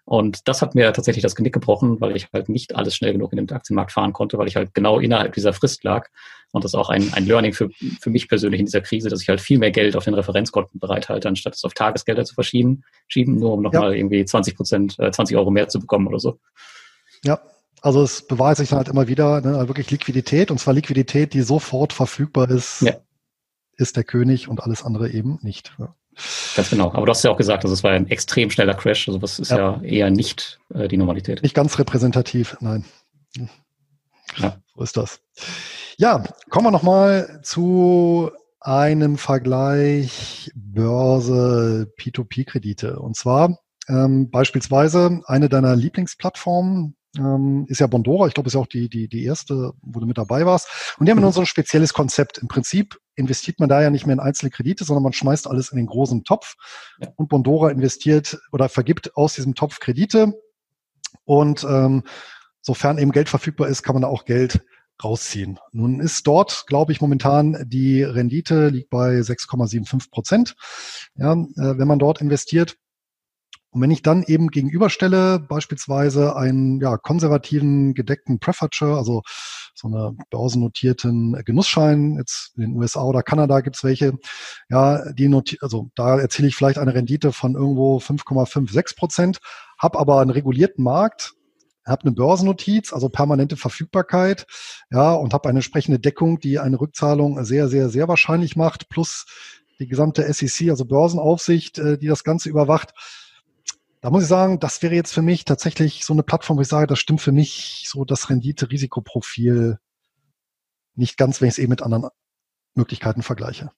Und 0.04 0.48
das 0.48 0.64
hat 0.64 0.74
mir 0.74 0.92
tatsächlich 0.92 1.22
das 1.22 1.36
Genick 1.36 1.54
gebrochen, 1.54 2.02
weil 2.02 2.16
ich 2.16 2.30
halt 2.34 2.50
nicht 2.50 2.76
alles 2.76 2.96
schnell 2.96 3.14
genug 3.14 3.32
in 3.32 3.38
den 3.38 3.52
Aktienmarkt 3.52 3.92
fahren 3.92 4.12
konnte, 4.12 4.40
weil 4.40 4.48
ich 4.48 4.56
halt 4.56 4.74
genau 4.74 5.00
innerhalb 5.00 5.34
dieser 5.34 5.54
Frist 5.54 5.84
lag. 5.84 6.10
Und 6.52 6.64
das 6.64 6.72
ist 6.72 6.80
auch 6.80 6.90
ein, 6.90 7.14
ein 7.14 7.28
Learning 7.28 7.54
für, 7.54 7.70
für 8.02 8.10
mich 8.10 8.28
persönlich 8.28 8.60
in 8.60 8.66
dieser 8.66 8.82
Krise, 8.82 9.10
dass 9.10 9.22
ich 9.22 9.30
halt 9.30 9.42
viel 9.42 9.60
mehr 9.60 9.72
Geld 9.72 9.96
auf 9.96 10.06
den 10.06 10.14
Referenzkonten 10.16 10.80
bereithalte, 10.80 11.28
anstatt 11.28 11.54
es 11.56 11.64
auf 11.64 11.74
Tagesgelder 11.74 12.26
zu 12.26 12.34
verschieben, 12.34 12.84
schieben, 13.08 13.36
nur 13.36 13.54
um 13.54 13.62
nochmal 13.62 13.92
ja. 13.92 13.98
irgendwie 13.98 14.26
20 14.26 14.56
Prozent, 14.56 15.00
äh, 15.00 15.12
20 15.12 15.38
Euro 15.38 15.52
mehr 15.52 15.68
zu 15.68 15.80
bekommen 15.80 16.08
oder 16.08 16.20
so. 16.20 16.40
Ja, 17.24 17.40
also 17.84 18.02
es 18.02 18.26
beweist 18.26 18.60
sich 18.60 18.70
dann 18.70 18.78
halt 18.78 18.88
immer 18.88 19.08
wieder, 19.08 19.42
ne, 19.42 19.56
also 19.56 19.68
wirklich 19.68 19.92
Liquidität, 19.92 20.50
und 20.52 20.58
zwar 20.58 20.74
Liquidität, 20.74 21.34
die 21.34 21.42
sofort 21.42 21.92
verfügbar 21.92 22.50
ist, 22.50 22.82
ja. 22.82 22.94
ist 23.76 23.98
der 23.98 24.06
König 24.06 24.48
und 24.48 24.64
alles 24.64 24.84
andere 24.84 25.10
eben 25.10 25.38
nicht. 25.42 25.74
Ja. 25.78 25.94
Ganz 26.56 26.70
genau. 26.70 26.94
Aber 26.94 27.06
du 27.06 27.10
hast 27.10 27.24
ja 27.24 27.32
auch 27.32 27.38
gesagt, 27.38 27.66
also 27.66 27.74
es 27.74 27.84
war 27.84 27.92
ein 27.92 28.10
extrem 28.10 28.50
schneller 28.50 28.74
Crash. 28.74 29.08
Also 29.10 29.20
das 29.20 29.38
ist 29.38 29.52
ja, 29.52 29.58
ja 29.58 29.82
eher 29.82 30.10
nicht 30.12 30.60
äh, 30.74 30.88
die 30.88 30.98
Normalität. 30.98 31.44
Nicht 31.44 31.56
ganz 31.56 31.78
repräsentativ, 31.78 32.56
nein. 32.62 32.86
Ja. 34.38 34.58
So 34.76 34.84
ist 34.84 34.96
das. 34.96 35.20
Ja, 35.98 36.24
kommen 36.50 36.68
wir 36.68 36.72
nochmal 36.72 37.42
zu 37.44 38.32
einem 38.62 39.18
Vergleich 39.18 40.52
Börse 40.56 41.92
P2P-Kredite. 42.00 43.00
Und 43.00 43.18
zwar 43.18 43.58
ähm, 43.90 44.30
beispielsweise 44.30 45.22
eine 45.26 45.50
deiner 45.50 45.76
Lieblingsplattformen, 45.76 46.96
ähm, 47.18 47.66
ist 47.68 47.80
ja 47.80 47.88
Bondora, 47.88 48.28
ich 48.28 48.34
glaube, 48.34 48.48
ist 48.48 48.54
ja 48.54 48.60
auch 48.60 48.68
die, 48.68 48.90
die, 48.90 49.08
die 49.08 49.24
erste, 49.24 49.74
wo 49.82 50.00
du 50.00 50.06
mit 50.06 50.18
dabei 50.18 50.46
warst. 50.46 50.96
Und 50.98 51.06
die 51.06 51.12
haben 51.12 51.22
mhm. 51.22 51.32
so 51.32 51.42
ein 51.42 51.46
spezielles 51.46 51.94
Konzept. 51.94 52.40
Im 52.40 52.48
Prinzip 52.48 53.00
investiert 53.16 53.60
man 53.60 53.70
da 53.70 53.82
ja 53.82 53.90
nicht 53.90 54.06
mehr 54.06 54.14
in 54.14 54.20
einzelne 54.20 54.50
Kredite, 54.50 54.84
sondern 54.84 55.04
man 55.04 55.14
schmeißt 55.14 55.48
alles 55.48 55.70
in 55.70 55.78
den 55.78 55.86
großen 55.86 56.24
Topf. 56.24 56.56
Ja. 57.00 57.10
Und 57.16 57.30
Bondora 57.30 57.70
investiert 57.70 58.40
oder 58.52 58.70
vergibt 58.70 59.16
aus 59.16 59.36
diesem 59.36 59.54
Topf 59.56 59.80
Kredite. 59.80 60.34
Und 61.26 61.64
ähm, 61.64 62.04
sofern 62.62 62.98
eben 62.98 63.12
Geld 63.12 63.30
verfügbar 63.30 63.68
ist, 63.68 63.84
kann 63.84 63.96
man 63.96 64.02
da 64.02 64.08
auch 64.08 64.26
Geld 64.26 64.64
rausziehen. 65.04 65.60
Nun 65.72 66.00
ist 66.00 66.26
dort, 66.28 66.66
glaube 66.68 66.92
ich, 66.92 67.02
momentan 67.02 67.66
die 67.68 68.04
Rendite 68.04 68.70
liegt 68.70 68.90
bei 68.90 69.20
6,75 69.20 70.12
Prozent. 70.12 70.56
Ja, 71.16 71.34
äh, 71.34 71.78
wenn 71.78 71.88
man 71.88 72.00
dort 72.00 72.22
investiert, 72.22 72.78
und 73.74 73.82
wenn 73.82 73.92
ich 73.92 74.04
dann 74.04 74.22
eben 74.22 74.50
gegenüberstelle, 74.50 75.40
beispielsweise 75.40 76.36
einen 76.36 76.80
ja, 76.80 76.98
konservativen 76.98 77.96
gedeckten 77.96 78.38
Preferature, 78.38 78.98
also 78.98 79.24
so 79.74 79.88
eine 79.88 80.16
börsennotierten 80.30 81.42
Genussschein, 81.44 82.18
jetzt 82.18 82.54
in 82.56 82.62
den 82.62 82.76
USA 82.76 83.04
oder 83.04 83.24
Kanada 83.24 83.62
gibt's 83.62 83.84
welche, 83.84 84.14
ja, 84.70 85.12
die 85.14 85.28
noti 85.28 85.58
also 85.62 85.90
da 85.96 86.20
erziele 86.20 86.48
ich 86.48 86.56
vielleicht 86.56 86.78
eine 86.78 86.94
Rendite 86.94 87.32
von 87.32 87.56
irgendwo 87.56 87.98
5,56 87.98 88.96
Prozent, 88.96 89.40
habe 89.80 89.98
aber 89.98 90.22
einen 90.22 90.30
regulierten 90.30 90.84
Markt, 90.84 91.34
habe 91.84 92.04
eine 92.04 92.12
Börsennotiz, 92.12 92.94
also 92.94 93.10
permanente 93.10 93.58
Verfügbarkeit, 93.58 94.46
ja, 94.92 95.14
und 95.14 95.34
habe 95.34 95.50
eine 95.50 95.58
entsprechende 95.58 95.98
Deckung, 95.98 96.40
die 96.40 96.60
eine 96.60 96.80
Rückzahlung 96.80 97.44
sehr, 97.44 97.70
sehr, 97.70 97.90
sehr 97.90 98.08
wahrscheinlich 98.08 98.56
macht, 98.56 98.88
plus 98.90 99.26
die 99.80 99.88
gesamte 99.88 100.32
SEC, 100.32 100.70
also 100.70 100.86
Börsenaufsicht, 100.86 101.80
äh, 101.80 101.98
die 101.98 102.08
das 102.08 102.24
Ganze 102.24 102.50
überwacht 102.50 102.94
da 104.04 104.10
muss 104.10 104.24
ich 104.24 104.30
sagen, 104.30 104.60
das 104.60 104.84
wäre 104.84 104.94
jetzt 104.94 105.14
für 105.14 105.22
mich 105.22 105.46
tatsächlich 105.46 106.04
so 106.04 106.12
eine 106.12 106.24
Plattform, 106.24 106.58
wo 106.58 106.62
ich 106.62 106.68
sage, 106.68 106.88
das 106.88 107.00
stimmt 107.00 107.22
für 107.22 107.32
mich 107.32 107.86
so 107.88 108.04
das 108.04 108.30
Rendite-Risikoprofil 108.30 109.78
nicht 110.96 111.18
ganz, 111.18 111.40
wenn 111.40 111.48
ich 111.48 111.54
es 111.54 111.58
eben 111.58 111.70
mit 111.70 111.82
anderen 111.82 112.10
Möglichkeiten 112.76 113.22
vergleiche. 113.22 113.72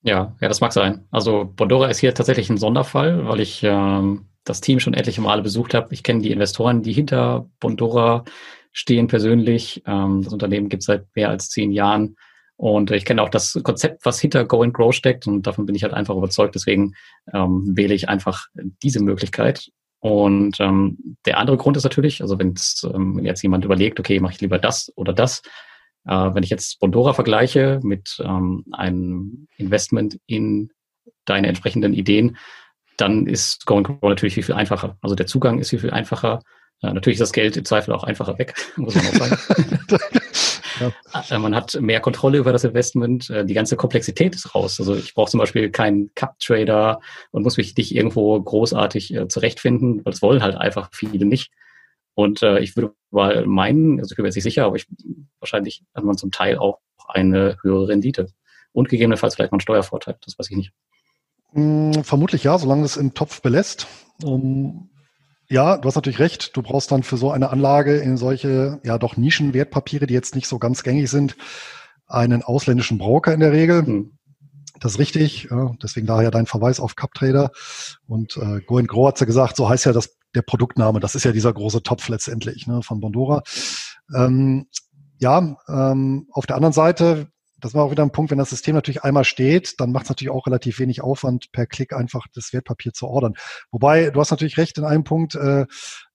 Ja, 0.00 0.34
ja, 0.40 0.48
das 0.48 0.62
mag 0.62 0.72
sein. 0.72 1.06
Also 1.10 1.52
Bondora 1.54 1.88
ist 1.88 1.98
hier 1.98 2.14
tatsächlich 2.14 2.48
ein 2.48 2.56
Sonderfall, 2.56 3.26
weil 3.26 3.40
ich 3.40 3.62
ähm, 3.62 4.30
das 4.42 4.62
Team 4.62 4.80
schon 4.80 4.94
etliche 4.94 5.20
Male 5.20 5.42
besucht 5.42 5.74
habe. 5.74 5.92
Ich 5.92 6.02
kenne 6.02 6.22
die 6.22 6.30
Investoren, 6.30 6.82
die 6.82 6.94
hinter 6.94 7.50
Bondora 7.60 8.24
stehen 8.72 9.06
persönlich. 9.06 9.82
Ähm, 9.84 10.22
das 10.24 10.32
Unternehmen 10.32 10.70
gibt 10.70 10.82
es 10.82 10.86
seit 10.86 11.14
mehr 11.14 11.28
als 11.28 11.50
zehn 11.50 11.72
Jahren. 11.72 12.16
Und 12.58 12.90
ich 12.90 13.04
kenne 13.04 13.22
auch 13.22 13.28
das 13.28 13.56
Konzept, 13.62 14.04
was 14.04 14.18
hinter 14.18 14.44
Go 14.44 14.62
and 14.62 14.74
Grow 14.74 14.92
steckt 14.92 15.28
und 15.28 15.46
davon 15.46 15.64
bin 15.64 15.76
ich 15.76 15.84
halt 15.84 15.94
einfach 15.94 16.16
überzeugt. 16.16 16.56
Deswegen 16.56 16.94
ähm, 17.32 17.62
wähle 17.76 17.94
ich 17.94 18.08
einfach 18.08 18.46
diese 18.82 19.00
Möglichkeit. 19.00 19.70
Und 20.00 20.58
ähm, 20.58 21.16
der 21.24 21.38
andere 21.38 21.56
Grund 21.56 21.76
ist 21.76 21.84
natürlich, 21.84 22.20
also 22.20 22.36
wenn 22.40 22.54
ähm, 22.92 23.24
jetzt 23.24 23.42
jemand 23.42 23.64
überlegt, 23.64 24.00
okay, 24.00 24.18
mache 24.18 24.32
ich 24.32 24.40
lieber 24.40 24.58
das 24.58 24.92
oder 24.96 25.12
das, 25.12 25.42
äh, 26.04 26.10
wenn 26.10 26.42
ich 26.42 26.50
jetzt 26.50 26.80
Bondora 26.80 27.12
vergleiche 27.12 27.78
mit 27.84 28.20
ähm, 28.24 28.64
einem 28.72 29.46
Investment 29.56 30.18
in 30.26 30.72
deine 31.26 31.46
entsprechenden 31.46 31.94
Ideen, 31.94 32.38
dann 32.96 33.28
ist 33.28 33.66
Go 33.66 33.76
and 33.76 33.86
Grow 33.86 34.02
natürlich 34.02 34.34
viel, 34.34 34.42
viel 34.42 34.56
einfacher. 34.56 34.98
Also 35.00 35.14
der 35.14 35.28
Zugang 35.28 35.60
ist 35.60 35.70
viel, 35.70 35.78
viel 35.78 35.92
einfacher. 35.92 36.40
Äh, 36.82 36.92
natürlich 36.92 37.18
ist 37.20 37.22
das 37.22 37.32
Geld 37.32 37.56
im 37.56 37.64
Zweifel 37.64 37.94
auch 37.94 38.02
einfacher 38.02 38.36
weg, 38.36 38.54
muss 38.76 38.96
man 38.96 39.06
auch 39.06 39.12
sagen. 39.14 39.78
Ja. 40.80 40.92
Äh, 41.30 41.38
man 41.38 41.54
hat 41.54 41.80
mehr 41.80 42.00
Kontrolle 42.00 42.38
über 42.38 42.52
das 42.52 42.64
Investment, 42.64 43.30
äh, 43.30 43.44
die 43.44 43.54
ganze 43.54 43.76
Komplexität 43.76 44.34
ist 44.34 44.54
raus. 44.54 44.78
Also 44.78 44.94
ich 44.94 45.14
brauche 45.14 45.30
zum 45.30 45.38
Beispiel 45.38 45.70
keinen 45.70 46.12
Cup-Trader 46.14 47.00
und 47.30 47.42
muss 47.42 47.56
mich 47.56 47.76
nicht 47.76 47.94
irgendwo 47.94 48.40
großartig 48.40 49.14
äh, 49.14 49.28
zurechtfinden, 49.28 50.04
weil 50.04 50.12
das 50.12 50.22
wollen 50.22 50.42
halt 50.42 50.56
einfach 50.56 50.90
viele 50.92 51.24
nicht. 51.24 51.50
Und 52.14 52.42
ich 52.42 52.74
würde 52.74 52.94
mal 53.12 53.46
meinen, 53.46 54.00
also 54.00 54.10
ich 54.10 54.16
bin 54.16 54.24
mir 54.24 54.30
jetzt 54.30 54.34
nicht 54.34 54.42
sicher, 54.42 54.64
aber 54.64 54.74
ich, 54.74 54.88
wahrscheinlich 55.38 55.84
hat 55.94 56.02
man 56.02 56.18
zum 56.18 56.32
Teil 56.32 56.58
auch 56.58 56.80
eine 57.06 57.58
höhere 57.62 57.86
Rendite. 57.86 58.26
Und 58.72 58.88
gegebenenfalls 58.88 59.36
vielleicht 59.36 59.52
mal 59.52 59.56
einen 59.56 59.60
Steuervorteil, 59.60 60.16
das 60.24 60.36
weiß 60.36 60.50
ich 60.50 60.56
nicht. 60.56 60.72
Hm, 61.52 62.02
vermutlich 62.02 62.42
ja, 62.42 62.58
solange 62.58 62.84
es 62.84 62.96
im 62.96 63.14
Topf 63.14 63.40
belässt. 63.40 63.86
Um, 64.22 64.90
ja, 65.48 65.78
du 65.78 65.88
hast 65.88 65.94
natürlich 65.94 66.18
recht. 66.18 66.56
Du 66.56 66.62
brauchst 66.62 66.92
dann 66.92 67.02
für 67.02 67.16
so 67.16 67.30
eine 67.30 67.50
Anlage 67.50 67.96
in 67.96 68.16
solche, 68.16 68.80
ja 68.84 68.98
doch 68.98 69.16
Nischenwertpapiere, 69.16 70.06
die 70.06 70.14
jetzt 70.14 70.34
nicht 70.34 70.46
so 70.46 70.58
ganz 70.58 70.82
gängig 70.82 71.10
sind, 71.10 71.36
einen 72.06 72.42
ausländischen 72.42 72.98
Broker 72.98 73.32
in 73.32 73.40
der 73.40 73.52
Regel. 73.52 73.86
Hm. 73.86 74.18
Das 74.80 74.92
ist 74.92 74.98
richtig. 74.98 75.48
Deswegen 75.82 76.06
daher 76.06 76.30
dein 76.30 76.46
Verweis 76.46 76.80
auf 76.80 76.94
CupTrader. 76.94 77.50
Und 78.06 78.36
äh, 78.36 78.60
Go 78.60 78.78
and 78.78 78.88
Grow 78.88 79.08
hat 79.08 79.18
ja 79.18 79.26
gesagt, 79.26 79.56
so 79.56 79.68
heißt 79.68 79.86
ja 79.86 79.92
das, 79.92 80.16
der 80.34 80.42
Produktname. 80.42 81.00
Das 81.00 81.14
ist 81.14 81.24
ja 81.24 81.32
dieser 81.32 81.52
große 81.52 81.82
Topf 81.82 82.08
letztendlich 82.08 82.66
ne, 82.66 82.82
von 82.82 83.00
Bondora. 83.00 83.42
Ähm, 84.14 84.66
ja, 85.18 85.56
ähm, 85.68 86.28
auf 86.32 86.46
der 86.46 86.56
anderen 86.56 86.72
Seite, 86.72 87.28
das 87.60 87.74
war 87.74 87.84
auch 87.84 87.90
wieder 87.90 88.02
ein 88.02 88.12
Punkt, 88.12 88.30
wenn 88.30 88.38
das 88.38 88.50
System 88.50 88.74
natürlich 88.74 89.02
einmal 89.02 89.24
steht, 89.24 89.80
dann 89.80 89.92
macht 89.92 90.04
es 90.04 90.10
natürlich 90.10 90.30
auch 90.30 90.46
relativ 90.46 90.78
wenig 90.78 91.02
Aufwand, 91.02 91.50
per 91.52 91.66
Klick 91.66 91.92
einfach 91.92 92.26
das 92.34 92.52
Wertpapier 92.52 92.92
zu 92.92 93.06
ordern. 93.06 93.34
Wobei, 93.70 94.10
du 94.10 94.20
hast 94.20 94.30
natürlich 94.30 94.58
recht 94.58 94.78
in 94.78 94.84
einem 94.84 95.04
Punkt, 95.04 95.34
äh, 95.34 95.66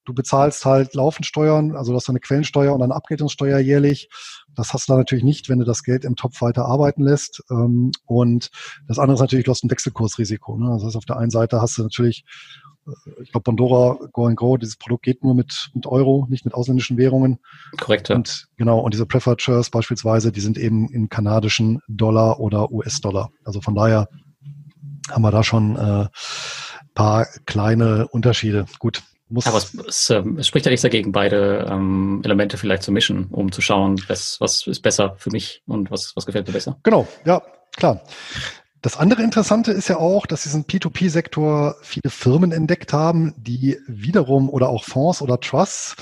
du 0.06 0.14
bezahlst 0.14 0.66
halt 0.66 0.94
laufend 0.96 1.26
Steuern, 1.26 1.76
also 1.76 1.92
du 1.92 1.98
hast 1.98 2.10
eine 2.10 2.20
Quellensteuer 2.20 2.74
und 2.74 2.82
eine 2.82 2.96
Abgeltungssteuer 2.96 3.60
jährlich. 3.60 4.10
Das 4.56 4.74
hast 4.74 4.88
du 4.88 4.94
da 4.94 4.98
natürlich 4.98 5.24
nicht, 5.24 5.50
wenn 5.50 5.60
du 5.60 5.66
das 5.66 5.84
Geld 5.84 6.06
im 6.06 6.16
Topf 6.16 6.42
weiter 6.42 6.66
arbeiten 6.66 7.04
lässt. 7.04 7.42
Ähm, 7.50 7.92
und 8.06 8.50
das 8.88 9.00
andere 9.00 9.16
ist 9.16 9.22
natürlich, 9.22 9.46
du 9.46 9.52
hast 9.52 9.64
ein 9.64 9.72
Wechselkursrisiko. 9.72 10.58
Ne? 10.58 10.70
Das 10.74 10.84
heißt, 10.84 10.96
auf 10.96 11.06
der 11.06 11.18
einen 11.18 11.32
Seite 11.32 11.62
hast 11.62 11.78
du 11.78 11.84
natürlich 11.84 12.26
ich 13.22 13.32
glaube, 13.32 13.44
Pandora 13.44 13.98
Go 14.12 14.26
and 14.26 14.36
Go, 14.36 14.58
dieses 14.58 14.78
Produkt 14.78 15.04
geht 15.04 15.24
nur 15.24 15.36
mit, 15.36 15.70
mit 15.74 15.86
Euro, 15.86 16.26
nicht 16.30 16.46
mit 16.46 16.54
ausländischen 16.54 16.98
Währungen. 16.98 17.40
Korrekt. 17.80 18.10
Ja. 18.10 18.16
Und 18.16 18.48
genau, 18.58 18.80
und 18.80 18.94
diese 18.94 19.06
Preferred 19.06 19.42
Shares 19.42 19.70
beispielsweise, 19.70 20.32
die 20.32 20.42
sind 20.42 20.58
eben 20.58 20.90
in 20.90 21.10
kanadischen 21.10 21.80
Dollar 21.88 22.40
oder 22.40 22.72
US-Dollar. 22.72 23.32
Also 23.44 23.62
von 23.62 23.76
daher 23.76 24.08
haben 25.10 25.22
wir 25.22 25.32
da 25.32 25.44
schon 25.44 25.76
äh, 25.76 26.08
paar 26.94 27.28
kleine 27.46 28.08
Unterschiede. 28.10 28.66
Gut. 28.80 29.02
Muss 29.30 29.48
Aber 29.48 29.58
es, 29.58 29.74
es, 29.74 30.10
ähm, 30.12 30.38
es 30.38 30.48
spricht 30.48 30.66
ja 30.66 30.70
nichts 30.70 30.84
dagegen, 30.84 31.12
beide 31.12 31.66
ähm, 31.70 32.22
Elemente 32.24 32.58
vielleicht 32.58 32.84
zu 32.84 32.92
mischen, 32.92 33.28
um 33.32 33.52
zu 33.52 33.62
schauen, 33.62 34.00
was, 34.08 34.40
was 34.40 34.68
ist 34.68 34.82
besser 34.82 35.16
für 35.18 35.32
mich 35.32 35.64
und 35.66 35.90
was, 35.90 36.16
was 36.16 36.26
gefällt 36.26 36.46
mir 36.46 36.54
besser. 36.54 36.78
Genau, 36.84 37.08
ja, 37.26 37.42
klar. 37.76 38.02
Das 38.84 38.98
andere 38.98 39.24
Interessante 39.24 39.72
ist 39.72 39.88
ja 39.88 39.96
auch, 39.96 40.26
dass 40.26 40.44
diesen 40.44 40.66
P2P-Sektor 40.66 41.78
viele 41.82 42.10
Firmen 42.10 42.52
entdeckt 42.52 42.92
haben, 42.92 43.34
die 43.38 43.78
wiederum 43.88 44.50
oder 44.50 44.68
auch 44.68 44.84
Fonds 44.84 45.22
oder 45.22 45.40
Trusts, 45.40 45.96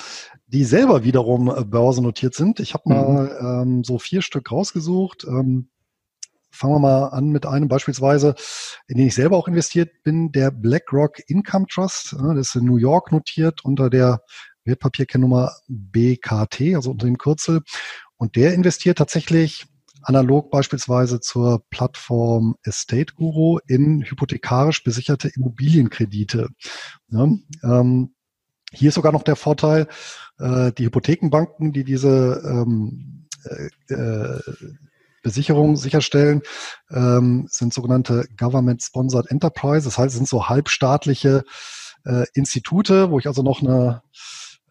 die 0.48 0.64
selber 0.64 1.04
wiederum 1.04 1.48
äh, 1.56 1.64
börsennotiert 1.64 2.34
sind. 2.34 2.60
Ich 2.60 2.74
habe 2.74 2.90
mal 2.90 3.24
mhm. 3.40 3.76
ähm, 3.76 3.84
so 3.84 4.00
vier 4.00 4.24
Stück 4.24 4.52
rausgesucht. 4.52 5.26
Ähm, 5.26 5.70
fangen 6.50 6.74
wir 6.74 6.80
mal 6.80 7.06
an 7.10 7.30
mit 7.30 7.46
einem 7.46 7.68
beispielsweise, 7.68 8.34
in 8.88 8.98
den 8.98 9.08
ich 9.08 9.16
selber 9.16 9.38
auch 9.38 9.48
investiert 9.48 10.02
bin, 10.02 10.32
der 10.32 10.50
BlackRock 10.50 11.20
Income 11.28 11.68
Trust. 11.72 12.14
Das 12.14 12.48
ist 12.48 12.56
in 12.56 12.66
New 12.66 12.78
York 12.78 13.12
notiert 13.12 13.64
unter 13.64 13.92
der 13.92 14.24
Wertpapierkennnummer 14.64 15.52
BKT, 15.68 16.74
also 16.74 16.90
unter 16.90 17.06
dem 17.06 17.20
Kürzel. 17.20 17.62
Und 18.18 18.36
der 18.36 18.56
investiert 18.56 18.98
tatsächlich 18.98 19.68
analog 20.04 20.52
beispielsweise 20.52 21.20
zur 21.20 21.64
Plattform 21.70 22.56
Estate 22.64 23.14
Guru 23.16 23.60
in 23.68 24.04
hypothekarisch 24.04 24.84
besicherte 24.84 25.30
Immobilienkredite. 25.30 26.50
Ja, 27.10 27.28
ähm, 27.64 28.14
hier 28.74 28.90
ist 28.90 28.96
sogar 28.96 29.12
noch 29.12 29.24
der 29.24 29.36
Vorteil, 29.36 29.88
äh, 30.40 30.72
die 30.72 30.86
Hypothekenbanken, 30.86 31.74
die 31.74 31.84
diese 31.84 32.42
ähm, 32.46 33.28
äh, 33.46 33.94
äh 33.94 34.40
Besicherung 35.24 35.76
sicherstellen, 35.76 36.42
ähm, 36.90 37.46
sind 37.48 37.76
sogenannte 37.76 38.26
Government-Sponsored 38.38 39.30
Enterprise. 39.30 39.86
Das 39.86 40.00
heißt, 40.00 40.08
es 40.08 40.16
sind 40.16 40.28
so 40.28 40.50
halbstaatliche 40.50 41.44
äh, 42.06 42.26
Institute, 42.34 43.12
wo 43.12 43.20
ich 43.20 43.28
also 43.28 43.44
noch 43.44 43.62
eine 43.62 44.02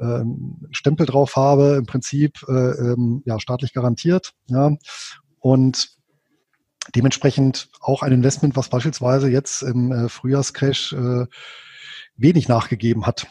ähm, 0.00 0.66
Stempel 0.72 1.06
drauf 1.06 1.36
habe, 1.36 1.76
im 1.76 1.86
Prinzip 1.86 2.42
äh, 2.48 2.52
ähm, 2.52 3.22
ja, 3.26 3.38
staatlich 3.38 3.72
garantiert. 3.72 4.32
Ja. 4.46 4.76
Und 5.40 5.90
dementsprechend 6.94 7.68
auch 7.80 8.02
ein 8.02 8.12
Investment, 8.12 8.56
was 8.56 8.68
beispielsweise 8.68 9.28
jetzt 9.28 9.62
im 9.62 9.92
äh, 9.92 10.08
Frühjahrscrash 10.08 10.92
äh, 10.92 11.26
wenig 12.16 12.48
nachgegeben 12.48 13.06
hat. 13.06 13.26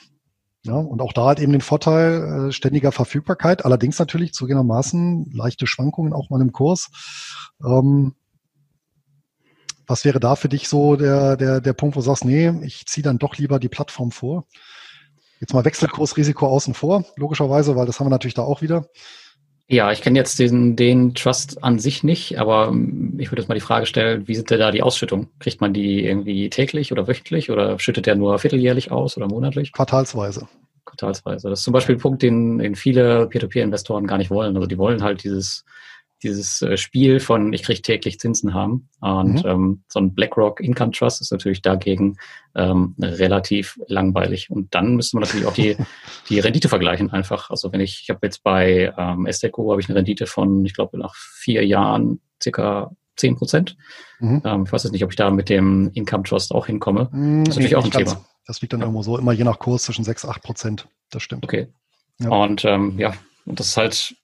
Ja, 0.63 0.73
und 0.73 1.01
auch 1.01 1.13
da 1.13 1.27
hat 1.27 1.39
eben 1.39 1.53
den 1.53 1.61
Vorteil 1.61 2.49
äh, 2.49 2.51
ständiger 2.51 2.91
Verfügbarkeit, 2.91 3.63
allerdings 3.63 3.97
natürlich 3.97 4.33
zugegebenermaßen 4.33 5.31
leichte 5.31 5.67
Schwankungen 5.67 6.11
auch 6.11 6.29
mal 6.29 6.41
im 6.41 6.51
Kurs. 6.51 6.89
Ähm, 7.65 8.15
was 9.87 10.05
wäre 10.05 10.19
da 10.19 10.35
für 10.35 10.49
dich 10.49 10.67
so 10.67 10.95
der, 10.97 11.37
der, 11.37 11.61
der 11.61 11.73
Punkt, 11.73 11.95
wo 11.95 12.01
du 12.01 12.05
sagst, 12.05 12.25
nee, 12.25 12.49
ich 12.63 12.85
ziehe 12.85 13.03
dann 13.03 13.19
doch 13.19 13.37
lieber 13.37 13.59
die 13.59 13.69
Plattform 13.69 14.11
vor? 14.11 14.45
Jetzt 15.39 15.53
mal 15.53 15.63
Wechselkursrisiko 15.63 16.45
außen 16.45 16.73
vor, 16.73 17.05
logischerweise, 17.15 17.75
weil 17.77 17.85
das 17.85 17.99
haben 17.99 18.07
wir 18.07 18.11
natürlich 18.11 18.33
da 18.33 18.41
auch 18.41 18.61
wieder. 18.61 18.85
Ja, 19.71 19.91
ich 19.91 20.01
kenne 20.01 20.17
jetzt 20.17 20.39
den, 20.39 20.75
den 20.75 21.13
Trust 21.13 21.63
an 21.63 21.77
sich 21.77 22.03
nicht, 22.03 22.39
aber 22.39 22.73
ich 23.19 23.31
würde 23.31 23.43
jetzt 23.43 23.49
mal 23.49 23.53
die 23.53 23.61
Frage 23.61 23.85
stellen, 23.85 24.27
wie 24.27 24.33
sind 24.33 24.49
denn 24.49 24.57
da 24.57 24.71
die 24.71 24.81
Ausschüttungen? 24.81 25.29
Kriegt 25.37 25.61
man 25.61 25.73
die 25.73 26.03
irgendwie 26.03 26.49
täglich 26.49 26.91
oder 26.91 27.07
wöchentlich 27.07 27.51
oder 27.51 27.77
schüttet 27.77 28.07
der 28.07 28.15
nur 28.15 28.39
vierteljährlich 28.39 28.91
aus 28.91 29.15
oder 29.15 29.27
monatlich? 29.27 29.71
Quartalsweise. 29.71 30.47
Quartalsweise. 30.85 31.51
Das 31.51 31.59
ist 31.59 31.65
zum 31.65 31.73
Beispiel 31.73 31.95
ein 31.95 32.01
Punkt, 32.01 32.23
den, 32.23 32.57
den 32.57 32.73
viele 32.73 33.27
Peer-to-Peer-Investoren 33.27 34.07
gar 34.07 34.17
nicht 34.17 34.31
wollen. 34.31 34.55
Also 34.55 34.67
die 34.67 34.79
wollen 34.79 35.03
halt 35.03 35.23
dieses 35.23 35.65
dieses 36.23 36.61
äh, 36.61 36.77
Spiel 36.77 37.19
von 37.19 37.53
ich 37.53 37.63
kriege 37.63 37.81
täglich 37.81 38.19
Zinsen 38.19 38.53
haben. 38.53 38.89
Und 39.01 39.43
mhm. 39.43 39.49
ähm, 39.49 39.83
so 39.87 39.99
ein 39.99 40.13
BlackRock 40.13 40.59
Income 40.59 40.91
Trust 40.91 41.21
ist 41.21 41.31
natürlich 41.31 41.61
dagegen 41.61 42.17
ähm, 42.55 42.95
relativ 42.99 43.79
langweilig. 43.87 44.49
Und 44.49 44.73
dann 44.75 44.95
müsste 44.95 45.17
man 45.17 45.23
natürlich 45.23 45.45
auch 45.45 45.53
die, 45.53 45.77
die 46.29 46.39
Rendite 46.39 46.69
vergleichen 46.69 47.11
einfach. 47.11 47.49
Also 47.49 47.71
wenn 47.71 47.81
ich, 47.81 48.01
ich 48.03 48.09
habe 48.09 48.19
jetzt 48.23 48.43
bei 48.43 48.93
ähm, 48.97 49.25
Esteco 49.25 49.71
habe 49.71 49.81
ich 49.81 49.89
eine 49.89 49.97
Rendite 49.97 50.25
von, 50.25 50.65
ich 50.65 50.73
glaube, 50.73 50.97
nach 50.97 51.15
vier 51.15 51.65
Jahren 51.65 52.19
circa 52.41 52.91
10 53.17 53.35
Prozent. 53.35 53.77
Mhm. 54.19 54.41
Ähm, 54.45 54.63
ich 54.65 54.71
weiß 54.71 54.83
jetzt 54.83 54.93
nicht, 54.93 55.03
ob 55.03 55.11
ich 55.11 55.17
da 55.17 55.29
mit 55.29 55.49
dem 55.49 55.91
Income 55.93 56.23
Trust 56.23 56.53
auch 56.53 56.65
hinkomme. 56.65 57.09
Mhm, 57.11 57.43
das 57.45 57.55
ist 57.55 57.57
natürlich 57.57 57.75
auch 57.75 57.85
ein 57.85 57.91
Thema. 57.91 58.25
Das 58.45 58.61
liegt 58.61 58.73
dann 58.73 58.79
ja. 58.79 58.87
irgendwo 58.87 59.03
so 59.03 59.17
immer 59.17 59.31
je 59.31 59.43
nach 59.43 59.59
Kurs 59.59 59.83
zwischen 59.83 60.03
6, 60.03 60.25
8 60.25 60.41
Prozent. 60.41 60.87
Das 61.11 61.21
stimmt. 61.21 61.43
Okay. 61.43 61.67
Ja. 62.19 62.29
Und 62.29 62.65
ähm, 62.65 62.97
ja, 62.97 63.13
und 63.45 63.59
das 63.59 63.67
ist 63.67 63.77
halt 63.77 64.15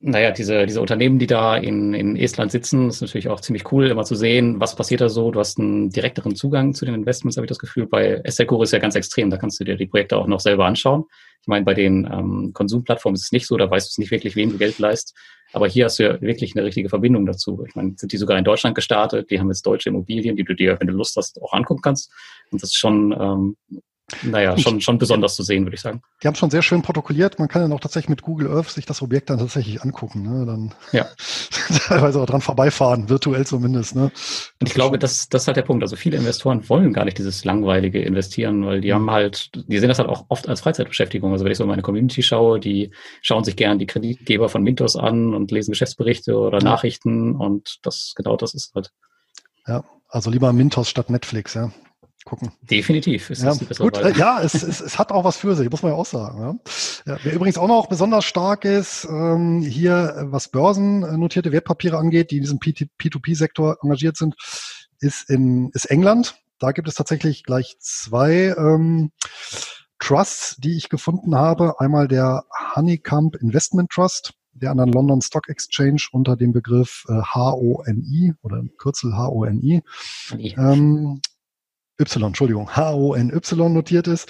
naja, 0.00 0.30
diese, 0.30 0.66
diese 0.66 0.80
Unternehmen, 0.80 1.18
die 1.18 1.26
da 1.26 1.56
in, 1.56 1.94
in 1.94 2.16
Estland 2.16 2.52
sitzen, 2.52 2.88
ist 2.88 3.00
natürlich 3.00 3.28
auch 3.28 3.40
ziemlich 3.40 3.72
cool, 3.72 3.86
immer 3.86 4.04
zu 4.04 4.14
sehen, 4.14 4.60
was 4.60 4.76
passiert 4.76 5.00
da 5.00 5.08
so. 5.08 5.30
Du 5.30 5.40
hast 5.40 5.58
einen 5.58 5.90
direkteren 5.90 6.36
Zugang 6.36 6.74
zu 6.74 6.84
den 6.84 6.94
Investments, 6.94 7.36
habe 7.36 7.46
ich 7.46 7.50
das 7.50 7.58
Gefühl. 7.58 7.86
Bei 7.86 8.20
Estelcore 8.24 8.64
ist 8.64 8.72
ja 8.72 8.78
ganz 8.78 8.94
extrem, 8.94 9.30
da 9.30 9.38
kannst 9.38 9.58
du 9.58 9.64
dir 9.64 9.76
die 9.76 9.86
Projekte 9.86 10.18
auch 10.18 10.26
noch 10.26 10.40
selber 10.40 10.66
anschauen. 10.66 11.04
Ich 11.40 11.48
meine, 11.48 11.64
bei 11.64 11.72
den 11.72 12.08
ähm, 12.12 12.50
Konsumplattformen 12.52 13.16
ist 13.16 13.24
es 13.24 13.32
nicht 13.32 13.46
so, 13.46 13.56
da 13.56 13.70
weißt 13.70 13.86
du 13.86 13.90
es 13.90 13.98
nicht 13.98 14.10
wirklich, 14.10 14.36
wem 14.36 14.50
du 14.50 14.58
Geld 14.58 14.78
leist. 14.78 15.14
Aber 15.52 15.66
hier 15.66 15.86
hast 15.86 15.98
du 15.98 16.02
ja 16.02 16.20
wirklich 16.20 16.54
eine 16.54 16.66
richtige 16.66 16.90
Verbindung 16.90 17.24
dazu. 17.24 17.64
Ich 17.66 17.74
meine, 17.74 17.94
sind 17.96 18.12
die 18.12 18.16
sogar 18.16 18.36
in 18.36 18.44
Deutschland 18.44 18.74
gestartet, 18.74 19.30
die 19.30 19.40
haben 19.40 19.48
jetzt 19.48 19.64
deutsche 19.64 19.88
Immobilien, 19.88 20.36
die 20.36 20.44
du 20.44 20.54
dir, 20.54 20.78
wenn 20.78 20.88
du 20.88 20.92
Lust 20.92 21.16
hast, 21.16 21.40
auch 21.40 21.52
angucken 21.54 21.82
kannst. 21.82 22.12
Und 22.50 22.62
das 22.62 22.70
ist 22.70 22.76
schon 22.76 23.12
ähm, 23.18 23.56
naja, 24.22 24.56
schon, 24.56 24.80
schon 24.80 24.98
besonders 24.98 25.34
zu 25.34 25.42
sehen, 25.42 25.64
würde 25.64 25.74
ich 25.74 25.80
sagen. 25.80 26.00
Die 26.22 26.28
haben 26.28 26.36
schon 26.36 26.50
sehr 26.50 26.62
schön 26.62 26.80
protokolliert. 26.80 27.40
Man 27.40 27.48
kann 27.48 27.62
dann 27.62 27.72
auch 27.72 27.80
tatsächlich 27.80 28.08
mit 28.08 28.22
Google 28.22 28.48
Earth 28.48 28.70
sich 28.70 28.86
das 28.86 29.02
Objekt 29.02 29.30
dann 29.30 29.38
tatsächlich 29.38 29.82
angucken. 29.82 30.22
Ne? 30.22 30.46
Dann 30.46 30.74
ja. 30.92 31.08
teilweise 31.88 32.20
auch 32.20 32.26
dran 32.26 32.40
vorbeifahren, 32.40 33.08
virtuell 33.08 33.44
zumindest. 33.44 33.96
Ne? 33.96 34.12
Und 34.60 34.68
ich 34.68 34.74
glaube, 34.74 35.00
das, 35.00 35.28
das 35.28 35.42
ist 35.42 35.46
halt 35.48 35.56
der 35.56 35.62
Punkt. 35.62 35.82
Also 35.82 35.96
viele 35.96 36.16
Investoren 36.18 36.68
wollen 36.68 36.92
gar 36.92 37.04
nicht 37.04 37.18
dieses 37.18 37.44
langweilige 37.44 38.00
Investieren, 38.00 38.64
weil 38.64 38.80
die 38.80 38.90
mhm. 38.90 38.94
haben 38.94 39.10
halt, 39.10 39.50
die 39.54 39.78
sehen 39.78 39.88
das 39.88 39.98
halt 39.98 40.08
auch 40.08 40.26
oft 40.28 40.48
als 40.48 40.60
Freizeitbeschäftigung. 40.60 41.32
Also 41.32 41.44
wenn 41.44 41.50
ich 41.50 41.58
so 41.58 41.66
meine 41.66 41.82
Community 41.82 42.22
schaue, 42.22 42.60
die 42.60 42.92
schauen 43.22 43.42
sich 43.42 43.56
gern 43.56 43.80
die 43.80 43.86
Kreditgeber 43.86 44.48
von 44.48 44.62
Mintos 44.62 44.94
an 44.94 45.34
und 45.34 45.50
lesen 45.50 45.72
Geschäftsberichte 45.72 46.38
oder 46.38 46.58
ja. 46.58 46.64
Nachrichten 46.64 47.34
und 47.34 47.78
das, 47.82 48.12
genau 48.14 48.36
das 48.36 48.54
ist 48.54 48.72
halt. 48.72 48.92
Ja, 49.66 49.82
also 50.08 50.30
lieber 50.30 50.52
Mintos 50.52 50.88
statt 50.88 51.10
Netflix, 51.10 51.54
ja 51.54 51.72
gucken. 52.26 52.52
Definitiv. 52.60 53.30
Ist 53.30 53.42
ja, 53.42 53.54
gut, 53.78 53.96
äh, 53.96 54.12
ja 54.12 54.42
es, 54.42 54.54
es, 54.54 54.80
es 54.80 54.98
hat 54.98 55.12
auch 55.12 55.24
was 55.24 55.38
für 55.38 55.54
sich, 55.54 55.70
muss 55.70 55.82
man 55.82 55.92
ja 55.92 55.96
auch 55.96 56.04
sagen. 56.04 56.40
Ja. 56.40 57.14
Ja, 57.14 57.18
wer 57.22 57.32
übrigens 57.32 57.56
auch 57.56 57.68
noch 57.68 57.86
besonders 57.86 58.26
stark 58.26 58.66
ist, 58.66 59.06
ähm, 59.08 59.62
hier 59.62 60.26
was 60.26 60.48
börsennotierte 60.48 61.52
Wertpapiere 61.52 61.96
angeht, 61.96 62.30
die 62.30 62.36
in 62.36 62.42
diesem 62.42 62.58
P2P-Sektor 62.58 63.78
engagiert 63.82 64.18
sind, 64.18 64.34
ist, 65.00 65.30
in, 65.30 65.70
ist 65.72 65.86
England. 65.86 66.36
Da 66.58 66.72
gibt 66.72 66.88
es 66.88 66.94
tatsächlich 66.94 67.44
gleich 67.44 67.76
zwei 67.80 68.54
ähm, 68.58 69.12
Trusts, 69.98 70.56
die 70.56 70.76
ich 70.76 70.88
gefunden 70.88 71.36
habe. 71.36 71.80
Einmal 71.80 72.08
der 72.08 72.44
Honeycomb 72.74 73.36
Investment 73.36 73.90
Trust, 73.90 74.34
der 74.52 74.70
an 74.70 74.78
der 74.78 74.86
London 74.86 75.20
Stock 75.22 75.48
Exchange 75.48 76.08
unter 76.12 76.36
dem 76.36 76.52
Begriff 76.52 77.04
äh, 77.08 77.20
HONI 77.34 78.34
oder 78.42 78.62
Kürzel 78.78 79.16
HONI 79.16 79.82
ähm, 80.32 81.20
Y, 81.98 82.26
Entschuldigung, 82.26 82.70
H-O-N-Y 82.76 83.72
notiert 83.72 84.06
ist. 84.06 84.28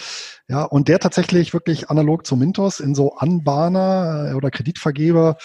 Ja, 0.49 0.63
und 0.65 0.89
der 0.89 1.01
tatsächlich 1.01 1.53
wirklich 1.53 1.91
analog 1.91 2.27
zu 2.27 2.37
Mintos 2.37 2.81
in 2.81 2.95
so 2.95 3.15
Anbahner 3.15 4.31
äh, 4.31 4.35
oder 4.35 4.51
Kreditvergeber 4.51 5.37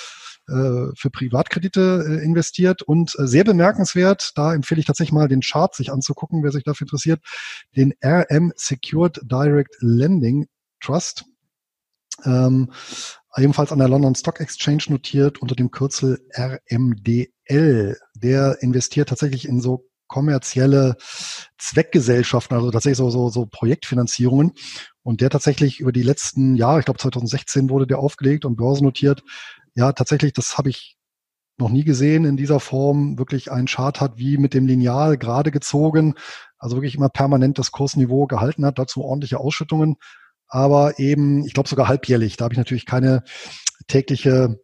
äh, 0.48 0.92
für 0.96 1.10
Privatkredite 1.12 2.06
äh, 2.08 2.24
investiert 2.24 2.82
und 2.82 3.16
äh, 3.18 3.26
sehr 3.26 3.44
bemerkenswert, 3.44 4.32
da 4.36 4.54
empfehle 4.54 4.80
ich 4.80 4.86
tatsächlich 4.86 5.14
mal 5.14 5.28
den 5.28 5.42
Chart 5.42 5.74
sich 5.74 5.92
anzugucken, 5.92 6.44
wer 6.44 6.52
sich 6.52 6.64
dafür 6.64 6.86
interessiert, 6.86 7.22
den 7.76 7.94
RM 8.04 8.52
Secured 8.56 9.20
Direct 9.24 9.76
Lending 9.80 10.48
Trust. 10.82 11.26
Ähm, 12.26 12.72
ebenfalls 13.38 13.72
an 13.72 13.80
der 13.80 13.88
London 13.88 14.16
Stock 14.16 14.40
Exchange 14.40 14.86
notiert 14.90 15.42
unter 15.42 15.56
dem 15.56 15.72
Kürzel 15.72 16.20
RMDL. 16.36 17.98
Der 18.16 18.58
investiert 18.62 19.10
tatsächlich 19.10 19.48
in 19.48 19.62
so 19.62 19.90
kommerzielle 20.12 20.98
Zweckgesellschaften, 21.58 22.56
also 22.56 22.70
tatsächlich 22.70 22.98
so, 22.98 23.10
so, 23.10 23.30
so 23.30 23.48
Projektfinanzierungen. 23.48 24.52
Und 25.04 25.22
der 25.22 25.32
tatsächlich 25.32 25.80
über 25.80 25.92
die 25.92 26.04
letzten 26.04 26.56
Jahre, 26.56 26.80
ich 26.80 26.86
glaube 26.86 27.00
2016 27.00 27.70
wurde 27.70 27.88
der 27.88 27.98
aufgelegt 27.98 28.46
und 28.46 28.58
börsennotiert. 28.58 29.24
Ja, 29.74 29.94
tatsächlich, 29.94 30.34
das 30.34 30.58
habe 30.58 30.70
ich 30.70 30.98
noch 31.58 31.70
nie 31.70 31.84
gesehen 31.84 32.26
in 32.26 32.38
dieser 32.38 32.60
Form, 32.60 33.18
wirklich 33.18 33.52
einen 33.52 33.68
Chart 33.68 34.02
hat 34.02 34.18
wie 34.18 34.38
mit 34.38 34.54
dem 34.54 34.68
Lineal 34.68 35.18
gerade 35.18 35.52
gezogen, 35.52 36.16
also 36.58 36.76
wirklich 36.76 36.96
immer 36.96 37.10
permanent 37.10 37.58
das 37.58 37.72
Kursniveau 37.72 38.28
gehalten 38.28 38.66
hat, 38.66 38.80
dazu 38.80 39.04
ordentliche 39.04 39.40
Ausschüttungen, 39.40 39.96
aber 40.48 41.00
eben, 41.00 41.46
ich 41.46 41.54
glaube 41.54 41.70
sogar 41.70 41.88
halbjährlich. 41.88 42.36
Da 42.36 42.46
habe 42.46 42.54
ich 42.54 42.58
natürlich 42.58 42.86
keine 42.86 43.24
tägliche 43.88 44.60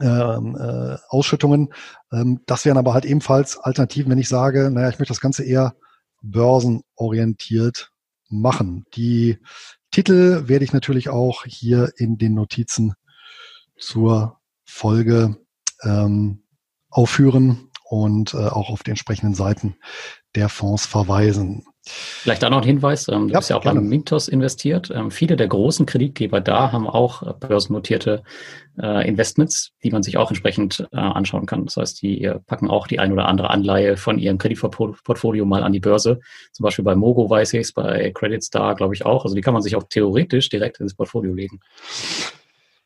ähm, 0.00 0.56
äh, 0.56 0.96
Ausschüttungen. 1.08 1.72
Ähm, 2.12 2.40
das 2.46 2.64
wären 2.64 2.78
aber 2.78 2.94
halt 2.94 3.04
ebenfalls 3.04 3.58
Alternativen, 3.58 4.10
wenn 4.10 4.18
ich 4.18 4.28
sage, 4.28 4.70
naja, 4.70 4.88
ich 4.88 4.98
möchte 4.98 5.12
das 5.12 5.20
Ganze 5.20 5.44
eher 5.44 5.74
börsenorientiert 6.22 7.90
machen. 8.28 8.84
Die 8.94 9.38
Titel 9.90 10.48
werde 10.48 10.64
ich 10.64 10.72
natürlich 10.72 11.08
auch 11.08 11.44
hier 11.44 11.92
in 11.96 12.18
den 12.18 12.34
Notizen 12.34 12.94
zur 13.78 14.40
Folge 14.64 15.36
ähm, 15.82 16.42
aufführen 16.90 17.70
und 17.84 18.34
äh, 18.34 18.38
auch 18.38 18.70
auf 18.70 18.82
die 18.82 18.90
entsprechenden 18.90 19.34
Seiten 19.34 19.76
der 20.34 20.48
Fonds 20.48 20.86
verweisen. 20.86 21.64
Vielleicht 21.88 22.42
da 22.42 22.50
noch 22.50 22.58
ein 22.58 22.64
Hinweis, 22.64 23.06
ähm, 23.08 23.28
du 23.28 23.34
ja, 23.34 23.38
bist 23.38 23.50
ja 23.50 23.56
auch 23.56 23.62
gerne. 23.62 23.78
beim 23.78 23.88
Mintos 23.88 24.26
investiert. 24.26 24.90
Ähm, 24.90 25.12
viele 25.12 25.36
der 25.36 25.46
großen 25.46 25.86
Kreditgeber 25.86 26.40
da 26.40 26.72
haben 26.72 26.88
auch 26.88 27.22
äh, 27.22 27.32
börsennotierte 27.38 28.24
äh, 28.76 29.08
Investments, 29.08 29.70
die 29.84 29.92
man 29.92 30.02
sich 30.02 30.16
auch 30.16 30.30
entsprechend 30.30 30.88
äh, 30.92 30.96
anschauen 30.96 31.46
kann. 31.46 31.64
Das 31.64 31.76
heißt, 31.76 32.02
die 32.02 32.28
packen 32.46 32.68
auch 32.68 32.88
die 32.88 32.98
ein 32.98 33.12
oder 33.12 33.28
andere 33.28 33.50
Anleihe 33.50 33.96
von 33.96 34.18
ihrem 34.18 34.38
Kreditportfolio 34.38 35.44
mal 35.44 35.62
an 35.62 35.72
die 35.72 35.80
Börse. 35.80 36.18
Zum 36.52 36.64
Beispiel 36.64 36.84
bei 36.84 36.96
Mogo 36.96 37.30
weiß 37.30 37.54
ich 37.54 37.60
es, 37.60 37.72
bei 37.72 38.10
Credit 38.10 38.42
Star 38.42 38.74
glaube 38.74 38.94
ich 38.94 39.06
auch. 39.06 39.24
Also 39.24 39.36
die 39.36 39.40
kann 39.40 39.54
man 39.54 39.62
sich 39.62 39.76
auch 39.76 39.84
theoretisch 39.88 40.48
direkt 40.48 40.80
ins 40.80 40.94
Portfolio 40.94 41.32
legen. 41.32 41.60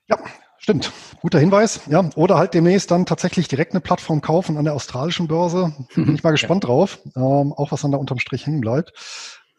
Ja, 0.08 0.18
Stimmt, 0.62 0.92
guter 1.22 1.38
Hinweis. 1.38 1.80
Ja, 1.88 2.10
oder 2.16 2.36
halt 2.36 2.52
demnächst 2.52 2.90
dann 2.90 3.06
tatsächlich 3.06 3.48
direkt 3.48 3.72
eine 3.72 3.80
Plattform 3.80 4.20
kaufen 4.20 4.58
an 4.58 4.66
der 4.66 4.74
australischen 4.74 5.26
Börse. 5.26 5.72
Bin 5.94 6.14
ich 6.14 6.22
mal 6.22 6.32
gespannt 6.32 6.64
ja. 6.64 6.68
drauf. 6.68 6.98
Ähm, 7.16 7.54
auch 7.54 7.72
was 7.72 7.80
dann 7.80 7.92
da 7.92 7.96
unterm 7.96 8.18
Strich 8.18 8.46
hängen 8.46 8.60
bleibt. 8.60 8.92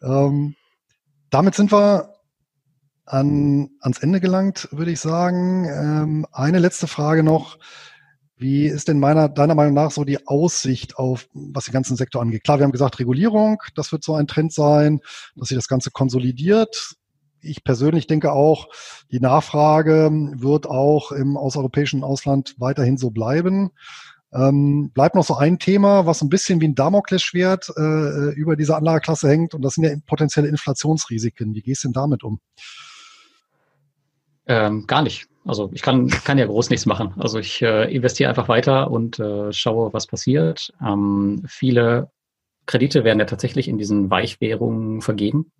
Ähm, 0.00 0.54
damit 1.30 1.56
sind 1.56 1.72
wir 1.72 2.14
an, 3.04 3.70
ans 3.80 3.98
Ende 3.98 4.20
gelangt, 4.20 4.68
würde 4.70 4.92
ich 4.92 5.00
sagen. 5.00 5.64
Ähm, 5.64 6.26
eine 6.30 6.60
letzte 6.60 6.86
Frage 6.86 7.24
noch. 7.24 7.58
Wie 8.36 8.66
ist 8.66 8.86
denn 8.86 9.00
meiner, 9.00 9.28
deiner 9.28 9.56
Meinung 9.56 9.74
nach 9.74 9.90
so 9.90 10.04
die 10.04 10.28
Aussicht 10.28 10.98
auf, 10.98 11.26
was 11.32 11.64
den 11.64 11.72
ganzen 11.72 11.96
Sektor 11.96 12.22
angeht? 12.22 12.44
Klar, 12.44 12.60
wir 12.60 12.64
haben 12.64 12.72
gesagt 12.72 13.00
Regulierung, 13.00 13.60
das 13.74 13.90
wird 13.90 14.04
so 14.04 14.14
ein 14.14 14.28
Trend 14.28 14.52
sein, 14.52 15.00
dass 15.34 15.48
sich 15.48 15.58
das 15.58 15.66
Ganze 15.66 15.90
konsolidiert 15.90 16.94
ich 17.42 17.64
persönlich 17.64 18.06
denke 18.06 18.32
auch, 18.32 18.68
die 19.10 19.20
Nachfrage 19.20 20.10
wird 20.34 20.66
auch 20.66 21.12
im 21.12 21.36
außereuropäischen 21.36 22.04
Ausland 22.04 22.54
weiterhin 22.58 22.96
so 22.96 23.10
bleiben. 23.10 23.70
Ähm, 24.34 24.90
bleibt 24.94 25.14
noch 25.14 25.24
so 25.24 25.34
ein 25.36 25.58
Thema, 25.58 26.06
was 26.06 26.22
ein 26.22 26.30
bisschen 26.30 26.60
wie 26.60 26.68
ein 26.68 26.74
Damoklesschwert 26.74 27.70
äh, 27.76 28.32
über 28.32 28.56
diese 28.56 28.76
Anlageklasse 28.76 29.28
hängt, 29.28 29.54
und 29.54 29.62
das 29.62 29.74
sind 29.74 29.84
ja 29.84 29.90
potenzielle 30.06 30.48
Inflationsrisiken. 30.48 31.54
Wie 31.54 31.60
gehst 31.60 31.84
du 31.84 31.88
denn 31.88 31.92
damit 31.92 32.24
um? 32.24 32.40
Ähm, 34.46 34.86
gar 34.86 35.02
nicht. 35.02 35.26
Also 35.44 35.70
ich 35.72 35.82
kann, 35.82 36.08
kann 36.08 36.38
ja 36.38 36.46
groß 36.46 36.70
nichts 36.70 36.86
machen. 36.86 37.14
Also 37.18 37.38
ich 37.38 37.60
äh, 37.62 37.94
investiere 37.94 38.30
einfach 38.30 38.48
weiter 38.48 38.90
und 38.90 39.18
äh, 39.18 39.52
schaue, 39.52 39.92
was 39.92 40.06
passiert. 40.06 40.72
Ähm, 40.80 41.42
viele 41.46 42.10
Kredite 42.66 43.04
werden 43.04 43.18
ja 43.18 43.26
tatsächlich 43.26 43.68
in 43.68 43.76
diesen 43.76 44.08
Weichwährungen 44.08 45.02
vergeben 45.02 45.52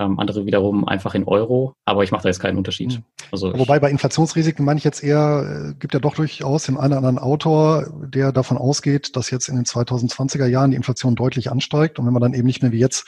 ähm, 0.00 0.18
andere 0.18 0.46
wiederum 0.46 0.88
einfach 0.88 1.14
in 1.14 1.24
Euro, 1.24 1.74
aber 1.84 2.02
ich 2.02 2.10
mache 2.10 2.22
da 2.22 2.28
jetzt 2.30 2.40
keinen 2.40 2.56
Unterschied. 2.56 2.94
Hm. 2.94 3.04
Also 3.30 3.56
Wobei 3.56 3.78
bei 3.78 3.90
Inflationsrisiken 3.90 4.64
meine 4.64 4.78
ich 4.78 4.84
jetzt 4.84 5.04
eher, 5.04 5.70
äh, 5.70 5.74
gibt 5.78 5.94
ja 5.94 6.00
doch 6.00 6.14
durchaus 6.14 6.64
den 6.64 6.76
einen 6.76 6.92
oder 6.92 6.98
anderen 6.98 7.18
Autor, 7.18 7.86
der 8.08 8.32
davon 8.32 8.56
ausgeht, 8.56 9.14
dass 9.16 9.30
jetzt 9.30 9.48
in 9.48 9.56
den 9.56 9.64
2020er 9.64 10.46
Jahren 10.46 10.70
die 10.70 10.76
Inflation 10.76 11.14
deutlich 11.14 11.50
ansteigt 11.50 11.98
und 11.98 12.06
wenn 12.06 12.14
wir 12.14 12.20
dann 12.20 12.34
eben 12.34 12.46
nicht 12.46 12.62
mehr 12.62 12.72
wie 12.72 12.78
jetzt 12.78 13.04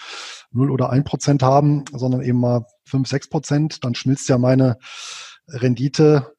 0 0.52 0.70
oder 0.70 0.90
1 0.90 1.04
Prozent 1.04 1.42
haben, 1.42 1.84
sondern 1.92 2.20
eben 2.20 2.38
mal 2.38 2.66
5, 2.84 3.08
6 3.08 3.30
Prozent, 3.30 3.84
dann 3.84 3.94
schmilzt 3.94 4.28
ja 4.28 4.36
meine 4.36 4.76
Rendite 5.48 6.32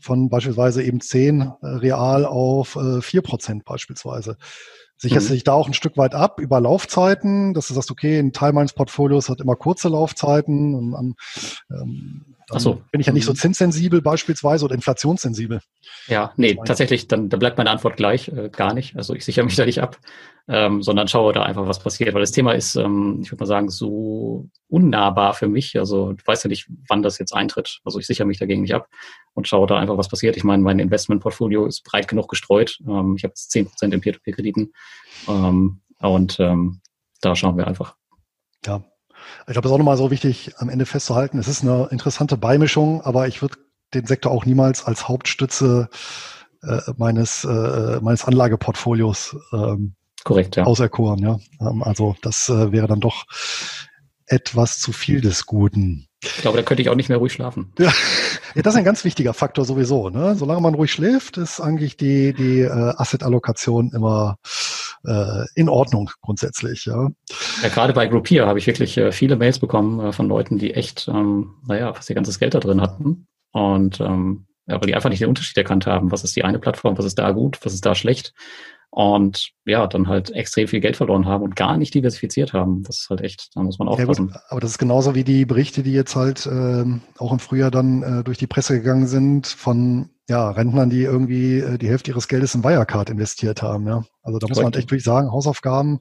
von 0.00 0.28
beispielsweise 0.28 0.82
eben 0.82 1.00
10 1.00 1.40
äh, 1.40 1.66
real 1.66 2.24
auf 2.24 2.76
äh, 2.76 3.00
4 3.00 3.22
Prozent 3.22 3.64
beispielsweise. 3.64 4.36
Sicherst 5.02 5.30
mhm. 5.30 5.32
sich 5.32 5.42
da 5.42 5.52
auch 5.52 5.66
ein 5.66 5.74
Stück 5.74 5.96
weit 5.96 6.14
ab 6.14 6.38
über 6.38 6.60
Laufzeiten, 6.60 7.54
dass 7.54 7.66
du 7.66 7.74
sagst, 7.74 7.90
okay, 7.90 8.20
ein 8.20 8.32
Teil 8.32 8.52
meines 8.52 8.72
Portfolios 8.72 9.28
hat 9.28 9.40
immer 9.40 9.56
kurze 9.56 9.88
Laufzeiten 9.88 10.76
und 10.76 11.16
ähm, 11.72 12.31
Dann 12.52 12.60
so. 12.60 12.82
bin 12.90 13.00
ich 13.00 13.06
ja 13.06 13.12
nicht 13.12 13.24
so 13.24 13.32
mhm. 13.32 13.36
zinssensibel 13.36 14.02
beispielsweise 14.02 14.64
oder 14.64 14.74
inflationssensibel. 14.74 15.60
Ja, 16.06 16.32
nee, 16.36 16.58
tatsächlich, 16.64 17.08
dann, 17.08 17.28
dann 17.28 17.40
bleibt 17.40 17.58
meine 17.58 17.70
Antwort 17.70 17.96
gleich, 17.96 18.28
äh, 18.28 18.50
gar 18.50 18.74
nicht. 18.74 18.96
Also 18.96 19.14
ich 19.14 19.24
sichere 19.24 19.44
mich 19.44 19.56
da 19.56 19.64
nicht 19.64 19.80
ab, 19.80 19.98
ähm, 20.48 20.82
sondern 20.82 21.08
schaue 21.08 21.32
da 21.32 21.42
einfach, 21.44 21.66
was 21.66 21.78
passiert. 21.78 22.12
Weil 22.14 22.20
das 22.20 22.32
Thema 22.32 22.52
ist, 22.52 22.76
ähm, 22.76 23.20
ich 23.22 23.30
würde 23.30 23.42
mal 23.42 23.46
sagen, 23.46 23.68
so 23.68 24.48
unnahbar 24.68 25.34
für 25.34 25.48
mich. 25.48 25.78
Also 25.78 26.14
ich 26.16 26.26
weiß 26.26 26.44
ja 26.44 26.48
nicht, 26.48 26.68
wann 26.88 27.02
das 27.02 27.18
jetzt 27.18 27.32
eintritt. 27.32 27.80
Also 27.84 27.98
ich 27.98 28.06
sichere 28.06 28.26
mich 28.26 28.38
dagegen 28.38 28.62
nicht 28.62 28.74
ab 28.74 28.88
und 29.34 29.48
schaue 29.48 29.66
da 29.66 29.78
einfach, 29.78 29.96
was 29.96 30.08
passiert. 30.08 30.36
Ich 30.36 30.44
meine, 30.44 30.62
mein 30.62 30.78
Investmentportfolio 30.78 31.66
ist 31.66 31.84
breit 31.84 32.08
genug 32.08 32.28
gestreut. 32.28 32.78
Ähm, 32.86 33.14
ich 33.16 33.24
habe 33.24 33.32
jetzt 33.32 33.50
zehn 33.50 33.66
Prozent 33.66 33.94
in 33.94 34.00
Peer-to-Peer-Krediten. 34.00 34.72
Ähm, 35.28 35.80
und 36.00 36.38
ähm, 36.40 36.80
da 37.20 37.34
schauen 37.36 37.56
wir 37.56 37.66
einfach. 37.66 37.96
Ja, 38.66 38.82
ich 39.46 39.52
glaube, 39.52 39.66
es 39.66 39.70
ist 39.70 39.74
auch 39.74 39.78
nochmal 39.78 39.96
so 39.96 40.10
wichtig, 40.10 40.54
am 40.58 40.68
Ende 40.68 40.86
festzuhalten, 40.86 41.38
es 41.38 41.48
ist 41.48 41.62
eine 41.62 41.88
interessante 41.90 42.36
Beimischung, 42.36 43.02
aber 43.02 43.28
ich 43.28 43.42
würde 43.42 43.56
den 43.94 44.06
Sektor 44.06 44.32
auch 44.32 44.46
niemals 44.46 44.84
als 44.84 45.08
Hauptstütze 45.08 45.88
äh, 46.62 46.80
meines, 46.96 47.44
äh, 47.44 48.00
meines 48.00 48.24
Anlageportfolios 48.24 49.36
ähm, 49.52 49.94
Korrekt, 50.24 50.56
ja. 50.56 50.64
auserkoren. 50.64 51.18
Ja? 51.18 51.38
Ähm, 51.60 51.82
also 51.82 52.16
das 52.22 52.48
äh, 52.48 52.72
wäre 52.72 52.86
dann 52.86 53.00
doch 53.00 53.24
etwas 54.26 54.78
zu 54.78 54.92
viel 54.92 55.20
des 55.20 55.46
Guten. 55.46 56.06
Ich 56.22 56.36
glaube, 56.36 56.56
da 56.56 56.62
könnte 56.62 56.82
ich 56.82 56.88
auch 56.88 56.94
nicht 56.94 57.08
mehr 57.08 57.18
ruhig 57.18 57.32
schlafen. 57.32 57.72
Ja, 57.78 57.92
das 58.54 58.74
ist 58.74 58.78
ein 58.78 58.84
ganz 58.84 59.04
wichtiger 59.04 59.34
Faktor 59.34 59.64
sowieso. 59.64 60.08
Ne? 60.10 60.36
Solange 60.36 60.60
man 60.60 60.74
ruhig 60.74 60.92
schläft, 60.92 61.36
ist 61.36 61.60
eigentlich 61.60 61.96
die, 61.96 62.32
die 62.32 62.60
äh, 62.60 62.70
Asset-Allokation 62.70 63.92
immer 63.92 64.36
äh, 65.04 65.44
in 65.54 65.68
Ordnung 65.68 66.10
grundsätzlich. 66.20 66.86
Ja. 66.86 67.10
ja, 67.62 67.68
gerade 67.68 67.92
bei 67.92 68.06
Groupier 68.06 68.46
habe 68.46 68.58
ich 68.58 68.66
wirklich 68.66 68.96
äh, 68.96 69.12
viele 69.12 69.36
Mails 69.36 69.58
bekommen 69.58 70.00
äh, 70.00 70.12
von 70.12 70.28
Leuten, 70.28 70.58
die 70.58 70.74
echt, 70.74 71.08
ähm, 71.08 71.54
naja, 71.66 71.92
fast 71.92 72.10
ihr 72.10 72.16
ganzes 72.16 72.38
Geld 72.38 72.54
da 72.54 72.60
drin 72.60 72.80
hatten. 72.80 73.26
Und 73.52 74.00
ähm, 74.00 74.46
ja, 74.66 74.80
weil 74.80 74.86
die 74.86 74.94
einfach 74.94 75.10
nicht 75.10 75.22
den 75.22 75.28
Unterschied 75.28 75.56
erkannt 75.56 75.86
haben, 75.86 76.12
was 76.12 76.24
ist 76.24 76.36
die 76.36 76.44
eine 76.44 76.58
Plattform, 76.58 76.96
was 76.96 77.04
ist 77.04 77.18
da 77.18 77.32
gut, 77.32 77.58
was 77.62 77.74
ist 77.74 77.84
da 77.84 77.94
schlecht 77.94 78.32
und 78.94 79.52
ja, 79.64 79.86
dann 79.86 80.06
halt 80.06 80.30
extrem 80.32 80.68
viel 80.68 80.80
Geld 80.80 80.98
verloren 80.98 81.24
haben 81.24 81.42
und 81.42 81.56
gar 81.56 81.78
nicht 81.78 81.94
diversifiziert 81.94 82.52
haben. 82.52 82.82
Das 82.82 82.98
ist 82.98 83.10
halt 83.10 83.22
echt, 83.22 83.56
da 83.56 83.62
muss 83.62 83.78
man 83.78 83.88
aufpassen. 83.88 84.28
Ja, 84.28 84.34
gut, 84.34 84.42
aber 84.50 84.60
das 84.60 84.72
ist 84.72 84.78
genauso 84.78 85.14
wie 85.14 85.24
die 85.24 85.46
Berichte, 85.46 85.82
die 85.82 85.94
jetzt 85.94 86.14
halt 86.14 86.44
äh, 86.44 86.84
auch 87.16 87.32
im 87.32 87.38
Frühjahr 87.38 87.70
dann 87.70 88.02
äh, 88.02 88.22
durch 88.22 88.36
die 88.36 88.46
Presse 88.46 88.74
gegangen 88.74 89.06
sind 89.06 89.46
von 89.46 90.10
ja, 90.28 90.50
Rentnern, 90.50 90.90
die 90.90 91.02
irgendwie 91.02 91.58
äh, 91.58 91.78
die 91.78 91.88
Hälfte 91.88 92.10
ihres 92.10 92.28
Geldes 92.28 92.54
in 92.54 92.64
Wirecard 92.64 93.10
investiert 93.10 93.62
haben. 93.62 93.86
Ja, 93.86 94.04
also 94.22 94.38
da 94.38 94.46
muss 94.48 94.60
man 94.60 94.72
echt 94.72 94.90
wirklich 94.90 95.04
sagen, 95.04 95.32
Hausaufgaben 95.32 95.98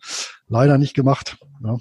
leider 0.48 0.78
nicht 0.78 0.94
gemacht. 0.94 1.38
Ja. 1.64 1.78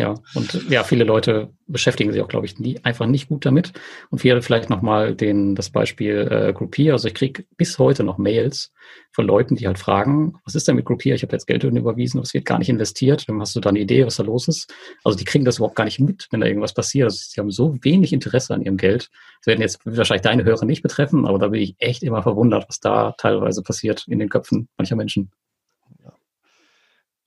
Ja, 0.00 0.14
und 0.34 0.70
ja, 0.70 0.82
viele 0.82 1.04
Leute 1.04 1.50
beschäftigen 1.66 2.10
sich 2.10 2.22
auch, 2.22 2.28
glaube 2.28 2.46
ich, 2.46 2.58
nie, 2.58 2.80
einfach 2.84 3.06
nicht 3.06 3.28
gut 3.28 3.44
damit. 3.44 3.72
Und 4.08 4.22
hier 4.22 4.40
vielleicht 4.40 4.70
nochmal 4.70 5.14
das 5.14 5.68
Beispiel 5.68 6.26
äh, 6.30 6.52
Groupier. 6.54 6.94
Also 6.94 7.08
ich 7.08 7.14
kriege 7.14 7.44
bis 7.58 7.78
heute 7.78 8.02
noch 8.02 8.16
Mails 8.16 8.72
von 9.12 9.26
Leuten, 9.26 9.56
die 9.56 9.66
halt 9.66 9.78
fragen, 9.78 10.36
was 10.46 10.54
ist 10.54 10.66
denn 10.66 10.76
mit 10.76 10.86
Groupier? 10.86 11.14
Ich 11.14 11.22
habe 11.22 11.32
jetzt 11.32 11.46
Geld 11.46 11.64
überwiesen, 11.64 12.18
aber 12.18 12.24
es 12.24 12.32
wird 12.32 12.46
gar 12.46 12.58
nicht 12.58 12.70
investiert. 12.70 13.28
Dann 13.28 13.40
hast 13.40 13.54
du 13.54 13.60
da 13.60 13.68
eine 13.68 13.80
Idee, 13.80 14.06
was 14.06 14.16
da 14.16 14.22
los 14.22 14.48
ist? 14.48 14.72
Also 15.04 15.18
die 15.18 15.24
kriegen 15.24 15.44
das 15.44 15.58
überhaupt 15.58 15.76
gar 15.76 15.84
nicht 15.84 16.00
mit, 16.00 16.28
wenn 16.30 16.40
da 16.40 16.46
irgendwas 16.46 16.72
passiert. 16.72 17.04
Also 17.04 17.18
sie 17.20 17.38
haben 17.38 17.50
so 17.50 17.76
wenig 17.82 18.14
Interesse 18.14 18.54
an 18.54 18.62
ihrem 18.62 18.78
Geld. 18.78 19.10
Das 19.40 19.48
werden 19.48 19.60
jetzt 19.60 19.80
wahrscheinlich 19.84 20.22
deine 20.22 20.44
Hörer 20.44 20.64
nicht 20.64 20.82
betreffen, 20.82 21.26
aber 21.26 21.38
da 21.38 21.48
bin 21.48 21.60
ich 21.60 21.74
echt 21.78 22.02
immer 22.02 22.22
verwundert, 22.22 22.64
was 22.68 22.80
da 22.80 23.12
teilweise 23.18 23.62
passiert 23.62 24.06
in 24.08 24.18
den 24.18 24.30
Köpfen 24.30 24.68
mancher 24.78 24.96
Menschen. 24.96 25.30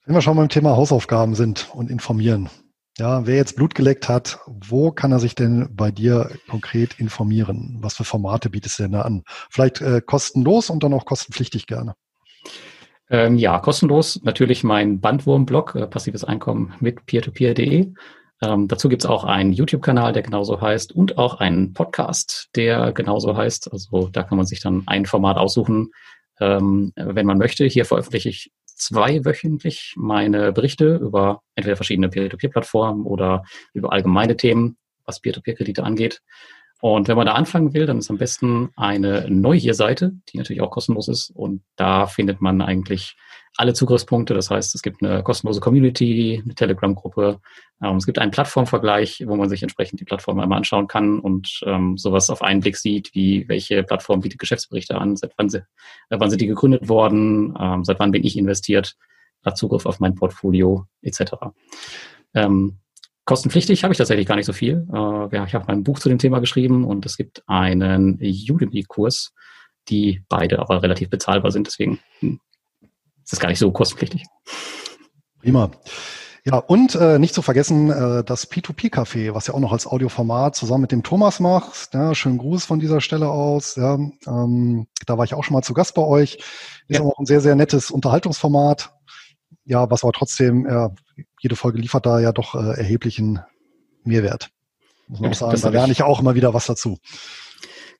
Wenn 0.05 0.15
wir 0.15 0.21
schon 0.21 0.35
beim 0.35 0.49
Thema 0.49 0.75
Hausaufgaben 0.75 1.33
sind 1.33 1.69
und 1.73 1.89
informieren. 1.89 2.49
Ja, 2.99 3.25
wer 3.25 3.35
jetzt 3.35 3.55
Blut 3.55 3.73
geleckt 3.73 4.07
hat, 4.07 4.39
wo 4.45 4.91
kann 4.91 5.11
er 5.11 5.19
sich 5.19 5.33
denn 5.33 5.67
bei 5.71 5.89
dir 5.89 6.29
konkret 6.47 6.99
informieren? 6.99 7.77
Was 7.81 7.95
für 7.95 8.03
Formate 8.03 8.51
bietest 8.51 8.77
du 8.77 8.83
denn 8.83 8.91
da 8.91 9.01
an? 9.01 9.23
Vielleicht 9.49 9.81
äh, 9.81 10.01
kostenlos 10.05 10.69
und 10.69 10.83
dann 10.83 10.93
auch 10.93 11.05
kostenpflichtig 11.05 11.65
gerne. 11.65 11.95
Ähm, 13.09 13.35
ja, 13.35 13.59
kostenlos 13.59 14.21
natürlich 14.23 14.63
mein 14.63 14.99
Bandwurm-Blog, 14.99 15.75
äh, 15.75 15.87
passives 15.87 16.23
Einkommen 16.23 16.75
mit 16.79 17.05
peertopeer.de. 17.07 17.93
Ähm, 18.43 18.67
dazu 18.67 18.89
gibt's 18.89 19.07
auch 19.07 19.23
einen 19.23 19.53
YouTube-Kanal, 19.53 20.13
der 20.13 20.21
genauso 20.21 20.61
heißt 20.61 20.91
und 20.91 21.17
auch 21.17 21.39
einen 21.39 21.73
Podcast, 21.73 22.49
der 22.55 22.91
genauso 22.91 23.35
heißt. 23.35 23.71
Also 23.71 24.09
da 24.11 24.21
kann 24.21 24.37
man 24.37 24.45
sich 24.45 24.61
dann 24.61 24.83
ein 24.85 25.07
Format 25.07 25.37
aussuchen, 25.37 25.89
ähm, 26.39 26.91
wenn 26.95 27.25
man 27.25 27.39
möchte. 27.39 27.65
Hier 27.65 27.85
veröffentliche 27.85 28.29
ich 28.29 28.51
zweiwöchentlich 28.85 29.93
meine 29.97 30.51
Berichte 30.51 30.95
über 30.95 31.41
entweder 31.55 31.75
verschiedene 31.75 32.09
Peer-to-Peer-Plattformen 32.09 33.05
oder 33.05 33.43
über 33.73 33.91
allgemeine 33.91 34.37
Themen, 34.37 34.77
was 35.05 35.19
Peer-to-Peer-Kredite 35.19 35.83
angeht. 35.83 36.21
Und 36.81 37.07
wenn 37.07 37.15
man 37.15 37.27
da 37.27 37.33
anfangen 37.33 37.73
will, 37.73 37.85
dann 37.85 37.99
ist 37.99 38.09
am 38.09 38.17
besten 38.17 38.71
eine 38.75 39.25
Neugier-Seite, 39.29 40.13
die 40.29 40.37
natürlich 40.37 40.61
auch 40.61 40.71
kostenlos 40.71 41.07
ist. 41.07 41.29
Und 41.29 41.63
da 41.77 42.07
findet 42.07 42.41
man 42.41 42.61
eigentlich 42.61 43.15
alle 43.57 43.73
Zugriffspunkte. 43.73 44.33
Das 44.33 44.49
heißt, 44.49 44.73
es 44.75 44.81
gibt 44.81 45.03
eine 45.03 45.23
kostenlose 45.23 45.59
Community, 45.59 46.41
eine 46.43 46.55
Telegram-Gruppe. 46.55 47.39
Ähm, 47.81 47.97
es 47.97 48.05
gibt 48.05 48.19
einen 48.19 48.31
Plattformvergleich, 48.31 49.23
wo 49.27 49.35
man 49.35 49.49
sich 49.49 49.61
entsprechend 49.61 49.99
die 49.99 50.05
Plattform 50.05 50.39
einmal 50.39 50.57
anschauen 50.57 50.87
kann 50.87 51.19
und 51.19 51.61
ähm, 51.65 51.97
sowas 51.97 52.29
auf 52.29 52.41
einen 52.41 52.61
Blick 52.61 52.77
sieht, 52.77 53.13
wie 53.13 53.47
welche 53.47 53.83
Plattform 53.83 54.21
bietet 54.21 54.39
Geschäftsberichte 54.39 54.97
an, 54.97 55.15
seit 55.15 55.33
wann, 55.37 55.49
sie, 55.49 55.59
äh, 56.09 56.19
wann 56.19 56.29
sind 56.29 56.41
die 56.41 56.47
gegründet 56.47 56.89
worden, 56.89 57.55
ähm, 57.59 57.83
seit 57.83 57.99
wann 57.99 58.11
bin 58.11 58.23
ich 58.23 58.37
investiert, 58.37 58.95
hat 59.45 59.57
Zugriff 59.57 59.85
auf 59.85 59.99
mein 59.99 60.15
Portfolio 60.15 60.85
etc. 61.01 61.33
Ähm, 62.33 62.79
kostenpflichtig 63.25 63.83
habe 63.83 63.93
ich 63.93 63.97
tatsächlich 63.97 64.27
gar 64.27 64.35
nicht 64.35 64.45
so 64.45 64.53
viel. 64.53 64.87
Äh, 64.91 65.35
ja, 65.35 65.45
ich 65.45 65.53
habe 65.53 65.65
mein 65.67 65.83
Buch 65.83 65.99
zu 65.99 66.09
dem 66.09 66.17
Thema 66.17 66.39
geschrieben 66.39 66.85
und 66.85 67.05
es 67.05 67.17
gibt 67.17 67.43
einen 67.47 68.19
Udemy-Kurs, 68.19 69.33
die 69.89 70.23
beide 70.29 70.59
aber 70.59 70.81
relativ 70.81 71.09
bezahlbar 71.09 71.51
sind. 71.51 71.67
Deswegen 71.67 71.99
ist 73.23 73.31
das 73.31 73.39
gar 73.39 73.49
nicht 73.49 73.59
so 73.59 73.71
kostenpflichtig. 73.71 74.25
Prima. 75.41 75.71
Ja, 76.45 76.57
und 76.57 76.95
äh, 76.95 77.19
nicht 77.19 77.33
zu 77.33 77.41
vergessen, 77.41 77.89
äh, 77.89 78.23
das 78.23 78.51
P2P-Café, 78.51 79.33
was 79.33 79.47
ja 79.47 79.53
auch 79.53 79.61
noch 79.61 79.71
als 79.71 79.87
Audioformat 79.87 80.57
zusammen 80.57 80.81
mit 80.81 80.91
dem 80.91 81.01
Thomas 81.01 81.39
machst. 81.39 81.93
Ja, 81.93 82.13
schönen 82.13 82.37
Gruß 82.37 82.65
von 82.65 82.79
dieser 82.79 82.99
Stelle 82.99 83.29
aus. 83.29 83.77
Ja, 83.77 83.93
ähm, 84.27 84.87
da 85.05 85.17
war 85.17 85.23
ich 85.23 85.33
auch 85.33 85.43
schon 85.45 85.53
mal 85.53 85.61
zu 85.61 85.73
Gast 85.73 85.95
bei 85.95 86.01
euch. 86.01 86.39
Ist 86.89 86.99
ja. 86.99 87.01
auch 87.01 87.17
ein 87.17 87.25
sehr, 87.25 87.39
sehr 87.39 87.55
nettes 87.55 87.91
Unterhaltungsformat. 87.91 88.91
Ja, 89.63 89.89
was 89.89 90.03
aber 90.03 90.11
trotzdem, 90.11 90.67
ja, 90.67 90.91
jede 91.39 91.55
Folge 91.55 91.79
liefert 91.79 92.05
da 92.05 92.19
ja 92.19 92.33
doch 92.33 92.55
äh, 92.55 92.77
erheblichen 92.77 93.39
Mehrwert. 94.03 94.49
Muss 95.07 95.21
man 95.21 95.31
ja, 95.31 95.35
auch 95.35 95.39
sagen, 95.39 95.61
da 95.61 95.69
lerne 95.69 95.93
ich 95.93 96.03
auch 96.03 96.19
immer 96.19 96.35
wieder 96.35 96.53
was 96.53 96.65
dazu. 96.65 96.97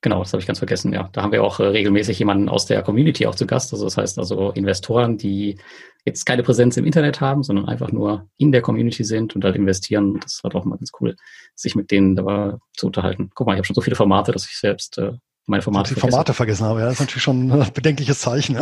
Genau, 0.04 0.18
das 0.18 0.34
habe 0.34 0.42
ich 0.42 0.46
ganz 0.46 0.58
vergessen, 0.58 0.92
ja. 0.92 1.08
Da 1.12 1.22
haben 1.22 1.32
wir 1.32 1.42
auch 1.42 1.60
äh, 1.60 1.62
regelmäßig 1.62 2.18
jemanden 2.18 2.50
aus 2.50 2.66
der 2.66 2.82
Community 2.82 3.26
auch 3.26 3.34
zu 3.34 3.46
Gast. 3.46 3.72
Also 3.72 3.86
das 3.86 3.96
heißt 3.96 4.18
also 4.18 4.50
Investoren, 4.50 5.16
die 5.16 5.56
jetzt 6.04 6.26
keine 6.26 6.42
Präsenz 6.42 6.76
im 6.76 6.84
Internet 6.84 7.22
haben, 7.22 7.42
sondern 7.42 7.70
einfach 7.70 7.90
nur 7.90 8.28
in 8.36 8.52
der 8.52 8.60
Community 8.60 9.02
sind 9.02 9.34
und 9.34 9.42
halt 9.44 9.56
investieren. 9.56 10.20
Das 10.20 10.44
war 10.44 10.50
doch 10.50 10.66
mal 10.66 10.76
ganz 10.76 10.90
cool, 11.00 11.16
sich 11.54 11.74
mit 11.74 11.90
denen 11.90 12.16
da 12.16 12.58
zu 12.76 12.88
unterhalten. 12.88 13.30
Guck 13.34 13.46
mal, 13.46 13.54
ich 13.54 13.56
habe 13.56 13.66
schon 13.66 13.76
so 13.76 13.80
viele 13.80 13.96
Formate, 13.96 14.30
dass 14.30 14.44
ich 14.44 14.58
selbst 14.58 14.98
äh, 14.98 15.12
meine 15.46 15.62
Formate, 15.62 15.94
die 15.94 16.00
Formate 16.00 16.34
vergessen 16.34 16.66
habe. 16.66 16.80
Ja, 16.80 16.84
das 16.84 16.96
ist 16.96 17.00
natürlich 17.00 17.22
schon 17.22 17.50
ein 17.50 17.72
bedenkliches 17.72 18.20
Zeichen. 18.20 18.58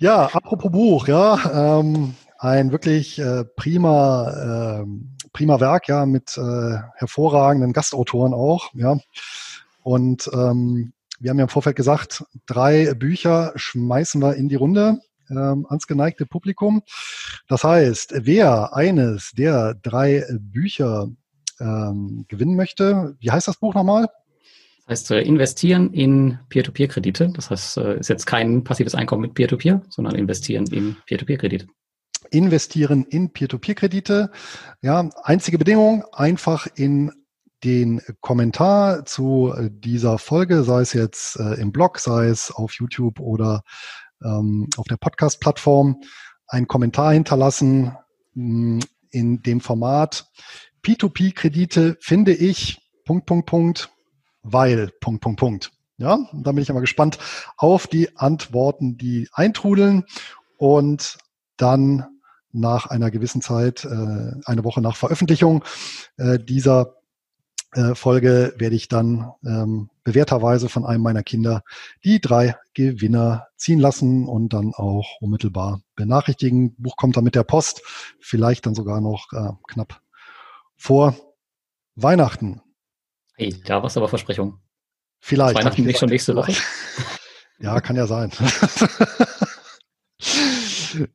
ja, 0.00 0.26
apropos 0.32 0.72
Buch, 0.72 1.06
ja, 1.06 1.78
ähm, 1.78 2.16
ein 2.40 2.72
wirklich 2.72 3.20
äh, 3.20 3.44
prima, 3.44 4.82
äh, 4.82 4.84
prima 5.34 5.60
Werk, 5.60 5.88
ja, 5.88 6.06
mit 6.06 6.38
äh, 6.38 6.78
hervorragenden 6.96 7.74
Gastautoren 7.74 8.32
auch, 8.32 8.72
ja. 8.72 8.98
Und 9.82 10.30
ähm, 10.32 10.94
wir 11.20 11.30
haben 11.30 11.38
ja 11.38 11.44
im 11.44 11.50
Vorfeld 11.50 11.76
gesagt, 11.76 12.24
drei 12.46 12.94
Bücher 12.94 13.52
schmeißen 13.54 14.22
wir 14.22 14.36
in 14.36 14.48
die 14.48 14.54
Runde 14.54 15.00
ähm, 15.30 15.66
ans 15.68 15.86
geneigte 15.86 16.24
Publikum. 16.24 16.82
Das 17.48 17.64
heißt, 17.64 18.14
wer 18.16 18.74
eines 18.74 19.32
der 19.36 19.74
drei 19.74 20.24
Bücher 20.40 21.08
ähm, 21.60 22.24
gewinnen 22.28 22.56
möchte, 22.56 23.16
wie 23.20 23.30
heißt 23.30 23.48
das 23.48 23.58
Buch 23.58 23.74
nochmal? 23.74 24.08
Das 24.86 25.00
heißt, 25.00 25.10
äh, 25.12 25.20
investieren 25.22 25.92
in 25.92 26.38
Peer-to-Peer-Kredite. 26.48 27.30
Das 27.34 27.50
heißt, 27.50 27.78
äh, 27.78 27.98
ist 27.98 28.08
jetzt 28.08 28.26
kein 28.26 28.64
passives 28.64 28.94
Einkommen 28.94 29.22
mit 29.22 29.34
Peer-to-Peer, 29.34 29.76
-Peer, 29.76 29.82
sondern 29.88 30.14
investieren 30.14 30.66
in 30.66 30.96
Peer-to-Peer-Kredite. 31.06 31.66
Investieren 32.30 33.04
in 33.04 33.32
Peer-to-Peer-Kredite. 33.32 34.30
Ja, 34.82 35.08
einzige 35.22 35.58
Bedingung, 35.58 36.04
einfach 36.12 36.66
in 36.74 37.12
den 37.64 38.02
Kommentar 38.20 39.06
zu 39.06 39.52
äh, 39.56 39.70
dieser 39.72 40.18
Folge, 40.18 40.64
sei 40.64 40.82
es 40.82 40.92
jetzt 40.92 41.36
äh, 41.36 41.54
im 41.54 41.72
Blog, 41.72 41.98
sei 41.98 42.26
es 42.26 42.50
auf 42.50 42.74
YouTube 42.74 43.20
oder 43.20 43.62
ähm, 44.22 44.68
auf 44.76 44.86
der 44.86 44.96
Podcast-Plattform, 44.96 46.00
einen 46.46 46.68
Kommentar 46.68 47.12
hinterlassen 47.12 47.96
mh, 48.34 48.80
hm, 48.80 48.80
in 49.10 49.42
dem 49.42 49.60
Format 49.60 50.26
P2P-Kredite 50.84 51.96
finde 52.00 52.34
ich, 52.34 52.78
Punkt, 53.04 53.26
Punkt, 53.26 53.46
Punkt, 53.46 53.90
weil, 54.42 54.90
Punkt, 55.00 55.22
Punkt, 55.22 55.40
Punkt. 55.40 55.72
Ja, 55.96 56.18
da 56.32 56.52
bin 56.52 56.62
ich 56.62 56.68
immer 56.68 56.80
gespannt 56.80 57.18
auf 57.56 57.86
die 57.86 58.16
Antworten, 58.16 58.98
die 58.98 59.28
eintrudeln 59.32 60.04
und 60.58 61.18
dann 61.56 62.04
nach 62.54 62.86
einer 62.86 63.10
gewissen 63.10 63.42
Zeit, 63.42 63.84
äh, 63.84 64.32
eine 64.44 64.64
Woche 64.64 64.80
nach 64.80 64.96
Veröffentlichung 64.96 65.64
äh, 66.16 66.38
dieser 66.38 66.96
äh, 67.74 67.94
Folge 67.94 68.54
werde 68.56 68.76
ich 68.76 68.88
dann 68.88 69.32
ähm, 69.44 69.90
bewährterweise 70.04 70.68
von 70.68 70.86
einem 70.86 71.02
meiner 71.02 71.24
Kinder 71.24 71.64
die 72.04 72.20
drei 72.20 72.56
Gewinner 72.72 73.48
ziehen 73.56 73.80
lassen 73.80 74.28
und 74.28 74.52
dann 74.52 74.72
auch 74.74 75.20
unmittelbar 75.20 75.80
benachrichtigen. 75.96 76.76
Buch 76.76 76.96
kommt 76.96 77.16
dann 77.16 77.24
mit 77.24 77.34
der 77.34 77.42
Post, 77.42 77.82
vielleicht 78.20 78.66
dann 78.66 78.74
sogar 78.74 79.00
noch 79.00 79.32
äh, 79.32 79.50
knapp 79.68 80.00
vor 80.76 81.16
Weihnachten. 81.96 82.62
Hey, 83.36 83.60
da 83.64 83.76
war 83.76 83.86
es 83.86 83.96
aber 83.96 84.08
Versprechung. 84.08 84.60
Vielleicht. 85.18 85.56
Weihnachten 85.56 85.84
nicht 85.84 85.98
schon 85.98 86.10
nächste 86.10 86.36
Woche? 86.36 86.54
Ja, 87.60 87.80
kann 87.80 87.94
ja 87.94 88.08
sein. 88.08 88.32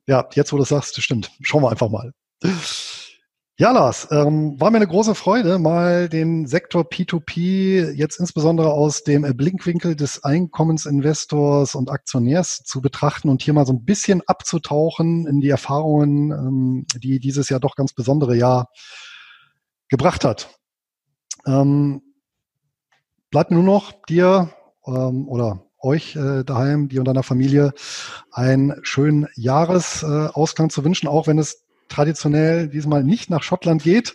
ja, 0.07 0.27
jetzt 0.33 0.53
wo 0.53 0.57
du 0.57 0.63
sagst, 0.63 1.01
stimmt. 1.01 1.31
Schauen 1.41 1.63
wir 1.63 1.69
einfach 1.69 1.89
mal. 1.89 2.13
Ja, 3.59 3.71
Lars, 3.73 4.07
ähm, 4.09 4.57
war 4.57 4.71
mir 4.71 4.77
eine 4.77 4.87
große 4.87 5.15
Freude, 5.15 5.59
mal 5.59 6.07
den 6.07 6.47
Sektor 6.47 6.83
P2P 6.83 7.91
jetzt 7.91 8.17
insbesondere 8.17 8.71
aus 8.71 9.03
dem 9.03 9.23
Blinkwinkel 9.35 9.97
des 9.97 10.23
Einkommensinvestors 10.23 11.75
und 11.75 11.91
Aktionärs 11.91 12.63
zu 12.63 12.79
betrachten 12.79 13.27
und 13.27 13.41
hier 13.41 13.53
mal 13.53 13.65
so 13.65 13.73
ein 13.73 13.83
bisschen 13.83 14.21
abzutauchen 14.25 15.27
in 15.27 15.41
die 15.41 15.49
Erfahrungen, 15.49 16.31
ähm, 16.31 16.85
die 16.95 17.19
dieses 17.19 17.49
Jahr 17.49 17.59
doch 17.59 17.75
ganz 17.75 17.91
besondere 17.91 18.37
Jahr 18.37 18.69
gebracht 19.89 20.23
hat. 20.23 20.57
Ähm, 21.45 22.01
bleibt 23.29 23.51
nur 23.51 23.63
noch 23.63 23.91
dir 24.07 24.53
ähm, 24.85 25.27
oder 25.27 25.68
euch 25.81 26.15
äh, 26.15 26.43
daheim, 26.43 26.89
dir 26.89 26.99
und 26.99 27.07
deiner 27.07 27.23
Familie, 27.23 27.73
einen 28.31 28.75
schönen 28.83 29.27
Jahresausklang 29.35 30.69
zu 30.69 30.83
wünschen, 30.83 31.07
auch 31.07 31.27
wenn 31.27 31.39
es 31.39 31.65
traditionell 31.87 32.67
diesmal 32.67 33.03
nicht 33.03 33.29
nach 33.29 33.43
Schottland 33.43 33.83
geht. 33.83 34.13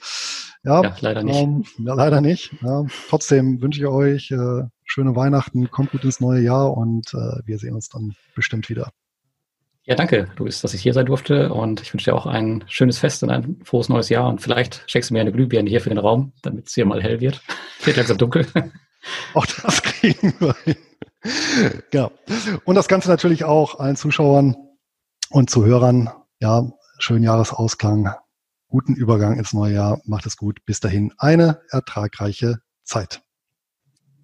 Ja, 0.63 0.83
ja 0.83 0.97
leider 1.01 1.23
nicht. 1.23 1.37
Ähm, 1.37 1.65
ja, 1.79 1.95
leider 1.95 2.21
nicht. 2.21 2.55
Ja, 2.63 2.85
trotzdem 3.09 3.61
wünsche 3.61 3.81
ich 3.81 3.87
euch 3.87 4.31
äh, 4.31 4.63
schöne 4.85 5.15
Weihnachten, 5.15 5.71
kommt 5.71 5.91
gut 5.91 6.05
ins 6.05 6.21
neue 6.21 6.41
Jahr 6.41 6.75
und 6.77 7.13
äh, 7.13 7.41
wir 7.45 7.59
sehen 7.59 7.75
uns 7.75 7.89
dann 7.89 8.15
bestimmt 8.35 8.69
wieder. 8.69 8.91
Ja, 9.87 9.97
danke, 9.97 10.29
Luis, 10.39 10.63
dass 10.63 10.73
ich 10.73 10.81
hier 10.81 10.95
sein 10.95 11.05
durfte 11.05 11.53
und 11.53 11.83
ich 11.83 11.93
wünsche 11.93 12.11
dir 12.11 12.17
auch 12.17 12.25
ein 12.25 12.65
schönes 12.69 12.99
Fest 12.99 13.23
und 13.23 13.29
ein 13.29 13.61
frohes 13.65 13.91
neues 13.91 14.09
Jahr 14.09 14.29
und 14.29 14.41
vielleicht 14.41 14.83
schenkst 14.87 15.11
du 15.11 15.15
mir 15.15 15.21
eine 15.21 15.33
Glühbirne 15.33 15.69
hier 15.69 15.83
für 15.83 15.91
den 15.91 15.99
Raum, 15.99 16.33
damit 16.41 16.69
es 16.69 16.75
hier 16.75 16.87
mal 16.87 17.03
hell 17.03 17.21
wird. 17.21 17.43
Wird 17.85 17.99
langsam 17.99 18.17
dunkel. 18.17 18.47
Auch 19.35 19.47
das 19.47 19.83
kriegen 19.83 20.35
wir 20.39 20.55
hin. 20.65 20.77
Genau. 21.91 22.13
Und 22.65 22.75
das 22.75 22.89
Ganze 22.89 23.09
natürlich 23.09 23.45
auch 23.45 23.81
allen 23.81 23.97
Zuschauern 23.97 24.57
und 25.31 25.51
Zuhörern. 25.51 26.11
Ja, 26.41 26.71
schönen 26.99 27.25
Jahresausklang, 27.25 28.15
guten 28.69 28.95
Übergang 28.95 29.39
ins 29.39 29.53
neue 29.53 29.75
Jahr. 29.75 30.01
Macht 30.05 30.27
es 30.27 30.37
gut. 30.37 30.65
Bis 30.67 30.81
dahin 30.81 31.13
eine 31.19 31.61
ertragreiche 31.71 32.59
Zeit. 32.85 33.23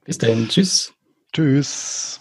Bis 0.04 0.18
dahin. 0.18 0.48
Tschüss. 0.48 0.92
Tschüss. 1.32 2.20